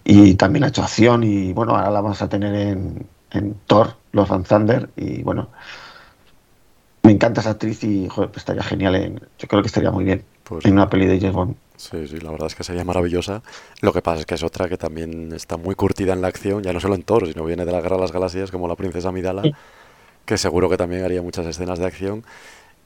Y 0.03 0.33
también 0.35 0.63
ha 0.63 0.69
hecho 0.69 0.81
acción 0.81 1.23
y 1.23 1.53
bueno, 1.53 1.75
ahora 1.75 1.91
la 1.91 2.01
vamos 2.01 2.21
a 2.23 2.27
tener 2.27 2.53
en, 2.55 3.05
en 3.31 3.55
Thor, 3.67 3.95
Los 4.11 4.27
Van 4.27 4.43
Thunder 4.43 4.89
y 4.95 5.21
bueno, 5.21 5.49
me 7.03 7.11
encanta 7.11 7.41
esa 7.41 7.51
actriz 7.51 7.83
y 7.83 8.09
joder, 8.09 8.31
pues 8.31 8.41
estaría 8.41 8.63
genial, 8.63 8.95
en, 8.95 9.19
yo 9.37 9.47
creo 9.47 9.61
que 9.61 9.67
estaría 9.67 9.91
muy 9.91 10.03
bien 10.03 10.25
Pues 10.43 10.65
en 10.65 10.73
una 10.73 10.89
peli 10.89 11.05
de 11.05 11.19
James 11.19 11.35
Bond. 11.35 11.55
Sí, 11.77 12.07
sí, 12.07 12.19
la 12.19 12.31
verdad 12.31 12.47
es 12.47 12.55
que 12.55 12.63
sería 12.63 12.83
maravillosa. 12.83 13.43
Lo 13.81 13.93
que 13.93 14.01
pasa 14.01 14.21
es 14.21 14.25
que 14.25 14.33
es 14.33 14.43
otra 14.43 14.67
que 14.67 14.77
también 14.77 15.31
está 15.33 15.57
muy 15.57 15.75
curtida 15.75 16.13
en 16.13 16.21
la 16.21 16.27
acción, 16.29 16.63
ya 16.63 16.73
no 16.73 16.79
solo 16.79 16.95
en 16.95 17.03
Thor, 17.03 17.27
sino 17.27 17.45
viene 17.45 17.65
de 17.65 17.71
la 17.71 17.81
Guerra 17.81 17.97
de 17.97 18.01
las 18.01 18.11
Galaxias, 18.11 18.49
como 18.49 18.67
la 18.67 18.75
princesa 18.75 19.09
Amidala, 19.09 19.43
que 20.25 20.37
seguro 20.39 20.69
que 20.69 20.77
también 20.77 21.03
haría 21.03 21.21
muchas 21.21 21.45
escenas 21.45 21.77
de 21.77 21.85
acción. 21.85 22.23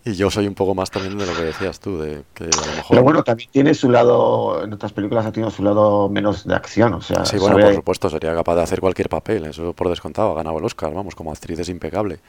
Y 0.09 0.15
yo 0.15 0.31
soy 0.31 0.47
un 0.47 0.55
poco 0.55 0.73
más 0.73 0.89
también 0.89 1.17
de 1.19 1.25
lo 1.27 1.35
que 1.35 1.43
decías 1.43 1.79
tú, 1.79 1.99
de 1.99 2.23
que 2.33 2.45
a 2.45 2.47
lo 2.47 2.75
mejor... 2.75 2.85
Pero 2.89 3.03
bueno, 3.03 3.23
también 3.23 3.47
tiene 3.51 3.75
su 3.75 3.91
lado, 3.91 4.63
en 4.63 4.73
otras 4.73 4.91
películas 4.91 5.23
ha 5.25 5.31
tenido 5.31 5.51
su 5.51 5.61
lado 5.63 6.09
menos 6.09 6.47
de 6.47 6.55
acción, 6.55 6.93
o 6.95 7.01
sea, 7.01 7.25
Sí, 7.25 7.37
bueno, 7.37 7.57
sabe- 7.57 7.65
por 7.65 7.75
supuesto, 7.75 8.09
sería 8.09 8.33
capaz 8.33 8.55
de 8.55 8.63
hacer 8.63 8.79
cualquier 8.81 9.07
papel, 9.07 9.45
eso 9.45 9.73
por 9.73 9.87
descontado, 9.87 10.31
ha 10.31 10.35
ganado 10.35 10.57
el 10.57 10.65
Oscar, 10.65 10.91
vamos, 10.93 11.13
como 11.13 11.31
actriz 11.31 11.59
es 11.59 11.69
impecable. 11.69 12.19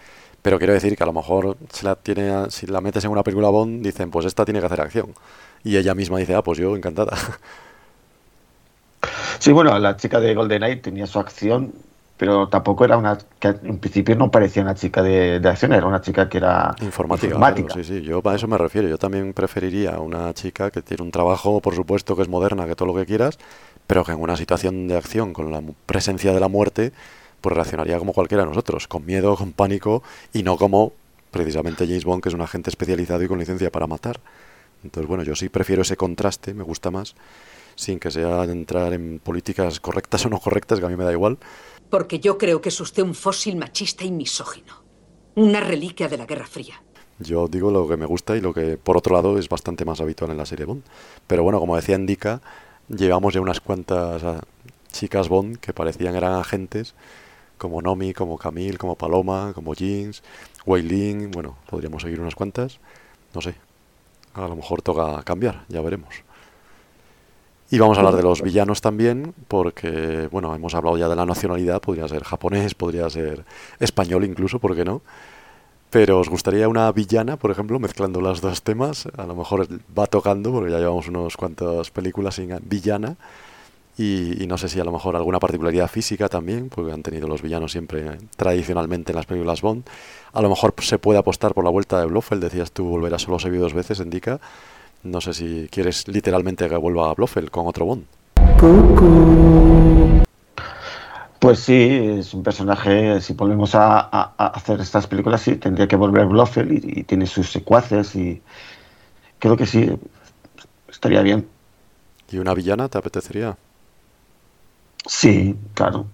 Pero 0.42 0.58
quiero 0.58 0.74
decir 0.74 0.94
que 0.94 1.02
a 1.02 1.06
lo 1.06 1.14
mejor 1.14 1.56
si 1.72 1.86
la, 1.86 1.94
tiene, 1.94 2.50
si 2.50 2.66
la 2.66 2.82
metes 2.82 3.02
en 3.04 3.10
una 3.12 3.22
película 3.22 3.48
Bond, 3.48 3.82
dicen, 3.82 4.10
pues 4.10 4.26
esta 4.26 4.44
tiene 4.44 4.60
que 4.60 4.66
hacer 4.66 4.80
acción. 4.82 5.14
Y 5.64 5.76
ella 5.78 5.94
misma 5.94 6.18
dice, 6.18 6.34
ah, 6.34 6.42
pues 6.42 6.58
yo 6.58 6.76
encantada. 6.76 7.16
Sí, 9.38 9.52
bueno, 9.52 9.78
la 9.78 9.96
chica 9.96 10.20
de 10.20 10.34
GoldenEye 10.34 10.76
tenía 10.76 11.06
su 11.06 11.18
acción, 11.18 11.72
pero 12.20 12.48
tampoco 12.48 12.84
era 12.84 12.98
una 12.98 13.18
que 13.40 13.48
en 13.48 13.78
principio 13.80 14.16
no 14.16 14.30
parecía 14.30 14.62
una 14.62 14.74
chica 14.74 15.02
de, 15.02 15.40
de 15.40 15.48
acción, 15.48 15.72
era 15.72 15.86
una 15.86 16.00
chica 16.02 16.28
que 16.28 16.38
era 16.38 16.76
Informática, 16.80 17.34
informática. 17.34 17.66
claro, 17.66 17.84
sí, 17.84 17.84
sí, 17.84 18.00
yo 18.02 18.22
a 18.24 18.34
eso 18.34 18.48
me 18.48 18.56
refiero. 18.56 18.88
Yo 18.88 18.96
también 18.96 19.34
preferiría 19.34 19.98
una 20.00 20.32
chica 20.32 20.70
que 20.70 20.80
tiene 20.80 21.02
un 21.02 21.10
trabajo, 21.10 21.60
por 21.60 21.74
supuesto, 21.74 22.16
que 22.16 22.22
es 22.22 22.28
moderna, 22.28 22.66
que 22.66 22.74
todo 22.74 22.88
lo 22.88 22.94
que 22.94 23.04
quieras, 23.04 23.38
pero 23.86 24.02
que 24.04 24.12
en 24.12 24.20
una 24.20 24.36
situación 24.36 24.88
de 24.88 24.96
acción, 24.96 25.34
con 25.34 25.52
la 25.52 25.62
presencia 25.84 26.32
de 26.32 26.40
la 26.40 26.48
muerte, 26.48 26.92
pues 27.42 27.54
reaccionaría 27.54 27.98
como 27.98 28.14
cualquiera 28.14 28.44
de 28.44 28.48
nosotros, 28.48 28.88
con 28.88 29.04
miedo, 29.04 29.36
con 29.36 29.52
pánico, 29.52 30.02
y 30.32 30.42
no 30.42 30.56
como 30.56 30.92
precisamente 31.30 31.86
James 31.86 32.04
Bond, 32.04 32.22
que 32.22 32.30
es 32.30 32.34
un 32.34 32.40
agente 32.42 32.70
especializado 32.70 33.22
y 33.22 33.28
con 33.28 33.38
licencia 33.38 33.70
para 33.70 33.86
matar. 33.86 34.20
Entonces, 34.84 35.08
bueno, 35.08 35.24
yo 35.24 35.36
sí 35.36 35.48
prefiero 35.50 35.82
ese 35.82 35.96
contraste, 35.96 36.54
me 36.54 36.64
gusta 36.64 36.90
más, 36.90 37.14
sin 37.74 37.98
que 38.00 38.10
sea 38.10 38.44
entrar 38.44 38.92
en 38.94 39.20
políticas 39.20 39.80
correctas 39.80 40.26
o 40.26 40.30
no 40.30 40.40
correctas, 40.40 40.80
que 40.80 40.86
a 40.86 40.88
mí 40.88 40.96
me 40.96 41.04
da 41.04 41.12
igual. 41.12 41.38
Porque 41.90 42.20
yo 42.20 42.38
creo 42.38 42.60
que 42.60 42.68
es 42.68 42.80
usted 42.80 43.02
un 43.02 43.14
fósil 43.14 43.56
machista 43.56 44.04
y 44.04 44.12
misógino. 44.12 44.82
Una 45.34 45.60
reliquia 45.60 46.08
de 46.08 46.16
la 46.16 46.26
Guerra 46.26 46.46
Fría. 46.46 46.82
Yo 47.18 47.48
digo 47.48 47.70
lo 47.70 47.86
que 47.86 47.96
me 47.96 48.06
gusta 48.06 48.36
y 48.36 48.40
lo 48.40 48.54
que, 48.54 48.78
por 48.78 48.96
otro 48.96 49.14
lado, 49.14 49.38
es 49.38 49.48
bastante 49.48 49.84
más 49.84 50.00
habitual 50.00 50.30
en 50.30 50.38
la 50.38 50.46
serie 50.46 50.64
Bond. 50.64 50.84
Pero 51.26 51.42
bueno, 51.42 51.60
como 51.60 51.76
decía 51.76 51.96
Indica, 51.96 52.40
llevamos 52.88 53.34
ya 53.34 53.40
unas 53.40 53.60
cuantas 53.60 54.22
ah, 54.24 54.40
chicas 54.90 55.28
Bond 55.28 55.58
que 55.58 55.72
parecían 55.72 56.16
eran 56.16 56.34
agentes, 56.34 56.94
como 57.58 57.82
Nomi, 57.82 58.14
como 58.14 58.38
Camille, 58.38 58.78
como 58.78 58.96
Paloma, 58.96 59.52
como 59.54 59.74
Jinx, 59.74 60.22
Wei 60.64 60.82
Ling, 60.82 61.30
bueno, 61.30 61.58
podríamos 61.68 62.02
seguir 62.02 62.20
unas 62.20 62.34
cuantas. 62.34 62.78
No 63.34 63.42
sé, 63.42 63.54
a 64.32 64.48
lo 64.48 64.56
mejor 64.56 64.80
toca 64.80 65.22
cambiar, 65.24 65.64
ya 65.68 65.82
veremos. 65.82 66.14
Y 67.72 67.78
vamos 67.78 67.96
a 67.96 68.00
hablar 68.00 68.16
de 68.16 68.24
los 68.24 68.42
villanos 68.42 68.80
también, 68.80 69.32
porque, 69.46 70.28
bueno, 70.32 70.52
hemos 70.56 70.74
hablado 70.74 70.98
ya 70.98 71.08
de 71.08 71.14
la 71.14 71.24
nacionalidad, 71.24 71.80
podría 71.80 72.08
ser 72.08 72.24
japonés, 72.24 72.74
podría 72.74 73.08
ser 73.08 73.44
español 73.78 74.24
incluso, 74.24 74.58
¿por 74.58 74.74
qué 74.74 74.84
no? 74.84 75.02
Pero 75.88 76.18
¿os 76.18 76.28
gustaría 76.28 76.68
una 76.68 76.90
villana, 76.90 77.36
por 77.36 77.52
ejemplo, 77.52 77.78
mezclando 77.78 78.20
los 78.20 78.40
dos 78.40 78.62
temas? 78.62 79.06
A 79.16 79.24
lo 79.24 79.36
mejor 79.36 79.68
va 79.96 80.06
tocando, 80.06 80.50
porque 80.50 80.72
ya 80.72 80.78
llevamos 80.78 81.06
unos 81.06 81.36
cuantas 81.36 81.92
películas 81.92 82.34
sin 82.34 82.56
villana. 82.62 83.16
Y, 83.96 84.42
y 84.42 84.46
no 84.48 84.56
sé 84.58 84.68
si 84.68 84.80
a 84.80 84.84
lo 84.84 84.92
mejor 84.92 85.14
alguna 85.14 85.38
particularidad 85.38 85.88
física 85.88 86.28
también, 86.28 86.70
porque 86.70 86.90
han 86.90 87.02
tenido 87.02 87.28
los 87.28 87.42
villanos 87.42 87.70
siempre 87.70 88.18
tradicionalmente 88.36 89.12
en 89.12 89.16
las 89.16 89.26
películas 89.26 89.62
Bond. 89.62 89.84
A 90.32 90.42
lo 90.42 90.48
mejor 90.48 90.74
se 90.80 90.98
puede 90.98 91.18
apostar 91.20 91.54
por 91.54 91.64
la 91.64 91.70
vuelta 91.70 92.00
de 92.00 92.06
Blofeld, 92.06 92.42
decías 92.42 92.72
tú, 92.72 92.84
volverá 92.88 93.18
solo 93.18 93.38
se 93.38 93.50
dos 93.50 93.74
veces, 93.74 94.00
indica. 94.00 94.40
No 95.02 95.20
sé 95.20 95.32
si 95.34 95.68
quieres 95.70 96.06
literalmente 96.08 96.68
que 96.68 96.76
vuelva 96.76 97.10
a 97.10 97.14
Blofeld 97.14 97.50
con 97.50 97.66
otro 97.66 97.86
Bond. 97.86 98.04
Pues 101.38 101.60
sí, 101.60 101.88
es 102.18 102.34
un 102.34 102.42
personaje, 102.42 103.20
si 103.22 103.32
volvemos 103.32 103.74
a, 103.74 103.98
a- 104.00 104.34
a 104.36 104.46
hacer 104.48 104.78
estas 104.80 105.06
películas, 105.06 105.40
sí, 105.40 105.56
tendría 105.56 105.88
que 105.88 105.96
volver 105.96 106.26
Blofeld 106.26 106.72
y, 106.72 107.00
y 107.00 107.04
tiene 107.04 107.26
sus 107.26 107.50
secuaces 107.50 108.14
y 108.14 108.42
creo 109.38 109.56
que 109.56 109.64
sí, 109.66 109.90
estaría 110.90 111.22
bien. 111.22 111.48
¿Y 112.30 112.38
una 112.38 112.52
villana 112.52 112.88
te 112.90 112.98
apetecería? 112.98 113.56
Sí, 115.06 115.56
claro, 115.72 116.06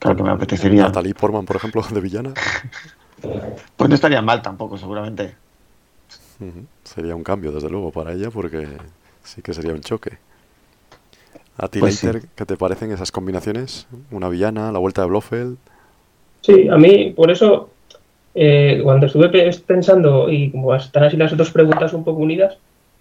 claro 0.00 0.16
que 0.16 0.22
me 0.24 0.30
apetecería. 0.30 0.82
Natalie 0.82 1.14
Portman, 1.14 1.46
por 1.46 1.56
ejemplo, 1.56 1.82
de 1.82 2.00
villana. 2.00 2.34
Pues 3.76 3.88
no 3.88 3.94
estaría 3.94 4.20
mal 4.20 4.42
tampoco, 4.42 4.76
seguramente. 4.76 5.36
Sería 6.84 7.16
un 7.16 7.24
cambio, 7.24 7.52
desde 7.52 7.70
luego, 7.70 7.90
para 7.90 8.12
ella, 8.12 8.30
porque 8.30 8.66
sí 9.22 9.42
que 9.42 9.54
sería 9.54 9.72
un 9.72 9.80
choque. 9.80 10.18
¿A 11.58 11.68
ti, 11.68 11.80
Pues 11.80 12.02
Leiter, 12.02 12.28
qué 12.34 12.44
te 12.44 12.56
parecen 12.56 12.92
esas 12.92 13.10
combinaciones? 13.10 13.86
¿Una 14.10 14.28
villana, 14.28 14.72
la 14.72 14.78
vuelta 14.78 15.02
de 15.02 15.08
Blofeld? 15.08 15.56
Sí, 16.42 16.68
a 16.68 16.76
mí, 16.76 17.12
por 17.16 17.30
eso, 17.30 17.70
eh, 18.34 18.80
cuando 18.82 19.06
estuve 19.06 19.30
pensando, 19.66 20.30
y 20.30 20.50
como 20.50 20.74
están 20.74 21.04
así 21.04 21.16
las 21.16 21.36
dos 21.36 21.50
preguntas 21.50 21.92
un 21.94 22.04
poco 22.04 22.20
unidas, 22.20 22.58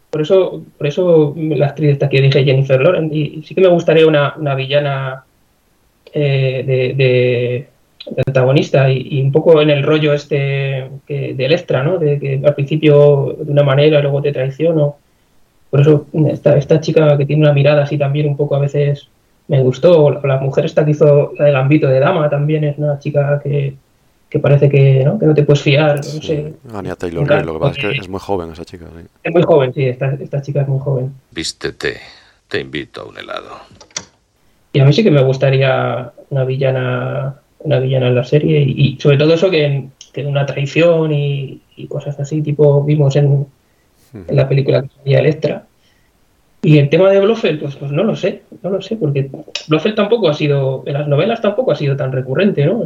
por 0.09 0.21
eso, 0.21 0.63
por 0.77 0.87
eso 0.87 1.33
la 1.35 1.67
actriz 1.67 1.91
esta 1.91 2.07
que 2.07 2.21
dije 2.21 2.45
Jennifer 2.45 2.81
Lawrence, 2.81 3.13
y 3.13 3.43
sí 3.43 3.53
que 3.53 3.61
me 3.61 3.67
gustaría 3.67 4.07
una, 4.07 4.33
una 4.37 4.55
villana 4.55 5.25
eh, 6.13 6.63
de, 6.65 6.93
de, 6.93 7.67
antagonista 8.25 8.89
y, 8.89 9.21
un 9.21 9.31
poco 9.31 9.61
en 9.61 9.69
el 9.69 9.83
rollo 9.83 10.13
este 10.13 10.89
que, 11.07 11.33
del 11.33 11.51
extra, 11.51 11.83
¿no? 11.83 11.97
De 11.97 12.19
que 12.19 12.41
al 12.43 12.55
principio 12.55 13.35
de 13.39 13.51
una 13.51 13.63
manera, 13.63 14.01
luego 14.01 14.21
te 14.21 14.31
traiciono. 14.31 14.97
Por 15.69 15.81
eso 15.81 16.05
esta, 16.27 16.57
esta 16.57 16.79
chica 16.79 17.17
que 17.17 17.25
tiene 17.25 17.43
una 17.43 17.53
mirada 17.53 17.83
así 17.83 17.97
también 17.97 18.27
un 18.27 18.37
poco 18.37 18.55
a 18.55 18.59
veces 18.59 19.09
me 19.47 19.61
gustó. 19.61 20.09
La, 20.11 20.21
la 20.21 20.37
mujer 20.37 20.65
esta 20.65 20.85
que 20.85 20.91
hizo 20.91 21.33
el 21.37 21.55
ámbito 21.55 21.87
de 21.87 21.99
dama 21.99 22.29
también 22.29 22.63
es 22.63 22.77
una 22.77 22.99
chica 22.99 23.41
que, 23.43 23.75
que 24.29 24.39
parece 24.39 24.69
que 24.69 25.03
no, 25.05 25.17
que 25.17 25.25
no 25.25 25.33
te 25.33 25.43
puedes 25.43 25.61
fiar, 25.61 25.95
no 25.95 26.21
sé. 26.21 26.53
Anya 26.73 26.95
Taylor 26.95 27.45
lo 27.45 27.53
que 27.53 27.59
pasa 27.59 27.79
es 27.79 27.93
que 27.93 28.01
es 28.01 28.09
muy 28.09 28.19
joven 28.19 28.51
esa 28.51 28.65
chica. 28.65 28.85
¿sí? 28.85 29.07
Es 29.23 29.33
muy 29.33 29.43
joven, 29.43 29.73
sí, 29.73 29.85
esta, 29.85 30.13
esta 30.15 30.41
chica 30.41 30.61
es 30.61 30.67
muy 30.67 30.79
joven. 30.79 31.13
Vístete, 31.31 32.01
te 32.47 32.59
invito 32.59 33.01
a 33.01 33.05
un 33.05 33.17
helado. 33.17 33.59
Y 34.73 34.79
a 34.79 34.85
mí 34.85 34.91
sí 34.91 35.03
que 35.03 35.11
me 35.11 35.23
gustaría 35.23 36.11
una 36.29 36.43
villana 36.43 37.35
una 37.65 37.79
villana 37.79 38.07
en 38.07 38.15
la 38.15 38.23
serie 38.23 38.61
y, 38.61 38.95
y 38.95 38.99
sobre 38.99 39.17
todo 39.17 39.33
eso 39.33 39.49
que, 39.49 39.87
que 40.13 40.25
una 40.25 40.45
traición 40.45 41.11
y, 41.11 41.61
y, 41.75 41.87
cosas 41.87 42.19
así, 42.19 42.41
tipo 42.41 42.83
vimos 42.83 43.15
en, 43.15 43.45
en 44.13 44.35
la 44.35 44.47
película 44.47 44.83
que 44.83 44.89
salía 44.97 45.19
Electra. 45.19 45.65
Y 46.61 46.79
el 46.79 46.89
tema 46.89 47.11
de 47.11 47.19
Blofeld, 47.19 47.59
pues, 47.61 47.75
pues 47.75 47.91
no 47.91 48.03
lo 48.03 48.15
sé, 48.15 48.41
no 48.63 48.71
lo 48.71 48.81
sé, 48.81 48.95
porque 48.95 49.29
Blofeld 49.67 49.93
tampoco 49.93 50.29
ha 50.29 50.33
sido, 50.33 50.81
en 50.87 50.93
las 50.93 51.07
novelas 51.07 51.39
tampoco 51.39 51.71
ha 51.71 51.75
sido 51.75 51.95
tan 51.95 52.11
recurrente, 52.11 52.65
¿no? 52.65 52.81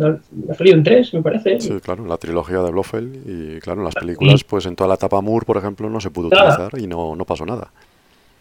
Ha 0.50 0.54
salido 0.54 0.76
en 0.76 0.84
tres, 0.84 1.14
me 1.14 1.22
parece. 1.22 1.62
Sí, 1.62 1.80
claro, 1.82 2.06
la 2.06 2.18
trilogía 2.18 2.60
de 2.60 2.72
Blofeld 2.72 3.16
y 3.26 3.60
claro, 3.62 3.80
en 3.80 3.86
las 3.86 3.96
películas, 3.96 4.44
pues 4.44 4.66
en 4.66 4.76
toda 4.76 4.90
la 4.90 4.96
etapa 4.96 5.22
Moore, 5.22 5.46
por 5.46 5.56
ejemplo, 5.56 5.90
no 5.90 6.02
se 6.02 6.12
pudo 6.12 6.28
nada. 6.28 6.56
utilizar 6.56 6.82
y 6.82 6.88
no, 6.88 7.16
no 7.16 7.24
pasó 7.24 7.46
nada. 7.46 7.72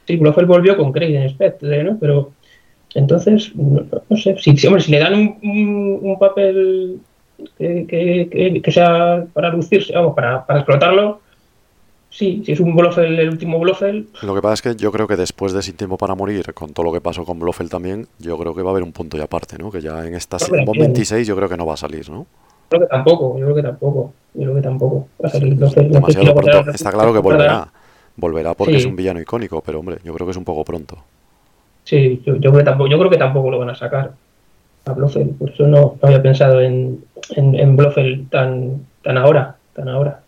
Sí, 0.08 0.16
Blofeld 0.16 0.48
volvió 0.48 0.76
con 0.76 0.90
Craig 0.90 1.14
en 1.14 1.28
Spectre, 1.28 1.84
¿no? 1.84 1.98
Pero 2.00 2.32
entonces, 2.94 3.54
no, 3.54 3.84
no 4.08 4.16
sé, 4.16 4.36
si, 4.38 4.56
si, 4.56 4.66
hombre, 4.66 4.82
si 4.82 4.90
le 4.90 4.98
dan 4.98 5.14
un, 5.14 5.38
un, 5.42 5.98
un 6.02 6.18
papel 6.18 7.00
que, 7.58 8.60
que, 8.62 8.72
sea 8.72 9.24
para 9.32 9.50
lucirse, 9.50 9.92
vamos, 9.94 10.14
para, 10.14 10.44
para 10.46 10.60
explotarlo, 10.60 11.20
sí, 12.10 12.42
si 12.44 12.52
es 12.52 12.60
un 12.60 12.74
Blofeld, 12.74 13.18
el 13.18 13.28
último 13.28 13.58
Blofeld. 13.58 14.08
Lo 14.22 14.34
que 14.34 14.42
pasa 14.42 14.54
es 14.54 14.62
que 14.62 14.82
yo 14.82 14.90
creo 14.90 15.06
que 15.06 15.16
después 15.16 15.52
de 15.52 15.62
Sin 15.62 15.76
Tiempo 15.76 15.96
para 15.98 16.14
Morir, 16.14 16.52
con 16.54 16.72
todo 16.72 16.84
lo 16.84 16.92
que 16.92 17.00
pasó 17.00 17.24
con 17.24 17.38
Blofeld 17.38 17.70
también, 17.70 18.06
yo 18.18 18.38
creo 18.38 18.54
que 18.54 18.62
va 18.62 18.70
a 18.70 18.72
haber 18.72 18.82
un 18.82 18.92
punto 18.92 19.16
y 19.16 19.20
aparte, 19.20 19.58
¿no? 19.58 19.70
Que 19.70 19.80
ya 19.80 20.04
en 20.06 20.14
esta 20.14 20.38
no, 20.38 20.64
Bomb 20.64 20.78
26 20.78 21.26
yo 21.26 21.36
creo 21.36 21.48
que 21.48 21.56
no 21.56 21.66
va 21.66 21.74
a 21.74 21.78
salir, 21.78 22.08
¿no? 22.10 22.26
Yo 22.70 22.76
creo 22.76 22.80
que 22.82 22.88
tampoco, 22.88 23.38
yo 23.38 23.44
creo 23.44 23.56
que 23.56 23.62
tampoco, 23.62 24.12
yo 24.34 24.42
creo 24.42 24.54
que 24.56 24.62
tampoco 24.62 25.08
va 25.22 25.28
a 25.28 25.32
salir 25.32 25.54
Blofeld. 25.54 25.92
Demasiado 25.92 26.34
pronto. 26.34 26.70
Está 26.70 26.90
claro 26.90 27.12
que 27.12 27.18
volverá, 27.20 27.68
volverá 28.16 28.54
porque 28.54 28.74
sí. 28.74 28.78
es 28.80 28.86
un 28.86 28.96
villano 28.96 29.20
icónico, 29.20 29.62
pero 29.62 29.80
hombre, 29.80 29.98
yo 30.04 30.12
creo 30.14 30.26
que 30.26 30.32
es 30.32 30.36
un 30.36 30.44
poco 30.44 30.64
pronto. 30.64 30.98
Sí, 31.88 32.20
yo, 32.26 32.36
yo, 32.36 32.50
creo, 32.50 32.58
que 32.58 32.64
tampoco, 32.64 32.90
yo 32.90 32.98
creo 32.98 33.10
que 33.10 33.16
tampoco 33.16 33.50
lo 33.50 33.58
van 33.58 33.70
a 33.70 33.74
sacar 33.74 34.12
a 34.84 34.92
Blofeld, 34.92 35.38
por 35.38 35.48
eso 35.48 35.66
no, 35.66 35.96
no 36.00 36.00
había 36.02 36.20
pensado 36.20 36.60
en, 36.60 37.02
en, 37.30 37.54
en 37.54 37.76
Blofeld 37.78 38.28
tan, 38.28 38.86
tan 39.02 39.16
ahora, 39.16 39.56
tan 39.72 39.88
ahora. 39.88 40.20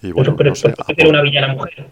Y 0.00 0.12
bueno, 0.12 0.36
pero, 0.36 0.50
no 0.50 0.54
sé, 0.54 0.72
pero 0.96 1.08
una 1.08 1.22
villana 1.22 1.54
mujer. 1.54 1.88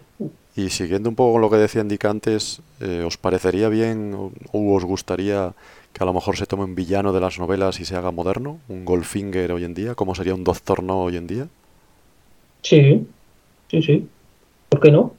Y 0.55 0.69
siguiendo 0.69 1.09
un 1.09 1.15
poco 1.15 1.33
con 1.33 1.41
lo 1.41 1.49
que 1.49 1.57
decía 1.57 1.81
Andy 1.81 1.97
antes, 2.07 2.61
eh, 2.79 3.03
¿os 3.05 3.17
parecería 3.17 3.67
bien 3.67 4.13
o, 4.13 4.31
o, 4.53 4.75
os 4.75 4.85
gustaría 4.85 5.51
que 5.91 6.01
a 6.01 6.05
lo 6.05 6.13
mejor 6.13 6.37
se 6.37 6.45
tome 6.45 6.63
un 6.63 6.75
villano 6.75 7.11
de 7.11 7.19
las 7.19 7.37
novelas 7.37 7.81
y 7.81 7.85
se 7.85 7.97
haga 7.97 8.11
moderno? 8.11 8.59
¿Un 8.69 8.85
Goldfinger 8.85 9.51
hoy 9.51 9.65
en 9.65 9.73
día? 9.73 9.95
¿Cómo 9.95 10.15
sería 10.15 10.35
un 10.35 10.45
Doctor 10.45 10.81
No 10.83 11.01
hoy 11.01 11.17
en 11.17 11.27
día? 11.27 11.47
Sí, 12.61 13.05
sí, 13.69 13.81
sí. 13.81 14.07
¿Por 14.69 14.79
qué 14.79 14.89
no? 14.89 15.13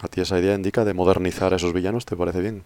¿A 0.00 0.08
ti 0.08 0.22
esa 0.22 0.40
idea 0.40 0.56
indica 0.56 0.84
de 0.84 0.92
modernizar 0.92 1.52
a 1.52 1.56
esos 1.56 1.72
villanos? 1.72 2.04
¿Te 2.04 2.16
parece 2.16 2.40
bien? 2.40 2.64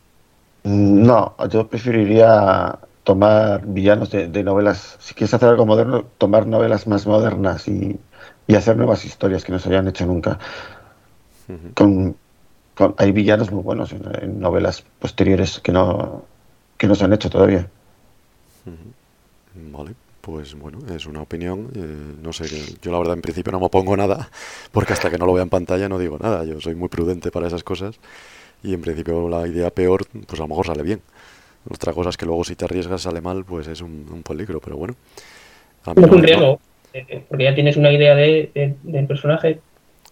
No, 0.62 1.34
yo 1.48 1.68
preferiría 1.68 2.78
tomar 3.04 3.66
villanos 3.66 4.11
de, 4.11 4.28
de 4.28 4.42
novelas. 4.42 4.96
Si 5.00 5.14
quieres 5.14 5.32
hacer 5.34 5.48
algo 5.48 5.66
moderno, 5.66 6.04
tomar 6.18 6.46
novelas 6.46 6.86
más 6.86 7.06
modernas 7.06 7.66
y, 7.68 7.98
y 8.46 8.54
hacer 8.54 8.76
nuevas 8.76 9.04
historias 9.04 9.44
que 9.44 9.52
no 9.52 9.58
se 9.58 9.68
hayan 9.70 9.88
hecho 9.88 10.06
nunca. 10.06 10.38
Uh 11.48 11.52
-huh. 11.52 11.74
con, 11.74 12.16
con, 12.74 12.94
hay 12.98 13.12
villanos 13.12 13.50
muy 13.50 13.62
buenos 13.62 13.92
en, 13.92 14.02
en, 14.22 14.40
novelas 14.40 14.84
posteriores 14.98 15.61
que 15.61 15.72
no, 15.72 16.24
que 16.76 16.86
no 16.86 16.94
se 16.94 17.04
han 17.04 17.12
hecho 17.12 17.30
todavía. 17.30 17.68
Uh 18.66 18.70
-huh. 18.70 19.72
Vale, 19.72 19.94
pues 20.20 20.54
bueno, 20.54 20.78
es 20.94 21.06
una 21.06 21.22
opinión. 21.22 21.70
Eh, 21.74 22.16
no 22.22 22.32
sé, 22.32 22.46
yo 22.82 22.92
la 22.92 22.98
verdad 22.98 23.14
en 23.14 23.22
principio 23.22 23.50
no 23.50 23.61
me 23.61 23.68
pongo 23.70 23.96
nada, 23.96 24.30
porque 24.72 24.92
hasta 24.92 25.11
que 25.11 25.18
no 25.18 25.26
lo 25.26 25.32
vea 25.32 25.42
en 25.42 25.50
pantalla 25.50 25.88
no 25.88 25.98
digo 25.98 26.18
nada. 26.18 26.44
Yo 26.44 26.61
soy 26.61 26.74
muy 26.74 26.88
prudente 26.88 27.30
para 27.30 27.46
esas 27.46 27.64
cosas 27.64 27.98
y 28.62 28.74
en 28.74 28.80
principio 28.80 29.28
la 29.28 29.46
idea 29.46 29.70
peor, 29.70 30.06
pues 30.26 30.40
a 30.40 30.44
lo 30.44 30.48
mejor 30.48 30.66
sale 30.66 30.82
bien. 30.82 31.00
Otra 31.68 31.92
cosa 31.92 32.11
es 32.11 32.16
que 32.16 32.26
luego 32.26 32.44
si 32.44 32.56
te 32.56 32.64
arriesgas 32.64 33.02
sale 33.02 33.20
mal, 33.20 33.44
pues 33.44 33.68
es 33.68 33.80
un, 33.80 34.06
un 34.11 34.22
peligro, 34.22 34.61
pero 34.61 34.76
bueno. 34.76 34.94
A 35.84 35.94
mí 35.94 36.02
es 36.02 36.11
un 36.11 36.22
riesgo, 36.22 36.61
no... 36.92 37.00
porque 37.28 37.44
ya 37.44 37.54
tienes 37.54 37.76
una 37.76 37.92
idea 37.92 38.14
de, 38.14 38.50
de, 38.54 38.76
del 38.82 39.06
personaje. 39.06 39.61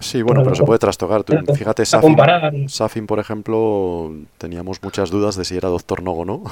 Sí, 0.01 0.23
bueno, 0.23 0.45
pero 0.45 0.55
se 0.55 0.63
puede 0.63 0.79
trastocar. 0.79 1.25
Tú, 1.25 1.35
fíjate, 1.55 1.85
Safin, 1.85 2.17
y... 2.53 2.69
Safin, 2.69 3.07
por 3.07 3.19
ejemplo, 3.19 4.13
teníamos 4.39 4.81
muchas 4.81 5.11
dudas 5.11 5.35
de 5.35 5.45
si 5.45 5.57
era 5.57 5.69
Doctor 5.69 6.05
No 6.05 6.13
o 6.13 6.25
no, 6.25 6.43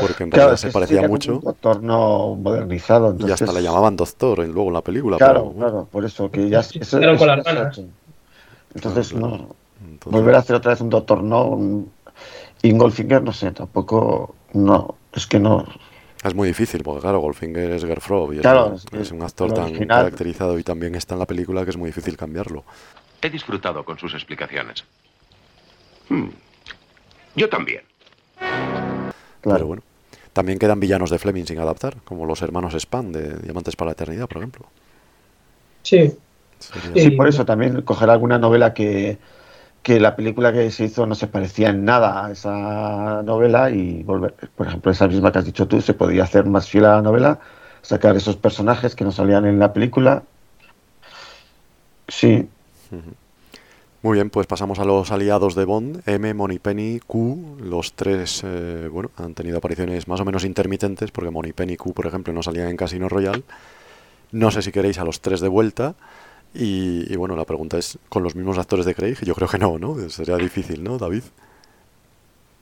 porque 0.00 0.24
en 0.24 0.30
claro, 0.30 0.50
realidad 0.50 0.56
se 0.56 0.70
parecía 0.70 1.02
sí, 1.02 1.08
mucho. 1.08 1.36
Un 1.36 1.40
doctor 1.42 1.82
No 1.82 2.34
modernizado. 2.36 3.10
Entonces... 3.10 3.40
Y 3.40 3.44
hasta 3.44 3.52
le 3.52 3.62
llamaban 3.62 3.94
Doctor 3.94 4.38
luego 4.38 4.68
en 4.68 4.74
la 4.74 4.80
película. 4.80 5.18
Claro, 5.18 5.52
pero, 5.52 5.58
claro, 5.58 5.88
por 5.92 6.04
eso, 6.06 6.30
que 6.30 6.48
ya... 6.48 6.62
Sí, 6.62 6.78
eso, 6.80 6.98
eso, 6.98 7.18
con 7.18 7.28
las 7.28 7.44
ganas. 7.44 7.78
Entonces, 8.74 9.10
claro, 9.10 9.28
no... 9.28 9.56
Entonces... 10.08 10.20
Volver 10.20 10.34
a 10.34 10.38
hacer 10.38 10.56
otra 10.56 10.72
vez 10.72 10.80
un 10.80 10.88
Doctor 10.88 11.22
No, 11.22 11.44
un 11.44 11.90
Ingolfinger, 12.62 13.22
no 13.22 13.32
sé, 13.32 13.52
tampoco... 13.52 14.34
No, 14.54 14.96
es 15.12 15.26
que 15.26 15.38
no... 15.38 15.66
Es 16.24 16.34
muy 16.34 16.48
difícil, 16.48 16.82
porque 16.82 17.02
claro, 17.02 17.20
Goldfinger 17.20 17.70
es 17.70 17.84
Gerfrov 17.84 18.32
y 18.32 18.38
claro, 18.38 18.74
es, 18.74 18.84
un, 18.92 18.98
es, 18.98 19.12
un, 19.12 19.22
actor 19.22 19.52
tan 19.52 19.66
original. 19.66 20.04
caracterizado 20.04 20.58
y 20.58 20.64
también 20.64 20.96
está 20.96 21.14
en 21.14 21.20
la 21.20 21.26
película 21.26 21.62
que 21.62 21.70
es 21.70 21.76
muy 21.76 21.90
difícil 21.90 22.16
cambiarlo. 22.16 22.64
He 23.22 23.30
disfrutado 23.30 23.84
con 23.84 23.98
sus 23.98 24.14
explicaciones. 24.14 24.84
Hmm. 26.08 26.30
Yo 27.36 27.48
también. 27.48 27.82
Claro. 28.36 29.58
Pero 29.58 29.66
bueno, 29.66 29.82
también 30.32 30.58
quedan 30.58 30.80
villanos 30.80 31.10
de 31.10 31.20
Fleming 31.20 31.44
sin 31.44 31.60
adaptar, 31.60 31.98
como 32.04 32.26
los 32.26 32.42
hermanos 32.42 32.74
Span 32.74 33.12
de 33.12 33.38
Diamantes 33.38 33.76
para 33.76 33.90
la 33.90 33.92
Eternidad, 33.92 34.26
por 34.26 34.38
ejemplo. 34.38 34.66
Sí. 35.82 36.14
Sería... 36.58 37.02
Sí, 37.04 37.10
por 37.10 37.28
eso 37.28 37.44
también 37.44 37.82
coger 37.82 38.10
alguna 38.10 38.38
novela 38.38 38.74
que, 38.74 39.18
que 39.82 40.00
la 40.00 40.16
película 40.16 40.52
que 40.52 40.70
se 40.70 40.84
hizo 40.84 41.06
no 41.06 41.14
se 41.14 41.26
parecía 41.26 41.70
en 41.70 41.84
nada 41.84 42.26
a 42.26 42.32
esa 42.32 43.22
novela 43.22 43.70
y 43.70 44.02
volver, 44.02 44.34
por 44.56 44.66
ejemplo, 44.66 44.92
esa 44.92 45.08
misma 45.08 45.32
que 45.32 45.38
has 45.38 45.44
dicho 45.44 45.66
tú, 45.66 45.80
se 45.80 45.94
podía 45.94 46.24
hacer 46.24 46.44
más 46.44 46.68
fiel 46.68 46.84
a 46.84 46.96
la 46.96 47.02
novela, 47.02 47.38
sacar 47.82 48.16
esos 48.16 48.36
personajes 48.36 48.94
que 48.94 49.04
no 49.04 49.12
salían 49.12 49.46
en 49.46 49.58
la 49.58 49.72
película. 49.72 50.22
Sí. 52.08 52.48
Muy 54.02 54.14
bien, 54.14 54.30
pues 54.30 54.46
pasamos 54.46 54.78
a 54.78 54.84
los 54.84 55.10
aliados 55.10 55.54
de 55.54 55.64
Bond, 55.64 56.02
M, 56.06 56.32
Moneypenny, 56.32 57.00
Q, 57.06 57.56
los 57.60 57.94
tres, 57.94 58.42
eh, 58.44 58.88
bueno, 58.90 59.10
han 59.16 59.34
tenido 59.34 59.58
apariciones 59.58 60.06
más 60.06 60.20
o 60.20 60.24
menos 60.24 60.44
intermitentes, 60.44 61.10
porque 61.10 61.30
Moneypenny 61.30 61.72
y 61.72 61.76
Q, 61.76 61.94
por 61.94 62.06
ejemplo, 62.06 62.32
no 62.32 62.42
salían 62.42 62.68
en 62.68 62.76
Casino 62.76 63.08
Royale. 63.08 63.42
No 64.30 64.50
sé 64.50 64.62
si 64.62 64.70
queréis 64.70 64.98
a 64.98 65.04
los 65.04 65.20
tres 65.20 65.40
de 65.40 65.48
vuelta. 65.48 65.94
Y, 66.54 67.12
y, 67.12 67.16
bueno, 67.16 67.36
la 67.36 67.44
pregunta 67.44 67.78
es, 67.78 67.98
¿con 68.08 68.22
los 68.22 68.34
mismos 68.34 68.58
actores 68.58 68.86
de 68.86 68.94
Craig? 68.94 69.16
Yo 69.22 69.34
creo 69.34 69.48
que 69.48 69.58
no, 69.58 69.78
¿no? 69.78 69.96
Sería 70.08 70.36
difícil, 70.36 70.82
¿no, 70.82 70.98
David? 70.98 71.22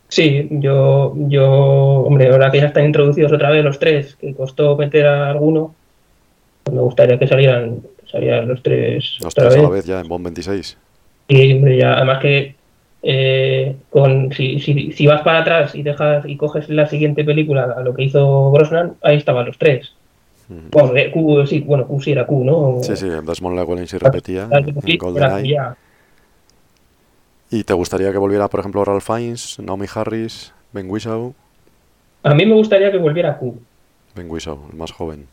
Sí, 0.09 0.49
yo, 0.51 1.15
yo, 1.29 1.51
hombre, 1.51 2.31
ahora 2.31 2.51
que 2.51 2.61
ya 2.61 2.67
están 2.67 2.85
introducidos 2.85 3.33
otra 3.33 3.51
vez 3.51 3.65
los 3.65 3.79
tres, 3.79 4.17
que 4.17 4.35
costó 4.35 4.77
meter 4.77 5.07
a 5.07 5.31
alguno, 5.31 5.75
pues 6.63 6.75
me 6.75 6.83
gustaría 6.83 7.19
que 7.19 7.27
salieran, 7.27 7.81
que 7.81 8.11
salieran 8.11 8.47
los 8.49 8.63
tres. 8.63 9.19
Los 9.21 9.35
tres 9.35 9.49
vez. 9.49 9.59
a 9.59 9.63
la 9.63 9.69
vez 9.69 9.85
ya 9.85 10.01
en 10.01 10.09
Bond 10.09 10.25
26. 10.25 10.79
Y 11.29 11.55
hombre, 11.55 11.79
ya, 11.79 11.95
además 11.95 12.21
que 12.21 12.55
eh, 13.03 13.77
con, 13.91 14.33
si, 14.33 14.61
si, 14.61 14.93
si, 14.93 15.07
vas 15.07 15.23
para 15.23 15.41
atrás 15.41 15.75
y 15.75 15.83
dejas 15.83 16.25
y 16.27 16.37
coges 16.37 16.69
la 16.69 16.87
siguiente 16.87 17.25
película, 17.25 17.77
lo 17.85 17.95
que 17.95 18.05
hizo 18.05 18.53
Brosnan, 18.53 18.95
ahí 19.03 19.17
estaban 19.17 19.47
los 19.47 19.59
tres. 19.59 19.93
Mm. 20.49 20.71
Bueno, 20.71 20.93
Q, 21.13 21.47
sí, 21.47 21.61
bueno, 21.61 21.87
Q 21.87 22.01
sí 22.01 22.13
era 22.13 22.27
Q, 22.27 22.45
¿no? 22.45 22.79
Sí, 22.83 22.97
sí, 22.97 23.09
Desmond 23.09 23.59
Llewellyn 23.59 23.87
sí 23.87 23.99
repetía 23.99 24.49
en 24.51 24.99
GoldenEye. 24.99 25.59
¿Y 27.51 27.65
te 27.65 27.75
gustaría 27.75 28.11
que 28.11 28.19
volviera, 28.19 28.49
por 28.49 28.61
ejemplo, 28.61 28.85
Ralph 28.85 29.05
Fiennes, 29.05 29.59
Naomi 29.61 29.87
Harris, 29.93 30.53
Ben 30.73 30.91
Whishaw? 30.91 31.33
A 32.23 32.35
mí 32.35 32.45
me 32.45 32.55
gustaría 32.55 32.91
que 32.91 32.99
volviera 32.99 33.39
Q. 33.39 33.57
Ben 34.15 34.31
Whishaw, 34.31 34.59
el 34.71 34.77
más 34.77 34.93
joven. 34.93 35.27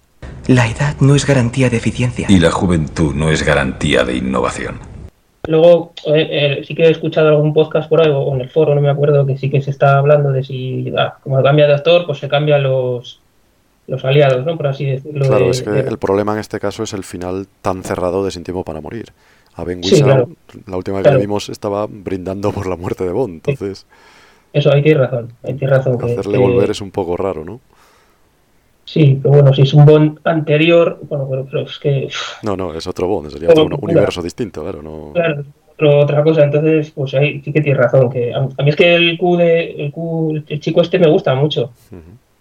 La 0.47 0.67
edad 0.67 0.95
no 0.99 1.15
es 1.15 1.25
garantía 1.25 1.69
de 1.69 1.77
eficiencia. 1.77 2.27
Y 2.29 2.39
la 2.39 2.51
juventud 2.51 3.15
no 3.15 3.29
es 3.29 3.43
garantía 3.43 4.03
de 4.03 4.17
innovación. 4.17 4.79
Luego, 5.47 5.93
eh, 6.05 6.27
eh, 6.59 6.63
sí 6.65 6.75
que 6.75 6.83
he 6.83 6.91
escuchado 6.91 7.29
algún 7.29 7.53
podcast 7.53 7.89
por 7.89 8.01
ahí, 8.01 8.09
o 8.09 8.33
en 8.33 8.41
el 8.41 8.49
foro, 8.49 8.75
no 8.75 8.81
me 8.81 8.89
acuerdo, 8.89 9.25
que 9.25 9.37
sí 9.37 9.49
que 9.49 9.61
se 9.61 9.71
está 9.71 9.97
hablando 9.97 10.31
de 10.31 10.43
si, 10.43 10.93
ah, 10.97 11.17
como 11.21 11.41
cambia 11.43 11.67
de 11.67 11.73
actor, 11.73 12.05
pues 12.05 12.19
se 12.19 12.29
cambian 12.29 12.63
los, 12.63 13.22
los 13.87 14.03
aliados, 14.05 14.45
¿no? 14.45 14.55
Por 14.57 14.67
así 14.67 14.85
decirlo. 14.85 15.25
Claro, 15.25 15.45
de- 15.45 15.51
es 15.51 15.61
que 15.61 15.69
de- 15.69 15.89
el 15.89 15.97
problema 15.97 16.33
en 16.33 16.39
este 16.39 16.59
caso 16.59 16.83
es 16.83 16.93
el 16.93 17.03
final 17.03 17.47
tan 17.61 17.83
cerrado 17.83 18.23
de 18.25 18.31
Sin 18.31 18.43
Tiempo 18.43 18.63
para 18.63 18.81
Morir. 18.81 19.11
A 19.55 19.63
Ben 19.63 19.83
Sí, 19.83 19.95
Whishaw, 19.95 20.05
claro. 20.07 20.29
la 20.67 20.77
última 20.77 20.97
vez 20.97 21.03
Claro. 21.03 21.17
que 21.19 21.25
vimos 21.25 21.49
estaba 21.49 21.85
brindando 21.87 22.51
por 22.51 22.65
la 22.65 22.75
muerte 22.75 23.03
de 23.03 23.11
Bond, 23.11 23.35
entonces 23.47 23.85
Eso, 24.51 24.71
ahí 24.73 24.81
tienes 24.81 25.01
razón. 25.01 25.33
Ahí 25.43 25.53
tienes 25.55 25.77
razón. 25.77 25.95
hacerle 26.03 26.33
que- 26.33 26.43
volver 26.43 26.71
es 26.71 26.81
un 26.81 26.91
poco 26.91 27.17
raro, 27.17 27.43
¿no? 27.45 27.59
Sí, 28.85 29.19
pero 29.21 29.35
bueno, 29.35 29.53
si 29.53 29.61
es 29.61 29.73
un 29.73 29.85
Bond 29.85 30.19
anterior, 30.25 30.99
bueno, 31.07 31.27
pero, 31.29 31.45
pero 31.45 31.61
es 31.61 31.79
que, 31.79 32.09
No, 32.43 32.57
no, 32.57 32.73
es 32.73 32.85
otro 32.85 33.07
Bond, 33.07 33.29
sería 33.31 33.47
Pero, 33.49 33.63
otro 33.63 33.77
claro. 33.77 33.83
universo 33.93 34.21
distinto, 34.21 34.61
claro, 34.61 34.81
no... 34.81 35.11
claro, 35.13 35.99
otra 36.01 36.23
cosa. 36.23 36.43
Entonces, 36.43 36.91
pues 36.91 37.13
ahí 37.13 37.41
sí 37.43 37.51
que 37.53 37.61
tienes 37.61 37.81
razón. 37.81 38.09
que 38.09 38.33
A, 38.33 38.41
mí 38.41 38.69
es 38.69 38.75
que 38.75 38.93
el 38.95 39.17
Q 39.17 39.37
de 39.37 39.71
el 39.85 39.91
Q, 39.91 40.43
el 40.47 40.59
chico 40.59 40.81
este 40.81 40.99
me 40.99 41.09
gusta 41.09 41.33
mucho. 41.35 41.71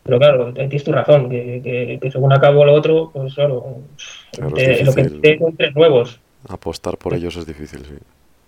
Pero 0.05 0.19
claro, 0.19 0.47
ahí 0.49 0.53
tienes 0.69 0.85
tu 0.85 0.93
razón, 0.93 1.31
que, 1.31 1.61
que, 1.63 1.99
que 2.03 2.11
según 2.11 2.33
acabo 2.33 2.65
lo 2.65 2.73
otro, 2.75 3.11
pues 3.13 3.35
claro, 3.35 3.77
Claro, 4.33 4.55
te- 4.55 4.73
es 4.81 4.87
lo 4.87 4.95
que 4.95 5.05
te 5.05 5.39
con 5.39 5.57
tres 5.57 5.75
nuevos, 5.75 6.19
Apostar 6.49 6.97
por 6.99 7.15
ellos 7.15 7.37
es 7.37 7.47
difícil, 7.47 7.85
sí. 7.85 7.95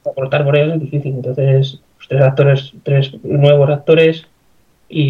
aportar 0.05 0.45
por 0.45 0.57
ellos 0.57 0.75
es 0.75 0.81
difícil. 0.81 1.15
Entonces, 1.15 1.81
pues, 1.97 2.09
tres 2.09 2.23
actores, 2.23 2.73
tres 2.83 3.15
nuevos 3.23 3.71
actores 3.71 4.27
y, 4.89 5.03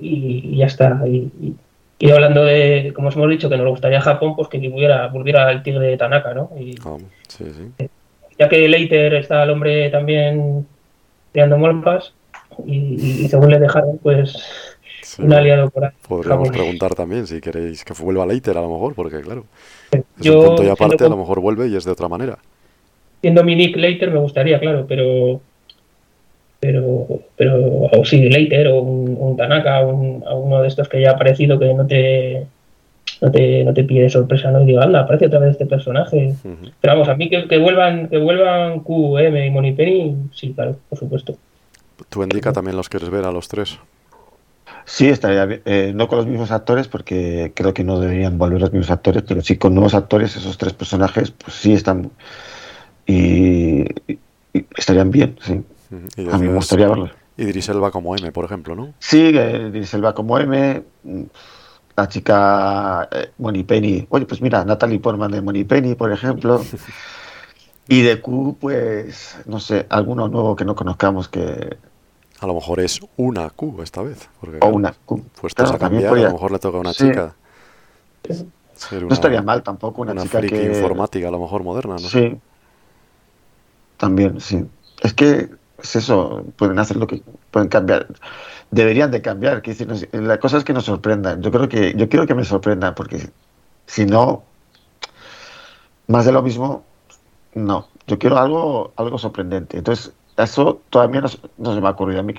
y- 0.00 0.40
y 0.52 0.56
ya 0.56 0.66
está. 0.66 1.02
Y, 1.06 1.30
y- 1.40 2.10
hablando 2.10 2.44
de, 2.44 2.92
como 2.94 3.08
os 3.08 3.16
hemos 3.16 3.28
dicho, 3.28 3.50
que 3.50 3.58
nos 3.58 3.68
gustaría 3.68 4.00
Japón, 4.00 4.34
pues 4.36 4.48
que 4.48 4.58
volviera, 4.70 5.06
volviera 5.08 5.50
el 5.52 5.62
tigre 5.62 5.86
de 5.86 5.96
Tanaka, 5.98 6.32
¿no? 6.32 6.50
Y 6.58 6.72
Sí, 7.28 7.44
sí. 7.44 7.86
ya 8.38 8.48
que 8.48 8.66
later 8.68 9.14
está 9.14 9.42
el 9.42 9.50
hombre 9.50 9.90
también 9.90 10.66
creando 11.32 11.58
molpas 11.58 12.14
y, 12.66 13.24
y 13.24 13.28
según 13.28 13.50
le 13.50 13.58
dejaron, 13.58 13.98
pues 13.98 14.69
Sí. 15.02 15.22
un 15.22 15.32
aliado 15.32 15.70
por 15.70 15.84
ahí. 15.84 15.90
Podríamos 16.08 16.48
preguntar 16.50 16.94
también 16.94 17.26
si 17.26 17.40
queréis 17.40 17.84
que 17.84 17.94
vuelva 17.94 18.26
Leiter 18.26 18.56
a 18.56 18.60
lo 18.60 18.70
mejor, 18.70 18.94
porque 18.94 19.20
claro, 19.20 19.44
es 19.92 20.02
Yo, 20.18 20.40
un 20.40 20.46
punto 20.46 20.64
y 20.64 20.68
aparte, 20.68 21.04
a 21.04 21.08
lo 21.08 21.16
mejor 21.16 21.40
vuelve 21.40 21.68
y 21.68 21.76
es 21.76 21.84
de 21.84 21.90
otra 21.90 22.08
manera. 22.08 22.38
Siendo 23.20 23.44
mi 23.44 23.54
nick 23.54 23.76
later 23.76 24.10
me 24.10 24.18
gustaría, 24.18 24.58
claro, 24.58 24.86
pero 24.88 25.40
pero 26.58 27.06
pero 27.36 27.88
o 27.92 28.04
sí, 28.04 28.28
later 28.28 28.68
o 28.68 28.80
un, 28.80 29.16
un 29.18 29.36
Tanaka 29.36 29.80
o 29.80 29.94
un, 29.94 30.24
a 30.26 30.34
uno 30.34 30.62
de 30.62 30.68
estos 30.68 30.88
que 30.88 31.00
ya 31.00 31.10
ha 31.10 31.14
aparecido 31.14 31.58
que 31.58 31.72
no 31.74 31.86
te 31.86 32.46
no 33.20 33.30
te, 33.30 33.64
no 33.64 33.74
te 33.74 33.84
pide 33.84 34.08
sorpresa, 34.08 34.50
¿no? 34.50 34.62
Y 34.62 34.66
digo, 34.66 34.80
anda, 34.80 35.00
aparece 35.00 35.26
otra 35.26 35.40
vez 35.40 35.50
este 35.50 35.66
personaje. 35.66 36.34
Pero 36.80 36.94
vamos, 36.94 37.08
a 37.08 37.14
mí 37.14 37.28
que, 37.28 37.46
que 37.46 37.58
vuelvan 37.58 38.08
que 38.08 38.18
vuelvan 38.18 38.80
QM 38.80 39.36
y 39.36 39.50
Moneypenny, 39.50 40.16
sí, 40.32 40.52
claro, 40.54 40.76
por 40.88 40.98
supuesto. 40.98 41.36
¿Tú, 42.08 42.22
Indica, 42.22 42.52
también 42.52 42.76
los 42.76 42.88
quieres 42.88 43.10
ver 43.10 43.24
a 43.24 43.32
los 43.32 43.48
tres? 43.48 43.78
Sí, 44.84 45.08
estaría 45.08 45.44
bien. 45.44 45.62
Eh, 45.64 45.92
no 45.94 46.08
con 46.08 46.18
los 46.18 46.26
mismos 46.26 46.50
actores, 46.50 46.88
porque 46.88 47.52
creo 47.54 47.72
que 47.72 47.84
no 47.84 48.00
deberían 48.00 48.38
volver 48.38 48.60
los 48.60 48.72
mismos 48.72 48.90
actores, 48.90 49.22
pero 49.26 49.40
sí 49.42 49.56
con 49.56 49.74
nuevos 49.74 49.94
actores, 49.94 50.36
esos 50.36 50.58
tres 50.58 50.72
personajes, 50.72 51.30
pues 51.30 51.54
sí 51.54 51.72
están. 51.72 52.10
Y, 53.06 53.84
estarían 54.76 55.10
bien, 55.10 55.36
sí. 55.40 55.62
A 56.30 56.38
mí 56.38 56.48
me 56.48 56.54
gustaría 56.54 56.88
verlos. 56.88 57.10
Idris 57.36 57.68
Elba 57.68 57.90
como 57.90 58.14
M, 58.16 58.32
por 58.32 58.44
ejemplo, 58.44 58.74
¿no? 58.74 58.92
Sí, 58.98 59.32
eh, 59.34 59.86
Elba 59.92 60.14
como 60.14 60.38
M, 60.38 60.82
mm, 61.04 61.22
la 61.96 62.08
chica 62.08 63.08
eh, 63.10 63.30
Moneypenny. 63.38 64.06
Oye, 64.10 64.26
pues 64.26 64.42
mira, 64.42 64.64
Natalie 64.64 65.00
Portman 65.00 65.30
de 65.30 65.40
Moneypenny, 65.40 65.94
por 65.94 66.12
ejemplo. 66.12 66.62
Y 67.88 68.02
de 68.02 68.20
Q, 68.20 68.56
pues, 68.60 69.36
no 69.46 69.58
sé, 69.58 69.86
alguno 69.88 70.28
nuevo 70.28 70.54
que 70.54 70.64
no 70.64 70.76
conozcamos 70.76 71.26
que. 71.26 71.76
A 72.40 72.46
lo 72.46 72.54
mejor 72.54 72.80
es 72.80 73.00
una 73.16 73.50
Q 73.50 73.80
esta 73.82 74.02
vez. 74.02 74.28
Porque, 74.40 74.58
O 74.62 74.68
una 74.68 74.92
Q. 74.92 75.22
Puestos 75.40 75.64
Claro, 75.70 75.76
a 75.76 75.78
cambiar, 75.78 76.08
podría- 76.08 76.26
a 76.26 76.28
lo 76.30 76.34
mejor 76.34 76.52
le 76.52 76.58
toca 76.58 76.78
a 76.78 76.80
una 76.80 76.92
Sí. 76.92 77.04
chica. 77.08 77.34
No 79.02 79.08
estaría 79.12 79.42
mal 79.42 79.62
tampoco 79.62 80.00
una, 80.02 80.12
una 80.12 80.22
chica 80.22 80.38
friki 80.38 80.54
que. 80.56 80.64
informática, 80.64 81.28
a 81.28 81.30
lo 81.30 81.38
mejor 81.38 81.62
moderna, 81.62 81.94
¿no? 81.94 81.98
Sí. 81.98 82.38
También, 83.98 84.40
sí. 84.40 84.64
Es 85.02 85.12
que 85.12 85.50
es 85.82 85.96
eso, 85.96 86.44
pueden 86.56 86.78
hacer 86.78 86.96
lo 86.96 87.06
que 87.06 87.22
pueden 87.50 87.68
cambiar. 87.68 88.06
Deberían 88.70 89.10
de 89.10 89.20
cambiar. 89.20 89.62
nos- 89.86 90.06
la 90.12 90.38
cosa 90.40 90.56
es 90.56 90.64
que 90.64 90.72
nos 90.72 90.84
sorprendan. 90.84 91.42
Yo 91.42 91.50
creo 91.50 91.68
que 91.68 91.92
yo 91.94 92.08
quiero 92.08 92.26
que 92.26 92.34
me 92.34 92.44
sorprendan 92.44 92.94
porque 92.94 93.28
si 93.86 94.06
no 94.06 94.42
más 96.06 96.24
de 96.24 96.32
lo 96.32 96.42
mismo 96.42 96.84
no. 97.54 97.88
Yo 98.06 98.18
quiero 98.18 98.38
algo 98.38 98.92
algo 98.96 99.18
sorprendente. 99.18 99.76
Entonces, 99.76 100.12
eso 100.44 100.80
todavía 100.90 101.20
no, 101.20 101.28
se- 101.28 101.38
no 101.58 101.74
se 101.74 101.80
me 101.80 101.86
ha 101.88 101.90
ocurrido 101.90 102.20
a 102.20 102.22
mí. 102.22 102.34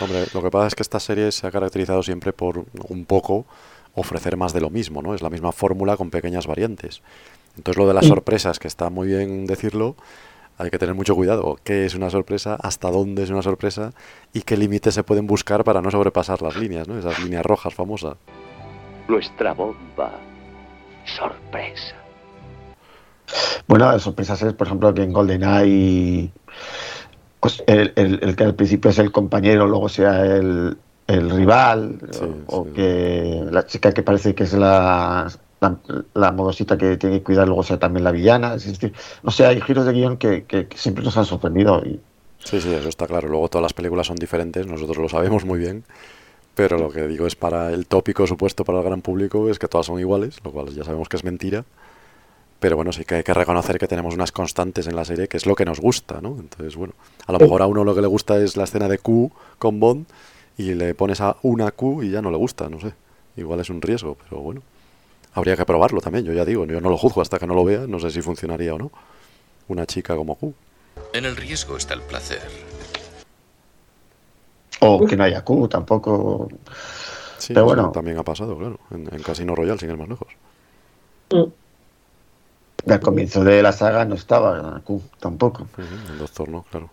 Hombre, 0.00 0.26
lo 0.32 0.42
que 0.42 0.50
pasa 0.50 0.68
es 0.68 0.74
que 0.74 0.82
esta 0.82 1.00
serie 1.00 1.32
se 1.32 1.46
ha 1.46 1.50
caracterizado 1.50 2.02
siempre 2.02 2.32
por 2.32 2.64
un 2.88 3.04
poco 3.04 3.46
ofrecer 3.94 4.36
más 4.36 4.52
de 4.52 4.60
lo 4.60 4.70
mismo, 4.70 5.02
¿no? 5.02 5.14
Es 5.14 5.22
la 5.22 5.30
misma 5.30 5.50
fórmula 5.52 5.96
con 5.96 6.10
pequeñas 6.10 6.46
variantes. 6.46 7.02
Entonces 7.56 7.78
lo 7.78 7.88
de 7.88 7.94
las 7.94 8.04
Sí. 8.04 8.10
sorpresas, 8.10 8.58
que 8.58 8.68
está 8.68 8.90
muy 8.90 9.08
bien 9.08 9.46
decirlo, 9.46 9.96
hay 10.58 10.70
que 10.70 10.78
tener 10.78 10.94
mucho 10.94 11.14
cuidado. 11.16 11.58
¿Qué 11.64 11.84
es 11.86 11.94
una 11.94 12.10
sorpresa? 12.10 12.56
¿Hasta 12.62 12.90
dónde 12.90 13.24
es 13.24 13.30
una 13.30 13.42
sorpresa? 13.42 13.92
¿Y 14.32 14.42
qué 14.42 14.56
límites 14.56 14.94
se 14.94 15.02
pueden 15.02 15.26
buscar 15.26 15.64
para 15.64 15.82
no 15.82 15.90
sobrepasar 15.90 16.42
las 16.42 16.56
líneas, 16.56 16.86
¿no? 16.86 16.98
Esas 16.98 17.18
líneas 17.18 17.44
rojas 17.44 17.74
famosas. 17.74 18.16
Nuestra 19.08 19.52
bomba. 19.54 20.12
Sorpresa. 21.04 21.94
Bueno, 23.66 23.90
las 23.90 24.02
sorpresas 24.02 24.40
es, 24.42 24.52
por 24.52 24.66
ejemplo, 24.66 24.94
que 24.94 25.02
en 25.02 25.12
GoldenEye 25.12 26.30
pues, 27.40 27.62
el, 27.66 27.92
el- 27.96 28.20
el 28.22 28.36
que 28.36 28.44
al 28.44 28.54
principio 28.54 28.90
es 28.90 28.98
el 28.98 29.12
compañero, 29.12 29.66
luego 29.66 29.88
sea 29.88 30.24
el, 30.24 30.76
el 31.06 31.30
rival, 31.30 31.98
o, 32.46 32.66
que 32.74 33.44
la 33.50 33.66
chica 33.66 33.92
que 33.92 34.02
parece 34.02 34.34
que 34.34 34.44
es 34.44 34.52
la, 34.54 35.30
la, 35.60 35.76
la 36.14 36.32
modosita 36.32 36.76
que 36.76 36.96
tiene 36.96 37.18
que 37.18 37.24
cuidar, 37.24 37.46
luego 37.46 37.62
sea 37.62 37.78
también 37.78 38.04
la 38.04 38.10
villana. 38.10 38.54
Es 38.54 38.66
decir, 38.66 38.92
no 39.22 39.30
sé, 39.30 39.46
hay 39.46 39.60
giros 39.60 39.86
de 39.86 39.92
guion 39.92 40.16
que, 40.16 40.44
que- 40.44 40.66
que 40.66 40.78
siempre 40.78 41.04
nos 41.04 41.16
han 41.16 41.24
sorprendido. 41.24 41.82
Y, 41.84 42.00
Sí, 42.44 42.60
sí, 42.60 42.72
eso 42.72 42.88
está 42.88 43.06
claro. 43.08 43.28
Luego 43.28 43.48
todas 43.48 43.62
las 43.62 43.72
películas 43.74 44.06
son 44.06 44.16
diferentes, 44.16 44.66
nosotros 44.66 44.98
lo 44.98 45.08
sabemos 45.08 45.44
muy 45.44 45.58
bien. 45.58 45.84
Pero 46.54 46.78
lo 46.78 46.90
que 46.90 47.06
digo 47.06 47.26
es 47.26 47.36
para 47.36 47.70
el 47.72 47.86
tópico 47.86 48.26
supuesto 48.26 48.64
para 48.64 48.78
el 48.78 48.84
gran 48.84 49.02
público 49.02 49.50
es 49.50 49.58
que 49.58 49.68
todas 49.68 49.86
son 49.86 50.00
iguales, 50.00 50.38
lo 50.42 50.52
cual 50.52 50.68
ya 50.70 50.84
sabemos 50.84 51.08
que 51.08 51.16
es 51.16 51.24
mentira. 51.24 51.64
Pero 52.58 52.76
bueno, 52.76 52.92
sí 52.92 53.04
que 53.04 53.16
hay 53.16 53.22
que 53.22 53.34
reconocer 53.34 53.78
que 53.78 53.86
tenemos 53.86 54.14
unas 54.14 54.32
constantes 54.32 54.86
en 54.86 54.96
la 54.96 55.04
serie, 55.04 55.28
que 55.28 55.36
es 55.36 55.44
lo 55.46 55.54
que 55.54 55.64
nos 55.66 55.78
gusta, 55.80 56.20
¿no? 56.22 56.36
Entonces, 56.40 56.74
bueno, 56.76 56.94
a 57.26 57.32
lo 57.32 57.38
mejor 57.38 57.60
a 57.62 57.66
uno 57.66 57.84
lo 57.84 57.94
que 57.94 58.00
le 58.00 58.06
gusta 58.06 58.38
es 58.38 58.56
la 58.56 58.64
escena 58.64 58.88
de 58.88 58.98
Q 58.98 59.30
con 59.58 59.78
Bond 59.78 60.06
y 60.56 60.74
le 60.74 60.94
pones 60.94 61.20
a 61.20 61.36
una 61.42 61.70
Q 61.70 62.02
y 62.02 62.10
ya 62.10 62.22
no 62.22 62.30
le 62.30 62.38
gusta, 62.38 62.68
no 62.70 62.80
sé. 62.80 62.94
Igual 63.36 63.60
es 63.60 63.68
un 63.68 63.82
riesgo, 63.82 64.16
pero 64.24 64.40
bueno. 64.40 64.62
Habría 65.34 65.54
que 65.54 65.66
probarlo 65.66 66.00
también, 66.00 66.24
yo 66.24 66.32
ya 66.32 66.46
digo, 66.46 66.64
yo 66.64 66.80
no 66.80 66.88
lo 66.88 66.96
juzgo 66.96 67.20
hasta 67.20 67.38
que 67.38 67.46
no 67.46 67.54
lo 67.54 67.62
vea, 67.62 67.86
no 67.86 67.98
sé 68.00 68.10
si 68.10 68.22
funcionaría 68.22 68.74
o 68.74 68.78
no. 68.78 68.90
Una 69.68 69.84
chica 69.84 70.16
como 70.16 70.34
Q. 70.34 70.54
En 71.12 71.26
el 71.26 71.36
riesgo 71.36 71.76
está 71.76 71.92
el 71.92 72.00
placer. 72.02 72.40
o 74.80 75.04
que 75.06 75.16
no 75.16 75.24
haya 75.24 75.42
Q 75.44 75.68
tampoco. 75.68 76.48
Sí, 77.38 77.52
Pero 77.52 77.66
eso 77.66 77.74
bueno. 77.74 77.92
también 77.92 78.18
ha 78.18 78.22
pasado, 78.22 78.56
claro, 78.56 78.78
en, 78.90 79.12
en 79.12 79.22
Casino 79.22 79.54
Royale, 79.54 79.78
sin 79.78 79.90
ir 79.90 79.98
más 79.98 80.08
lejos. 80.08 80.28
Al 82.86 83.00
comienzo 83.00 83.42
de 83.42 83.62
la 83.62 83.72
saga 83.72 84.04
no 84.04 84.14
estaba 84.14 84.80
Q 84.84 85.02
tampoco. 85.18 85.66
El 86.12 86.18
doctor 86.18 86.48
no, 86.48 86.64
claro. 86.70 86.90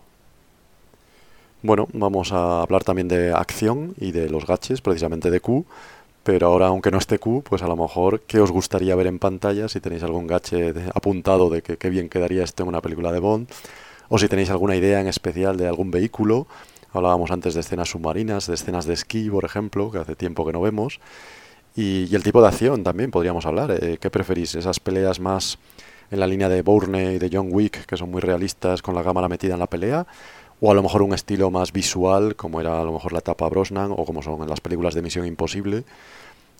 Bueno, 1.62 1.88
vamos 1.92 2.32
a 2.32 2.62
hablar 2.62 2.84
también 2.84 3.08
de 3.08 3.32
acción 3.32 3.94
y 3.98 4.12
de 4.12 4.28
los 4.28 4.46
gaches, 4.46 4.80
precisamente 4.80 5.30
de 5.30 5.40
Q. 5.40 5.64
Pero 6.24 6.46
ahora, 6.48 6.66
aunque 6.68 6.90
no 6.90 6.98
esté 6.98 7.18
Q, 7.18 7.42
pues 7.48 7.62
a 7.62 7.66
lo 7.68 7.76
mejor, 7.76 8.20
¿qué 8.22 8.40
os 8.40 8.50
gustaría 8.50 8.94
ver 8.96 9.06
en 9.06 9.18
pantalla? 9.18 9.68
Si 9.68 9.80
tenéis 9.80 10.02
algún 10.02 10.26
gache 10.26 10.72
de- 10.72 10.90
apuntado 10.94 11.48
de 11.50 11.62
que 11.62 11.76
qué 11.76 11.90
bien 11.90 12.08
quedaría 12.08 12.42
esto 12.44 12.62
en 12.62 12.70
una 12.70 12.80
película 12.80 13.12
de 13.12 13.20
Bond. 13.20 13.48
O 14.08 14.18
si 14.18 14.28
tenéis 14.28 14.50
alguna 14.50 14.74
idea 14.74 15.00
en 15.00 15.06
especial 15.06 15.56
de 15.56 15.68
algún 15.68 15.90
vehículo. 15.90 16.46
Hablábamos 16.92 17.30
antes 17.30 17.54
de 17.54 17.60
escenas 17.60 17.90
submarinas, 17.90 18.46
de 18.46 18.54
escenas 18.54 18.86
de 18.86 18.94
esquí, 18.94 19.28
por 19.30 19.44
ejemplo, 19.44 19.90
que 19.90 19.98
hace 19.98 20.16
tiempo 20.16 20.46
que 20.46 20.52
no 20.52 20.60
vemos. 20.60 21.00
Y, 21.76 22.06
y 22.10 22.14
el 22.14 22.22
tipo 22.22 22.40
de 22.40 22.48
acción 22.48 22.82
también 22.84 23.10
podríamos 23.10 23.46
hablar. 23.46 23.70
eh, 23.72 23.98
¿Qué 24.00 24.10
preferís? 24.10 24.54
¿Esas 24.54 24.80
peleas 24.80 25.20
más 25.20 25.58
en 26.10 26.20
la 26.20 26.26
línea 26.26 26.48
de 26.48 26.62
Bourne 26.62 27.14
y 27.14 27.18
de 27.18 27.30
John 27.32 27.48
Wick, 27.50 27.86
que 27.86 27.96
son 27.96 28.10
muy 28.10 28.20
realistas 28.20 28.82
con 28.82 28.94
la 28.94 29.02
cámara 29.02 29.28
metida 29.28 29.54
en 29.54 29.60
la 29.60 29.66
pelea? 29.66 30.06
¿O 30.60 30.70
a 30.70 30.74
lo 30.74 30.82
mejor 30.82 31.02
un 31.02 31.12
estilo 31.14 31.50
más 31.50 31.72
visual, 31.72 32.36
como 32.36 32.60
era 32.60 32.80
a 32.80 32.84
lo 32.84 32.92
mejor 32.92 33.12
la 33.12 33.18
etapa 33.18 33.48
Brosnan, 33.48 33.90
o 33.92 34.04
como 34.04 34.22
son 34.22 34.40
en 34.42 34.48
las 34.48 34.60
películas 34.60 34.94
de 34.94 35.02
Misión 35.02 35.26
Imposible? 35.26 35.84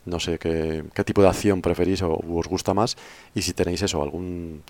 No 0.05 0.19
sé 0.19 0.37
qué, 0.39 0.83
qué 0.93 1.03
tipo 1.03 1.21
de 1.23 1.29
acción 1.29 1.61
preferís 1.61 2.01
o 2.03 2.13
os 2.13 2.47
gusta 2.47 2.73
más. 2.73 2.97
Y 3.35 3.41
si 3.43 3.53
tenéis 3.53 3.81
eso, 3.83 4.03
algún 4.03 4.63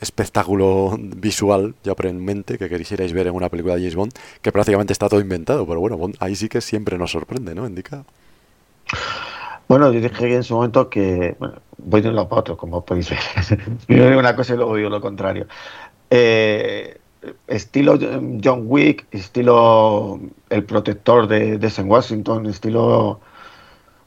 espectáculo 0.00 0.96
visual 1.00 1.74
ya 1.84 1.94
por 1.94 2.06
en 2.06 2.24
mente 2.24 2.58
que 2.58 2.68
quisierais 2.70 3.12
ver 3.12 3.28
en 3.28 3.34
una 3.34 3.48
película 3.48 3.74
de 3.76 3.82
James 3.82 3.96
Bond, 3.96 4.12
que 4.42 4.52
prácticamente 4.52 4.92
está 4.92 5.08
todo 5.08 5.20
inventado, 5.20 5.66
pero 5.66 5.80
bueno, 5.80 5.96
Bond 5.98 6.16
ahí 6.20 6.36
sí 6.36 6.48
que 6.48 6.60
siempre 6.60 6.98
nos 6.98 7.12
sorprende, 7.12 7.54
¿no? 7.54 7.66
Indica. 7.66 8.04
Bueno, 9.68 9.92
yo 9.92 10.00
dije 10.00 10.34
en 10.34 10.42
su 10.42 10.54
momento 10.54 10.88
que 10.88 11.36
bueno, 11.38 11.56
voy 11.76 12.00
de 12.00 12.08
un 12.08 12.16
lado 12.16 12.28
para 12.28 12.40
otro, 12.40 12.56
como 12.56 12.84
podéis 12.84 13.10
ver. 13.10 13.18
Yo 13.88 14.08
digo 14.08 14.18
una 14.18 14.34
cosa 14.34 14.54
y 14.54 14.56
luego 14.56 14.76
digo 14.76 14.88
lo 14.88 15.00
contrario. 15.00 15.46
Eh, 16.10 16.98
estilo 17.46 17.98
John 18.42 18.62
Wick, 18.66 19.06
estilo 19.10 20.18
El 20.48 20.64
Protector 20.64 21.26
de, 21.26 21.58
de 21.58 21.70
Sam 21.70 21.90
Washington, 21.90 22.46
estilo 22.46 23.20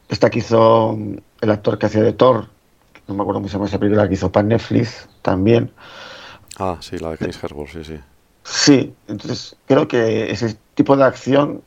esta 0.09 0.29
que 0.29 0.39
hizo 0.39 0.95
mm, 0.97 1.17
el 1.41 1.51
actor 1.51 1.77
que 1.77 1.85
hacía 1.85 2.01
de 2.03 2.13
Thor, 2.13 2.47
no 3.07 3.15
me 3.15 3.21
acuerdo 3.21 3.39
cómo 3.39 3.47
se 3.47 3.53
llama 3.53 3.65
esa 3.65 3.79
película 3.79 4.07
que 4.07 4.15
hizo 4.15 4.31
para 4.31 4.47
Netflix 4.47 5.07
también. 5.21 5.71
Ah, 6.59 6.77
sí, 6.79 6.97
la 6.97 7.11
de 7.11 7.17
Chris 7.17 7.41
Hemsworth, 7.41 7.71
sí, 7.71 7.83
sí. 7.83 7.99
Sí, 8.43 8.93
entonces 9.07 9.55
creo 9.67 9.87
que 9.87 10.31
ese 10.31 10.57
tipo 10.75 10.97
de 10.97 11.03
acción 11.03 11.61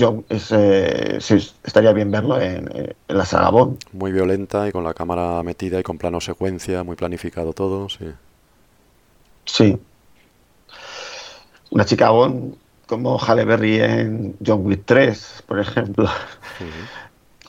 yo 0.00 0.24
eh, 0.30 1.18
estaría 1.62 1.92
bien 1.92 2.10
verlo 2.10 2.40
en, 2.40 2.68
en, 2.74 2.94
la 3.06 3.24
saga 3.24 3.50
Bond. 3.50 3.78
Muy 3.92 4.10
violenta 4.10 4.66
y 4.66 4.72
con 4.72 4.82
la 4.82 4.94
cámara 4.94 5.42
metida 5.42 5.78
y 5.78 5.82
con 5.82 5.98
plano 5.98 6.20
secuencia, 6.20 6.82
muy 6.82 6.96
planificado 6.96 7.52
todo, 7.52 7.88
sí. 7.88 8.06
Sí. 9.44 9.78
Una 11.70 11.84
chica 11.84 12.10
Bond 12.10 12.56
como 12.86 13.18
Halle 13.18 13.44
Berry 13.44 13.80
en 13.80 14.36
John 14.44 14.66
Wick 14.66 14.82
3, 14.84 15.44
por 15.46 15.60
ejemplo, 15.60 16.08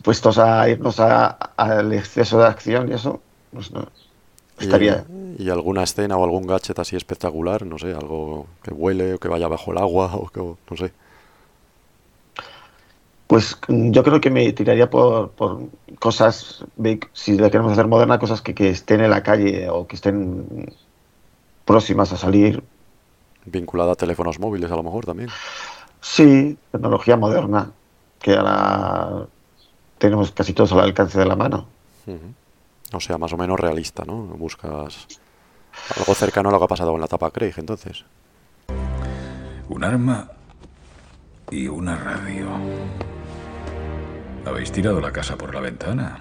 puestos 0.04 0.38
a 0.38 0.70
irnos 0.70 1.00
al 1.00 1.94
exceso 1.94 2.38
de 2.38 2.46
acción 2.46 2.90
y 2.90 2.94
eso, 2.94 3.20
pues 3.52 3.72
no, 3.72 3.88
estaría... 4.60 5.04
Y, 5.40 5.50
alguna 5.50 5.82
escena 5.82 6.18
o 6.18 6.24
algún 6.24 6.46
gadget 6.46 6.78
así 6.78 6.96
espectacular, 6.96 7.66
no 7.66 7.80
sé, 7.80 7.94
algo 7.94 8.46
que 8.62 8.72
vuele 8.72 9.16
o 9.16 9.20
que 9.20 9.30
vaya 9.30 9.48
bajo 9.48 9.72
el 9.72 9.80
agua 9.80 10.12
o 10.14 10.28
que, 10.28 10.40
no 10.40 10.78
sé. 10.78 10.94
Pues 13.32 13.58
yo 13.70 14.04
creo 14.04 14.20
que 14.20 14.30
me 14.30 14.52
tiraría 14.52 14.90
por, 14.90 15.32
cosas, 16.00 16.66
si 17.14 17.38
la 17.38 17.50
queremos 17.50 17.72
hacer 17.72 17.88
moderna, 17.88 18.20
cosas 18.20 18.42
que, 18.42 18.54
que 18.54 18.72
estén 18.72 19.00
en 19.00 19.10
la 19.10 19.24
calle 19.24 19.70
o 19.70 19.88
que 19.88 19.96
estén 19.96 20.70
próximas 21.64 22.12
a 22.12 22.18
salir, 22.18 22.62
Vinculada 23.46 23.94
a 23.94 23.96
teléfonos 23.96 24.38
móviles 24.38 24.70
a 24.70 24.76
lo 24.76 24.84
mejor 24.84 25.06
también. 25.06 25.30
Sí, 26.02 26.58
tecnología 26.74 27.16
moderna, 27.16 27.72
que 28.20 28.36
ahora 28.36 29.28
tenemos 29.98 30.34
casi 30.34 30.52
todos 30.52 30.74
al 30.74 30.82
alcance 30.82 31.18
de 31.18 31.26
la 31.26 31.38
mano. 31.38 31.68
O 32.92 33.00
sea, 33.00 33.18
más 33.18 33.32
o 33.32 33.38
menos 33.38 33.58
realista, 33.58 34.04
¿no? 34.04 34.24
Buscas 34.24 35.08
algo 35.98 36.14
cercano 36.16 36.50
a 36.50 36.52
lo 36.52 36.60
que 36.60 36.66
ha 36.66 36.68
pasado 36.68 36.94
en 36.96 37.00
la 37.00 37.08
tapa 37.08 37.32
Craig, 37.32 37.54
entonces. 37.56 38.04
Un 39.70 39.86
arma 39.86 40.30
y 41.50 41.70
una 41.70 41.96
radio. 41.96 43.21
¿Habéis 44.46 44.72
tirado 44.72 45.00
la 45.00 45.12
casa 45.12 45.38
por 45.38 45.54
la 45.54 45.62
ventana? 45.62 46.20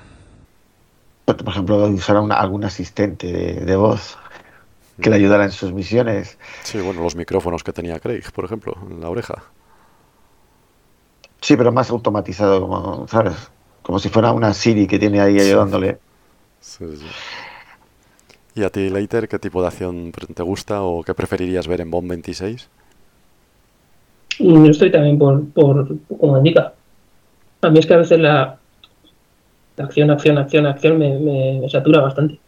Por 1.24 1.48
ejemplo, 1.48 1.86
usar 1.88 2.16
algún 2.16 2.64
asistente 2.64 3.26
de 3.28 3.76
voz 3.76 4.18
que 5.00 5.10
le 5.10 5.16
ayudara 5.16 5.44
en 5.44 5.52
sus 5.52 5.72
misiones. 5.72 6.38
Sí, 6.62 6.78
bueno, 6.78 7.02
los 7.02 7.16
micrófonos 7.16 7.64
que 7.64 7.72
tenía 7.72 7.98
Craig, 8.00 8.24
por 8.34 8.44
ejemplo, 8.44 8.76
en 8.90 9.00
la 9.00 9.08
oreja. 9.08 9.42
Sí, 11.40 11.56
pero 11.56 11.72
más 11.72 11.90
automatizado, 11.90 12.60
como, 12.60 13.08
¿sabes? 13.08 13.34
Como 13.82 13.98
si 13.98 14.10
fuera 14.10 14.32
una 14.32 14.52
Siri 14.52 14.86
que 14.86 14.98
tiene 14.98 15.20
ahí 15.20 15.38
ayudándole. 15.38 15.98
Sí, 16.60 16.84
sí. 16.96 17.06
¿Y 18.54 18.64
a 18.64 18.70
ti, 18.70 18.90
Leiter, 18.90 19.28
qué 19.28 19.38
tipo 19.38 19.62
de 19.62 19.68
acción 19.68 20.12
te 20.12 20.42
gusta 20.42 20.82
o 20.82 21.02
qué 21.02 21.14
preferirías 21.14 21.66
ver 21.66 21.80
en 21.80 21.90
Bond 21.90 22.10
26? 22.10 22.68
Yo 24.38 24.66
estoy 24.66 24.90
también 24.90 25.18
por, 25.18 25.48
por 25.50 25.88
como 26.18 26.36
indica. 26.38 26.74
A 27.62 27.70
mí 27.70 27.78
es 27.78 27.86
que 27.86 27.94
a 27.94 27.98
veces 27.98 28.18
la, 28.18 28.58
acción, 29.76 30.10
acción, 30.10 30.38
acción, 30.38 30.66
acción 30.66 30.98
me 30.98 31.68
satura 31.68 32.00
bastante. 32.00 32.38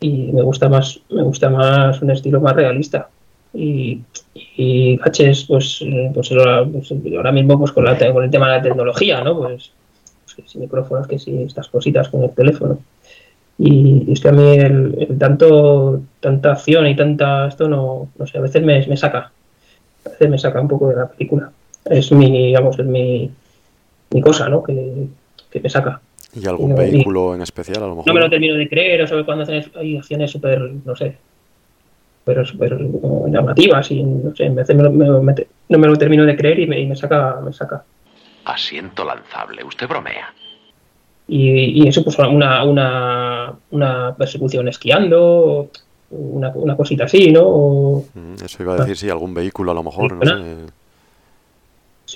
Y 0.00 0.32
me 0.32 0.42
gusta 0.42 0.68
más 0.68 1.00
me 1.08 1.22
gusta 1.22 1.48
más 1.48 2.02
un 2.02 2.10
estilo 2.10 2.40
más 2.40 2.54
realista. 2.54 3.08
Y, 3.54 4.02
y 4.34 4.98
pues, 4.98 5.44
pues, 5.48 5.84
pues, 6.12 6.32
ahora 6.32 7.32
mismo 7.32 7.58
pues 7.58 7.72
con, 7.72 7.84
la, 7.84 7.96
con 8.12 8.24
el 8.24 8.30
tema 8.30 8.50
de 8.50 8.56
la 8.58 8.62
tecnología 8.62 9.22
no 9.22 9.38
pues, 9.38 9.72
pues 10.24 10.34
que 10.34 10.42
si 10.46 10.58
micrófonos 10.58 11.06
que 11.06 11.18
si 11.18 11.42
estas 11.42 11.68
cositas 11.68 12.08
con 12.10 12.22
el 12.24 12.30
teléfono. 12.30 12.78
Y, 13.58 14.12
es 14.12 14.20
que 14.20 14.28
a 14.28 14.32
mí 14.32 14.56
el, 14.58 15.16
tanto 15.18 16.02
tanta 16.20 16.52
acción 16.52 16.86
y 16.86 16.94
tanta 16.94 17.48
esto 17.48 17.68
no, 17.68 18.10
no 18.18 18.26
sé 18.26 18.36
a 18.36 18.42
veces 18.42 18.62
me, 18.62 18.86
me 18.86 18.96
saca. 18.96 19.32
A 20.04 20.08
veces 20.10 20.28
me 20.28 20.38
saca 20.38 20.60
un 20.60 20.68
poco 20.68 20.90
de 20.90 20.96
la 20.96 21.08
película. 21.08 21.50
Es 21.86 22.12
mi 22.12 22.48
digamos 22.48 22.78
es 22.78 22.84
mi, 22.84 23.30
mi 24.16 24.22
cosa 24.22 24.48
no 24.48 24.62
que, 24.62 25.06
que 25.50 25.60
me 25.60 25.68
saca 25.68 26.00
¿Y 26.34 26.46
algún 26.46 26.74
vehículo 26.74 27.34
en 27.34 27.42
especial 27.42 27.82
a 27.82 27.86
lo 27.86 27.96
mejor? 27.96 28.06
No 28.06 28.14
me 28.14 28.20
lo 28.20 28.30
termino 28.30 28.54
de 28.54 28.68
creer, 28.68 29.02
o 29.02 29.06
sea, 29.06 29.24
cuando 29.24 29.44
hacen 29.44 29.64
hay 29.76 29.96
acciones 29.96 30.30
súper, 30.30 30.60
no 30.84 30.94
sé, 30.94 31.16
pero 32.24 32.44
súper 32.44 32.78
llamativas 33.28 33.90
y 33.90 34.02
no 34.02 34.34
sé, 34.34 34.50
me, 34.50 34.62
no 34.64 35.78
me 35.78 35.86
lo 35.86 35.96
termino 35.96 36.26
de 36.26 36.36
creer 36.36 36.60
y 36.60 36.66
me, 36.66 36.80
y 36.80 36.86
me, 36.86 36.96
saca, 36.96 37.40
me 37.42 37.52
saca. 37.52 37.84
Asiento 38.44 39.04
lanzable, 39.04 39.64
usted 39.64 39.88
bromea. 39.88 40.34
Y, 41.28 41.82
y 41.82 41.88
eso 41.88 42.04
pues 42.04 42.18
una, 42.18 42.62
una, 42.64 43.52
una 43.70 44.14
persecución 44.14 44.68
esquiando, 44.68 45.70
una, 46.10 46.50
una 46.50 46.76
cosita 46.76 47.04
así, 47.04 47.32
¿no? 47.32 48.04
Mm, 48.14 48.44
eso 48.44 48.62
iba 48.62 48.74
a 48.74 48.76
decir, 48.78 48.96
sí, 48.96 49.10
algún 49.10 49.32
vehículo 49.32 49.72
a 49.72 49.74
lo 49.74 49.82
mejor, 49.82 50.12
no 50.12 50.24
sé. 50.24 50.72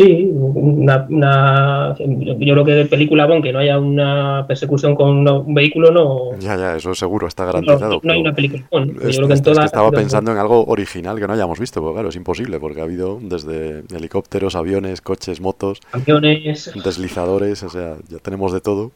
Sí, 0.00 0.30
una, 0.32 1.06
una, 1.10 1.94
yo 1.98 2.38
creo 2.38 2.64
que 2.64 2.72
de 2.72 2.86
película 2.86 3.26
Bond 3.26 3.42
que 3.42 3.52
no 3.52 3.58
haya 3.58 3.78
una 3.78 4.46
persecución 4.48 4.94
con 4.94 5.28
un 5.28 5.54
vehículo 5.54 5.90
no. 5.90 6.38
Ya, 6.38 6.56
ya, 6.56 6.76
eso 6.76 6.94
seguro 6.94 7.26
está 7.26 7.44
garantizado. 7.44 8.00
No, 8.02 8.12
hay 8.14 8.20
una 8.22 8.32
película 8.32 8.64
Bond. 8.70 8.94
yo 8.94 8.98
creo 8.98 9.28
que, 9.28 9.34
en 9.34 9.42
toda, 9.42 9.66
estaba 9.66 9.90
pensando 9.90 10.32
en 10.32 10.38
algo 10.38 10.64
original 10.64 11.20
que 11.20 11.26
no 11.26 11.34
hayamos 11.34 11.60
visto, 11.60 11.82
porque 11.82 11.96
claro, 11.96 12.08
es 12.08 12.16
imposible, 12.16 12.58
porque 12.58 12.80
ha 12.80 12.84
habido 12.84 13.18
desde 13.20 13.84
helicópteros, 13.94 14.54
aviones, 14.54 15.02
coches, 15.02 15.38
motos, 15.42 15.80
aviones, 15.92 16.72
deslizadores, 16.82 17.62
o 17.62 17.68
sea, 17.68 17.96
ya 18.08 18.18
tenemos 18.20 18.54
de 18.54 18.62
todo, 18.62 18.92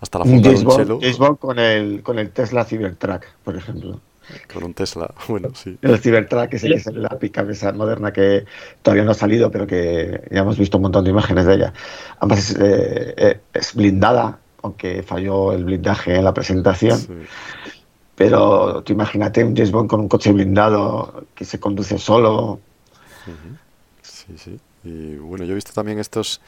hasta 0.00 0.20
la 0.20 0.26
funda 0.26 0.50
de 0.50 0.56
un 0.58 0.68
chelo. 0.68 1.00
Con 1.40 1.58
el, 1.58 2.04
con 2.04 2.20
el 2.20 2.30
Tesla 2.30 2.64
Cybertruck, 2.64 3.24
por 3.42 3.56
ejemplo. 3.56 3.98
Con 4.52 4.64
un 4.64 4.74
Tesla, 4.74 5.12
bueno, 5.28 5.50
sí. 5.54 5.78
El 5.82 5.98
Cybertruck, 5.98 6.48
que, 6.48 6.56
es 6.56 6.86
la 6.86 7.10
pica 7.18 7.42
esa 7.48 7.72
moderna 7.72 8.12
que 8.12 8.44
todavía 8.82 9.04
no 9.04 9.12
ha 9.12 9.14
salido, 9.14 9.50
pero 9.50 9.66
que 9.66 10.22
ya 10.30 10.40
hemos 10.40 10.58
visto 10.58 10.78
un 10.78 10.82
montón 10.82 11.04
de 11.04 11.10
imágenes 11.10 11.46
de 11.46 11.54
ella. 11.54 11.72
Además 12.18 12.50
es, 12.50 12.56
eh, 12.60 13.14
eh, 13.16 13.60
blindada, 13.74 14.38
aunque 14.62 15.02
falló 15.02 15.52
el 15.52 15.64
blindaje 15.64 16.16
en 16.16 16.24
la 16.24 16.34
presentación. 16.34 17.26
Pero 18.16 18.82
tú 18.82 18.92
imagínate 18.92 19.44
un 19.44 19.54
James 19.54 19.70
Bond 19.70 19.90
con 19.90 20.00
un 20.00 20.08
coche 20.08 20.32
blindado 20.32 21.26
que 21.34 21.44
se 21.44 21.60
conduce 21.60 21.98
solo. 21.98 22.60
Sí, 24.02 24.34
sí. 24.36 24.58
Y 24.82 25.16
bueno, 25.16 25.44
yo 25.44 25.52
he 25.52 25.54
visto 25.54 25.72
también 25.72 25.98
estos 25.98 26.40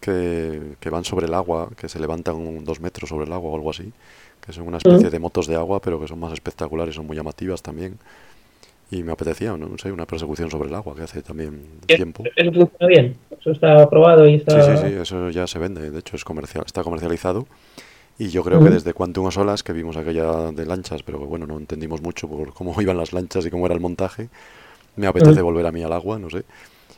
que, 0.00 0.76
que 0.80 0.90
van 0.90 1.04
sobre 1.04 1.26
el 1.26 1.34
agua, 1.34 1.68
que 1.76 1.88
se 1.88 2.00
levantan 2.00 2.64
dos 2.64 2.80
metros 2.80 3.10
sobre 3.10 3.26
el 3.26 3.32
agua 3.32 3.50
o 3.50 3.56
algo 3.56 3.70
así 3.70 3.92
que 4.44 4.52
son 4.52 4.66
una 4.66 4.78
especie 4.78 5.10
de 5.10 5.18
motos 5.18 5.46
de 5.46 5.54
agua, 5.54 5.80
pero 5.80 6.00
que 6.00 6.08
son 6.08 6.18
más 6.18 6.32
espectaculares, 6.32 6.94
son 6.94 7.06
muy 7.06 7.16
llamativas 7.16 7.62
también. 7.62 7.98
Y 8.90 9.02
me 9.02 9.12
apetecía, 9.12 9.56
no, 9.56 9.78
sé, 9.78 9.90
una 9.90 10.04
persecución 10.04 10.50
sobre 10.50 10.68
el 10.68 10.74
agua 10.74 10.94
que 10.94 11.02
hace 11.02 11.22
también 11.22 11.62
tiempo. 11.86 12.24
Eso 12.36 12.52
funciona 12.52 12.86
bien, 12.86 13.16
eso 13.40 13.52
está 13.52 13.82
aprobado 13.82 14.26
y 14.26 14.34
está... 14.34 14.60
Sí, 14.60 14.70
sí, 14.76 14.88
sí, 14.88 14.94
eso 15.00 15.30
ya 15.30 15.46
se 15.46 15.58
vende, 15.58 15.90
de 15.90 15.98
hecho 15.98 16.16
es 16.16 16.24
comercial, 16.24 16.64
está 16.66 16.82
comercializado. 16.82 17.46
Y 18.18 18.28
yo 18.28 18.44
creo 18.44 18.62
que 18.62 18.68
desde 18.68 18.92
Quantum 18.92 19.30
Solas, 19.30 19.62
que 19.62 19.72
vimos 19.72 19.96
aquella 19.96 20.52
de 20.52 20.66
lanchas, 20.66 21.02
pero 21.02 21.18
bueno, 21.20 21.46
no 21.46 21.56
entendimos 21.56 22.02
mucho 22.02 22.28
por 22.28 22.52
cómo 22.52 22.74
iban 22.82 22.96
las 22.96 23.12
lanchas 23.12 23.46
y 23.46 23.50
cómo 23.50 23.66
era 23.66 23.74
el 23.74 23.80
montaje, 23.80 24.28
me 24.96 25.06
apetece 25.06 25.40
volver 25.40 25.66
a 25.66 25.72
mí 25.72 25.82
al 25.82 25.92
agua, 25.92 26.18
no 26.18 26.28
sé. 26.28 26.44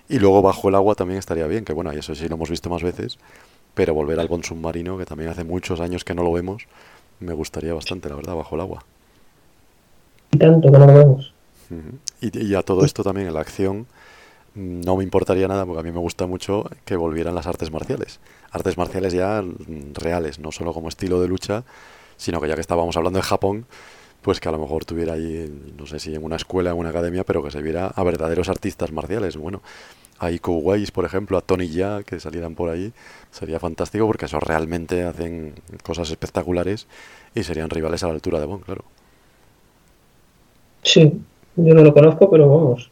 Y 0.08 0.18
luego 0.18 0.42
bajo 0.42 0.68
el 0.68 0.74
agua 0.74 0.94
también 0.94 1.18
estaría 1.18 1.46
bien, 1.46 1.64
que 1.64 1.72
bueno, 1.72 1.92
y 1.94 1.98
eso 1.98 2.14
sí 2.14 2.28
lo 2.28 2.34
hemos 2.34 2.50
visto 2.50 2.68
más 2.68 2.82
veces, 2.82 3.18
pero 3.74 3.94
volver 3.94 4.18
al 4.18 4.28
bon 4.28 4.42
submarino, 4.42 4.98
que 4.98 5.06
también 5.06 5.30
hace 5.30 5.44
muchos 5.44 5.80
años 5.80 6.04
que 6.04 6.14
no 6.14 6.22
lo 6.22 6.32
vemos, 6.32 6.66
me 7.20 7.32
gustaría 7.32 7.74
bastante, 7.74 8.08
la 8.08 8.16
verdad, 8.16 8.34
bajo 8.34 8.54
el 8.54 8.60
agua. 8.60 8.84
Y 10.32 10.38
tanto 10.38 10.70
que 10.70 10.78
no 10.78 10.86
lo 10.86 10.94
vemos. 10.94 11.34
y, 12.20 12.54
a 12.54 12.62
todo 12.62 12.84
esto 12.84 13.02
también 13.02 13.28
en 13.28 13.34
la 13.34 13.40
acción 13.40 13.86
no 14.54 14.96
me 14.96 15.04
importaría 15.04 15.48
nada 15.48 15.66
porque 15.66 15.80
a 15.80 15.82
mí 15.82 15.90
me 15.90 15.98
gusta 15.98 16.26
mucho 16.26 16.64
que 16.84 16.96
volvieran 16.96 17.34
las 17.34 17.46
artes 17.46 17.70
marciales. 17.72 18.20
Artes 18.50 18.78
marciales 18.78 19.12
ya 19.12 19.42
mm, 19.42 19.94
reales, 19.94 20.38
no 20.38 20.52
solo 20.52 20.72
como 20.72 20.88
estilo 20.88 21.20
de 21.20 21.28
lucha, 21.28 21.64
sino 22.16 22.40
que 22.40 22.48
ya 22.48 22.54
que 22.54 22.60
estábamos 22.60 22.96
hablando 22.96 23.18
de 23.18 23.24
Japón, 23.24 23.66
pues 24.22 24.40
que 24.40 24.48
a 24.48 24.52
lo 24.52 24.58
mejor 24.58 24.84
tuviera 24.84 25.14
ahí, 25.14 25.52
no 25.76 25.86
sé 25.86 25.98
si 25.98 26.14
en 26.14 26.24
una 26.24 26.36
escuela, 26.36 26.70
en 26.70 26.78
una 26.78 26.90
academia, 26.90 27.24
pero 27.24 27.42
que 27.42 27.50
se 27.50 27.60
viera 27.62 27.88
a 27.88 28.02
verdaderos 28.04 28.48
artistas 28.48 28.92
marciales. 28.92 29.36
Bueno, 29.36 29.60
a 30.24 30.30
Iko 30.30 30.62
por 30.92 31.04
ejemplo, 31.04 31.38
a 31.38 31.40
Tony 31.40 31.68
Ya, 31.68 32.02
que 32.02 32.20
salieran 32.20 32.54
por 32.54 32.70
ahí, 32.70 32.92
sería 33.30 33.58
fantástico 33.60 34.06
porque 34.06 34.24
eso 34.26 34.40
realmente 34.40 35.04
hacen 35.04 35.54
cosas 35.82 36.10
espectaculares 36.10 36.86
y 37.34 37.42
serían 37.42 37.70
rivales 37.70 38.02
a 38.02 38.08
la 38.08 38.14
altura 38.14 38.40
de 38.40 38.46
Bond, 38.46 38.64
claro. 38.64 38.84
Sí, 40.82 41.12
yo 41.56 41.74
no 41.74 41.82
lo 41.82 41.94
conozco, 41.94 42.30
pero 42.30 42.48
vamos. 42.48 42.90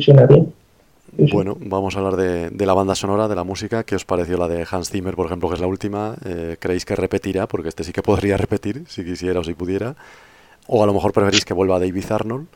suena 0.00 0.26
bien. 0.26 0.52
Bueno, 1.16 1.56
vamos 1.60 1.94
a 1.94 2.00
hablar 2.00 2.16
de, 2.16 2.66
la 2.66 2.74
banda 2.74 2.94
sonora, 2.94 3.28
de 3.28 3.36
la 3.36 3.44
música. 3.44 3.84
¿Qué 3.84 3.94
os 3.94 4.04
pareció 4.04 4.36
la 4.36 4.48
de 4.48 4.66
Hans 4.68 4.90
Zimmer, 4.90 5.14
por 5.14 5.26
ejemplo, 5.26 5.48
que 5.48 5.54
es 5.54 5.60
la 5.60 5.66
última? 5.66 6.16
Eh, 6.24 6.56
¿Creéis 6.58 6.84
que 6.84 6.96
repetirá? 6.96 7.46
Porque 7.46 7.68
este 7.68 7.84
sí 7.84 7.92
que 7.92 8.02
podría 8.10 8.36
repetir, 8.36 8.84
si 8.88 9.04
quisiera 9.04 9.40
o 9.40 9.44
si 9.44 9.54
pudiera. 9.54 9.94
O 10.66 10.82
a 10.82 10.86
lo 10.86 10.94
mejor 10.94 11.12
preferís 11.12 11.44
que 11.44 11.54
vuelva 11.54 11.78
David 11.78 12.10
Arnold. 12.10 12.46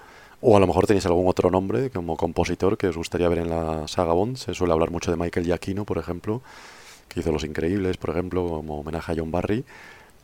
O 0.41 0.57
a 0.57 0.61
lo 0.61 0.67
mejor 0.67 0.87
tenéis 0.87 1.07
algún 1.07 1.27
otro 1.27 1.51
nombre 1.51 1.91
como 1.91 2.17
compositor 2.17 2.79
que 2.79 2.89
os 2.89 2.97
gustaría 2.97 3.29
ver 3.29 3.39
en 3.39 3.51
la 3.51 3.89
saga 3.89 4.13
Bond. 4.13 4.37
Se 4.37 4.55
suele 4.55 4.73
hablar 4.73 4.91
mucho 4.91 5.11
de 5.11 5.17
Michael 5.17 5.47
Giacchino, 5.47 5.85
por 5.85 5.99
ejemplo. 5.99 6.43
que 7.09 7.21
hizo 7.21 7.33
Los 7.33 7.45
Increíbles, 7.45 7.97
por 7.97 8.11
ejemplo, 8.11 8.47
como 8.47 8.81
homenaje 8.81 9.13
a 9.13 9.15
John 9.17 9.33
Barry. 9.33 9.65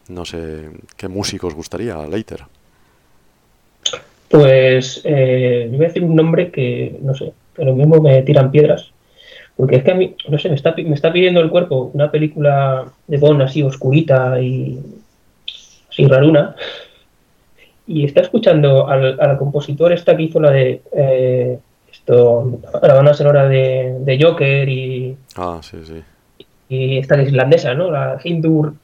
No 0.08 0.24
sé, 0.24 0.68
¿qué 0.96 1.08
músico 1.08 1.46
os 1.46 1.54
gustaría, 1.54 1.96
Leiter? 2.06 2.42
Pues 4.28 5.00
eh, 5.04 5.66
voy 5.70 5.84
a 5.84 5.88
decir 5.88 6.04
un 6.04 6.14
nombre 6.14 6.50
que, 6.50 6.98
no 7.00 7.14
sé, 7.14 7.32
pero 7.54 7.74
mismo 7.74 8.00
me 8.00 8.22
tiran 8.22 8.50
piedras. 8.50 8.90
Porque 9.56 9.76
es 9.76 9.84
que 9.84 9.92
a 9.92 9.94
mí, 9.94 10.14
no 10.28 10.38
sé, 10.38 10.48
me 10.48 10.56
está, 10.56 10.74
me 10.76 10.94
está 10.94 11.12
pidiendo 11.12 11.40
el 11.40 11.50
cuerpo 11.50 11.90
una 11.94 12.10
película 12.10 12.86
de 13.06 13.18
Bond 13.18 13.42
así 13.42 13.62
oscurita 13.62 14.40
y 14.40 14.80
así 15.88 16.06
raruna. 16.06 16.56
Y 17.86 18.04
está 18.04 18.22
escuchando 18.22 18.88
al, 18.88 19.20
al 19.20 19.36
compositor 19.38 19.92
esta 19.92 20.16
que 20.16 20.22
hizo 20.24 20.40
la 20.40 20.50
de 20.50 20.80
eh, 20.92 21.58
esto, 21.92 22.58
la 22.82 22.94
banda 22.94 23.12
sonora 23.14 23.46
de, 23.48 23.96
de 24.00 24.22
Joker 24.22 24.68
y, 24.68 25.16
Ah, 25.36 25.60
sí, 25.62 25.76
sí. 25.84 26.02
y 26.68 26.98
esta 26.98 27.16
que 27.16 27.22
es 27.22 27.28
islandesa, 27.28 27.74
¿no? 27.74 27.90
La 27.90 28.18
Hindur 28.24 28.74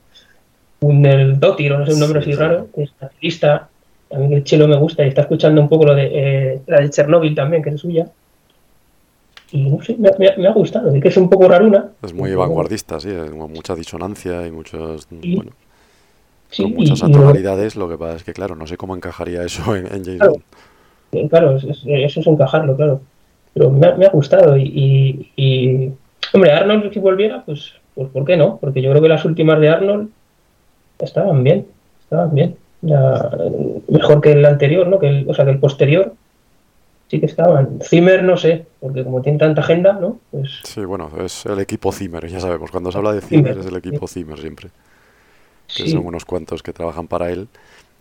el 0.82 1.38
Dottir, 1.38 1.72
o 1.72 1.78
no 1.78 1.86
sé, 1.86 1.92
un 1.94 2.00
nombre 2.00 2.22
Sí, 2.22 2.30
así 2.30 2.32
sí. 2.36 2.38
raro, 2.38 2.68
que 2.74 2.82
es 2.84 2.92
artista. 3.00 3.68
A 4.12 4.18
mí 4.18 4.34
el 4.34 4.44
chelo 4.44 4.66
me 4.66 4.76
gusta 4.76 5.04
y 5.04 5.08
está 5.08 5.22
escuchando 5.22 5.60
un 5.60 5.68
poco 5.68 5.84
lo 5.86 5.94
de 5.94 6.10
eh, 6.54 6.60
la 6.66 6.80
de 6.80 6.90
Chernobyl 6.90 7.34
también, 7.34 7.62
que 7.62 7.70
es 7.70 7.80
suya. 7.80 8.06
Y 9.52 9.68
no 9.68 9.82
sé, 9.82 9.96
me, 9.98 10.10
me- 10.18 10.36
me 10.36 10.46
ha 10.46 10.52
gustado. 10.52 10.94
Es 10.94 11.02
que 11.02 11.08
es 11.08 11.16
un 11.16 11.28
poco 11.28 11.48
raruna. 11.48 11.90
Es 12.02 12.12
muy 12.14 12.34
vanguardista, 12.34 12.98
sí, 13.00 13.08
mucha 13.08 13.74
disonancia 13.74 14.46
y 14.46 14.50
muchos, 14.50 15.08
bueno, 15.10 15.50
Sí, 16.50 16.62
con 16.64 16.74
muchas 16.74 17.00
y- 17.00 17.04
atonalidades. 17.06 17.76
Lo 17.76 17.88
que 17.88 17.96
pasa 17.98 18.16
es 18.16 18.24
que, 18.24 18.32
claro, 18.32 18.54
no 18.56 18.66
sé 18.66 18.76
cómo 18.76 18.94
encajaría 18.96 19.42
eso 19.44 19.74
en, 19.76 19.86
en 19.86 20.04
James 20.04 20.18
Claro. 20.18 20.32
Bond. 21.12 21.28
Claro, 21.30 21.56
es- 21.56 21.64
es- 21.64 21.82
eso 21.86 22.20
es 22.20 22.26
encajarlo, 22.26 22.76
claro. 22.76 23.00
Pero 23.54 23.70
me 23.70 23.86
ha, 23.86 23.94
me 23.96 24.06
ha 24.06 24.10
gustado 24.10 24.56
y, 24.56 25.30
y- 25.36 25.92
Hombre, 26.32 26.52
Arnold 26.52 26.92
si 26.92 27.00
volviera, 27.00 27.42
pues, 27.44 27.72
pues 27.94 28.08
¿por 28.10 28.24
qué 28.24 28.36
no? 28.36 28.58
Porque 28.60 28.80
yo 28.82 28.90
creo 28.90 29.02
que 29.02 29.08
las 29.08 29.24
últimas 29.24 29.58
de 29.60 29.68
Arnold 29.68 30.10
estaban 30.98 31.42
bien, 31.42 31.66
estaban 32.02 32.34
bien. 32.34 32.56
Ya, 32.82 33.30
mejor 33.88 34.20
que 34.20 34.32
el 34.32 34.44
anterior, 34.44 34.86
¿no? 34.86 34.98
Que 34.98 35.08
el, 35.08 35.28
o 35.28 35.34
sea, 35.34 35.44
que 35.44 35.50
el 35.50 35.58
posterior 35.58 36.14
sí 37.08 37.18
que 37.20 37.26
estaban. 37.26 37.80
Zimmer 37.82 38.22
no 38.22 38.36
sé, 38.36 38.64
porque 38.80 39.02
como 39.04 39.20
tiene 39.22 39.38
tanta 39.38 39.60
agenda, 39.62 39.94
¿no? 39.94 40.18
Pues 40.30 40.60
Sí, 40.64 40.84
bueno, 40.84 41.10
es 41.24 41.44
el 41.46 41.58
equipo 41.58 41.90
Zimmer, 41.92 42.26
ya 42.28 42.38
sabemos. 42.40 42.70
Cuando 42.70 42.92
se 42.92 42.98
habla 42.98 43.12
de 43.12 43.20
Zimmer 43.20 43.52
Zimmer, 43.54 43.58
es 43.66 43.70
el 43.72 43.76
equipo 43.76 44.06
Zimmer 44.06 44.38
siempre. 44.38 44.70
Que 45.76 45.84
Sí. 45.84 45.90
son 45.92 46.04
unos 46.06 46.24
cuantos 46.24 46.62
que 46.62 46.72
trabajan 46.72 47.06
para 47.08 47.30
él 47.30 47.48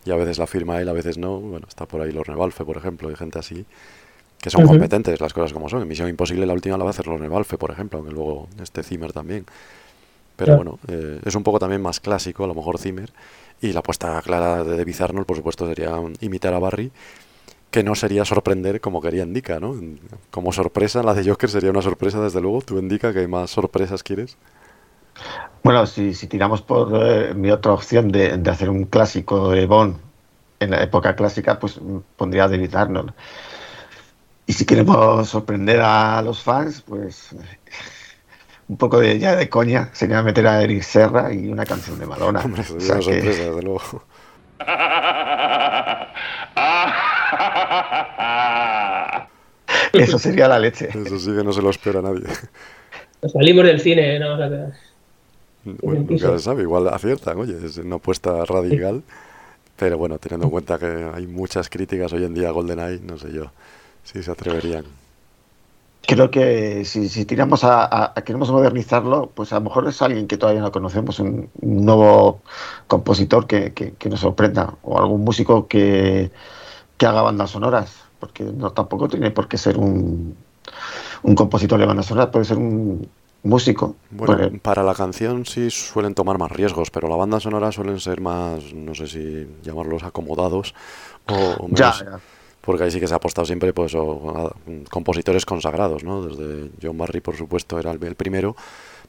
y 0.04 0.10
a 0.10 0.16
veces 0.16 0.38
la 0.38 0.46
firma 0.46 0.80
él, 0.80 0.88
a 0.88 0.92
veces 0.92 1.18
no. 1.18 1.38
Bueno, 1.40 1.66
está 1.68 1.86
por 1.86 2.00
ahí 2.00 2.12
Lorne 2.12 2.34
Balfe, 2.34 2.64
por 2.64 2.76
ejemplo, 2.76 3.10
y 3.10 3.16
gente 3.16 3.38
así 3.38 3.64
que 4.40 4.48
son 4.48 4.66
competentes, 4.66 5.20
las 5.20 5.34
cosas 5.34 5.52
como 5.52 5.68
son. 5.68 5.82
En 5.82 5.88
Misión 5.88 6.08
Imposible 6.08 6.46
la 6.46 6.54
última 6.54 6.78
la 6.78 6.84
va 6.84 6.90
a 6.90 6.92
hacer 6.92 7.06
Lorne 7.06 7.28
Balfe, 7.28 7.58
por 7.58 7.70
ejemplo, 7.70 7.98
aunque 7.98 8.14
luego 8.14 8.48
este 8.62 8.82
Zimmer 8.82 9.12
también. 9.12 9.44
Pero 10.36 10.56
bueno, 10.56 10.78
eh, 10.88 11.20
es 11.26 11.34
un 11.34 11.42
poco 11.42 11.58
también 11.58 11.82
más 11.82 12.00
clásico, 12.00 12.44
a 12.44 12.46
lo 12.46 12.54
mejor 12.54 12.78
Zimmer. 12.78 13.12
Y 13.60 13.74
la 13.74 13.80
apuesta 13.80 14.22
clara 14.22 14.64
de 14.64 14.78
David 14.78 14.98
Arnold, 15.02 15.26
por 15.26 15.36
supuesto, 15.36 15.66
sería 15.68 15.94
imitar 16.22 16.54
a 16.54 16.58
Barry, 16.58 16.90
que 17.70 17.82
no 17.84 17.94
sería 17.94 18.24
sorprender 18.24 18.80
como 18.80 19.02
quería 19.02 19.22
Indica, 19.24 19.60
¿no? 19.60 19.76
Como 20.30 20.50
sorpresa, 20.52 21.02
la 21.02 21.12
de 21.12 21.28
Joker 21.28 21.50
sería 21.50 21.70
una 21.70 21.82
sorpresa, 21.82 22.22
desde 22.22 22.40
luego. 22.40 22.62
Tú 22.62 22.78
Indica 22.78 23.12
que 23.12 23.28
más 23.28 23.50
sorpresas 23.50 24.02
quieres. 24.02 24.38
Bueno, 25.62 25.86
si, 25.86 26.14
si 26.14 26.26
tiramos 26.26 26.62
por 26.62 26.90
eh, 27.02 27.34
mi 27.34 27.50
otra 27.50 27.72
opción 27.72 28.10
de, 28.10 28.36
de 28.38 28.50
hacer 28.50 28.70
un 28.70 28.84
clásico 28.84 29.50
de 29.50 29.66
Bond 29.66 29.96
en 30.58 30.70
la 30.70 30.82
época 30.82 31.14
clásica, 31.16 31.58
pues 31.58 31.80
mm, 31.80 31.98
pondría 32.16 32.44
a 32.44 32.48
David 32.48 32.74
Arnold. 32.74 33.12
Y 34.46 34.52
si 34.54 34.64
queremos 34.64 35.28
sorprender 35.28 35.80
a 35.82 36.22
los 36.22 36.42
fans, 36.42 36.82
pues 36.82 37.30
un 38.68 38.76
poco 38.76 38.98
de 39.00 39.18
ya 39.18 39.36
de 39.36 39.48
coña 39.48 39.90
sería 39.92 40.22
meter 40.22 40.46
a 40.46 40.62
Eric 40.62 40.82
Serra 40.82 41.32
y 41.32 41.48
una 41.48 41.64
canción 41.66 41.98
de 41.98 42.06
Madonna. 42.06 42.40
Hombre, 42.44 42.62
O 42.62 42.64
sería 42.64 42.80
sea 42.86 42.94
una 42.96 43.04
que- 43.04 43.12
sorpresa, 43.20 43.42
desde 43.44 43.62
luego. 43.62 44.04
Eso 49.92 50.18
sería 50.18 50.48
la 50.48 50.58
leche. 50.58 50.88
Eso 50.88 51.18
sí 51.18 51.34
que 51.34 51.42
no 51.44 51.52
se 51.52 51.62
lo 51.62 51.70
espera 51.70 52.00
nadie. 52.02 52.22
salimos 53.32 53.64
del 53.64 53.80
cine, 53.80 54.18
¿no? 54.18 54.36
Bueno, 55.64 56.04
nunca 56.08 56.30
se 56.30 56.38
sabe, 56.40 56.62
igual 56.62 56.88
aciertan, 56.88 57.38
oye, 57.38 57.56
es 57.64 57.76
una 57.78 57.96
apuesta 57.96 58.44
radical. 58.44 59.02
Pero 59.76 59.98
bueno, 59.98 60.18
teniendo 60.18 60.46
en 60.46 60.50
cuenta 60.52 60.78
que 60.78 60.86
hay 61.14 61.26
muchas 61.26 61.68
críticas 61.70 62.12
hoy 62.12 62.24
en 62.24 62.34
día 62.34 62.48
a 62.48 62.52
GoldenEye, 62.52 63.00
no 63.00 63.18
sé 63.18 63.32
yo 63.32 63.52
si 64.04 64.22
se 64.22 64.30
atreverían. 64.30 64.84
Creo 66.06 66.30
que 66.30 66.84
si, 66.84 67.08
si 67.08 67.24
tiramos 67.24 67.62
a, 67.62 67.84
a- 67.84 68.12
a 68.16 68.22
queremos 68.24 68.50
modernizarlo, 68.50 69.30
pues 69.34 69.52
a 69.52 69.56
lo 69.56 69.62
mejor 69.62 69.86
es 69.88 70.00
alguien 70.02 70.26
que 70.26 70.38
todavía 70.38 70.62
no 70.62 70.72
conocemos, 70.72 71.20
un, 71.20 71.50
un 71.60 71.84
nuevo 71.84 72.40
compositor 72.88 73.46
que, 73.46 73.72
que- 73.74 73.92
que 73.94 74.08
nos 74.08 74.20
sorprenda, 74.20 74.74
o 74.82 74.98
algún 74.98 75.22
músico 75.22 75.68
que, 75.68 76.30
que 76.98 77.06
haga 77.06 77.22
bandas 77.22 77.50
sonoras, 77.50 78.02
porque 78.20 78.44
no 78.44 78.72
tampoco 78.72 79.08
tiene 79.08 79.30
por 79.32 79.48
qué 79.48 79.58
ser 79.58 79.78
un, 79.78 80.36
un 81.22 81.34
compositor 81.34 81.78
de 81.80 81.86
bandas 81.86 82.06
sonoras, 82.06 82.30
puede 82.30 82.44
ser 82.46 82.58
un 82.58 83.08
músico. 83.42 83.96
Bueno, 84.10 84.36
Porque- 84.36 84.58
para 84.58 84.82
la 84.82 84.94
canción 84.94 85.46
sí 85.46 85.70
suelen 85.70 86.14
tomar 86.14 86.38
más 86.38 86.50
riesgos, 86.52 86.90
pero 86.90 87.08
la 87.08 87.16
banda 87.16 87.40
sonora 87.40 87.72
suelen 87.72 88.00
ser 88.00 88.20
más, 88.20 88.72
no 88.74 88.94
sé 88.94 89.06
si 89.06 89.46
llamarlos 89.62 90.02
acomodados 90.02 90.74
o, 91.28 91.34
o 91.34 91.68
Ya, 91.70 91.86
menos- 91.92 92.00
ya. 92.00 92.20
Porque 92.60 92.84
ahí 92.84 92.90
sí 92.90 93.00
que 93.00 93.06
se 93.08 93.14
ha 93.14 93.16
apostado 93.16 93.46
siempre 93.46 93.72
pues, 93.72 93.94
o, 93.94 94.30
a, 94.36 94.54
compositores 94.90 95.46
consagrados, 95.46 96.04
¿no? 96.04 96.22
Desde 96.26 96.70
John 96.82 96.98
Barry, 96.98 97.20
por 97.22 97.34
supuesto, 97.36 97.78
era 97.78 97.90
el, 97.90 98.04
el 98.04 98.14
primero, 98.16 98.54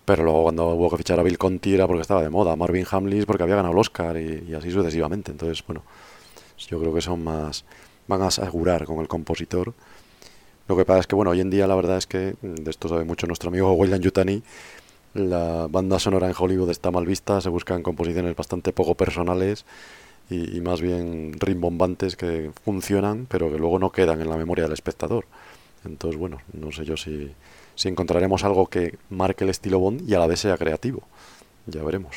pero 0.06 0.24
luego 0.24 0.44
cuando 0.44 0.70
hubo 0.70 0.90
que 0.90 0.98
fichar 0.98 1.20
a 1.20 1.24
Bill 1.24 1.38
Conti 1.38 1.74
era 1.74 1.86
porque 1.86 2.02
estaba 2.02 2.24
de 2.24 2.30
moda, 2.30 2.56
Marvin 2.56 2.86
Hamlis 2.90 3.26
porque 3.26 3.44
había 3.44 3.56
ganado 3.58 3.74
el 3.74 3.80
Oscar 3.80 4.16
y, 4.18 4.46
y 4.50 4.54
así 4.54 4.72
sucesivamente. 4.72 5.32
Entonces, 5.32 5.62
bueno, 5.68 5.84
yo 6.58 6.80
creo 6.80 6.94
que 6.94 7.02
son 7.02 7.24
más, 7.26 7.66
van 8.08 8.22
a 8.22 8.28
asegurar 8.28 8.86
con 8.86 9.00
el 9.00 9.10
compositor. 9.10 9.74
Lo 10.72 10.78
que 10.78 10.86
pasa 10.86 11.02
es 11.02 11.08
que, 11.08 11.16
bueno, 11.16 11.32
hoy 11.32 11.42
en 11.42 11.50
día 11.50 11.68
la 11.68 11.76
verdad 11.76 11.98
es 11.98 12.08
que, 12.08 12.36
de 12.42 12.72
esto 12.72 12.88
sabe 12.88 13.04
mucho 13.04 13.28
nuestro 13.28 13.50
amigo 13.50 13.74
William 13.74 14.00
Yutani, 14.00 14.42
la 15.14 15.68
banda 15.70 16.00
sonora 16.00 16.30
en 16.30 16.34
Hollywood 16.38 16.70
está 16.70 16.92
mal 16.92 17.06
vista, 17.06 17.42
se 17.42 17.50
buscan 17.50 17.84
composiciones 17.84 18.34
bastante 18.38 18.72
poco 18.72 18.96
personales 18.96 19.66
y, 20.30 20.56
y 20.56 20.62
más 20.62 20.80
bien 20.80 21.34
rimbombantes 21.38 22.16
que 22.16 22.52
funcionan, 22.64 23.28
pero 23.30 23.52
que 23.52 23.58
luego 23.58 23.80
no 23.80 23.92
quedan 23.92 24.22
en 24.22 24.30
la 24.30 24.38
memoria 24.38 24.64
del 24.64 24.72
espectador. 24.72 25.26
Entonces, 25.84 26.18
bueno, 26.18 26.38
no 26.54 26.72
sé 26.72 26.86
yo 26.86 26.96
si, 26.96 27.34
si 27.76 27.90
encontraremos 27.90 28.46
algo 28.46 28.68
que 28.68 28.98
marque 29.10 29.44
el 29.44 29.50
estilo 29.50 29.78
Bond 29.78 30.10
y 30.10 30.14
a 30.14 30.20
la 30.20 30.28
vez 30.28 30.40
sea 30.40 30.58
creativo. 30.58 31.02
Ya 31.66 31.84
veremos. 31.84 32.16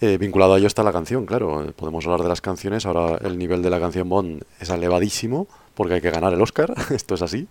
Eh, 0.00 0.16
vinculado 0.16 0.54
a 0.54 0.58
ello 0.58 0.68
está 0.68 0.84
la 0.84 0.92
canción, 0.92 1.26
claro. 1.26 1.64
eh, 1.64 1.72
Podemos 1.72 2.04
hablar 2.04 2.22
de 2.22 2.28
las 2.28 2.40
canciones. 2.40 2.86
Ahora 2.86 3.18
el 3.26 3.36
nivel 3.36 3.62
de 3.62 3.70
la 3.70 3.80
canción 3.80 4.08
Bond 4.08 4.44
es 4.60 4.70
elevadísimo 4.70 5.48
porque 5.76 5.94
hay 5.94 6.00
que 6.00 6.10
ganar 6.10 6.32
el 6.32 6.42
Oscar. 6.42 6.74
Esto 6.90 7.14
es 7.14 7.22
así. 7.22 7.46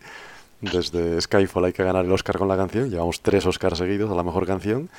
Desde 0.59 1.21
Skyfall 1.21 1.65
hay 1.65 1.73
que 1.73 1.83
ganar 1.83 2.03
el 2.03 2.11
Oscar 2.11 2.37
con 2.37 2.47
la 2.47 2.57
canción. 2.57 2.89
Llevamos 2.89 3.21
tres 3.21 3.45
Oscars 3.45 3.77
seguidos 3.77 4.11
a 4.11 4.15
la 4.15 4.23
mejor 4.23 4.45
canción. 4.45 4.89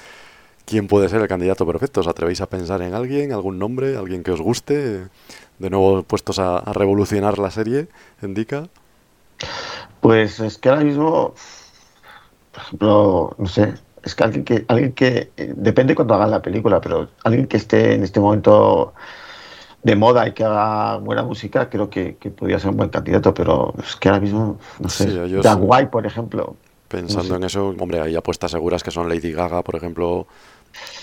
¿Quién 0.64 0.88
puede 0.88 1.08
ser 1.08 1.20
el 1.20 1.28
candidato 1.28 1.66
perfecto? 1.66 2.00
¿Os 2.00 2.08
atrevéis 2.08 2.40
a 2.40 2.46
pensar 2.46 2.82
en 2.82 2.94
alguien, 2.94 3.32
algún 3.32 3.58
nombre, 3.58 3.96
alguien 3.96 4.22
que 4.22 4.32
os 4.32 4.40
guste? 4.40 5.06
De 5.58 5.70
nuevo 5.70 6.02
puestos 6.02 6.38
a, 6.38 6.60
revolucionar 6.72 7.38
la 7.38 7.50
serie, 7.50 7.88
indica. 8.22 8.68
Pues 10.00 10.40
es 10.40 10.58
que 10.58 10.68
ahora 10.68 10.82
mismo, 10.82 11.34
por 12.52 12.62
ejemplo, 12.62 13.34
no 13.38 13.46
sé, 13.46 13.74
es 14.02 14.14
que 14.14 14.24
alguien 14.24 14.44
que, 14.44 14.64
alguien 14.68 14.92
que 14.92 15.30
eh, 15.36 15.52
depende 15.56 15.94
cuando 15.94 16.14
hagan 16.14 16.32
la 16.32 16.42
película, 16.42 16.80
pero 16.80 17.08
alguien 17.22 17.46
que 17.46 17.56
esté 17.56 17.94
en 17.94 18.02
este 18.02 18.20
momento 18.20 18.92
de 19.86 19.94
moda 19.94 20.26
y 20.26 20.32
que 20.32 20.42
haga 20.42 20.96
buena 20.98 21.22
música, 21.22 21.70
creo 21.70 21.88
que, 21.88 22.16
que 22.16 22.30
podría 22.30 22.58
ser 22.58 22.70
un 22.70 22.76
buen 22.76 22.88
candidato, 22.90 23.32
pero 23.32 23.72
es 23.78 23.94
que 23.94 24.08
ahora 24.08 24.20
mismo, 24.20 24.58
no 24.80 24.88
sé, 24.88 25.04
Sí, 25.28 25.48
White, 25.58 25.86
por 25.88 26.04
ejemplo. 26.04 26.56
Pensando 26.88 27.28
No 27.28 27.34
sé. 27.34 27.36
en 27.36 27.44
eso, 27.44 27.68
hombre, 27.78 28.00
hay 28.00 28.16
apuestas 28.16 28.50
seguras 28.50 28.82
que 28.82 28.90
son 28.90 29.08
Lady 29.08 29.30
Gaga, 29.32 29.62
por 29.62 29.76
ejemplo, 29.76 30.26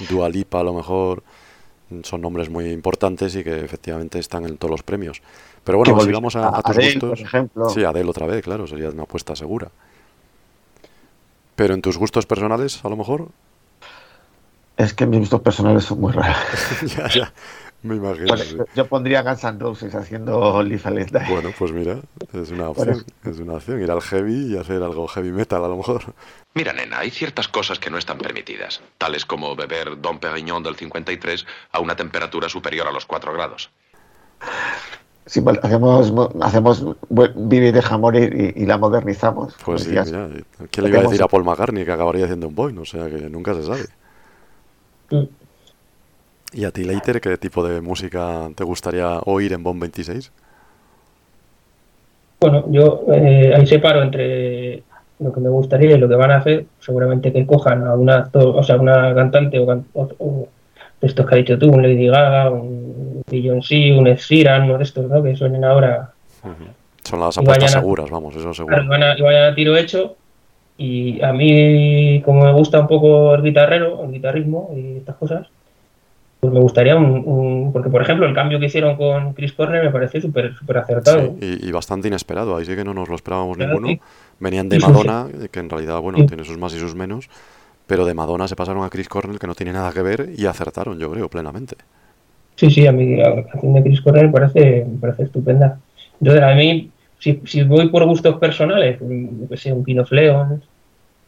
Dua 0.10 0.28
Lipa, 0.28 0.60
a 0.60 0.64
lo 0.64 0.74
mejor. 0.74 1.24
Son 2.04 2.20
nombres 2.22 2.50
muy 2.50 2.72
importantes 2.72 3.36
y 3.36 3.44
que 3.44 3.64
efectivamente 3.64 4.20
están 4.20 4.46
en 4.46 4.58
todos 4.58 4.72
los 4.72 4.84
premios. 4.84 5.22
Pero 5.64 5.78
bueno, 5.78 6.00
si 6.02 6.12
vamos 6.12 6.36
a, 6.36 6.50
a 6.50 6.62
tus 6.62 6.76
Adele, 6.76 6.92
gustos. 6.94 7.10
por 7.10 7.20
ejemplo. 7.28 7.70
Sí, 7.70 7.84
Adele 7.86 8.10
otra 8.10 8.26
vez, 8.28 8.44
claro, 8.44 8.68
sería 8.68 8.90
una 8.90 9.04
apuesta 9.04 9.36
segura. 9.36 9.70
Pero 11.56 11.74
en 11.74 11.82
tus 11.82 11.98
gustos 11.98 12.26
personales, 12.26 12.84
a 12.84 12.90
lo 12.90 12.98
mejor. 12.98 13.30
Es 14.76 14.94
que 14.94 15.06
mis 15.06 15.20
gustos 15.20 15.42
personales 15.42 15.84
son 15.86 16.02
muy 16.02 16.12
raros. 16.12 16.36
ya, 16.98 17.08
ya, 17.10 17.34
me 17.84 17.96
imagino. 17.96 18.28
Por 18.28 18.40
sí. 18.40 18.58
Yo 18.76 18.88
pondría 18.88 19.22
Guns 19.22 19.44
N' 19.44 19.60
Roses 19.60 19.94
haciendo 19.94 20.64
Live 20.64 20.82
and 20.86 20.98
Let 20.98 21.06
Die. 21.08 21.32
Bueno, 21.32 21.50
pues 21.58 21.72
mira, 21.72 22.00
es 22.34 22.52
una 22.52 22.70
opción. 22.70 23.06
Es 23.24 23.40
una 23.40 23.54
opción, 23.54 23.82
ir 23.82 23.92
al 23.92 24.02
heavy 24.02 24.54
y 24.54 24.58
hacer 24.58 24.82
algo 24.82 25.08
heavy 25.08 25.32
metal 25.32 25.64
a 25.64 25.68
lo 25.68 25.78
mejor. 25.78 26.14
Mira, 26.54 26.74
nena, 26.74 27.00
hay 27.00 27.10
ciertas 27.10 27.48
cosas 27.48 27.80
que 27.80 27.90
no 27.90 27.98
están 27.98 28.18
permitidas, 28.18 28.82
tales 28.98 29.26
como 29.26 29.56
beber 29.56 30.02
Dom 30.02 30.20
Perignon 30.20 30.64
del 30.64 30.76
53 30.76 31.46
a 31.72 31.80
una 31.80 31.96
temperatura 31.96 32.50
superior 32.50 32.88
a 32.88 32.92
los 32.92 33.06
4 33.06 33.34
grados. 33.34 33.70
Sí, 35.26 35.42
hacemos, 35.62 36.14
hacemos 36.42 36.86
Vivi 37.10 37.72
de 37.72 37.82
jamón 37.82 38.16
y, 38.16 38.62
y, 38.62 38.66
la 38.66 38.78
modernizamos. 38.78 39.56
Pues 39.64 39.84
sí, 39.84 39.90
mira, 39.90 40.04
¿quién 40.04 40.84
le 40.84 40.90
iba 40.90 41.00
a 41.00 41.04
decir 41.04 41.24
a 41.24 41.28
Paul 41.28 41.46
McCartney 41.46 41.86
que 41.86 41.92
acabaría 41.94 42.26
haciendo 42.26 42.50
un 42.50 42.56
Boyne? 42.56 42.80
O 42.80 42.86
sea, 42.86 43.10
que 43.10 43.30
nunca 43.30 43.54
se 43.54 43.64
sabe. 43.64 43.86
¿Y 46.54 46.66
a 46.66 46.72
ti, 46.72 46.84
Leiter, 46.84 47.20
qué 47.20 47.38
tipo 47.38 47.68
de 47.68 47.82
música 47.82 48.50
te 48.56 48.64
gustaría 48.64 49.20
oír 49.26 49.54
en 49.54 49.64
Bond 49.64 49.82
26? 49.82 50.32
Bueno, 52.40 52.66
yo 52.70 53.06
eh, 53.12 53.54
ahí 53.56 53.66
separo 53.66 54.04
entre 54.04 54.84
lo 55.20 55.34
que 55.34 55.40
me 55.40 55.50
gustaría 55.50 55.96
y 55.96 55.98
lo 55.98 56.08
que 56.08 56.16
van 56.16 56.32
a 56.32 56.38
hacer. 56.38 56.66
Seguramente 56.80 57.32
que 57.32 57.46
cojan 57.46 57.88
a 57.88 57.96
una 57.96 58.30
o 58.34 58.64
sea, 58.64 58.76
una 58.76 59.16
cantante 59.16 59.60
o, 59.60 59.84
o, 59.94 60.48
estos 61.02 61.26
que 61.26 61.36
ha 61.36 61.38
dicho 61.38 61.58
tú, 61.58 61.70
un 61.70 61.82
Lady 61.82 62.08
Gaga, 62.08 62.50
un 62.50 63.24
Beyoncé, 63.30 63.94
un 63.94 64.06
Sheeran, 64.06 64.64
uno 64.64 64.78
de 64.78 64.84
estos, 64.84 65.10
¿no? 65.10 65.24
Que 65.24 65.36
suenen 65.36 65.64
ahora. 65.64 66.12
Son 67.04 67.20
las 67.20 67.38
apuestas 67.38 67.72
seguras, 67.72 68.10
vamos, 68.10 68.36
eso 68.36 68.54
seguro. 68.54 68.76
Claro, 68.76 68.90
van 68.90 69.04
a, 69.04 69.18
y 69.18 69.22
vayan 69.22 69.52
a 69.52 69.56
tiro 69.56 69.76
hecho. 69.76 70.16
Y 70.78 71.22
a 71.22 71.34
mí, 71.34 72.22
como 72.24 72.46
me 72.46 72.54
gusta 72.54 72.80
un 72.80 72.88
poco 72.88 73.36
el 73.36 73.44
guitarrero, 73.44 74.04
el 74.04 74.12
guitarrismo 74.12 74.72
y 74.76 74.98
estas 74.98 75.16
cosas, 75.18 75.48
pues 76.44 76.54
me 76.54 76.60
gustaría 76.60 76.98
un, 76.98 77.72
porque 77.72 77.90
por 77.90 78.02
ejemplo 78.02 78.26
el 78.28 78.36
cambio 78.36 78.60
que 78.60 78.66
hicieron 78.66 78.98
con 78.98 79.32
Chris 79.32 79.54
Corner 79.54 79.82
me 79.82 79.92
parece 79.92 80.20
súper 80.20 80.54
súper 80.54 80.80
acertado. 80.80 81.38
Sí, 81.40 81.58
y, 81.62 81.72
bastante 81.72 82.10
inesperado 82.10 82.58
ahí 82.58 82.66
sí 82.66 82.76
que 82.76 82.84
no 82.84 82.94
nos 82.94 83.08
lo 83.08 83.16
esperábamos 83.16 83.58
ninguno. 83.58 83.98
venían 84.42 84.68
de 84.68 84.78
Madonna 84.78 85.28
que 85.50 85.60
en 85.62 85.70
realidad 85.70 86.02
bueno 86.02 86.26
tiene 86.26 86.44
sus 86.44 86.58
más 86.58 86.74
y 86.74 86.80
sus 86.80 86.96
menos 86.96 87.30
pero 87.88 88.06
de 88.06 88.14
Madonna 88.14 88.50
se 88.50 88.58
pasaron 88.58 88.84
a 88.84 88.90
Chris 88.90 89.08
Cornell 89.08 89.40
que 89.40 89.48
no 89.48 89.56
tiene 89.56 89.72
nada 89.72 89.94
que 89.94 90.02
ver 90.02 90.32
y 90.36 90.46
acertaron 90.46 91.00
yo 91.00 91.10
creo 91.12 91.30
plenamente. 91.30 91.78
Sí 92.58 92.70
sí 92.70 92.88
a 92.88 92.92
mí 92.92 93.16
la 93.16 93.46
canción 93.46 93.76
de 93.76 93.84
Chris 93.84 94.02
Cornell 94.02 94.26
me 94.26 94.34
parece 94.34 94.86
me 94.86 94.98
parece 95.00 95.24
estupenda. 95.24 95.80
Entonces 96.20 96.44
a 96.44 96.54
mí 96.56 96.92
si, 97.20 97.40
si 97.46 97.64
voy 97.64 97.88
por 97.88 98.04
gustos 98.04 98.38
personales 98.38 98.98
pues, 99.00 99.50
que 99.50 99.56
sé 99.56 99.72
un 99.72 99.86
Pino 99.86 100.04
Leon 100.10 100.62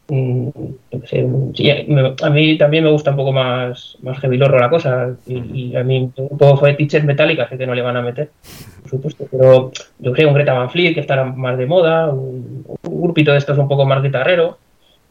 Mm, 0.08 0.50
a 2.22 2.30
mí 2.30 2.58
también 2.60 2.84
me 2.84 2.92
gusta 2.92 3.10
un 3.10 3.18
poco 3.18 3.32
más, 3.32 3.98
más 4.04 4.20
heavy 4.20 4.38
lorro 4.38 4.60
la 4.60 4.70
cosa 4.70 5.16
y, 5.26 5.76
a 5.76 5.84
mí 5.84 6.12
un 6.16 6.38
poco 6.38 6.58
fue 6.58 6.76
Teacher 6.76 7.04
Metallica 7.04 7.50
sé 7.50 7.58
que 7.58 7.66
no 7.66 7.74
le 7.74 7.82
van 7.82 7.98
a 7.98 8.04
meter 8.04 8.30
por 8.84 8.92
supuesto 8.92 9.26
pero 9.32 9.72
yo 9.98 10.14
creo 10.14 10.28
un 10.28 10.36
Greta 10.36 10.54
Van 10.54 10.70
Fleet 10.70 10.94
que 10.94 11.00
estará 11.00 11.26
más 11.26 11.58
de 11.58 11.66
moda 11.66 12.12
un, 12.12 12.64
grupito 12.84 13.32
de 13.32 13.40
estos 13.40 13.58
un 13.58 13.68
poco 13.68 13.88
más 13.88 14.04
guitarrero 14.04 14.60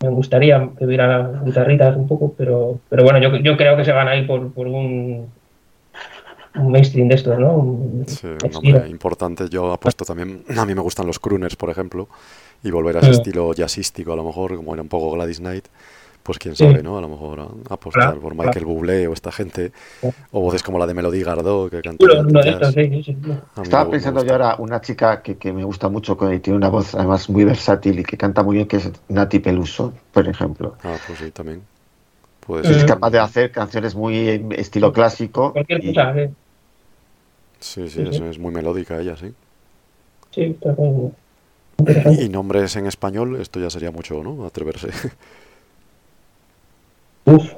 me 0.00 0.10
gustaría 0.10 0.68
que 0.78 0.84
hubiera 0.84 1.42
guitarritas 1.44 1.96
un 1.96 2.06
poco 2.06 2.32
pero 2.38 2.78
pero 2.88 3.02
bueno 3.02 3.18
yo, 3.18 3.34
yo 3.38 3.56
creo 3.56 3.76
que 3.76 3.84
se 3.84 3.90
van 3.90 4.06
a 4.06 4.14
ir 4.14 4.28
por, 4.28 4.52
por 4.52 4.68
un 4.68 5.26
un 6.56 6.70
mainstream 6.70 7.08
de 7.08 7.16
estos, 7.16 7.36
¿no? 7.36 8.04
sí, 8.06 8.28
un 8.28 8.50
nombre 8.52 8.88
importante. 8.88 9.48
Yo 9.48 9.72
apuesto 9.72 10.04
también, 10.04 10.44
a 10.56 10.64
mí 10.64 10.72
me 10.72 10.80
gustan 10.82 11.04
los 11.04 11.18
crooners, 11.18 11.56
por 11.56 11.68
ejemplo, 11.68 12.08
y 12.64 12.70
volver 12.70 12.96
a 12.96 13.00
ese 13.00 13.10
estilo 13.10 13.52
jazzístico 13.52 14.12
a 14.12 14.16
lo 14.16 14.24
mejor, 14.24 14.56
como 14.56 14.72
era 14.72 14.82
un 14.82 14.88
poco 14.88 15.12
Gladys 15.12 15.38
Knight, 15.38 15.66
pues 16.22 16.38
quién 16.38 16.56
sabe, 16.56 16.82
¿no? 16.82 16.96
A 16.96 17.02
lo 17.02 17.08
mejor 17.10 17.46
apostar 17.68 18.16
por 18.16 18.34
Michael 18.34 18.64
Bublé 18.64 19.06
o 19.06 19.12
esta 19.12 19.30
gente, 19.30 19.72
o 20.32 20.40
voces 20.40 20.62
como 20.62 20.78
la 20.78 20.86
de 20.86 20.94
Melody 20.94 21.22
Gardot 21.22 21.70
que 21.70 21.82
canta. 21.82 22.06
Estaba 23.62 23.90
pensando 23.90 24.24
yo 24.24 24.32
ahora 24.32 24.56
una 24.58 24.80
chica 24.80 25.20
que, 25.20 25.36
que, 25.36 25.52
me 25.52 25.62
gusta 25.62 25.90
mucho, 25.90 26.16
que 26.16 26.40
tiene 26.40 26.56
una 26.56 26.70
voz 26.70 26.94
además 26.94 27.28
muy 27.28 27.44
versátil 27.44 27.98
y 27.98 28.02
que 28.02 28.16
canta 28.16 28.42
muy 28.42 28.56
bien, 28.56 28.66
que 28.66 28.78
es 28.78 28.90
Nati 29.08 29.38
Peluso, 29.40 29.92
por 30.10 30.26
ejemplo. 30.26 30.76
Ah, 30.82 30.96
pues 31.06 31.18
sí, 31.18 31.30
también. 31.30 31.62
Ser. 32.46 32.72
Es 32.72 32.84
capaz 32.84 33.10
de 33.10 33.18
hacer 33.18 33.52
canciones 33.52 33.94
muy 33.94 34.46
estilo 34.56 34.92
clásico. 34.92 35.52
Cualquier 35.52 35.84
cosa, 35.84 36.14
Sí, 37.60 37.88
sí, 37.88 38.02
eso 38.02 38.26
es 38.26 38.38
muy 38.38 38.52
melódica 38.52 39.00
ella, 39.00 39.16
sí. 39.16 39.32
Sí, 40.30 40.42
está 40.42 40.72
muy 40.72 41.12
y 42.18 42.28
nombres 42.28 42.76
en 42.76 42.86
español, 42.86 43.40
esto 43.40 43.60
ya 43.60 43.70
sería 43.70 43.90
mucho, 43.90 44.22
¿no? 44.22 44.46
Atreverse. 44.46 44.88
Uf. 47.24 47.52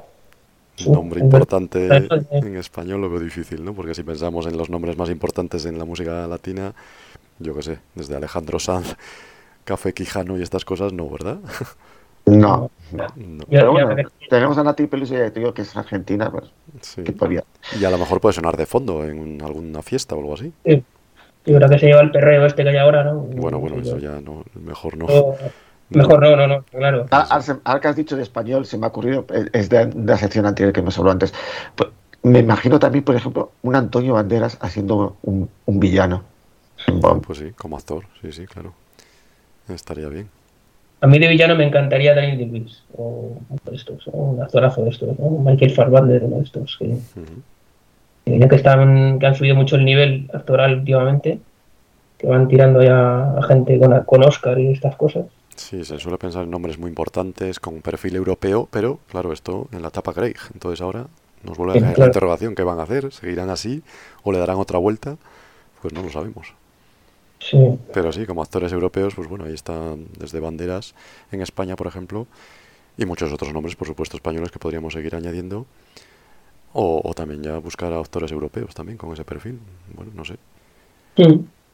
Un 0.85 0.93
nombre 0.93 1.21
importante 1.21 1.87
en 2.31 2.55
español 2.55 3.01
lo 3.01 3.09
veo 3.09 3.19
difícil, 3.19 3.65
¿no? 3.65 3.73
Porque 3.73 3.95
si 3.95 4.03
pensamos 4.03 4.45
en 4.45 4.57
los 4.57 4.69
nombres 4.69 4.97
más 4.97 5.09
importantes 5.09 5.65
en 5.65 5.79
la 5.79 5.85
música 5.85 6.27
latina, 6.27 6.73
yo 7.39 7.55
qué 7.55 7.63
sé, 7.63 7.79
desde 7.95 8.15
Alejandro 8.15 8.59
Sanz, 8.59 8.95
Café 9.63 9.93
Quijano 9.93 10.37
y 10.37 10.43
estas 10.43 10.65
cosas, 10.65 10.93
no, 10.93 11.09
¿verdad? 11.09 11.39
No. 12.25 12.69
Pero 13.49 13.71
bueno, 13.71 13.95
tenemos 14.29 14.57
a 14.57 14.63
Nati 14.63 14.87
digo 15.33 15.53
que 15.53 15.61
es 15.61 15.75
argentina, 15.75 16.29
pues, 16.29 16.51
sí. 16.81 17.03
Y 17.79 17.85
a 17.85 17.89
lo 17.89 17.97
mejor 17.97 18.21
puede 18.21 18.33
sonar 18.33 18.57
de 18.57 18.65
fondo 18.65 19.03
en 19.03 19.41
alguna 19.41 19.81
fiesta 19.81 20.15
o 20.15 20.19
algo 20.19 20.33
así. 20.33 20.53
Sí. 20.65 20.83
Yo 21.47 21.55
creo 21.55 21.69
que 21.69 21.79
se 21.79 21.85
lleva 21.87 22.01
el 22.01 22.11
perreo 22.11 22.45
este 22.45 22.63
que 22.63 22.69
hay 22.69 22.77
ahora, 22.77 23.05
¿no? 23.05 23.21
Bueno, 23.21 23.59
bueno, 23.59 23.79
eso 23.79 23.97
ya 23.97 24.19
no, 24.19 24.43
mejor 24.53 24.97
no. 24.97 25.07
mejor 25.89 26.21
no, 26.21 26.35
no, 26.35 26.47
no, 26.47 26.63
claro. 26.63 27.05
Ah, 27.09 27.41
ahora 27.63 27.79
que 27.79 27.87
has 27.87 27.95
dicho 27.95 28.17
de 28.17 28.23
español, 28.23 28.65
se 28.65 28.77
me 28.77 28.85
ha 28.85 28.89
ocurrido, 28.89 29.25
es 29.53 29.69
de, 29.69 29.89
la 29.95 30.17
sección 30.17 30.45
anterior 30.45 30.73
que 30.73 30.81
me 30.81 30.89
habló 30.95 31.09
antes. 31.09 31.33
Pues, 31.73 31.89
me 32.23 32.39
imagino 32.39 32.79
también, 32.79 33.05
por 33.05 33.15
ejemplo, 33.15 33.51
un 33.61 33.75
Antonio 33.75 34.13
Banderas 34.15 34.57
haciendo 34.59 35.15
un, 35.23 35.49
un 35.65 35.79
villano. 35.79 36.23
Pues 37.25 37.39
sí, 37.39 37.51
como 37.55 37.77
actor, 37.77 38.03
sí, 38.21 38.33
sí, 38.33 38.45
claro. 38.45 38.73
Estaría 39.69 40.09
bien. 40.09 40.29
A 40.99 41.07
mí 41.07 41.19
de 41.19 41.27
villano 41.27 41.55
me 41.55 41.65
encantaría 41.65 42.13
Daniel 42.13 42.37
Day-Lewis, 42.39 42.83
o, 42.97 43.37
estos, 43.71 44.05
un 44.07 44.41
actorazo 44.41 44.83
de 44.83 44.89
estos, 44.89 45.17
¿no? 45.17 45.29
Michael 45.29 45.71
Fassbender, 45.71 46.23
uno 46.23 46.37
de 46.37 46.43
estos, 46.43 46.75
que, 46.77 46.97
que 48.49 48.55
están 48.55 49.19
que 49.19 49.25
han 49.25 49.35
subido 49.35 49.55
mucho 49.55 49.75
el 49.75 49.85
nivel 49.85 50.29
actoral 50.33 50.79
últimamente, 50.79 51.39
que 52.17 52.27
van 52.27 52.47
tirando 52.47 52.83
ya 52.83 53.37
a 53.37 53.43
gente 53.43 53.79
con, 53.79 54.03
con 54.03 54.23
Oscar 54.23 54.59
y 54.59 54.71
estas 54.71 54.95
cosas. 54.95 55.25
Sí, 55.55 55.83
se 55.83 55.97
suele 55.97 56.19
pensar 56.19 56.43
en 56.43 56.51
nombres 56.51 56.77
muy 56.77 56.89
importantes 56.89 57.59
con 57.59 57.73
un 57.73 57.81
perfil 57.81 58.15
europeo, 58.15 58.67
pero 58.71 58.99
claro, 59.09 59.33
esto 59.33 59.67
en 59.71 59.81
la 59.81 59.87
etapa 59.87 60.13
Craig. 60.13 60.37
Entonces 60.53 60.81
ahora 60.81 61.07
nos 61.43 61.57
vuelve 61.57 61.79
a 61.79 61.81
caer 61.81 61.99
la 61.99 62.05
interrogación, 62.05 62.55
¿qué 62.55 62.63
van 62.63 62.79
a 62.79 62.83
hacer? 62.83 63.11
¿Seguirán 63.11 63.49
así 63.49 63.81
o 64.23 64.31
le 64.31 64.37
darán 64.37 64.57
otra 64.57 64.77
vuelta? 64.77 65.17
Pues 65.81 65.93
no 65.93 66.03
lo 66.03 66.09
sabemos. 66.09 66.53
Sí. 67.39 67.57
Pero 67.93 68.11
sí, 68.11 68.25
como 68.25 68.41
actores 68.41 68.71
europeos, 68.71 69.15
pues 69.15 69.27
bueno, 69.27 69.45
ahí 69.45 69.53
están 69.53 70.05
desde 70.17 70.39
banderas 70.39 70.95
en 71.31 71.41
España, 71.41 71.75
por 71.75 71.87
ejemplo, 71.87 72.27
y 72.97 73.05
muchos 73.05 73.31
otros 73.31 73.53
nombres, 73.53 73.75
por 73.75 73.87
supuesto, 73.87 74.17
españoles 74.17 74.51
que 74.51 74.59
podríamos 74.59 74.93
seguir 74.93 75.15
añadiendo. 75.15 75.65
O, 76.79 77.11
también 77.15 77.41
ya 77.41 77.57
buscar 77.57 77.91
a 77.91 77.99
actores 77.99 78.31
europeos 78.31 78.75
también 78.75 78.99
con 78.99 79.11
ese 79.11 79.25
perfil. 79.25 79.59
Bueno, 79.95 80.11
no 80.13 80.23
sé. 80.23 80.35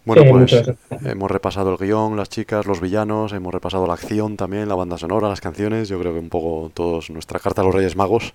Bueno, 0.06 0.24
pues 0.30 0.64
hemos 1.04 1.30
repasado 1.30 1.72
el 1.72 1.78
guion, 1.78 2.16
las 2.16 2.30
chicas, 2.30 2.66
los 2.66 2.80
villanos, 2.80 3.34
hemos 3.34 3.54
repasado 3.54 3.86
la 3.86 3.96
acción 3.96 4.38
también, 4.38 4.70
la 4.70 4.76
banda 4.76 4.98
sonora, 4.98 5.28
las 5.28 5.42
canciones. 5.42 5.90
Yo 5.90 6.00
creo 6.00 6.14
que 6.14 6.20
un 6.20 6.30
poco 6.30 6.72
todos 6.74 7.10
nuestra 7.10 7.42
carta 7.42 7.62
a 7.62 7.66
los 7.66 7.76
Reyes 7.76 7.98
Magos 7.98 8.34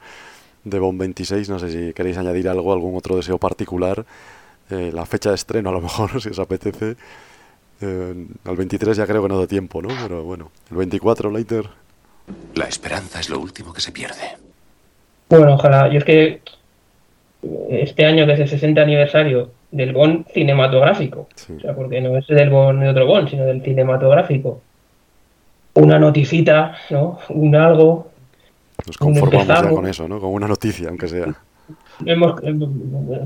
de 0.64 0.78
Bond 0.78 0.98
26. 0.98 1.48
No 1.48 1.58
sé 1.58 1.70
si 1.70 1.94
queréis 1.94 2.18
añadir 2.18 2.50
algo, 2.50 2.70
algún 2.70 2.94
otro 2.96 3.16
deseo 3.16 3.38
particular. 3.38 4.04
Eh, 4.68 4.90
la 4.92 5.06
fecha 5.06 5.30
de 5.30 5.36
estreno, 5.36 5.70
a 5.70 5.72
lo 5.72 5.80
mejor, 5.80 6.20
si 6.20 6.28
os 6.28 6.38
apetece. 6.38 6.96
Eh, 7.80 8.26
al 8.44 8.56
23 8.56 8.94
ya 8.94 9.06
creo 9.06 9.22
que 9.22 9.28
no 9.28 9.40
da 9.40 9.46
tiempo, 9.46 9.80
¿no? 9.80 9.88
Pero 10.02 10.22
bueno, 10.22 10.50
el 10.70 10.76
24, 10.76 11.30
later. 11.30 11.66
La 12.54 12.66
esperanza 12.66 13.20
es 13.20 13.30
lo 13.30 13.38
último 13.38 13.72
que 13.72 13.80
se 13.80 13.90
pierde. 13.90 14.36
Bueno, 15.30 15.54
ojalá. 15.54 15.90
Yo 15.90 15.98
es 15.98 16.04
que 16.04 16.42
este 17.70 18.06
año 18.06 18.26
que 18.26 18.32
es 18.32 18.40
el 18.40 18.48
60 18.48 18.80
aniversario 18.80 19.50
del 19.70 19.92
Bond 19.92 20.26
cinematográfico, 20.32 21.28
o 21.56 21.60
sea, 21.60 21.74
porque 21.74 22.00
no 22.00 22.16
es 22.16 22.26
del 22.26 22.50
Bond 22.50 22.82
de 22.82 22.88
otro 22.88 23.06
Bond, 23.06 23.28
sino 23.28 23.44
del 23.44 23.62
cinematográfico, 23.62 24.60
una 25.74 25.98
noticita, 25.98 26.76
¿no? 26.90 27.18
Un 27.28 27.54
algo. 27.54 28.08
Nos 28.86 28.96
conformamos 28.96 29.46
ya 29.46 29.68
con 29.68 29.86
eso, 29.86 30.08
¿no? 30.08 30.20
Con 30.20 30.30
una 30.30 30.48
noticia, 30.48 30.88
aunque 30.88 31.08
sea. 31.08 31.34
Hemos, 32.04 32.40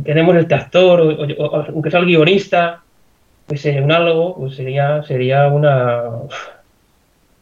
tenemos 0.05 0.37
este 0.37 0.55
actor, 0.55 1.01
aunque 1.69 1.91
sea 1.91 2.01
el 2.01 2.07
guionista, 2.07 2.83
pues 3.47 3.65
un 3.65 3.93
algo, 3.93 4.37
pues 4.37 4.57
sería, 4.57 5.03
sería 5.03 5.49
una. 5.49 6.05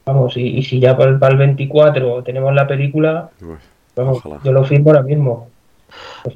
Vamos, 0.05 0.37
y, 0.37 0.63
si 0.63 0.81
ya 0.81 0.97
para 0.97 1.11
el, 1.11 1.37
24 1.37 2.23
tenemos 2.25 2.53
la 2.55 2.67
película, 2.67 3.31
vamos, 3.95 4.23
yo 4.43 4.53
lo 4.53 4.65
firmo 4.65 4.91
ahora 4.91 5.03
mismo. 5.03 5.49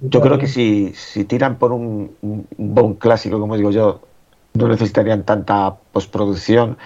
Yo 0.01 0.21
creo 0.21 0.39
que 0.39 0.47
si, 0.47 0.93
si 0.95 1.25
tiran 1.25 1.59
por 1.59 1.73
un, 1.73 2.17
un 2.21 2.95
clásico, 2.95 3.39
como 3.39 3.57
digo 3.57 3.71
yo, 3.71 4.01
no 4.55 4.69
necesitarían 4.69 5.25
tanta 5.25 5.75
postproducción. 5.93 6.79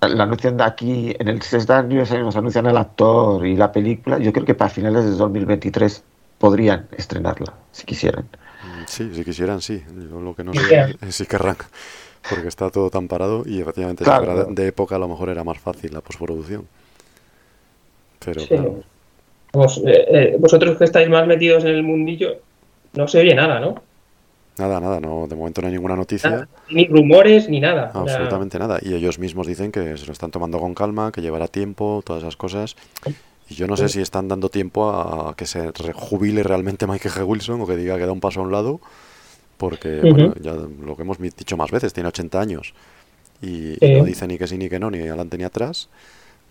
La 0.00 0.24
anuncian 0.24 0.56
de 0.56 0.64
aquí, 0.64 1.14
en 1.18 1.28
el 1.28 1.40
60 1.40 1.78
aniversario 1.78 2.24
nos 2.24 2.34
anuncian 2.36 2.66
el 2.66 2.76
actor 2.76 3.46
y 3.46 3.54
la 3.54 3.70
película. 3.70 4.18
Yo 4.18 4.32
creo 4.32 4.44
que 4.44 4.54
para 4.54 4.70
finales 4.70 5.04
de 5.04 5.10
2023 5.12 6.02
podrían 6.38 6.88
estrenarla, 6.96 7.54
si 7.70 7.84
quisieran. 7.84 8.24
Mm, 8.24 8.84
sí, 8.86 9.14
si 9.14 9.24
quisieran, 9.24 9.60
sí. 9.60 9.80
lo 9.94 10.34
que 10.34 10.42
no 10.42 10.52
sé 10.54 10.96
es 11.00 11.14
si 11.14 11.26
querrán, 11.26 11.56
porque 12.28 12.48
está 12.48 12.70
todo 12.70 12.90
tan 12.90 13.06
parado 13.06 13.44
y 13.46 13.60
efectivamente 13.60 14.04
de 14.04 14.66
época 14.66 14.96
a 14.96 14.98
lo 14.98 15.06
mejor 15.06 15.28
era 15.28 15.44
más 15.44 15.58
fácil 15.58 15.92
la 15.92 16.00
postproducción. 16.00 16.66
Pero 18.24 18.44
claro. 18.46 18.82
Eh, 19.54 19.80
eh, 19.84 20.36
vosotros 20.38 20.78
que 20.78 20.84
estáis 20.84 21.08
más 21.08 21.26
metidos 21.26 21.64
en 21.64 21.70
el 21.70 21.82
mundillo, 21.82 22.36
no 22.94 23.06
se 23.06 23.18
oye 23.18 23.34
nada, 23.34 23.60
¿no? 23.60 23.82
Nada, 24.58 24.80
nada, 24.80 25.00
no, 25.00 25.26
de 25.26 25.34
momento 25.34 25.62
no 25.62 25.68
hay 25.68 25.74
ninguna 25.74 25.96
noticia. 25.96 26.30
Nada, 26.30 26.48
ni 26.70 26.86
rumores 26.86 27.48
ni 27.48 27.60
nada. 27.60 27.90
Absolutamente 27.94 28.58
nada. 28.58 28.78
Y 28.82 28.94
ellos 28.94 29.18
mismos 29.18 29.46
dicen 29.46 29.72
que 29.72 29.96
se 29.96 30.06
lo 30.06 30.12
están 30.12 30.30
tomando 30.30 30.58
con 30.58 30.74
calma, 30.74 31.10
que 31.10 31.22
llevará 31.22 31.48
tiempo, 31.48 32.02
todas 32.04 32.22
esas 32.22 32.36
cosas. 32.36 32.76
Y 33.48 33.54
yo 33.54 33.66
no 33.66 33.76
sé 33.76 33.88
si 33.88 34.00
están 34.00 34.28
dando 34.28 34.48
tiempo 34.50 34.90
a 34.90 35.34
que 35.36 35.46
se 35.46 35.72
jubile 35.94 36.42
realmente 36.42 36.86
Michael 36.86 37.14
G. 37.14 37.26
Wilson 37.26 37.60
o 37.62 37.66
que 37.66 37.76
diga 37.76 37.96
que 37.98 38.06
da 38.06 38.12
un 38.12 38.20
paso 38.20 38.40
a 38.40 38.42
un 38.42 38.52
lado, 38.52 38.80
porque 39.56 40.00
bueno, 40.00 40.34
ya 40.40 40.52
lo 40.52 40.96
que 40.96 41.02
hemos 41.02 41.18
dicho 41.18 41.56
más 41.56 41.70
veces, 41.70 41.92
tiene 41.92 42.08
80 42.08 42.40
años 42.40 42.74
y, 43.40 43.84
y 43.84 43.98
no 43.98 44.04
dice 44.04 44.26
ni 44.26 44.38
que 44.38 44.46
sí 44.46 44.56
ni 44.56 44.68
que 44.68 44.78
no, 44.78 44.90
ni 44.90 45.00
adelante 45.00 45.36
ni 45.36 45.44
atrás. 45.44 45.88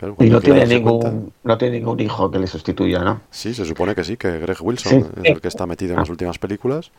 Claro, 0.01 0.15
Y 0.19 0.29
no 0.31 0.41
tiene, 0.41 0.81
cuenta- 0.81 1.11
ningún, 1.11 1.33
no 1.43 1.57
tiene 1.59 1.77
ningún 1.77 1.99
hijo 1.99 2.31
que 2.31 2.39
le 2.39 2.47
sustituya, 2.47 3.03
¿no? 3.03 3.21
Sí, 3.29 3.53
se 3.53 3.65
supone 3.65 3.93
que 3.93 4.03
sí, 4.03 4.17
que 4.17 4.39
Greg 4.39 4.57
Wilson 4.59 4.91
Sí. 4.91 5.09
es 5.23 5.29
el 5.35 5.41
que 5.41 5.47
está 5.47 5.67
metido 5.67 5.93
en 5.93 5.99
las 5.99 6.09
últimas 6.09 6.39
películas, 6.39 6.91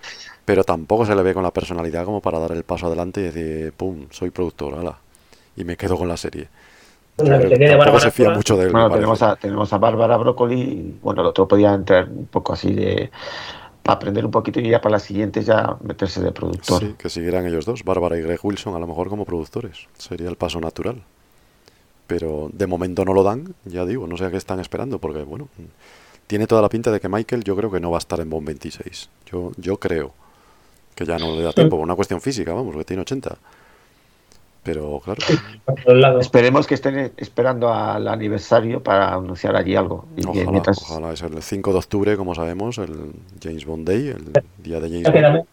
pero 0.44 0.62
tampoco 0.62 1.04
se 1.04 1.16
le 1.16 1.22
ve 1.24 1.34
con 1.34 1.42
la 1.42 1.50
personalidad 1.50 2.04
como 2.04 2.20
para 2.20 2.38
dar 2.38 2.52
el 2.52 2.62
paso 2.62 2.86
adelante 2.86 3.20
y 3.20 3.24
decir, 3.24 3.72
pum, 3.72 4.06
soy 4.10 4.30
productor, 4.30 4.74
ala, 4.76 4.98
y 5.56 5.64
me 5.64 5.76
quedo 5.76 5.98
con 5.98 6.06
la 6.06 6.16
serie. 6.16 6.46
Que 7.16 7.24
tampoco 7.24 7.78
Bárbara 7.78 8.00
se 8.00 8.10
fía 8.12 8.30
mucho 8.30 8.56
de 8.56 8.66
él. 8.66 8.72
Bueno, 8.72 8.88
tenemos 8.90 9.20
a, 9.20 9.34
tenemos 9.34 9.72
a 9.72 9.78
Bárbara 9.78 10.16
Broccoli 10.16 10.60
y 10.60 10.98
bueno, 11.02 11.22
el 11.22 11.26
otro 11.26 11.48
podía 11.48 11.74
entrar 11.74 12.08
un 12.08 12.26
poco 12.26 12.52
así 12.52 12.72
de 12.72 13.10
para 13.82 13.96
aprender 13.96 14.24
un 14.24 14.30
poquito 14.30 14.60
y 14.60 14.70
ya 14.70 14.80
para 14.80 14.92
las 14.92 15.02
siguientes 15.02 15.44
ya 15.44 15.76
meterse 15.82 16.22
de 16.22 16.30
productor. 16.30 16.78
Sí, 16.80 16.94
que 16.96 17.10
siguieran 17.10 17.44
ellos 17.46 17.64
dos, 17.66 17.82
Bárbara 17.82 18.16
y 18.16 18.22
Greg 18.22 18.38
Wilson, 18.44 18.76
a 18.76 18.78
lo 18.78 18.86
mejor 18.86 19.08
como 19.08 19.24
productores. 19.24 19.88
Sería 19.98 20.28
el 20.28 20.36
paso 20.36 20.60
natural. 20.60 21.02
Pero 22.18 22.50
de 22.52 22.66
momento 22.66 23.06
no 23.06 23.14
lo 23.14 23.22
dan, 23.22 23.54
ya 23.64 23.86
digo, 23.86 24.06
no 24.06 24.18
sé 24.18 24.26
a 24.26 24.30
qué 24.30 24.36
están 24.36 24.60
esperando, 24.60 24.98
porque 24.98 25.22
bueno, 25.22 25.48
tiene 26.26 26.46
toda 26.46 26.60
la 26.60 26.68
pinta 26.68 26.90
de 26.90 27.00
que 27.00 27.08
Michael 27.08 27.42
yo 27.42 27.56
creo 27.56 27.70
que 27.70 27.80
no 27.80 27.90
va 27.90 27.96
a 27.96 28.00
estar 28.00 28.20
en 28.20 28.28
Bond 28.28 28.46
26. 28.48 29.08
Yo, 29.30 29.52
yo 29.56 29.78
creo 29.78 30.12
que 30.94 31.06
ya 31.06 31.16
no 31.16 31.34
le 31.34 31.40
da 31.42 31.54
tiempo, 31.54 31.76
por 31.76 31.84
una 31.84 31.94
cuestión 31.94 32.20
física, 32.20 32.52
vamos, 32.52 32.76
que 32.76 32.84
tiene 32.84 33.00
80. 33.00 33.34
Pero 34.62 35.00
claro, 35.02 35.22
Esperemos 36.20 36.66
que 36.66 36.74
estén 36.74 37.12
esperando 37.16 37.72
al 37.72 38.06
aniversario 38.06 38.82
para 38.82 39.14
anunciar 39.14 39.56
allí 39.56 39.74
algo. 39.74 40.04
Y 40.14 40.26
ojalá, 40.26 40.50
mientras- 40.50 40.82
ojalá 40.82 41.12
es 41.14 41.22
el 41.22 41.42
5 41.42 41.72
de 41.72 41.78
octubre, 41.78 42.16
como 42.18 42.34
sabemos, 42.34 42.76
el 42.76 43.12
James 43.42 43.64
Bond 43.64 43.88
Day, 43.88 44.08
el 44.08 44.32
día 44.62 44.80
de 44.80 44.88
James 44.90 45.04
Bond. 45.04 45.46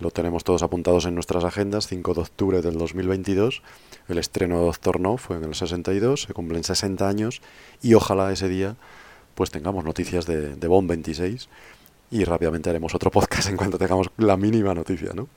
Lo 0.00 0.10
tenemos 0.10 0.44
todos 0.44 0.62
apuntados 0.62 1.04
en 1.04 1.14
nuestras 1.14 1.44
agendas, 1.44 1.86
5 1.86 2.14
de 2.14 2.20
octubre 2.22 2.62
del 2.62 2.78
2022. 2.78 3.62
El 4.08 4.18
estreno 4.18 4.58
de 4.58 4.64
Doctor 4.64 4.98
No 4.98 5.18
fue 5.18 5.36
en 5.36 5.44
el 5.44 5.54
62, 5.54 6.22
se 6.22 6.32
cumplen 6.32 6.64
60 6.64 7.06
años 7.06 7.42
y 7.82 7.92
ojalá 7.94 8.32
ese 8.32 8.48
día 8.48 8.76
pues 9.34 9.50
tengamos 9.50 9.84
noticias 9.84 10.26
de, 10.26 10.56
de 10.56 10.68
Bond 10.68 10.88
26 10.88 11.48
y 12.10 12.24
rápidamente 12.24 12.70
haremos 12.70 12.94
otro 12.94 13.10
podcast 13.10 13.48
en 13.50 13.56
cuanto 13.56 13.78
tengamos 13.78 14.08
la 14.16 14.36
mínima 14.36 14.74
noticia, 14.74 15.12
¿no? 15.14 15.28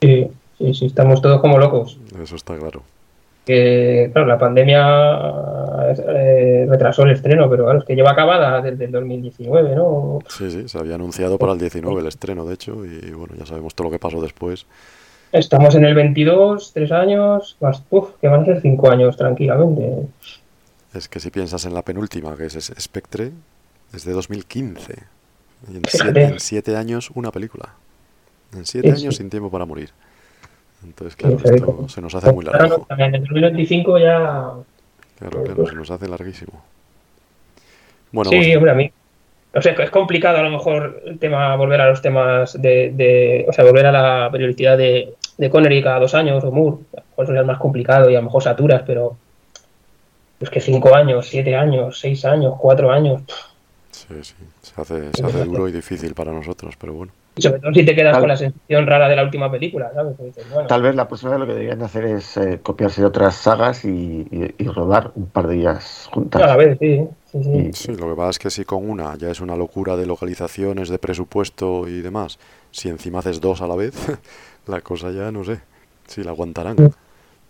Sí, 0.00 0.26
sí, 0.58 0.74
sí, 0.74 0.86
estamos 0.86 1.22
todos 1.22 1.40
como 1.40 1.58
locos. 1.58 1.98
Eso 2.20 2.36
está 2.36 2.58
claro. 2.58 2.82
Que, 3.46 4.10
claro, 4.12 4.26
la 4.26 4.38
pandemia 4.38 5.94
eh, 5.96 6.66
retrasó 6.68 7.04
el 7.04 7.12
estreno, 7.12 7.48
pero 7.48 7.64
claro, 7.64 7.78
es 7.78 7.84
que 7.84 7.94
lleva 7.94 8.10
acabada 8.10 8.60
desde 8.60 8.86
el 8.86 8.90
2019, 8.90 9.76
¿no? 9.76 10.18
Sí, 10.28 10.50
sí, 10.50 10.68
se 10.68 10.78
había 10.78 10.96
anunciado 10.96 11.38
para 11.38 11.52
el 11.52 11.58
19 11.58 12.00
el 12.00 12.06
estreno, 12.08 12.44
de 12.44 12.54
hecho, 12.54 12.84
y 12.84 13.12
bueno, 13.12 13.34
ya 13.38 13.46
sabemos 13.46 13.74
todo 13.74 13.86
lo 13.86 13.90
que 13.92 14.00
pasó 14.00 14.20
después. 14.20 14.66
Estamos 15.32 15.74
en 15.76 15.84
el 15.84 15.94
22, 15.94 16.72
tres 16.72 16.90
años, 16.90 17.56
más, 17.60 17.82
uf, 17.90 18.10
que 18.20 18.28
van 18.28 18.42
a 18.42 18.44
ser 18.46 18.60
cinco 18.62 18.90
años 18.90 19.16
tranquilamente. 19.16 20.08
Es 20.92 21.08
que 21.08 21.20
si 21.20 21.30
piensas 21.30 21.64
en 21.66 21.74
la 21.74 21.82
penúltima, 21.82 22.36
que 22.36 22.46
es 22.46 22.72
Spectre, 22.80 23.30
es 23.92 24.04
de 24.04 24.12
2015. 24.12 24.94
Y 25.72 25.76
en 25.76 25.82
siete, 25.88 26.24
en 26.24 26.40
siete 26.40 26.76
años 26.76 27.10
una 27.14 27.30
película. 27.30 27.74
En 28.56 28.64
siete 28.66 28.88
Sí, 28.94 29.02
años 29.02 29.14
sí. 29.14 29.22
sin 29.22 29.30
tiempo 29.30 29.50
para 29.50 29.64
morir. 29.66 29.90
Entonces, 30.86 31.16
claro, 31.16 31.38
Sí, 31.38 31.54
esto 31.54 31.88
se 31.88 32.00
nos 32.00 32.14
hace 32.14 32.32
muy 32.32 32.44
largo. 32.44 32.86
no, 32.88 32.96
En 32.96 33.14
el 33.14 33.20
2025 33.20 33.98
ya. 33.98 34.52
Claro, 35.18 35.44
claro, 35.44 35.66
se 35.66 35.74
nos 35.74 35.90
hace 35.90 36.08
larguísimo. 36.08 36.62
Bueno, 38.12 38.30
sí, 38.30 38.36
pues, 38.38 38.56
hombre, 38.56 38.70
a 38.70 38.74
mí. 38.74 38.90
O 39.54 39.62
sea, 39.62 39.72
es 39.72 39.90
complicado 39.90 40.38
a 40.38 40.42
lo 40.42 40.50
mejor 40.50 41.02
el 41.06 41.18
tema, 41.18 41.56
volver 41.56 41.80
a 41.80 41.88
los 41.90 42.02
temas 42.02 42.60
de. 42.60 42.92
de- 42.94 43.46
o 43.48 43.52
sea, 43.52 43.64
volver 43.64 43.86
a 43.86 43.92
la 43.92 44.28
periodicidad 44.30 44.76
de, 44.76 45.14
de 45.38 45.50
Connery 45.50 45.82
cada 45.82 45.98
dos 46.00 46.14
años 46.14 46.44
o 46.44 46.50
Moore. 46.52 46.78
A 46.94 46.96
lo 47.00 47.02
mejor 47.10 47.26
sería 47.26 47.42
más 47.42 47.58
complicado 47.58 48.10
y 48.10 48.14
a 48.14 48.18
lo 48.18 48.24
mejor 48.24 48.42
saturas, 48.42 48.82
pero. 48.86 49.16
Es 50.38 50.50
que 50.50 50.60
cinco 50.60 50.94
años, 50.94 51.26
siete 51.26 51.56
años, 51.56 51.98
seis 51.98 52.24
años, 52.26 52.54
cuatro 52.58 52.90
años. 52.92 53.22
sí, 53.90 54.14
sí, 54.22 54.34
se 54.60 54.80
hace, 54.80 55.12
se 55.14 55.24
hace 55.24 55.44
duro 55.44 55.66
y 55.68 55.72
difícil 55.72 56.14
para 56.14 56.30
nosotros, 56.32 56.74
pero 56.78 56.92
bueno. 56.92 57.12
Y 57.38 57.42
sobre 57.42 57.60
todo 57.60 57.72
si 57.74 57.84
te 57.84 57.94
quedas 57.94 58.12
Tal- 58.14 58.22
con 58.22 58.28
la 58.30 58.36
sensación 58.38 58.86
rara 58.86 59.08
de 59.10 59.16
la 59.16 59.22
última 59.22 59.50
película, 59.50 59.90
¿sabes? 59.94 60.14
Porque 60.16 60.28
dices, 60.30 60.50
bueno, 60.50 60.66
Tal 60.68 60.80
vez 60.80 60.94
la 60.94 61.06
próxima 61.06 61.32
vez 61.32 61.40
lo 61.40 61.46
que 61.46 61.52
deberían 61.52 61.82
hacer 61.82 62.04
es 62.06 62.36
eh, 62.38 62.60
copiarse 62.62 63.02
de 63.02 63.06
otras 63.06 63.34
sagas 63.36 63.84
y, 63.84 63.88
y- 64.30 64.54
y 64.56 64.64
rodar 64.68 65.12
un 65.16 65.26
par 65.26 65.46
de 65.46 65.56
ellas 65.56 66.08
juntas. 66.10 66.40
a 66.42 66.46
la 66.46 66.56
vez, 66.56 66.78
sí. 66.80 67.06
sí, 67.30 67.44
sí. 67.44 67.70
Sí, 67.74 67.94
lo 67.96 68.08
que 68.08 68.14
pasa 68.16 68.30
es 68.30 68.38
que 68.38 68.48
si 68.50 68.64
con 68.64 68.88
una 68.88 69.14
ya 69.16 69.30
es 69.30 69.40
una 69.42 69.54
locura 69.54 69.96
de 69.96 70.06
localizaciones, 70.06 70.88
de 70.88 70.98
presupuesto 70.98 71.86
y 71.86 72.00
demás, 72.00 72.38
si 72.70 72.88
encima 72.88 73.18
haces 73.18 73.40
dos 73.42 73.60
a 73.60 73.66
la 73.66 73.76
vez, 73.76 73.94
la 74.66 74.80
cosa 74.80 75.10
ya 75.10 75.30
no 75.30 75.44
sé 75.44 75.60
si 76.06 76.22
la 76.24 76.30
aguantarán. 76.30 76.76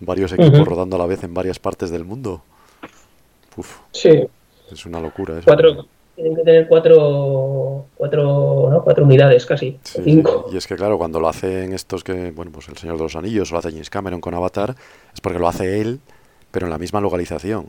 Varios 0.00 0.32
equipos 0.32 0.66
rodando 0.66 0.96
a 0.96 0.98
la 0.98 1.06
vez 1.06 1.22
en 1.22 1.32
varias 1.32 1.58
partes 1.60 1.90
del 1.90 2.04
mundo. 2.04 2.42
Uf, 3.56 3.78
Sí. 3.92 4.26
es 4.70 4.84
una 4.84 5.00
locura 5.00 5.34
eso. 5.38 5.44
Cuatro. 5.46 5.86
Tienen 6.16 6.34
que 6.34 6.42
tener 6.42 6.66
cuatro. 6.66 7.86
Cuatro, 7.94 8.68
¿no? 8.70 8.82
cuatro 8.82 9.04
unidades 9.04 9.46
casi. 9.46 9.78
Sí, 9.82 9.98
sí. 9.98 10.02
cinco. 10.04 10.50
Y 10.52 10.56
es 10.56 10.66
que 10.66 10.74
claro, 10.74 10.98
cuando 10.98 11.20
lo 11.20 11.28
hacen 11.28 11.72
estos 11.72 12.02
que, 12.02 12.30
bueno, 12.32 12.50
pues 12.52 12.68
el 12.68 12.76
Señor 12.76 12.96
de 12.96 13.04
los 13.04 13.16
Anillos 13.16 13.50
o 13.50 13.54
lo 13.54 13.58
hace 13.58 13.70
James 13.70 13.90
Cameron 13.90 14.20
con 14.20 14.34
Avatar, 14.34 14.74
es 15.14 15.20
porque 15.20 15.38
lo 15.38 15.48
hace 15.48 15.80
él, 15.80 16.00
pero 16.50 16.66
en 16.66 16.70
la 16.70 16.78
misma 16.78 17.00
localización. 17.00 17.66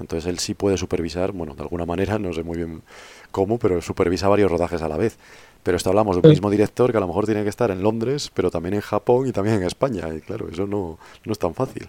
Entonces 0.00 0.28
él 0.28 0.38
sí 0.38 0.54
puede 0.54 0.76
supervisar, 0.76 1.32
bueno, 1.32 1.54
de 1.54 1.62
alguna 1.62 1.86
manera, 1.86 2.18
no 2.18 2.32
sé 2.32 2.42
muy 2.42 2.56
bien 2.56 2.82
cómo, 3.30 3.58
pero 3.58 3.80
supervisa 3.82 4.28
varios 4.28 4.50
rodajes 4.50 4.82
a 4.82 4.88
la 4.88 4.96
vez. 4.96 5.18
Pero 5.62 5.76
esto 5.76 5.90
hablamos 5.90 6.16
de 6.16 6.26
un 6.26 6.30
mismo 6.30 6.50
director 6.50 6.90
que 6.90 6.96
a 6.96 7.00
lo 7.00 7.06
mejor 7.06 7.26
tiene 7.26 7.42
que 7.42 7.50
estar 7.50 7.70
en 7.70 7.82
Londres, 7.82 8.30
pero 8.32 8.50
también 8.50 8.74
en 8.74 8.80
Japón 8.80 9.26
y 9.26 9.32
también 9.32 9.56
en 9.56 9.64
España. 9.64 10.08
Y 10.14 10.20
claro, 10.20 10.48
eso 10.50 10.66
no, 10.66 10.98
no 11.24 11.32
es 11.32 11.38
tan 11.38 11.54
fácil. 11.54 11.88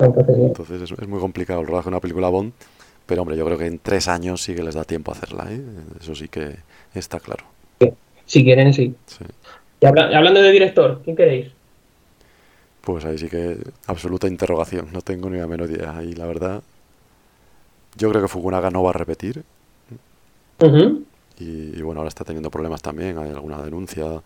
Entonces 0.00 0.82
es, 0.82 0.92
es 0.92 1.08
muy 1.08 1.20
complicado 1.20 1.60
el 1.60 1.66
rodaje 1.66 1.84
de 1.84 1.90
una 1.90 2.00
película 2.00 2.28
Bond, 2.28 2.52
pero 3.08 3.22
hombre, 3.22 3.38
yo 3.38 3.44
creo 3.46 3.56
que 3.56 3.64
en 3.66 3.78
tres 3.78 4.06
años 4.06 4.42
sí 4.42 4.54
que 4.54 4.62
les 4.62 4.74
da 4.74 4.84
tiempo 4.84 5.10
a 5.10 5.14
hacerla, 5.14 5.46
¿eh? 5.50 5.60
Eso 5.98 6.14
sí 6.14 6.28
que 6.28 6.56
está 6.94 7.18
claro. 7.18 7.44
Si 8.26 8.44
quieren, 8.44 8.74
sí. 8.74 8.94
Sí. 9.06 9.24
Y 9.80 9.86
habla- 9.86 10.14
hablando 10.14 10.42
de 10.42 10.52
director, 10.52 11.00
¿quién 11.02 11.16
queréis? 11.16 11.48
Pues 12.82 13.06
ahí 13.06 13.16
sí 13.16 13.28
que 13.30 13.56
absoluta 13.86 14.28
interrogación, 14.28 14.88
no 14.92 15.00
tengo 15.00 15.30
ni 15.30 15.38
la 15.38 15.46
menor 15.46 15.70
idea. 15.70 16.02
Y 16.02 16.12
la 16.12 16.26
verdad, 16.26 16.62
yo 17.96 18.10
creo 18.10 18.20
que 18.20 18.28
Fukunaga 18.28 18.70
no 18.70 18.82
va 18.82 18.90
a 18.90 18.92
repetir. 18.92 19.42
Y, 21.38 21.78
y 21.78 21.82
bueno, 21.82 22.00
ahora 22.00 22.08
está 22.08 22.24
teniendo 22.24 22.50
problemas 22.50 22.82
también, 22.82 23.16
hay 23.16 23.30
alguna 23.30 23.62
denuncia 23.62 24.22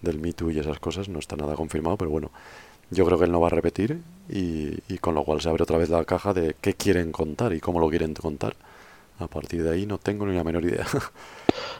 del 0.00 0.18
Me 0.20 0.32
Too 0.32 0.50
y 0.52 0.58
esas 0.58 0.78
cosas, 0.78 1.08
no 1.08 1.18
está 1.18 1.36
nada 1.36 1.54
confirmado, 1.54 1.96
pero 1.96 2.10
bueno, 2.10 2.30
yo 2.92 3.04
creo 3.06 3.18
que 3.18 3.24
él 3.24 3.32
no 3.32 3.40
va 3.40 3.48
a 3.48 3.50
repetir 3.50 4.00
y, 4.28 4.98
con 4.98 5.14
lo 5.14 5.24
cual 5.24 5.40
se 5.40 5.48
abre 5.48 5.62
otra 5.64 5.78
vez 5.78 5.88
la 5.90 6.04
caja 6.04 6.32
de 6.32 6.54
qué 6.60 6.74
quieren 6.74 7.10
contar 7.12 7.52
y 7.52 7.60
cómo 7.60 7.80
lo 7.80 7.88
quieren 7.88 8.14
contar. 8.14 8.54
A 9.18 9.26
partir 9.26 9.62
de 9.62 9.70
ahí 9.70 9.86
no 9.86 9.98
tengo 9.98 10.26
ni 10.26 10.34
la 10.34 10.44
menor 10.44 10.64
idea. 10.64 10.86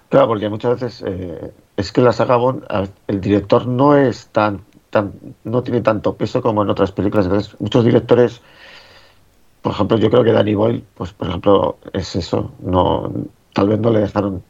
Claro, 0.09 0.29
porque 0.29 0.51
muchas 0.51 0.79
veces 0.79 1.05
eh, 1.07 1.53
es 1.75 1.91
que 1.91 2.03
la 2.03 2.13
saga 2.13 2.37
Bond, 2.37 2.65
el 3.07 3.21
director 3.23 3.67
no 3.67 3.97
es 3.97 4.27
tan, 4.27 4.61
tan, 4.91 5.15
no 5.45 5.63
tiene 5.63 5.81
tanto 5.81 6.15
peso 6.15 6.43
como 6.43 6.63
en 6.63 6.69
otras 6.69 6.93
películas. 6.93 7.25
Entonces, 7.25 7.57
muchos 7.59 7.83
directores, 7.83 8.43
por 9.63 9.73
ejemplo, 9.73 9.97
yo 9.97 10.11
creo 10.11 10.23
que 10.23 10.33
Danny 10.33 10.55
Boyle, 10.55 10.85
pues 10.95 11.15
por 11.15 11.29
ejemplo, 11.29 11.79
es 11.95 12.15
eso, 12.15 12.53
no, 12.61 13.11
tal 13.55 13.69
vez 13.69 13.81
no 13.81 13.89
le 13.89 14.01
dejaron 14.01 14.43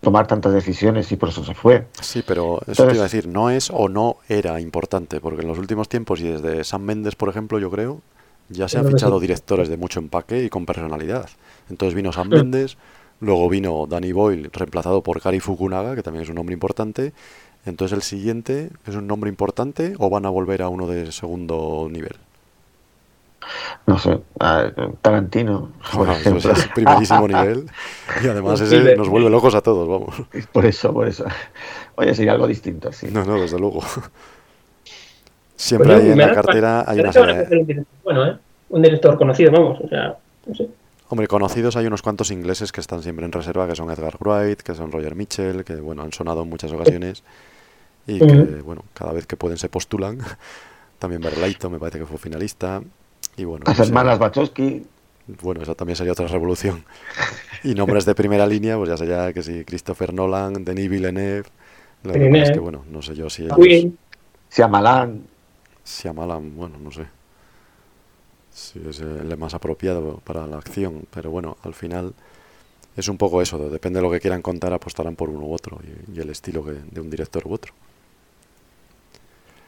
tomar 0.00 0.26
tantas 0.26 0.52
decisiones 0.52 1.10
y 1.12 1.16
por 1.16 1.30
eso 1.30 1.44
se 1.44 1.54
fue. 1.54 1.86
Sí, 2.00 2.22
pero 2.26 2.60
eso 2.66 2.86
te 2.86 2.94
iba 2.94 3.02
a 3.02 3.04
decir, 3.04 3.26
no 3.26 3.50
es 3.50 3.70
o 3.72 3.88
no 3.88 4.16
era 4.28 4.60
importante, 4.60 5.20
porque 5.20 5.42
en 5.42 5.48
los 5.48 5.58
últimos 5.58 5.88
tiempos 5.88 6.20
y 6.20 6.28
desde 6.28 6.64
Sam 6.64 6.82
Mendes, 6.82 7.16
por 7.16 7.28
ejemplo, 7.28 7.58
yo 7.58 7.70
creo, 7.70 8.00
ya 8.48 8.68
se 8.68 8.78
han 8.78 8.86
fichado 8.86 9.20
directores 9.20 9.68
de 9.68 9.76
mucho 9.76 10.00
empaque 10.00 10.44
y 10.44 10.48
con 10.48 10.66
personalidad. 10.66 11.28
Entonces 11.68 11.94
vino 11.94 12.12
Sam 12.12 12.30
Sí. 12.30 12.36
Mendes, 12.36 12.76
luego 13.20 13.48
vino 13.48 13.86
Danny 13.88 14.12
Boyle, 14.12 14.50
reemplazado 14.52 15.02
por 15.02 15.20
Gary 15.20 15.40
Fukunaga, 15.40 15.94
que 15.94 16.02
también 16.02 16.22
es 16.22 16.28
un 16.28 16.36
nombre 16.36 16.54
importante. 16.54 17.12
Entonces 17.66 17.96
el 17.96 18.02
siguiente 18.02 18.70
es 18.86 18.94
un 18.94 19.06
nombre 19.06 19.28
importante 19.28 19.94
o 19.98 20.08
van 20.08 20.26
a 20.26 20.30
volver 20.30 20.62
a 20.62 20.68
uno 20.68 20.86
de 20.86 21.12
segundo 21.12 21.88
nivel. 21.90 22.16
No 23.86 23.98
sé, 23.98 24.18
a- 24.40 24.70
Tarantino, 25.00 25.72
por 25.92 26.06
Bueno, 26.06 26.12
eso 26.14 26.28
ejemplo. 26.30 26.52
es 26.52 26.66
primerísimo 26.68 27.28
nivel 27.28 27.66
y 28.22 28.26
además 28.28 28.60
ese 28.60 28.96
nos 28.96 29.08
vuelve 29.08 29.30
locos 29.30 29.54
a 29.54 29.60
todos, 29.60 29.88
vamos. 29.88 30.14
Por 30.52 30.66
eso, 30.66 30.92
por 30.92 31.08
eso. 31.08 31.24
Oye, 31.96 32.14
sería 32.14 32.32
algo 32.32 32.46
distinto, 32.46 32.92
sí. 32.92 33.08
No, 33.10 33.24
no, 33.24 33.40
desde 33.40 33.58
luego. 33.58 33.82
Siempre 35.56 35.94
Oye, 35.94 36.04
hay 36.04 36.10
en 36.12 36.18
la 36.18 36.32
cartera 36.34 36.84
hay 36.86 37.00
una 37.00 37.12
serie. 37.12 37.34
un 37.50 37.66
director 37.66 37.86
bueno, 38.04 38.26
¿eh? 38.26 38.36
Un 38.70 38.82
director 38.82 39.16
conocido, 39.16 39.50
vamos. 39.50 39.80
O 39.82 39.88
sea, 39.88 40.16
no 40.46 40.54
sé. 40.54 40.68
Hombre, 41.08 41.26
conocidos 41.26 41.74
hay 41.76 41.86
unos 41.86 42.02
cuantos 42.02 42.30
ingleses 42.30 42.70
que 42.70 42.80
están 42.80 43.02
siempre 43.02 43.24
en 43.24 43.32
reserva, 43.32 43.66
que 43.66 43.74
son 43.74 43.90
Edgar 43.90 44.16
Wright, 44.20 44.60
que 44.60 44.74
son 44.74 44.92
Roger 44.92 45.14
Mitchell, 45.14 45.64
que 45.64 45.76
bueno, 45.76 46.02
han 46.02 46.12
sonado 46.12 46.42
en 46.42 46.50
muchas 46.50 46.70
ocasiones 46.70 47.22
y 48.06 48.18
que 48.18 48.60
bueno, 48.62 48.84
cada 48.94 49.12
vez 49.12 49.26
que 49.26 49.36
pueden 49.36 49.56
se 49.58 49.68
postulan. 49.68 50.18
También 50.98 51.22
Berlaito 51.22 51.70
me 51.70 51.78
parece 51.78 51.98
que 52.00 52.06
fue 52.06 52.18
finalista. 52.18 52.82
Y 53.38 53.44
bueno, 53.44 53.64
Las 53.66 53.78
no 53.78 53.84
sé, 53.84 53.88
hermanas 53.90 54.20
Wachowski. 54.20 54.84
bueno, 55.42 55.62
esa 55.62 55.74
también 55.74 55.96
sería 55.96 56.12
otra 56.12 56.26
revolución. 56.26 56.84
Y 57.64 57.74
nombres 57.74 58.04
de 58.04 58.14
primera 58.14 58.46
línea, 58.46 58.76
pues 58.76 58.90
ya 58.90 58.96
sería 58.96 59.32
que 59.32 59.42
si 59.42 59.64
Christopher 59.64 60.12
Nolan, 60.12 60.64
Denis 60.64 60.88
Villeneuve. 60.90 61.44
La 62.04 62.12
Villeneuve. 62.12 62.42
es 62.42 62.50
que 62.52 62.58
bueno, 62.60 62.84
no 62.90 63.00
sé 63.02 63.14
yo 63.14 63.30
si 63.30 63.44
ellos... 63.44 63.56
Queen. 63.56 63.96
Shyamalan. 64.50 65.22
Shyamalan, 65.84 66.56
bueno, 66.56 66.78
no 66.78 66.90
sé. 66.92 67.06
Si 68.50 68.80
es 68.88 69.00
el 69.00 69.36
más 69.36 69.54
apropiado 69.54 70.20
para 70.24 70.46
la 70.46 70.56
acción, 70.58 71.04
pero 71.12 71.30
bueno, 71.30 71.56
al 71.62 71.74
final 71.74 72.14
es 72.96 73.08
un 73.08 73.16
poco 73.18 73.40
eso, 73.40 73.58
depende 73.70 73.98
de 74.00 74.02
lo 74.02 74.10
que 74.10 74.20
quieran 74.20 74.42
contar, 74.42 74.72
apostarán 74.72 75.14
por 75.14 75.30
uno 75.30 75.46
u 75.46 75.52
otro 75.54 75.78
y, 76.12 76.16
y 76.16 76.20
el 76.20 76.30
estilo 76.30 76.64
que- 76.64 76.72
de 76.90 77.00
un 77.00 77.08
director 77.10 77.46
u 77.46 77.52
otro. 77.52 77.72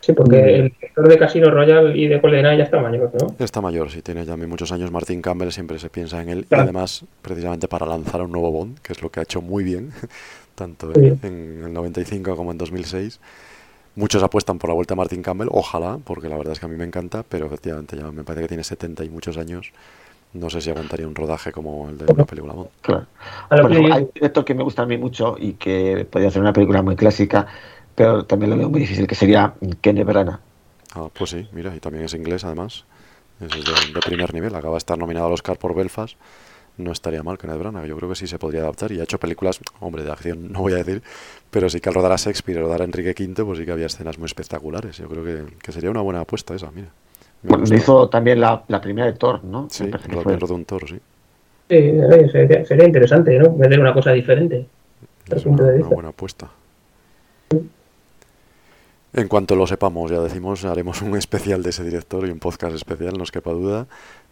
Sí, 0.00 0.12
porque 0.14 0.56
el 0.56 0.62
director 0.70 1.08
de 1.08 1.18
Casino 1.18 1.50
Royale 1.50 1.96
y 1.96 2.08
de 2.08 2.18
GoldenEye 2.18 2.56
ya 2.58 2.64
está 2.64 2.80
mayor, 2.80 3.10
¿no? 3.20 3.34
Está 3.38 3.60
mayor, 3.60 3.90
si 3.90 4.00
tiene 4.02 4.24
ya 4.24 4.36
muchos 4.36 4.72
años, 4.72 4.90
Martin 4.90 5.20
Campbell 5.20 5.50
siempre 5.50 5.78
se 5.78 5.90
piensa 5.90 6.20
en 6.22 6.30
él 6.30 6.46
y 6.50 6.54
además 6.54 7.04
precisamente 7.20 7.68
para 7.68 7.84
lanzar 7.86 8.22
un 8.22 8.32
nuevo 8.32 8.50
Bond, 8.50 8.78
que 8.80 8.92
es 8.94 9.02
lo 9.02 9.10
que 9.10 9.20
ha 9.20 9.22
hecho 9.24 9.42
muy 9.42 9.62
bien, 9.62 9.92
tanto 10.54 10.92
Sí. 10.94 11.00
en, 11.06 11.18
en 11.22 11.64
el 11.66 11.72
95 11.72 12.34
como 12.34 12.50
en 12.52 12.58
2006. 12.58 13.20
Muchos 13.96 14.22
apuestan 14.22 14.58
por 14.58 14.70
la 14.70 14.74
vuelta 14.74 14.94
a 14.94 14.96
Martin 14.96 15.20
Campbell, 15.22 15.48
ojalá, 15.50 15.98
porque 16.02 16.28
la 16.28 16.36
verdad 16.36 16.52
es 16.52 16.60
que 16.60 16.66
a 16.66 16.68
mí 16.68 16.76
me 16.76 16.84
encanta, 16.84 17.24
pero 17.28 17.46
efectivamente 17.46 17.96
ya 17.96 18.10
me 18.10 18.22
parece 18.24 18.42
que 18.42 18.48
tiene 18.48 18.64
70 18.64 19.04
y 19.04 19.08
muchos 19.10 19.36
años. 19.36 19.72
No 20.32 20.48
sé 20.48 20.60
si 20.60 20.70
aguantaría 20.70 21.08
un 21.08 21.14
rodaje 21.16 21.50
como 21.50 21.88
el 21.90 21.98
de 21.98 22.04
una 22.12 22.24
película 22.24 22.52
Bond. 22.54 22.68
Claro. 22.82 23.06
Por 23.48 23.58
ejemplo, 23.72 23.94
hay 23.94 24.02
un 24.04 24.10
director 24.14 24.44
que 24.44 24.54
me 24.54 24.62
gusta 24.62 24.82
a 24.82 24.86
mí 24.86 24.96
mucho 24.96 25.34
y 25.38 25.54
que 25.54 26.06
podría 26.08 26.28
hacer 26.28 26.40
una 26.40 26.52
película 26.52 26.82
muy 26.82 26.94
clásica, 26.94 27.48
pero 27.94 28.24
también 28.24 28.50
lo 28.50 28.56
veo 28.56 28.70
muy 28.70 28.80
difícil, 28.80 29.06
que 29.06 29.14
sería 29.14 29.54
Kenneth 29.80 30.06
Branagh. 30.06 30.40
Ah, 30.94 31.08
pues 31.12 31.30
sí, 31.30 31.48
mira, 31.52 31.74
y 31.74 31.80
también 31.80 32.04
es 32.04 32.14
inglés 32.14 32.44
además. 32.44 32.84
Es 33.40 33.48
de, 33.50 33.92
de 33.94 34.00
primer 34.00 34.34
nivel, 34.34 34.54
acaba 34.54 34.74
de 34.74 34.78
estar 34.78 34.98
nominado 34.98 35.26
al 35.26 35.32
Oscar 35.32 35.58
por 35.58 35.74
Belfast. 35.74 36.16
No 36.76 36.92
estaría 36.92 37.22
mal 37.22 37.36
Kenneth 37.36 37.58
Branagh, 37.58 37.84
yo 37.86 37.96
creo 37.96 38.08
que 38.08 38.14
sí 38.14 38.26
se 38.26 38.38
podría 38.38 38.62
adaptar. 38.62 38.90
Y 38.92 39.00
ha 39.00 39.02
hecho 39.02 39.18
películas, 39.18 39.60
hombre, 39.80 40.02
de 40.02 40.12
acción 40.12 40.50
no 40.50 40.60
voy 40.60 40.72
a 40.72 40.76
decir, 40.76 41.02
pero 41.50 41.68
sí 41.68 41.80
que 41.80 41.88
al 41.88 41.94
rodar 41.94 42.12
a 42.12 42.16
Shakespeare 42.16 42.58
y 42.58 42.62
rodar 42.62 42.80
a 42.82 42.84
Enrique 42.84 43.14
V, 43.18 43.44
pues 43.44 43.58
sí 43.58 43.64
que 43.66 43.72
había 43.72 43.86
escenas 43.86 44.18
muy 44.18 44.26
espectaculares. 44.26 44.96
Yo 44.96 45.08
creo 45.08 45.24
que, 45.24 45.56
que 45.58 45.72
sería 45.72 45.90
una 45.90 46.00
buena 46.00 46.20
apuesta 46.20 46.54
esa, 46.54 46.70
mira. 46.70 46.88
Bueno, 47.42 47.64
hizo 47.74 48.08
también 48.08 48.40
la, 48.40 48.64
la 48.68 48.80
primera 48.80 49.06
de 49.06 49.14
Thor, 49.14 49.42
¿no? 49.44 49.68
Sí, 49.70 49.90
fue. 50.22 50.36
rodó 50.36 50.54
un 50.54 50.64
toro, 50.64 50.86
sí. 50.86 51.00
Sí, 51.68 52.00
sería, 52.32 52.66
sería 52.66 52.84
interesante, 52.84 53.38
¿no? 53.38 53.54
Vender 53.54 53.80
una 53.80 53.94
cosa 53.94 54.12
diferente. 54.12 54.66
Es 55.30 55.46
una, 55.46 55.64
una 55.64 55.88
buena 55.88 56.08
apuesta. 56.10 56.50
En 59.12 59.26
cuanto 59.26 59.56
lo 59.56 59.66
sepamos, 59.66 60.10
ya 60.10 60.20
decimos, 60.20 60.64
haremos 60.64 61.02
un 61.02 61.16
especial 61.16 61.64
de 61.64 61.70
ese 61.70 61.82
director 61.82 62.26
y 62.28 62.30
un 62.30 62.38
podcast 62.38 62.76
especial, 62.76 63.14
no 63.16 63.24
os 63.24 63.32
quepa 63.32 63.50
duda. 63.50 63.86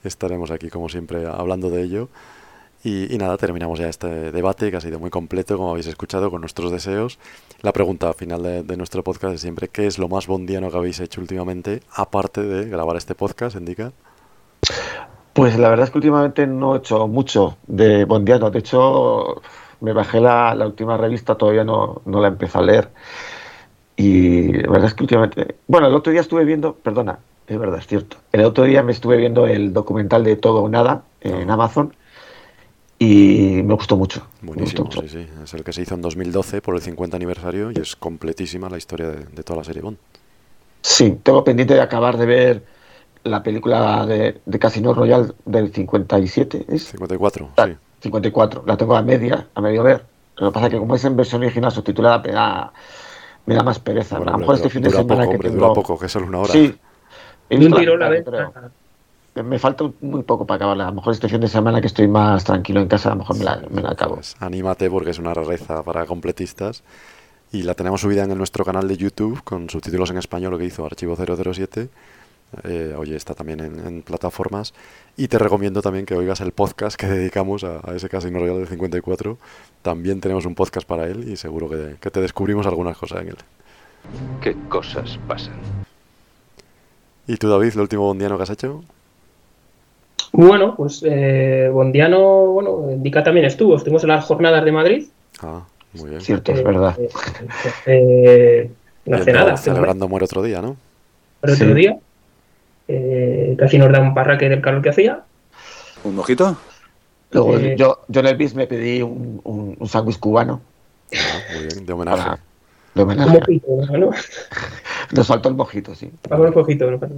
Estaremos 0.05 0.53
aquí, 0.53 0.71
como 0.71 0.89
siempre, 0.89 1.27
hablando 1.27 1.69
de 1.69 1.83
ello. 1.83 2.09
Y, 2.85 3.19
nada, 3.19 3.37
terminamos 3.39 3.81
ya 3.81 3.89
este 3.89 4.31
debate 4.31 4.71
que 4.71 4.77
ha 4.77 4.81
sido 4.81 5.01
muy 5.01 5.11
completo, 5.11 5.57
como 5.57 5.71
habéis 5.71 5.89
escuchado, 5.89 6.31
con 6.31 6.43
nuestros 6.43 6.71
deseos. 6.71 7.19
La 7.61 7.73
pregunta 7.73 8.13
final 8.13 8.65
de, 8.65 8.77
nuestro 8.77 9.03
podcast 9.03 9.35
es 9.35 9.41
siempre, 9.41 9.67
¿qué 9.67 9.89
es 9.89 9.99
lo 9.99 10.09
más 10.09 10.29
bondiano 10.29 10.71
que 10.71 10.77
habéis 10.77 11.01
hecho 11.01 11.21
últimamente, 11.21 11.83
aparte 11.93 12.43
de 12.43 12.69
grabar 12.71 12.97
este 12.97 13.17
podcast, 13.17 13.57
Indica? 13.57 13.91
Pues 15.33 15.59
la 15.59 15.71
verdad 15.71 15.87
es 15.87 15.91
que 15.91 15.99
últimamente 15.99 16.47
no 16.47 16.77
he 16.77 16.79
hecho 16.79 17.09
mucho 17.09 17.59
de 17.67 18.05
Bondiano. 18.05 18.51
De 18.51 18.61
hecho, 18.61 19.43
me 19.81 19.93
bajé 19.93 20.21
la, 20.21 20.55
la 20.55 20.67
última 20.67 20.97
revista, 20.97 21.35
todavía 21.35 21.65
no, 21.65 22.03
no 22.05 22.21
la 22.21 22.29
empecé 22.29 22.59
a 22.59 22.63
leer. 22.63 22.91
Y 24.01 24.53
la 24.53 24.71
verdad 24.71 24.87
es 24.87 24.95
que 24.95 25.03
últimamente. 25.03 25.57
Bueno, 25.67 25.89
el 25.89 25.95
otro 25.95 26.13
día 26.13 26.21
estuve 26.21 26.45
viendo, 26.45 26.75
perdona, 26.75 27.19
es 27.49 27.59
verdad, 27.59 27.81
es 27.81 27.87
cierto. 27.89 28.17
El 28.33 28.45
otro 28.45 28.63
día 28.65 28.83
me 28.85 28.93
estuve 28.93 29.17
viendo 29.17 29.47
el 29.49 29.73
documental 29.73 30.23
de 30.23 30.37
Todo 30.37 30.63
o 30.63 30.69
Nada 30.69 31.03
en 31.21 31.51
Amazon 31.51 31.93
y 33.01 33.61
me 33.65 33.75
gustó 33.75 33.97
mucho. 33.97 34.21
me 34.41 34.63
gustó 34.63 34.85
Buenísimo, 34.85 34.85
mucho. 34.85 35.01
sí, 35.03 35.09
sí. 35.09 35.27
Es 35.43 35.53
el 35.55 35.65
que 35.65 35.73
se 35.73 35.83
hizo 35.83 35.95
en 35.97 36.03
2012 36.03 36.61
por 36.63 36.77
el 36.77 36.81
50 36.81 37.17
aniversario 37.17 37.71
y 37.73 37.79
es 37.81 37.97
completísima 37.97 38.69
la 38.71 38.79
historia 38.79 39.09
de, 39.09 39.25
de 39.25 39.43
toda 39.43 39.59
la 39.59 39.65
serie 39.65 39.83
Bond. 39.83 39.99
Sí, 40.83 41.19
tengo 41.23 41.43
pendiente 41.43 41.75
de 41.75 41.81
acabar 41.81 42.17
de 42.17 42.27
ver 42.27 42.63
la 43.25 43.43
película 43.43 44.07
de, 44.07 44.41
de 44.47 44.59
Casino 44.61 44.95
Royale 44.95 45.33
del 45.45 45.73
57, 45.73 46.67
¿es? 46.69 46.85
54, 46.85 47.51
Ah, 47.57 47.67
sí. 47.67 47.77
54, 48.01 48.63
la 48.65 48.77
tengo 48.77 48.95
a 48.97 49.03
media, 49.03 49.49
a 49.55 49.61
medio 49.61 49.83
ver. 49.83 50.05
Lo 50.37 50.49
que 50.51 50.55
pasa 50.55 50.67
es 50.67 50.73
que 50.73 50.79
como 50.79 50.95
es 50.95 51.05
en 51.05 51.17
versión 51.17 51.43
original 51.43 51.73
subtitulada, 51.73 52.73
me 53.49 53.55
da, 53.55 53.63
más 53.63 53.79
pereza. 53.81 54.17
Bueno, 54.17 54.31
a 54.31 54.35
lo 54.35 54.39
mejor 54.41 54.55
este 54.57 54.71
fin 54.71 54.83
de 54.83 54.91
semana 54.91 55.07
poco, 55.25 55.31
que 55.31 55.37
hombre, 55.37 55.49
tengo... 55.51 55.63
dura 55.65 55.75
poco, 55.75 55.99
que 55.99 56.07
es 56.07 56.13
solo 56.13 56.27
una 56.27 56.39
hora. 56.39 56.53
Sí. 56.53 56.75
He 57.51 57.55
Un 57.55 57.61
visto 57.61 57.75
la 57.77 57.81
tirón 57.81 58.01
la 58.01 58.09
vez. 58.09 58.25
Me- 59.45 59.59
falta 59.59 59.85
un- 59.85 59.95
muy 60.01 60.23
poco 60.23 60.47
para 60.47 60.57
acabarla. 60.57 60.85
A 60.85 60.91
lo 60.91 60.97
mejor 60.97 61.13
este 61.15 61.29
fin 61.29 61.41
de 61.41 61.49
semana 61.49 61.81
que 61.81 61.87
estoy 61.87 62.09
más 62.09 62.45
tranquilo 62.45 62.81
en 62.81 62.89
casa, 62.89 63.09
a 63.11 63.13
lo 63.15 63.21
mejor 63.21 63.39
me 63.39 63.45
la, 63.45 63.63
me 63.71 63.81
la 63.83 63.91
acabo. 63.91 64.17
Pues 64.17 64.37
anímate 64.41 64.91
porque 64.91 65.11
es 65.11 65.19
una 65.19 65.33
rareza 65.33 65.83
para 65.83 66.05
completistas. 66.07 66.83
Y 67.53 67.63
la 67.63 67.75
tenemos 67.75 68.01
subida 68.03 68.25
en 68.25 68.37
nuestro 68.37 68.65
canal 68.65 68.87
de 68.89 68.97
YouTube 68.97 69.43
con 69.45 69.71
subtítulos 69.71 70.11
en 70.11 70.19
español, 70.19 70.51
lo 70.51 70.59
que 70.59 70.67
hizo 70.67 70.85
Archivo 70.85 71.17
007. 71.17 71.89
Eh, 72.65 72.95
oye, 72.97 73.15
está 73.17 73.35
también 73.35 73.61
en, 73.61 73.87
en 73.87 74.03
plataformas. 74.03 74.73
Y 75.17 75.29
te 75.29 75.39
recomiendo 75.39 75.83
también 75.83 76.07
que 76.07 76.15
oigas 76.15 76.41
el 76.41 76.53
podcast 76.53 76.97
que 76.99 77.07
dedicamos 77.09 77.65
a, 77.65 77.81
a 77.85 77.95
ese 77.95 78.09
Casino 78.09 78.39
Royal 78.39 78.59
del 78.59 78.69
54. 78.69 79.37
También 79.83 80.21
tenemos 80.21 80.47
un 80.47 80.55
podcast 80.55 80.87
para 80.87 81.07
él 81.07 81.29
y 81.29 81.37
seguro 81.37 81.69
que, 81.69 81.97
que 82.01 82.11
te 82.11 82.21
descubrimos 82.21 82.67
algunas 82.67 82.97
cosas 82.97 83.23
en 83.23 83.29
él. 83.29 83.37
¿Qué 84.41 84.57
cosas 84.69 85.19
pasan? 85.29 85.55
¿Y 87.27 87.37
tú, 87.37 87.49
David, 87.51 87.75
lo 87.75 87.83
último 87.83 88.05
bondiano 88.05 88.37
que 88.39 88.43
has 88.45 88.51
hecho? 88.51 88.83
Bueno, 90.33 90.75
pues 90.77 91.03
eh, 91.07 91.69
Bondiano, 91.73 92.47
bueno, 92.47 92.91
Indica 92.91 93.23
también 93.25 93.47
estuvo. 93.47 93.77
Estuvimos 93.77 94.03
en 94.05 94.11
las 94.11 94.25
jornadas 94.25 94.65
de 94.65 94.73
Madrid. 94.73 95.07
Ah, 95.43 95.63
muy 95.95 96.11
bien. 96.11 96.21
Cierto, 96.23 96.53
es 96.53 96.61
Eh, 96.61 96.63
verdad. 96.63 96.97
eh, 96.99 97.09
eh, 97.87 98.71
no 99.07 99.17
hace 99.17 99.33
nada. 99.33 99.53
mes, 99.53 99.61
celebrando 99.61 100.09
Muere 100.09 100.25
otro 100.25 100.43
día, 100.43 100.61
¿no? 100.63 100.77
el 101.43 101.53
otro 101.53 101.67
Sí. 101.67 101.75
día. 101.75 101.99
Eh, 102.89 103.55
casi 103.59 103.79
nos 103.79 103.93
da 103.93 104.01
un 104.01 104.15
parraque 104.15 104.49
del 104.49 104.61
calor 104.63 104.81
que 104.83 104.89
hacía. 104.91 105.21
¿Un 106.05 106.17
mojito? 106.17 106.57
Luego 107.31 107.59
Eh, 107.59 107.75
yo, 107.77 108.01
yo 108.09 108.21
en 108.21 108.27
el 108.27 108.37
bis 108.37 108.55
me 108.55 108.67
pedí 108.67 109.03
un, 109.03 109.41
un, 109.45 109.77
un 109.79 109.89
sándwich 109.89 110.19
cubano 110.19 110.61
Ah, 111.15 111.39
muy 111.55 111.67
bien, 111.67 111.87
de 111.87 111.93
homenaje. 111.93 112.19
para, 112.23 112.39
de 112.95 113.03
Un 113.03 113.09
homenaje. 113.11 113.39
mojito, 113.39 113.67
¿no? 113.99 114.11
Nos 115.13 115.27
faltó 115.27 115.49
el 115.49 115.55
mojito, 115.55 115.95
sí. 115.95 116.11
Vamos 116.29 116.49
un 116.49 116.55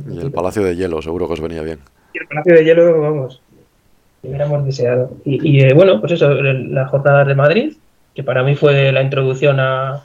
¿no? 0.06 0.14
Y 0.14 0.18
el 0.18 0.30
Palacio 0.32 0.62
de 0.62 0.76
Hielo, 0.76 1.02
seguro 1.02 1.26
que 1.26 1.32
os 1.34 1.40
venía 1.40 1.62
bien. 1.62 1.78
Y 2.14 2.18
el 2.18 2.26
Palacio 2.28 2.55
de 2.55 2.64
Hielo, 2.64 3.01
vamos, 3.01 3.40
que 4.22 4.28
hubiéramos 4.28 4.64
deseado. 4.64 5.10
Y, 5.24 5.48
y, 5.59 5.60
eh, 5.62 5.72
bueno, 5.74 6.01
pues 6.01 6.12
eso, 6.12 6.30
el- 6.30 6.72
las 6.74 6.88
jornadas 6.90 7.26
de 7.26 7.34
Madrid, 7.34 7.76
que 8.14 8.22
para 8.22 8.42
mí 8.44 8.55
fue 8.56 8.92
la 8.92 9.02
introducción 9.02 9.59
a, 9.60 10.05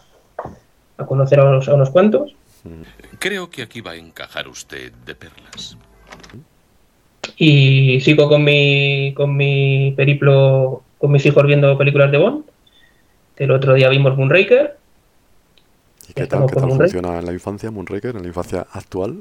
a 0.98 1.06
conocer 1.06 1.40
a 1.40 1.44
unos, 1.50 1.68
a 1.70 1.74
unos 1.76 1.90
cuantos. 1.92 2.36
Creo 3.20 3.50
que 3.50 3.62
aquí 3.62 3.82
va 3.82 3.92
a 3.92 3.96
encajar 3.96 4.48
usted 4.48 4.92
de 5.06 5.16
perlas. 5.16 5.78
Y 7.38 8.00
sigo 8.02 8.30
con 8.30 8.44
mi, 8.44 9.14
con 9.16 9.36
mi 9.36 9.94
periplo 9.96 10.84
con 10.98 11.12
mis 11.12 11.26
hijos 11.26 11.46
viendo 11.46 11.78
películas 11.78 12.12
de 12.12 12.18
Bond. 12.18 12.46
El 13.38 13.52
otro 13.52 13.74
día 13.74 13.90
vimos 13.90 14.18
Moonraker. 14.18 14.78
¿Y 16.10 16.14
qué 16.14 16.28
tal, 16.28 16.46
qué 16.48 16.56
tal 16.56 16.70
funciona 16.70 17.20
en 17.20 17.26
la 17.26 17.34
infancia 17.34 17.72
Moonraker, 17.72 18.16
en 18.16 18.22
la 18.22 18.28
infancia 18.28 18.66
actual? 18.72 19.18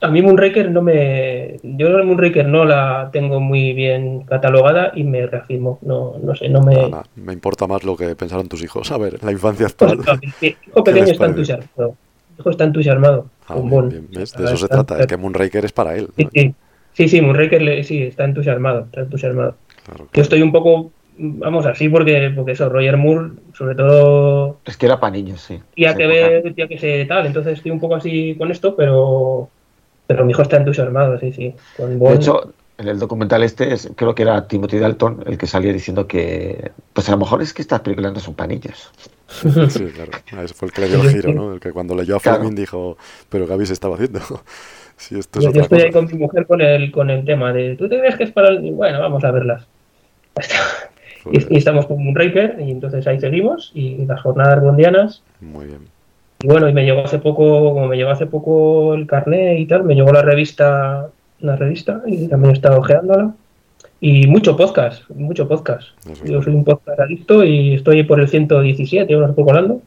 A 0.00 0.08
mí 0.08 0.20
Moonraker 0.20 0.70
no 0.70 0.82
me... 0.82 1.58
Yo 1.62 1.86
el 1.86 2.04
Moonraker 2.04 2.46
no 2.46 2.64
la 2.64 3.10
tengo 3.12 3.40
muy 3.40 3.72
bien 3.72 4.24
catalogada 4.24 4.92
y 4.94 5.04
me 5.04 5.26
reafirmo. 5.26 5.78
No, 5.82 6.16
no 6.22 6.34
sé, 6.34 6.48
no 6.48 6.60
me... 6.60 6.90
Me 7.14 7.32
importa 7.32 7.66
más 7.66 7.84
lo 7.84 7.96
que 7.96 8.14
pensaron 8.16 8.48
tus 8.48 8.62
hijos. 8.62 8.90
A 8.90 8.98
ver, 8.98 9.22
la 9.22 9.32
infancia 9.32 9.66
actual. 9.66 9.98
Pues, 10.04 10.20
mi 10.20 10.48
hijo 10.48 10.84
¿Qué 10.84 10.92
pequeño 10.92 11.12
está 11.12 11.26
entusiasmado. 11.26 11.96
Mi 12.34 12.40
hijo 12.40 12.50
está 12.50 12.64
entusiasmado 12.64 13.30
Ah, 13.46 13.54
con 13.54 13.62
bien, 13.62 13.70
Bond. 13.70 13.92
bien, 13.92 14.08
¿ves? 14.10 14.32
De 14.36 14.44
eso 14.44 14.56
se 14.56 14.68
trata, 14.68 14.98
es 15.00 15.06
que 15.06 15.16
Moonraker 15.16 15.64
es 15.64 15.72
para 15.72 15.94
él. 15.96 16.08
Sí, 16.16 16.28
sí, 16.34 16.54
sí, 16.92 17.08
sí, 17.08 17.20
Moonraker 17.20 17.62
le- 17.62 17.84
sí, 17.84 18.02
está 18.02 18.24
entusiasmado, 18.24 18.84
está 18.86 19.00
entusiasmado. 19.02 19.58
Claro, 19.84 20.08
Yo 20.12 20.22
estoy 20.22 20.42
un 20.42 20.52
poco, 20.52 20.92
vamos, 21.16 21.66
así 21.66 21.88
porque, 21.88 22.32
porque 22.34 22.52
eso, 22.52 22.68
Roger 22.68 22.96
Moore, 22.96 23.30
sobre 23.52 23.74
todo, 23.74 24.60
Es 24.64 24.76
que 24.76 24.86
era 24.86 24.98
para 25.00 25.12
niños, 25.12 25.40
sí. 25.42 25.60
tía 25.74 25.96
que 25.96 26.06
ver, 26.06 26.54
tía 26.54 26.68
que 26.68 26.78
sé 26.78 27.04
tal, 27.06 27.26
entonces 27.26 27.54
estoy 27.54 27.70
un 27.72 27.80
poco 27.80 27.96
así 27.96 28.36
con 28.38 28.50
esto, 28.50 28.74
pero, 28.76 29.50
pero 30.06 30.24
mi 30.24 30.32
hijo 30.32 30.42
está 30.42 30.56
entusiasmado, 30.56 31.18
sí, 31.18 31.32
sí. 31.32 31.54
Con 31.76 31.98
De 31.98 32.14
hecho, 32.14 32.54
en 32.78 32.88
el 32.88 32.98
documental 32.98 33.42
este, 33.42 33.72
es- 33.72 33.90
creo 33.96 34.14
que 34.14 34.22
era 34.22 34.46
Timothy 34.48 34.78
Dalton 34.78 35.22
el 35.26 35.38
que 35.38 35.46
salía 35.46 35.72
diciendo 35.72 36.06
que, 36.06 36.72
pues 36.92 37.08
a 37.08 37.12
lo 37.12 37.18
mejor 37.18 37.42
es 37.42 37.52
que 37.52 37.62
estas 37.62 37.80
películas 37.80 38.12
no 38.12 38.20
son 38.20 38.34
para 38.34 38.48
niños. 38.48 38.90
Sí, 39.70 39.84
claro. 39.86 40.12
Ah, 40.32 40.42
Ese 40.44 40.54
fue 40.54 40.68
el 40.68 40.74
que 40.74 40.80
le 40.82 40.88
dio 40.88 41.02
el 41.02 41.10
giro, 41.10 41.32
¿no? 41.32 41.54
El 41.54 41.60
que 41.60 41.72
cuando 41.72 41.94
leyó 41.94 42.16
a. 42.16 42.20
Fleming 42.20 42.54
dijo, 42.54 42.96
¿pero 43.28 43.46
qué 43.46 43.52
habéis 43.52 43.70
estado 43.70 43.94
haciendo? 43.94 44.20
Sí, 44.96 45.18
esto 45.18 45.40
es 45.40 45.52
yo, 45.52 45.60
estoy 45.60 45.80
ahí 45.80 45.90
con 45.90 46.06
mi 46.06 46.14
mujer 46.14 46.46
con 46.46 46.60
el, 46.60 46.92
con 46.92 47.10
el 47.10 47.24
tema 47.24 47.52
de, 47.52 47.74
¿tú 47.74 47.88
te 47.88 47.98
crees 47.98 48.14
que 48.14 48.22
es 48.22 48.30
para 48.30 48.50
el...? 48.50 48.70
Bueno, 48.74 49.00
vamos 49.00 49.24
a 49.24 49.30
verlas. 49.32 49.66
Y, 51.32 51.54
y 51.54 51.56
estamos 51.56 51.86
con 51.86 52.06
un 52.06 52.14
Raper 52.14 52.56
y 52.60 52.70
entonces 52.70 53.06
ahí 53.06 53.18
seguimos 53.18 53.72
y 53.74 54.04
las 54.04 54.20
jornadas 54.20 54.62
bondianas. 54.62 55.22
Muy 55.40 55.64
bien. 55.64 55.88
Y 56.40 56.46
bueno, 56.46 56.68
y 56.68 56.74
me 56.74 56.84
llegó 56.84 57.02
hace 57.02 57.18
poco, 57.18 57.72
como 57.72 57.88
me 57.88 57.96
llegó 57.96 58.10
hace 58.10 58.26
poco 58.26 58.92
el 58.92 59.06
carnet 59.06 59.58
y 59.58 59.64
tal, 59.64 59.84
me 59.84 59.94
llegó 59.94 60.12
la 60.12 60.20
revista, 60.20 61.08
la 61.40 61.56
revista 61.56 62.02
y 62.06 62.28
también 62.28 62.50
he 62.50 62.52
estado 62.52 62.78
ojeándola. 62.78 63.34
Y 64.06 64.26
mucho 64.26 64.54
podcast, 64.54 65.08
mucho 65.08 65.48
podcast. 65.48 65.88
Yo 66.26 66.42
soy 66.42 66.54
un 66.54 66.62
podcast 66.62 67.00
adicto 67.00 67.42
y 67.42 67.72
estoy 67.72 68.02
por 68.02 68.20
el 68.20 68.28
117, 68.28 69.14
ahora 69.14 69.30
estoy 69.30 69.44
colando. 69.44 69.80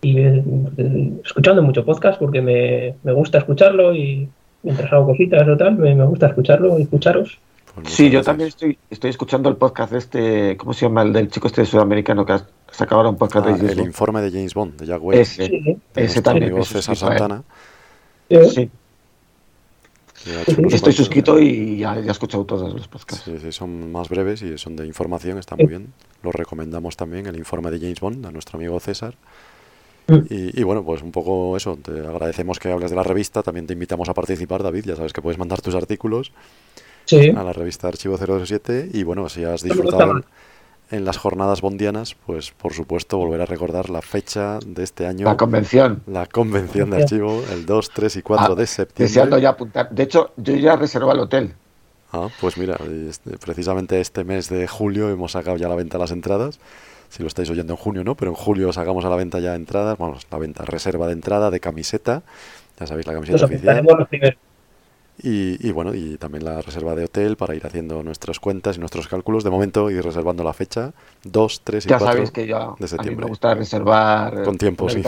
Y 0.00 0.18
eh, 0.20 0.42
eh, 0.78 1.12
escuchando 1.22 1.62
mucho 1.62 1.84
podcast 1.84 2.18
porque 2.18 2.40
me, 2.40 2.94
me 3.02 3.12
gusta 3.12 3.36
escucharlo 3.36 3.94
y 3.94 4.26
mientras 4.62 4.90
hago 4.90 5.08
cositas 5.08 5.46
o 5.46 5.54
tal, 5.54 5.76
me, 5.76 5.94
me 5.94 6.06
gusta 6.06 6.28
escucharlo 6.28 6.78
y 6.78 6.82
escucharos. 6.84 7.38
Sí, 7.84 8.08
yo 8.08 8.22
también 8.22 8.48
estoy, 8.48 8.78
estoy 8.88 9.10
escuchando 9.10 9.50
el 9.50 9.56
podcast 9.56 9.92
de 9.92 9.98
este, 9.98 10.56
¿cómo 10.56 10.72
se 10.72 10.86
llama? 10.86 11.02
El 11.02 11.12
del 11.12 11.28
chico 11.28 11.48
este 11.48 11.66
sudamericano 11.66 12.24
que 12.24 12.32
ha 12.32 12.46
sacado 12.72 13.00
ahora 13.02 13.10
un 13.10 13.18
podcast 13.18 13.48
Ah, 13.48 13.50
de 13.50 13.56
James 13.58 13.72
el 13.72 13.76
Bond. 13.76 13.86
informe 13.88 14.22
de 14.22 14.30
James 14.30 14.54
Bond, 14.54 14.76
de 14.80 14.86
Jack 14.86 15.02
Wade. 15.04 15.20
Ese, 15.20 15.42
de 15.42 15.78
ese 15.94 16.02
nuestro 16.04 16.22
también. 16.22 16.44
amigo 16.52 16.64
César 16.64 16.94
él. 16.94 16.98
Santana. 16.98 17.42
Sí. 18.30 18.34
hecho 18.34 18.50
unos 18.50 18.85
Estoy 20.70 20.92
suscrito 20.92 21.38
y 21.38 21.78
ya, 21.78 21.94
ya 22.00 22.08
he 22.08 22.10
escuchado 22.10 22.44
todos 22.44 22.72
los 22.72 22.88
podcasts. 22.88 23.24
Sí, 23.24 23.38
sí, 23.40 23.52
son 23.52 23.92
más 23.92 24.08
breves 24.08 24.42
y 24.42 24.58
son 24.58 24.76
de 24.76 24.86
información, 24.86 25.38
está 25.38 25.56
muy 25.56 25.66
bien. 25.66 25.92
Lo 26.22 26.32
recomendamos 26.32 26.96
también, 26.96 27.26
el 27.26 27.36
informe 27.36 27.70
de 27.70 27.78
James 27.78 28.00
Bond, 28.00 28.26
a 28.26 28.30
nuestro 28.30 28.58
amigo 28.58 28.78
César. 28.80 29.14
Y, 30.30 30.60
y 30.60 30.62
bueno, 30.62 30.84
pues 30.84 31.02
un 31.02 31.10
poco 31.10 31.56
eso, 31.56 31.76
te 31.82 31.90
agradecemos 31.90 32.58
que 32.60 32.70
hables 32.70 32.90
de 32.90 32.96
la 32.96 33.02
revista, 33.02 33.42
también 33.42 33.66
te 33.66 33.72
invitamos 33.72 34.08
a 34.08 34.14
participar, 34.14 34.62
David, 34.62 34.84
ya 34.86 34.96
sabes 34.96 35.12
que 35.12 35.20
puedes 35.20 35.38
mandar 35.38 35.60
tus 35.60 35.74
artículos 35.74 36.32
Sí. 37.06 37.30
a 37.30 37.42
la 37.44 37.52
revista 37.52 37.86
Archivo 37.86 38.16
007 38.16 38.90
y 38.92 39.04
bueno, 39.04 39.28
si 39.28 39.44
has 39.44 39.62
disfrutado 39.62 40.22
en, 40.90 41.04
las 41.04 41.16
jornadas 41.16 41.60
bondianas, 41.60 42.14
pues 42.26 42.50
por 42.52 42.72
supuesto 42.72 43.18
volver 43.18 43.40
a 43.40 43.46
recordar 43.46 43.90
la 43.90 44.02
fecha 44.02 44.58
de 44.64 44.82
este 44.84 45.06
año. 45.06 45.24
La 45.24 45.36
convención. 45.36 46.02
La 46.06 46.26
convención 46.26 46.90
de 46.90 47.02
archivo, 47.02 47.42
el 47.52 47.66
2, 47.66 47.90
3 47.90 48.16
y 48.16 48.22
4 48.22 48.52
Ah, 48.52 48.54
de 48.54 48.66
septiembre. 48.66 49.04
Deseando 49.08 49.38
ya 49.38 49.50
apuntar. 49.50 49.90
De 49.90 50.02
hecho, 50.02 50.32
yo 50.36 50.54
ya 50.54 50.76
reservé 50.76 51.12
el 51.12 51.20
hotel. 51.20 51.54
Ah, 52.12 52.28
pues 52.40 52.56
mira, 52.56 52.76
este- 53.08 53.36
precisamente 53.38 54.00
este 54.00 54.24
mes 54.24 54.48
de 54.48 54.66
julio 54.68 55.10
hemos 55.10 55.32
sacado 55.32 55.56
ya 55.56 55.66
a 55.66 55.68
la 55.70 55.74
venta 55.76 55.98
las 55.98 56.12
entradas. 56.12 56.60
Si 57.08 57.22
lo 57.22 57.28
estáis 57.28 57.48
oyendo 57.50 57.72
en 57.72 57.76
junio, 57.76 58.02
no, 58.04 58.14
pero 58.16 58.30
en 58.30 58.36
julio 58.36 58.72
sacamos 58.72 59.04
a 59.04 59.08
la 59.10 59.16
venta 59.16 59.38
ya 59.40 59.54
entradas, 59.54 59.96
vamos, 59.98 60.26
la 60.30 60.38
venta, 60.38 60.64
reserva 60.64 61.06
de 61.06 61.12
entrada 61.12 61.50
de 61.50 61.60
camiseta, 61.60 62.22
ya 62.80 62.86
sabéis, 62.86 63.06
la 63.06 63.12
camiseta 63.14 63.34
Nos 63.38 63.42
oficial. 63.50 63.84
los 63.98 64.08
primeros. 64.08 64.38
Y, 65.22 65.66
y 65.66 65.72
bueno, 65.72 65.94
y 65.94 66.18
también 66.18 66.44
la 66.44 66.60
reserva 66.60 66.94
de 66.94 67.04
hotel 67.04 67.36
para 67.36 67.54
ir 67.54 67.66
haciendo 67.66 68.02
nuestras 68.02 68.38
cuentas 68.38 68.76
y 68.76 68.80
nuestros 68.80 69.08
cálculos. 69.08 69.44
De 69.44 69.50
momento, 69.50 69.90
ir 69.90 70.04
reservando 70.04 70.44
la 70.44 70.52
fecha 70.52 70.92
2, 71.24 71.60
3 71.64 71.86
y 71.86 71.88
Ya 71.88 71.98
4 71.98 72.12
sabéis 72.12 72.30
que 72.30 72.46
yo, 72.46 72.56
de 72.58 72.62
a 72.64 72.72
mí 72.72 72.88
septiembre. 72.88 73.24
me 73.24 73.28
gusta 73.30 73.54
reservar. 73.54 74.38
eh, 74.38 74.44
Con 74.44 74.58
tiempo, 74.58 74.88
sí. 74.90 75.02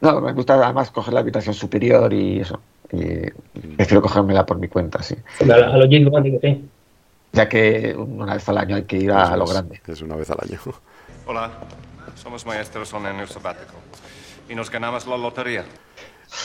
No, 0.00 0.20
me 0.20 0.32
gusta 0.32 0.54
además 0.54 0.90
coger 0.90 1.14
la 1.14 1.20
habitación 1.20 1.54
superior 1.54 2.12
y 2.12 2.40
eso. 2.40 2.60
Y 2.92 3.30
prefiero 3.76 4.02
cogérmela 4.02 4.44
por 4.44 4.58
mi 4.58 4.68
cuenta, 4.68 5.02
sí. 5.02 5.14
A, 5.48 5.54
a 5.54 5.76
los 5.78 5.88
sí. 6.42 6.64
Ya 7.32 7.48
que 7.48 7.94
una 7.96 8.34
vez 8.34 8.48
al 8.48 8.58
año 8.58 8.76
hay 8.76 8.84
que 8.84 8.96
ir 8.96 9.12
a 9.12 9.24
Eso 9.24 9.36
lo 9.36 9.46
grande. 9.46 9.80
Es 9.86 10.02
una 10.02 10.16
vez 10.16 10.30
al 10.30 10.38
año. 10.42 10.58
Hola, 11.26 11.50
somos 12.16 12.44
maestros 12.46 12.92
en 12.94 13.06
año 13.06 13.26
sabático. 13.26 13.74
Y 14.48 14.54
nos 14.54 14.70
ganamos 14.70 15.06
la 15.06 15.16
lotería. 15.16 15.64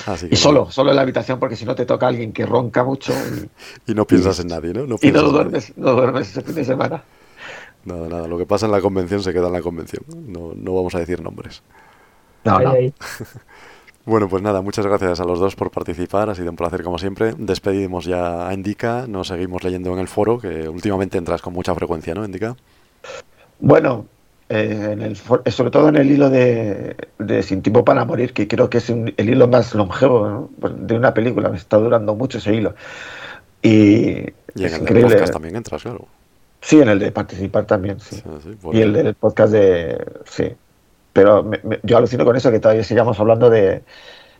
Así 0.05 0.29
que 0.29 0.35
Y 0.35 0.37
solo, 0.37 0.71
solo 0.71 0.89
en 0.91 0.95
la 0.95 1.01
habitación, 1.01 1.39
porque 1.39 1.55
si 1.55 1.65
no 1.65 1.75
te 1.75 1.85
toca 1.85 2.07
alguien 2.07 2.31
que 2.33 2.45
ronca 2.45 2.83
mucho 2.83 3.13
y, 3.13 3.49
Y 3.91 3.95
no 3.95 4.05
piensas 4.05 4.39
en 4.39 4.47
nadie, 4.47 4.73
¿no? 4.73 4.85
No 4.87 4.97
y 5.01 5.11
no 5.11 5.23
duermes, 5.23 5.73
no 5.77 5.91
duermes 5.93 6.29
ese 6.31 6.41
fin 6.41 6.55
de 6.55 6.65
semana. 6.65 7.03
Nada, 7.85 8.07
nada. 8.07 8.27
Lo 8.27 8.37
que 8.37 8.45
pasa 8.45 8.65
en 8.65 8.71
la 8.71 8.81
convención 8.81 9.21
se 9.23 9.33
queda 9.33 9.47
en 9.47 9.53
la 9.53 9.61
convención. 9.61 10.03
No, 10.07 10.53
no 10.55 10.73
vamos 10.73 10.95
a 10.95 10.99
decir 10.99 11.21
nombres. 11.21 11.63
No, 12.43 12.57
Ahí, 12.57 12.65
no. 12.65 12.71
ahí. 12.71 12.93
Bueno, 14.05 14.27
pues 14.27 14.43
nada, 14.43 14.61
muchas 14.61 14.85
gracias 14.85 15.21
a 15.21 15.23
los 15.23 15.39
dos 15.39 15.55
por 15.55 15.71
participar, 15.71 16.29
ha 16.29 16.35
sido 16.35 16.49
un 16.49 16.57
placer 16.57 16.83
como 16.83 16.97
siempre. 16.97 17.35
Despedimos 17.37 18.03
ya 18.03 18.49
a 18.49 18.53
Indica, 18.53 19.05
nos 19.07 19.29
seguimos 19.29 19.63
leyendo 19.63 19.93
en 19.93 19.99
el 19.99 20.09
foro, 20.09 20.39
que 20.39 20.67
últimamente 20.67 21.17
entras 21.17 21.41
con 21.41 21.53
mucha 21.53 21.73
frecuencia, 21.73 22.13
¿no, 22.13 22.25
Indica? 22.25 22.57
Bueno, 23.59 24.05
eh, 24.49 24.89
en 24.93 25.01
el, 25.01 25.15
sobre 25.15 25.71
todo 25.71 25.89
en 25.89 25.95
el 25.95 26.11
hilo 26.11 26.29
de, 26.29 26.95
de 27.19 27.43
Sin 27.43 27.61
tiempo 27.61 27.83
para 27.85 28.05
morir, 28.05 28.33
que 28.33 28.47
creo 28.47 28.69
que 28.69 28.77
es 28.79 28.89
un- 28.89 29.13
el 29.17 29.29
hilo 29.29 29.47
más 29.47 29.73
longevo 29.73 30.27
¿no? 30.29 30.49
Pues 30.59 30.73
de 30.77 30.95
una 30.95 31.13
película, 31.13 31.49
me 31.49 31.57
está 31.57 31.77
durando 31.77 32.13
mucho 32.15 32.37
ese 32.37 32.53
hilo. 32.53 32.75
Y, 33.61 33.69
Y 34.55 34.65
en 34.65 34.73
el 34.87 35.01
podcast 35.03 35.33
también 35.33 35.55
entras, 35.55 35.81
claro. 35.81 36.07
Sí, 36.61 36.79
en 36.79 36.89
el 36.89 36.99
de 36.99 37.11
participar 37.11 37.65
también, 37.65 37.99
sí. 37.99 38.15
Sí, 38.17 38.23
sí, 38.43 38.49
por- 38.61 38.75
Y 38.75 38.81
el 38.81 38.93
del 38.93 39.13
podcast 39.15 39.51
de... 39.53 40.05
Sí. 40.25 40.51
Pero 41.11 41.43
me- 41.43 41.59
me- 41.63 41.79
yo 41.83 41.97
alucino 41.97 42.25
con 42.25 42.35
eso, 42.35 42.51
que 42.51 42.59
todavía 42.59 42.83
sigamos 42.83 43.19
hablando 43.19 43.49
de, 43.49 43.83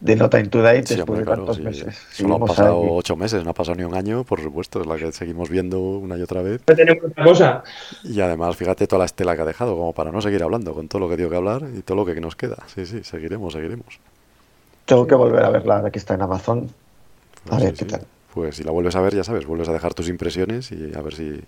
de 0.04 0.16
Nota 0.18 0.40
in 0.40 0.50
Today 0.50 0.84
Sí, 0.86 0.96
después 0.96 1.00
hombre, 1.00 1.22
de 1.22 1.26
claro, 1.26 1.46
tantos 1.46 1.58
sí. 1.58 1.62
meses. 1.64 2.08
Solo 2.12 2.36
han 2.36 2.46
pasado 2.46 2.84
ahí. 2.84 2.90
ocho 2.92 3.16
meses, 3.16 3.44
no 3.44 3.52
ha 3.52 3.54
pasado 3.54 3.76
ni 3.78 3.84
un 3.84 3.96
año, 3.96 4.24
por 4.26 4.42
supuesto, 4.42 4.82
es 4.82 4.88
la 4.88 4.98
que 4.98 5.12
seguimos 5.14 5.50
viendo 5.50 5.80
una 5.82 6.18
y 6.18 6.22
otra 6.22 6.42
vez. 6.42 6.62
No 7.18 7.24
cosa. 7.24 7.64
Y 8.04 8.20
además, 8.22 8.56
fíjate 8.58 8.88
toda 8.88 9.00
la 9.00 9.06
estela 9.06 9.36
que 9.36 9.42
ha 9.44 9.46
dejado, 9.46 9.76
como 9.78 9.94
para 9.94 10.12
no 10.12 10.22
seguir 10.22 10.44
hablando 10.44 10.74
con 10.74 10.88
todo 10.90 11.00
lo 11.02 11.10
que 11.10 11.18
tengo 11.18 11.30
que 11.30 11.36
hablar 11.38 11.64
y 11.74 11.84
todo 11.84 11.98
lo 11.98 12.06
que 12.06 12.20
nos 12.22 12.36
queda. 12.36 12.58
Sí, 12.68 12.86
sí, 12.86 13.04
seguiremos, 13.04 13.54
seguiremos. 13.54 14.02
Tengo 14.86 15.08
que 15.08 15.16
volver 15.16 15.44
a 15.44 15.50
verla 15.50 15.78
ahora 15.78 15.92
que 15.92 16.00
está 16.00 16.14
en 16.16 16.22
Amazon. 16.22 16.76
A 17.50 17.58
Pues 17.58 17.62
ver 17.62 17.76
sí, 17.76 17.78
qué 17.78 17.86
sí. 17.86 17.92
tal. 17.92 18.08
Pues 18.34 18.56
si 18.58 18.64
la 18.64 18.72
vuelves 18.72 18.96
a 18.96 19.02
ver, 19.02 19.16
ya 19.16 19.24
sabes, 19.24 19.46
vuelves 19.46 19.70
a 19.70 19.74
dejar 19.74 19.94
tus 19.94 20.10
impresiones 20.10 20.72
y 20.72 20.94
a 20.96 21.02
ver 21.02 21.14
si, 21.16 21.42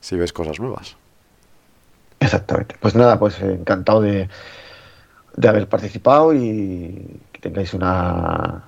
si 0.00 0.16
ves 0.16 0.32
cosas 0.32 0.60
nuevas. 0.60 0.98
Exactamente. 2.20 2.76
Pues 2.80 2.94
nada, 2.94 3.18
pues 3.18 3.40
encantado 3.40 4.00
de, 4.00 4.28
de 5.36 5.48
haber 5.48 5.68
participado 5.68 6.34
y 6.34 7.20
tengáis 7.48 7.74
una 7.74 8.62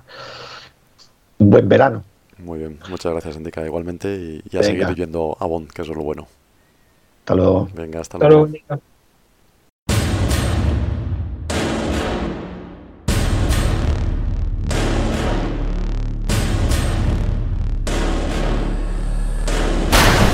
un 1.37 1.49
buen 1.49 1.67
verano. 1.67 2.03
Muy 2.37 2.59
bien, 2.59 2.79
muchas 2.89 3.11
gracias, 3.11 3.35
Indica, 3.35 3.65
igualmente, 3.65 4.07
y, 4.15 4.41
y 4.49 4.57
a 4.57 4.63
seguir 4.63 4.87
viendo 4.95 5.35
a 5.39 5.45
Bond, 5.45 5.69
que 5.71 5.81
eso 5.81 5.91
es 5.91 5.97
lo 5.97 6.03
bueno. 6.03 6.27
Hasta 7.19 7.35
luego. 7.35 7.69
Venga, 7.75 7.99
hasta, 7.99 8.17
Hasta 8.17 8.29
luego. 8.29 8.47
luego. 8.47 8.81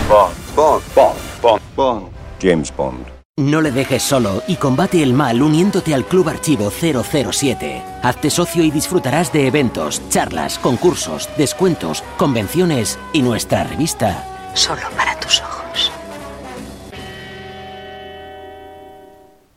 Bond, 0.08 0.36
Bond, 0.56 0.84
Bond, 0.96 1.20
Bond, 1.42 1.62
Bond. 1.76 2.08
James 2.40 2.72
Bond. 2.78 3.15
No 3.38 3.60
le 3.60 3.72
dejes 3.72 4.02
solo 4.02 4.44
y 4.48 4.56
combate 4.56 5.04
el 5.04 5.12
mal 5.12 5.42
uniéndote 5.42 5.94
al 5.94 6.06
Club 6.06 6.30
Archivo 6.30 6.72
007. 6.72 7.82
Hazte 8.02 8.30
socio 8.30 8.64
y 8.64 8.72
disfrutarás 8.72 9.34
de 9.34 9.48
eventos, 9.48 10.02
charlas, 10.08 10.58
concursos, 10.58 11.30
descuentos, 11.38 12.02
convenciones 12.18 12.98
y 13.12 13.22
nuestra 13.22 13.66
revista. 13.66 14.24
Solo 14.54 14.84
para 14.96 15.20
tus 15.20 15.42
ojos. 15.42 15.92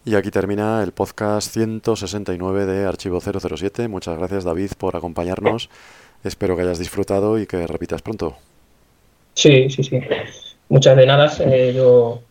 Y 0.05 0.17
aquí 0.17 0.33
termina 0.33 0.83
el 0.83 0.91
podcast 0.91 1.53
169 1.53 2.67
de 2.67 2.85
Archivo 2.85 3.21
007. 3.21 3.87
Muchas 3.87 4.19
gracias, 4.19 4.43
David, 4.43 4.73
por 4.77 4.97
acompañarnos. 4.97 5.71
Espero 6.25 6.57
que 6.57 6.63
hayas 6.63 6.81
disfrutado 6.81 7.39
y 7.39 7.47
que 7.47 7.65
repitas 7.69 8.03
pronto. 8.03 8.39
Sí, 9.35 9.71
sí, 9.71 9.85
sí. 9.85 10.01
Muchas 10.69 10.97
de 10.97 11.07
nada. 11.07 11.33
eh, 11.47 11.73
yo 11.77 12.23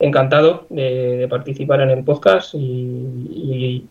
encantado 0.00 0.66
de, 0.70 1.16
de 1.16 1.28
participar 1.28 1.80
en 1.80 1.90
el 1.90 2.04
podcast 2.04 2.54
y, 2.54 2.58
y 2.58 3.86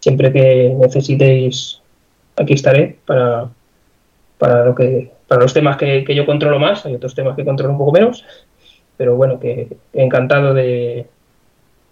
siempre 0.00 0.32
que 0.32 0.74
necesitéis 0.78 1.80
aquí 2.36 2.54
estaré 2.54 2.98
para, 3.06 3.48
para 4.38 4.64
lo 4.64 4.74
que 4.74 5.10
para 5.26 5.42
los 5.42 5.52
temas 5.52 5.76
que, 5.76 6.04
que 6.04 6.14
yo 6.14 6.24
controlo 6.24 6.58
más. 6.58 6.86
Hay 6.86 6.94
otros 6.94 7.14
temas 7.14 7.36
que 7.36 7.44
controlo 7.44 7.72
un 7.72 7.78
poco 7.78 7.92
menos, 7.92 8.24
pero 8.96 9.14
bueno, 9.16 9.38
que 9.40 9.68
encantado 9.92 10.54
de, 10.54 11.06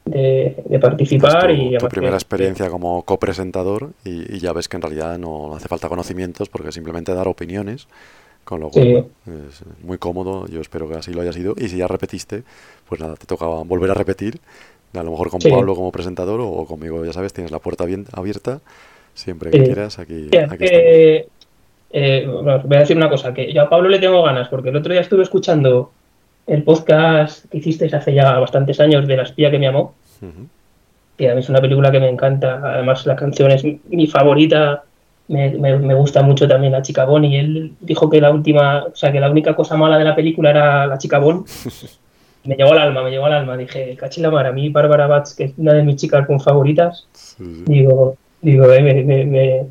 de, 0.06 0.62
de 0.64 0.78
participar 0.78 1.48
tu, 1.48 1.52
y 1.52 1.76
tu 1.76 1.88
primera 1.88 2.12
que- 2.12 2.16
experiencia 2.16 2.70
como 2.70 3.02
copresentador 3.02 3.90
y, 4.05 4.36
y 4.36 4.38
ya 4.38 4.52
ves 4.52 4.68
que 4.68 4.76
en 4.76 4.82
realidad 4.82 5.18
no 5.18 5.55
hace 5.55 5.68
falta 5.68 5.88
conocimientos 5.88 6.48
porque 6.48 6.72
simplemente 6.72 7.12
dar 7.12 7.28
opiniones, 7.28 7.88
con 8.44 8.60
lo 8.60 8.70
cual 8.70 8.84
Sí. 8.84 8.93
bueno, 8.93 9.09
es 9.51 9.62
muy 9.82 9.98
cómodo, 9.98 10.47
yo 10.47 10.60
espero 10.60 10.88
que 10.88 10.94
así 10.94 11.12
lo 11.12 11.20
haya 11.20 11.32
sido 11.32 11.55
y 11.59 11.68
si 11.68 11.76
ya 11.78 11.88
repetiste, 11.88 12.44
pues 12.89 13.01
nada, 13.01 13.15
te 13.17 13.27
toca 13.27 13.47
volver 13.47 13.91
a 13.91 13.95
repetir, 13.95 14.39
a 14.95 15.03
lo 15.03 15.11
mejor 15.11 15.31
con 15.31 15.41
Sí. 15.41 15.51
Pablo 15.51 15.75
como 15.75 15.91
presentador 15.93 16.41
o 16.41 16.65
conmigo, 16.67 17.05
ya 17.05 17.13
sabes, 17.13 17.33
tienes 17.33 17.51
la 17.51 17.59
puerta 17.59 17.85
bien 17.85 18.07
abierta, 18.13 18.61
siempre 19.15 19.51
que 19.51 19.63
quieras, 19.65 19.99
aquí, 19.99 20.29
aquí 20.37 20.65
eh, 21.91 22.27
bueno, 22.27 22.63
voy 22.65 22.77
a 22.77 22.81
decir 22.81 22.97
una 22.97 23.09
cosa, 23.09 23.33
que 23.33 23.53
yo 23.53 23.63
a 23.63 23.69
Pablo 23.71 23.89
le 23.89 23.99
tengo 23.99 24.23
ganas, 24.23 24.49
porque 24.49 24.69
el 24.71 24.77
otro 24.77 24.93
día 24.93 25.01
estuve 25.03 25.23
escuchando 25.23 25.91
el 26.47 26.63
podcast 26.63 27.47
que 27.51 27.59
hicisteis 27.59 27.95
hace 27.95 28.15
ya 28.15 28.39
bastantes 28.39 28.79
años 28.81 29.07
de 29.07 29.17
La 29.17 29.23
espía 29.25 29.51
que 29.51 29.59
me 29.59 29.67
amó, 29.69 29.95
que 31.17 31.31
a 31.31 31.35
mí 31.35 31.41
es 31.41 31.49
una 31.49 31.61
película 31.61 31.91
que 31.91 32.01
me 32.01 32.09
encanta, 32.09 32.61
además 32.63 33.07
la 33.07 33.17
canción 33.17 33.51
es 33.51 33.65
mi- 33.65 33.81
mi 33.89 34.07
favorita 34.07 34.85
me, 35.29 35.51
me, 35.51 35.77
me 35.79 35.95
gusta 35.95 36.23
mucho 36.23 36.47
también 36.47 36.73
la 36.73 36.83
chica 36.83 37.05
Bond 37.05 37.25
y 37.25 37.37
él 37.37 37.73
dijo 37.81 38.09
que 38.09 38.21
la 38.21 38.31
última, 38.31 38.85
o 38.85 38.95
sea, 38.95 39.11
que 39.11 39.19
la 39.19 39.29
única 39.31 39.57
cosa 39.57 39.77
mala 39.77 39.99
de 39.99 40.05
la 40.05 40.15
película 40.15 40.51
era 40.51 40.87
la 40.87 40.99
chica 40.99 41.19
Bond. 41.19 41.47
me 42.47 42.56
llegó 42.56 42.73
al 42.73 42.78
alma, 42.78 43.02
me 43.02 43.10
llegó 43.10 43.27
al 43.27 43.32
alma. 43.32 43.56
Dije, 43.56 43.97
cachila 43.97 44.31
mar, 44.31 44.47
a 44.47 44.52
mí 44.52 44.68
Bárbara 44.68 45.06
Batz, 45.06 45.35
que 45.35 45.44
es 45.44 45.52
una 45.56 45.73
de 45.73 45.82
mis 45.82 45.97
chicas 45.97 46.27
con 46.27 46.40
favoritas, 46.40 47.06
digo, 47.39 48.16
digo, 48.40 48.73
eh, 48.73 48.82
me, 48.82 49.05
me, 49.05 49.24
me, 49.24 49.66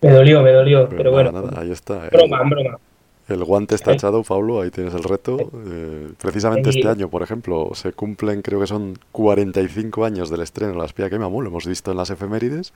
me 0.00 0.10
dolió, 0.10 0.42
me 0.42 0.52
dolió, 0.52 0.88
pero, 0.88 0.96
pero 0.96 1.12
bueno. 1.12 1.32
Nada, 1.32 1.60
ahí 1.60 1.70
está. 1.70 2.08
Broma, 2.10 2.42
broma. 2.48 2.78
El 3.30 3.44
guante 3.44 3.76
está 3.76 3.92
echado, 3.92 4.24
Pablo, 4.24 4.60
ahí 4.60 4.70
tienes 4.70 4.92
el 4.92 5.04
reto. 5.04 5.38
Eh, 5.66 6.08
precisamente 6.20 6.70
este 6.70 6.88
año, 6.88 7.08
por 7.08 7.22
ejemplo, 7.22 7.70
se 7.74 7.92
cumplen, 7.92 8.42
creo 8.42 8.58
que 8.58 8.66
son 8.66 8.98
45 9.12 10.04
años 10.04 10.30
del 10.30 10.40
estreno 10.40 10.72
de 10.72 10.78
La 10.78 10.86
espía 10.86 11.08
que 11.08 11.18
me 11.18 11.26
amó, 11.26 11.40
lo 11.40 11.48
hemos 11.48 11.64
visto 11.64 11.92
en 11.92 11.96
las 11.96 12.10
efemérides. 12.10 12.72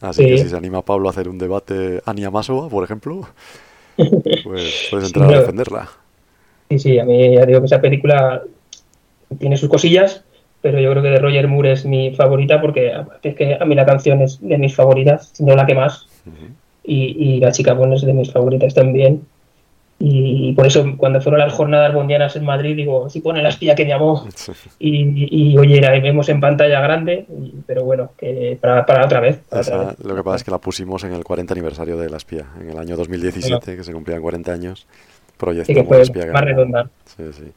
Así 0.00 0.22
sí. 0.22 0.28
que 0.28 0.38
si 0.38 0.48
se 0.48 0.56
anima 0.56 0.82
Pablo 0.82 1.08
a 1.08 1.10
hacer 1.10 1.28
un 1.28 1.38
debate 1.38 2.00
Ania 2.04 2.30
Masova, 2.30 2.68
por 2.68 2.84
ejemplo, 2.84 3.22
pues 3.96 4.86
puedes 4.88 5.06
entrar 5.08 5.28
sí, 5.28 5.34
a 5.34 5.40
defenderla. 5.40 5.88
Sí, 6.70 6.78
sí, 6.78 6.98
a 7.00 7.04
mí 7.04 7.34
ya 7.34 7.44
digo 7.44 7.58
que 7.60 7.66
esa 7.66 7.80
película 7.80 8.42
tiene 9.38 9.56
sus 9.56 9.68
cosillas, 9.68 10.24
pero 10.60 10.80
yo 10.80 10.90
creo 10.90 11.02
que 11.02 11.10
de 11.10 11.18
Roger 11.18 11.48
Moore 11.48 11.72
es 11.72 11.84
mi 11.84 12.14
favorita 12.14 12.60
porque 12.60 12.92
es 13.22 13.34
que 13.34 13.56
a 13.60 13.64
mí 13.64 13.74
la 13.74 13.86
canción 13.86 14.22
es 14.22 14.40
de 14.40 14.58
mis 14.58 14.74
favoritas, 14.74 15.40
no 15.40 15.54
la 15.54 15.66
que 15.66 15.74
más. 15.74 16.06
Uh 16.26 16.30
-huh. 16.30 16.50
y, 16.84 17.34
y, 17.36 17.40
La 17.40 17.52
chica 17.52 17.74
buena 17.74 17.94
es 17.94 18.02
de 18.02 18.12
mis 18.12 18.32
favoritas 18.32 18.74
también. 18.74 19.22
Y 20.00 20.52
por 20.52 20.64
eso 20.64 20.84
cuando 20.96 21.20
fueron 21.20 21.40
las 21.40 21.52
jornadas 21.52 21.92
mundianas 21.92 22.36
en 22.36 22.44
Madrid 22.44 22.76
digo, 22.76 23.10
si 23.10 23.20
pone 23.20 23.42
la 23.42 23.48
espía 23.48 23.74
que 23.74 23.84
llamó 23.84 24.28
y, 24.78 25.52
y 25.52 25.58
oye, 25.58 25.80
la 25.80 25.90
vemos 25.90 26.28
en 26.28 26.40
pantalla 26.40 26.80
grande, 26.80 27.26
pero 27.66 27.82
bueno, 27.82 28.12
que 28.16 28.56
para, 28.60 28.86
para 28.86 29.04
otra 29.04 29.18
vez. 29.18 29.40
Para 29.48 29.62
Esa, 29.62 29.74
otra 29.76 29.88
vez. 29.88 30.04
Lo 30.04 30.14
que 30.14 30.22
pasa 30.22 30.36
es 30.36 30.44
que 30.44 30.52
la 30.52 30.58
pusimos 30.58 31.02
en 31.02 31.14
el 31.14 31.24
40 31.24 31.52
aniversario 31.52 31.96
de 31.96 32.10
la 32.10 32.16
espía, 32.16 32.46
en 32.60 32.70
el 32.70 32.78
año 32.78 32.96
2017, 32.96 33.48
bueno. 33.48 33.76
que 33.76 33.84
se 33.84 33.92
cumplían 33.92 34.22
40 34.22 34.52
años, 34.52 34.86
proyectamos 35.36 35.66
sí, 35.66 35.74
que 35.74 35.84
fue 35.84 35.96
la 35.96 36.02
espía 36.04 36.32
más 36.32 36.44
redonda. 36.44 36.90
Sí, 37.16 37.24
sí. 37.32 37.52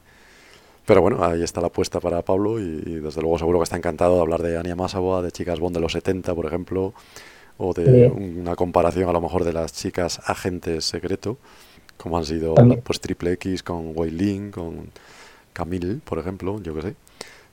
Pero 0.86 1.00
bueno, 1.00 1.24
ahí 1.24 1.42
está 1.42 1.60
la 1.60 1.68
apuesta 1.68 2.00
para 2.00 2.22
Pablo 2.22 2.58
y, 2.58 2.82
y, 2.84 2.94
desde 2.96 3.20
luego 3.20 3.38
seguro 3.38 3.58
que 3.58 3.64
está 3.64 3.76
encantado 3.76 4.16
de 4.16 4.20
hablar 4.22 4.42
de 4.42 4.58
Ania 4.58 4.74
Masawa, 4.74 5.22
de 5.22 5.30
Chicas 5.30 5.60
Bond 5.60 5.76
de 5.76 5.80
los 5.80 5.92
70, 5.92 6.34
por 6.34 6.46
ejemplo, 6.46 6.92
o 7.58 7.72
de 7.72 8.08
sí. 8.08 8.38
una 8.38 8.56
comparación 8.56 9.08
a 9.08 9.12
lo 9.12 9.20
mejor 9.20 9.44
de 9.44 9.52
las 9.52 9.72
chicas 9.72 10.20
agentes 10.26 10.84
secreto 10.84 11.38
como 12.02 12.18
han 12.18 12.24
sido 12.24 12.54
pues 12.82 13.00
Triple 13.00 13.32
X 13.32 13.62
con 13.62 13.92
Wei 13.94 14.10
Ling, 14.10 14.50
con 14.50 14.90
Camille, 15.52 16.00
por 16.04 16.18
ejemplo, 16.18 16.60
yo 16.60 16.74
que 16.74 16.82
sé. 16.82 16.94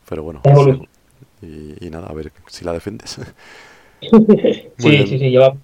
Pero 0.10 0.24
bueno, 0.24 0.42
sí. 0.44 1.46
y, 1.46 1.86
y, 1.86 1.90
nada, 1.92 2.08
a 2.08 2.14
ver 2.14 2.32
si 2.48 2.66
la 2.66 2.74
defiendes. 2.74 3.12
sí, 4.02 4.10
sí, 4.78 5.06
sí, 5.08 5.30
lleva 5.30 5.56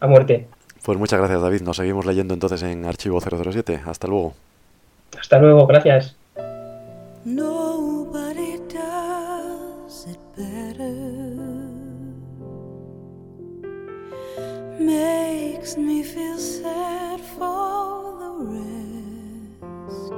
a 0.00 0.06
muerte. 0.06 0.46
Pues 0.82 0.96
muchas 0.96 1.18
gracias, 1.18 1.42
David. 1.42 1.60
Nos 1.60 1.76
seguimos 1.76 2.06
leyendo 2.06 2.32
entonces 2.32 2.62
en 2.62 2.86
Archivo 2.86 3.20
007. 3.20 3.82
Hasta 3.84 4.06
luego. 4.06 4.32
Hasta 5.18 5.38
luego, 5.38 5.66
gracias. 5.66 6.16
Nobody 7.26 8.58
does 8.68 10.06
it 10.06 10.18
better. 10.36 10.92
Makes 14.78 15.78
me 15.78 16.02
feel 16.02 16.36
sad 16.36 17.20
for 17.20 18.18
the 18.20 18.30
rest. 18.52 20.12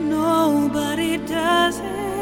Nobody 0.00 1.18
does 1.18 1.78
it 1.80 2.15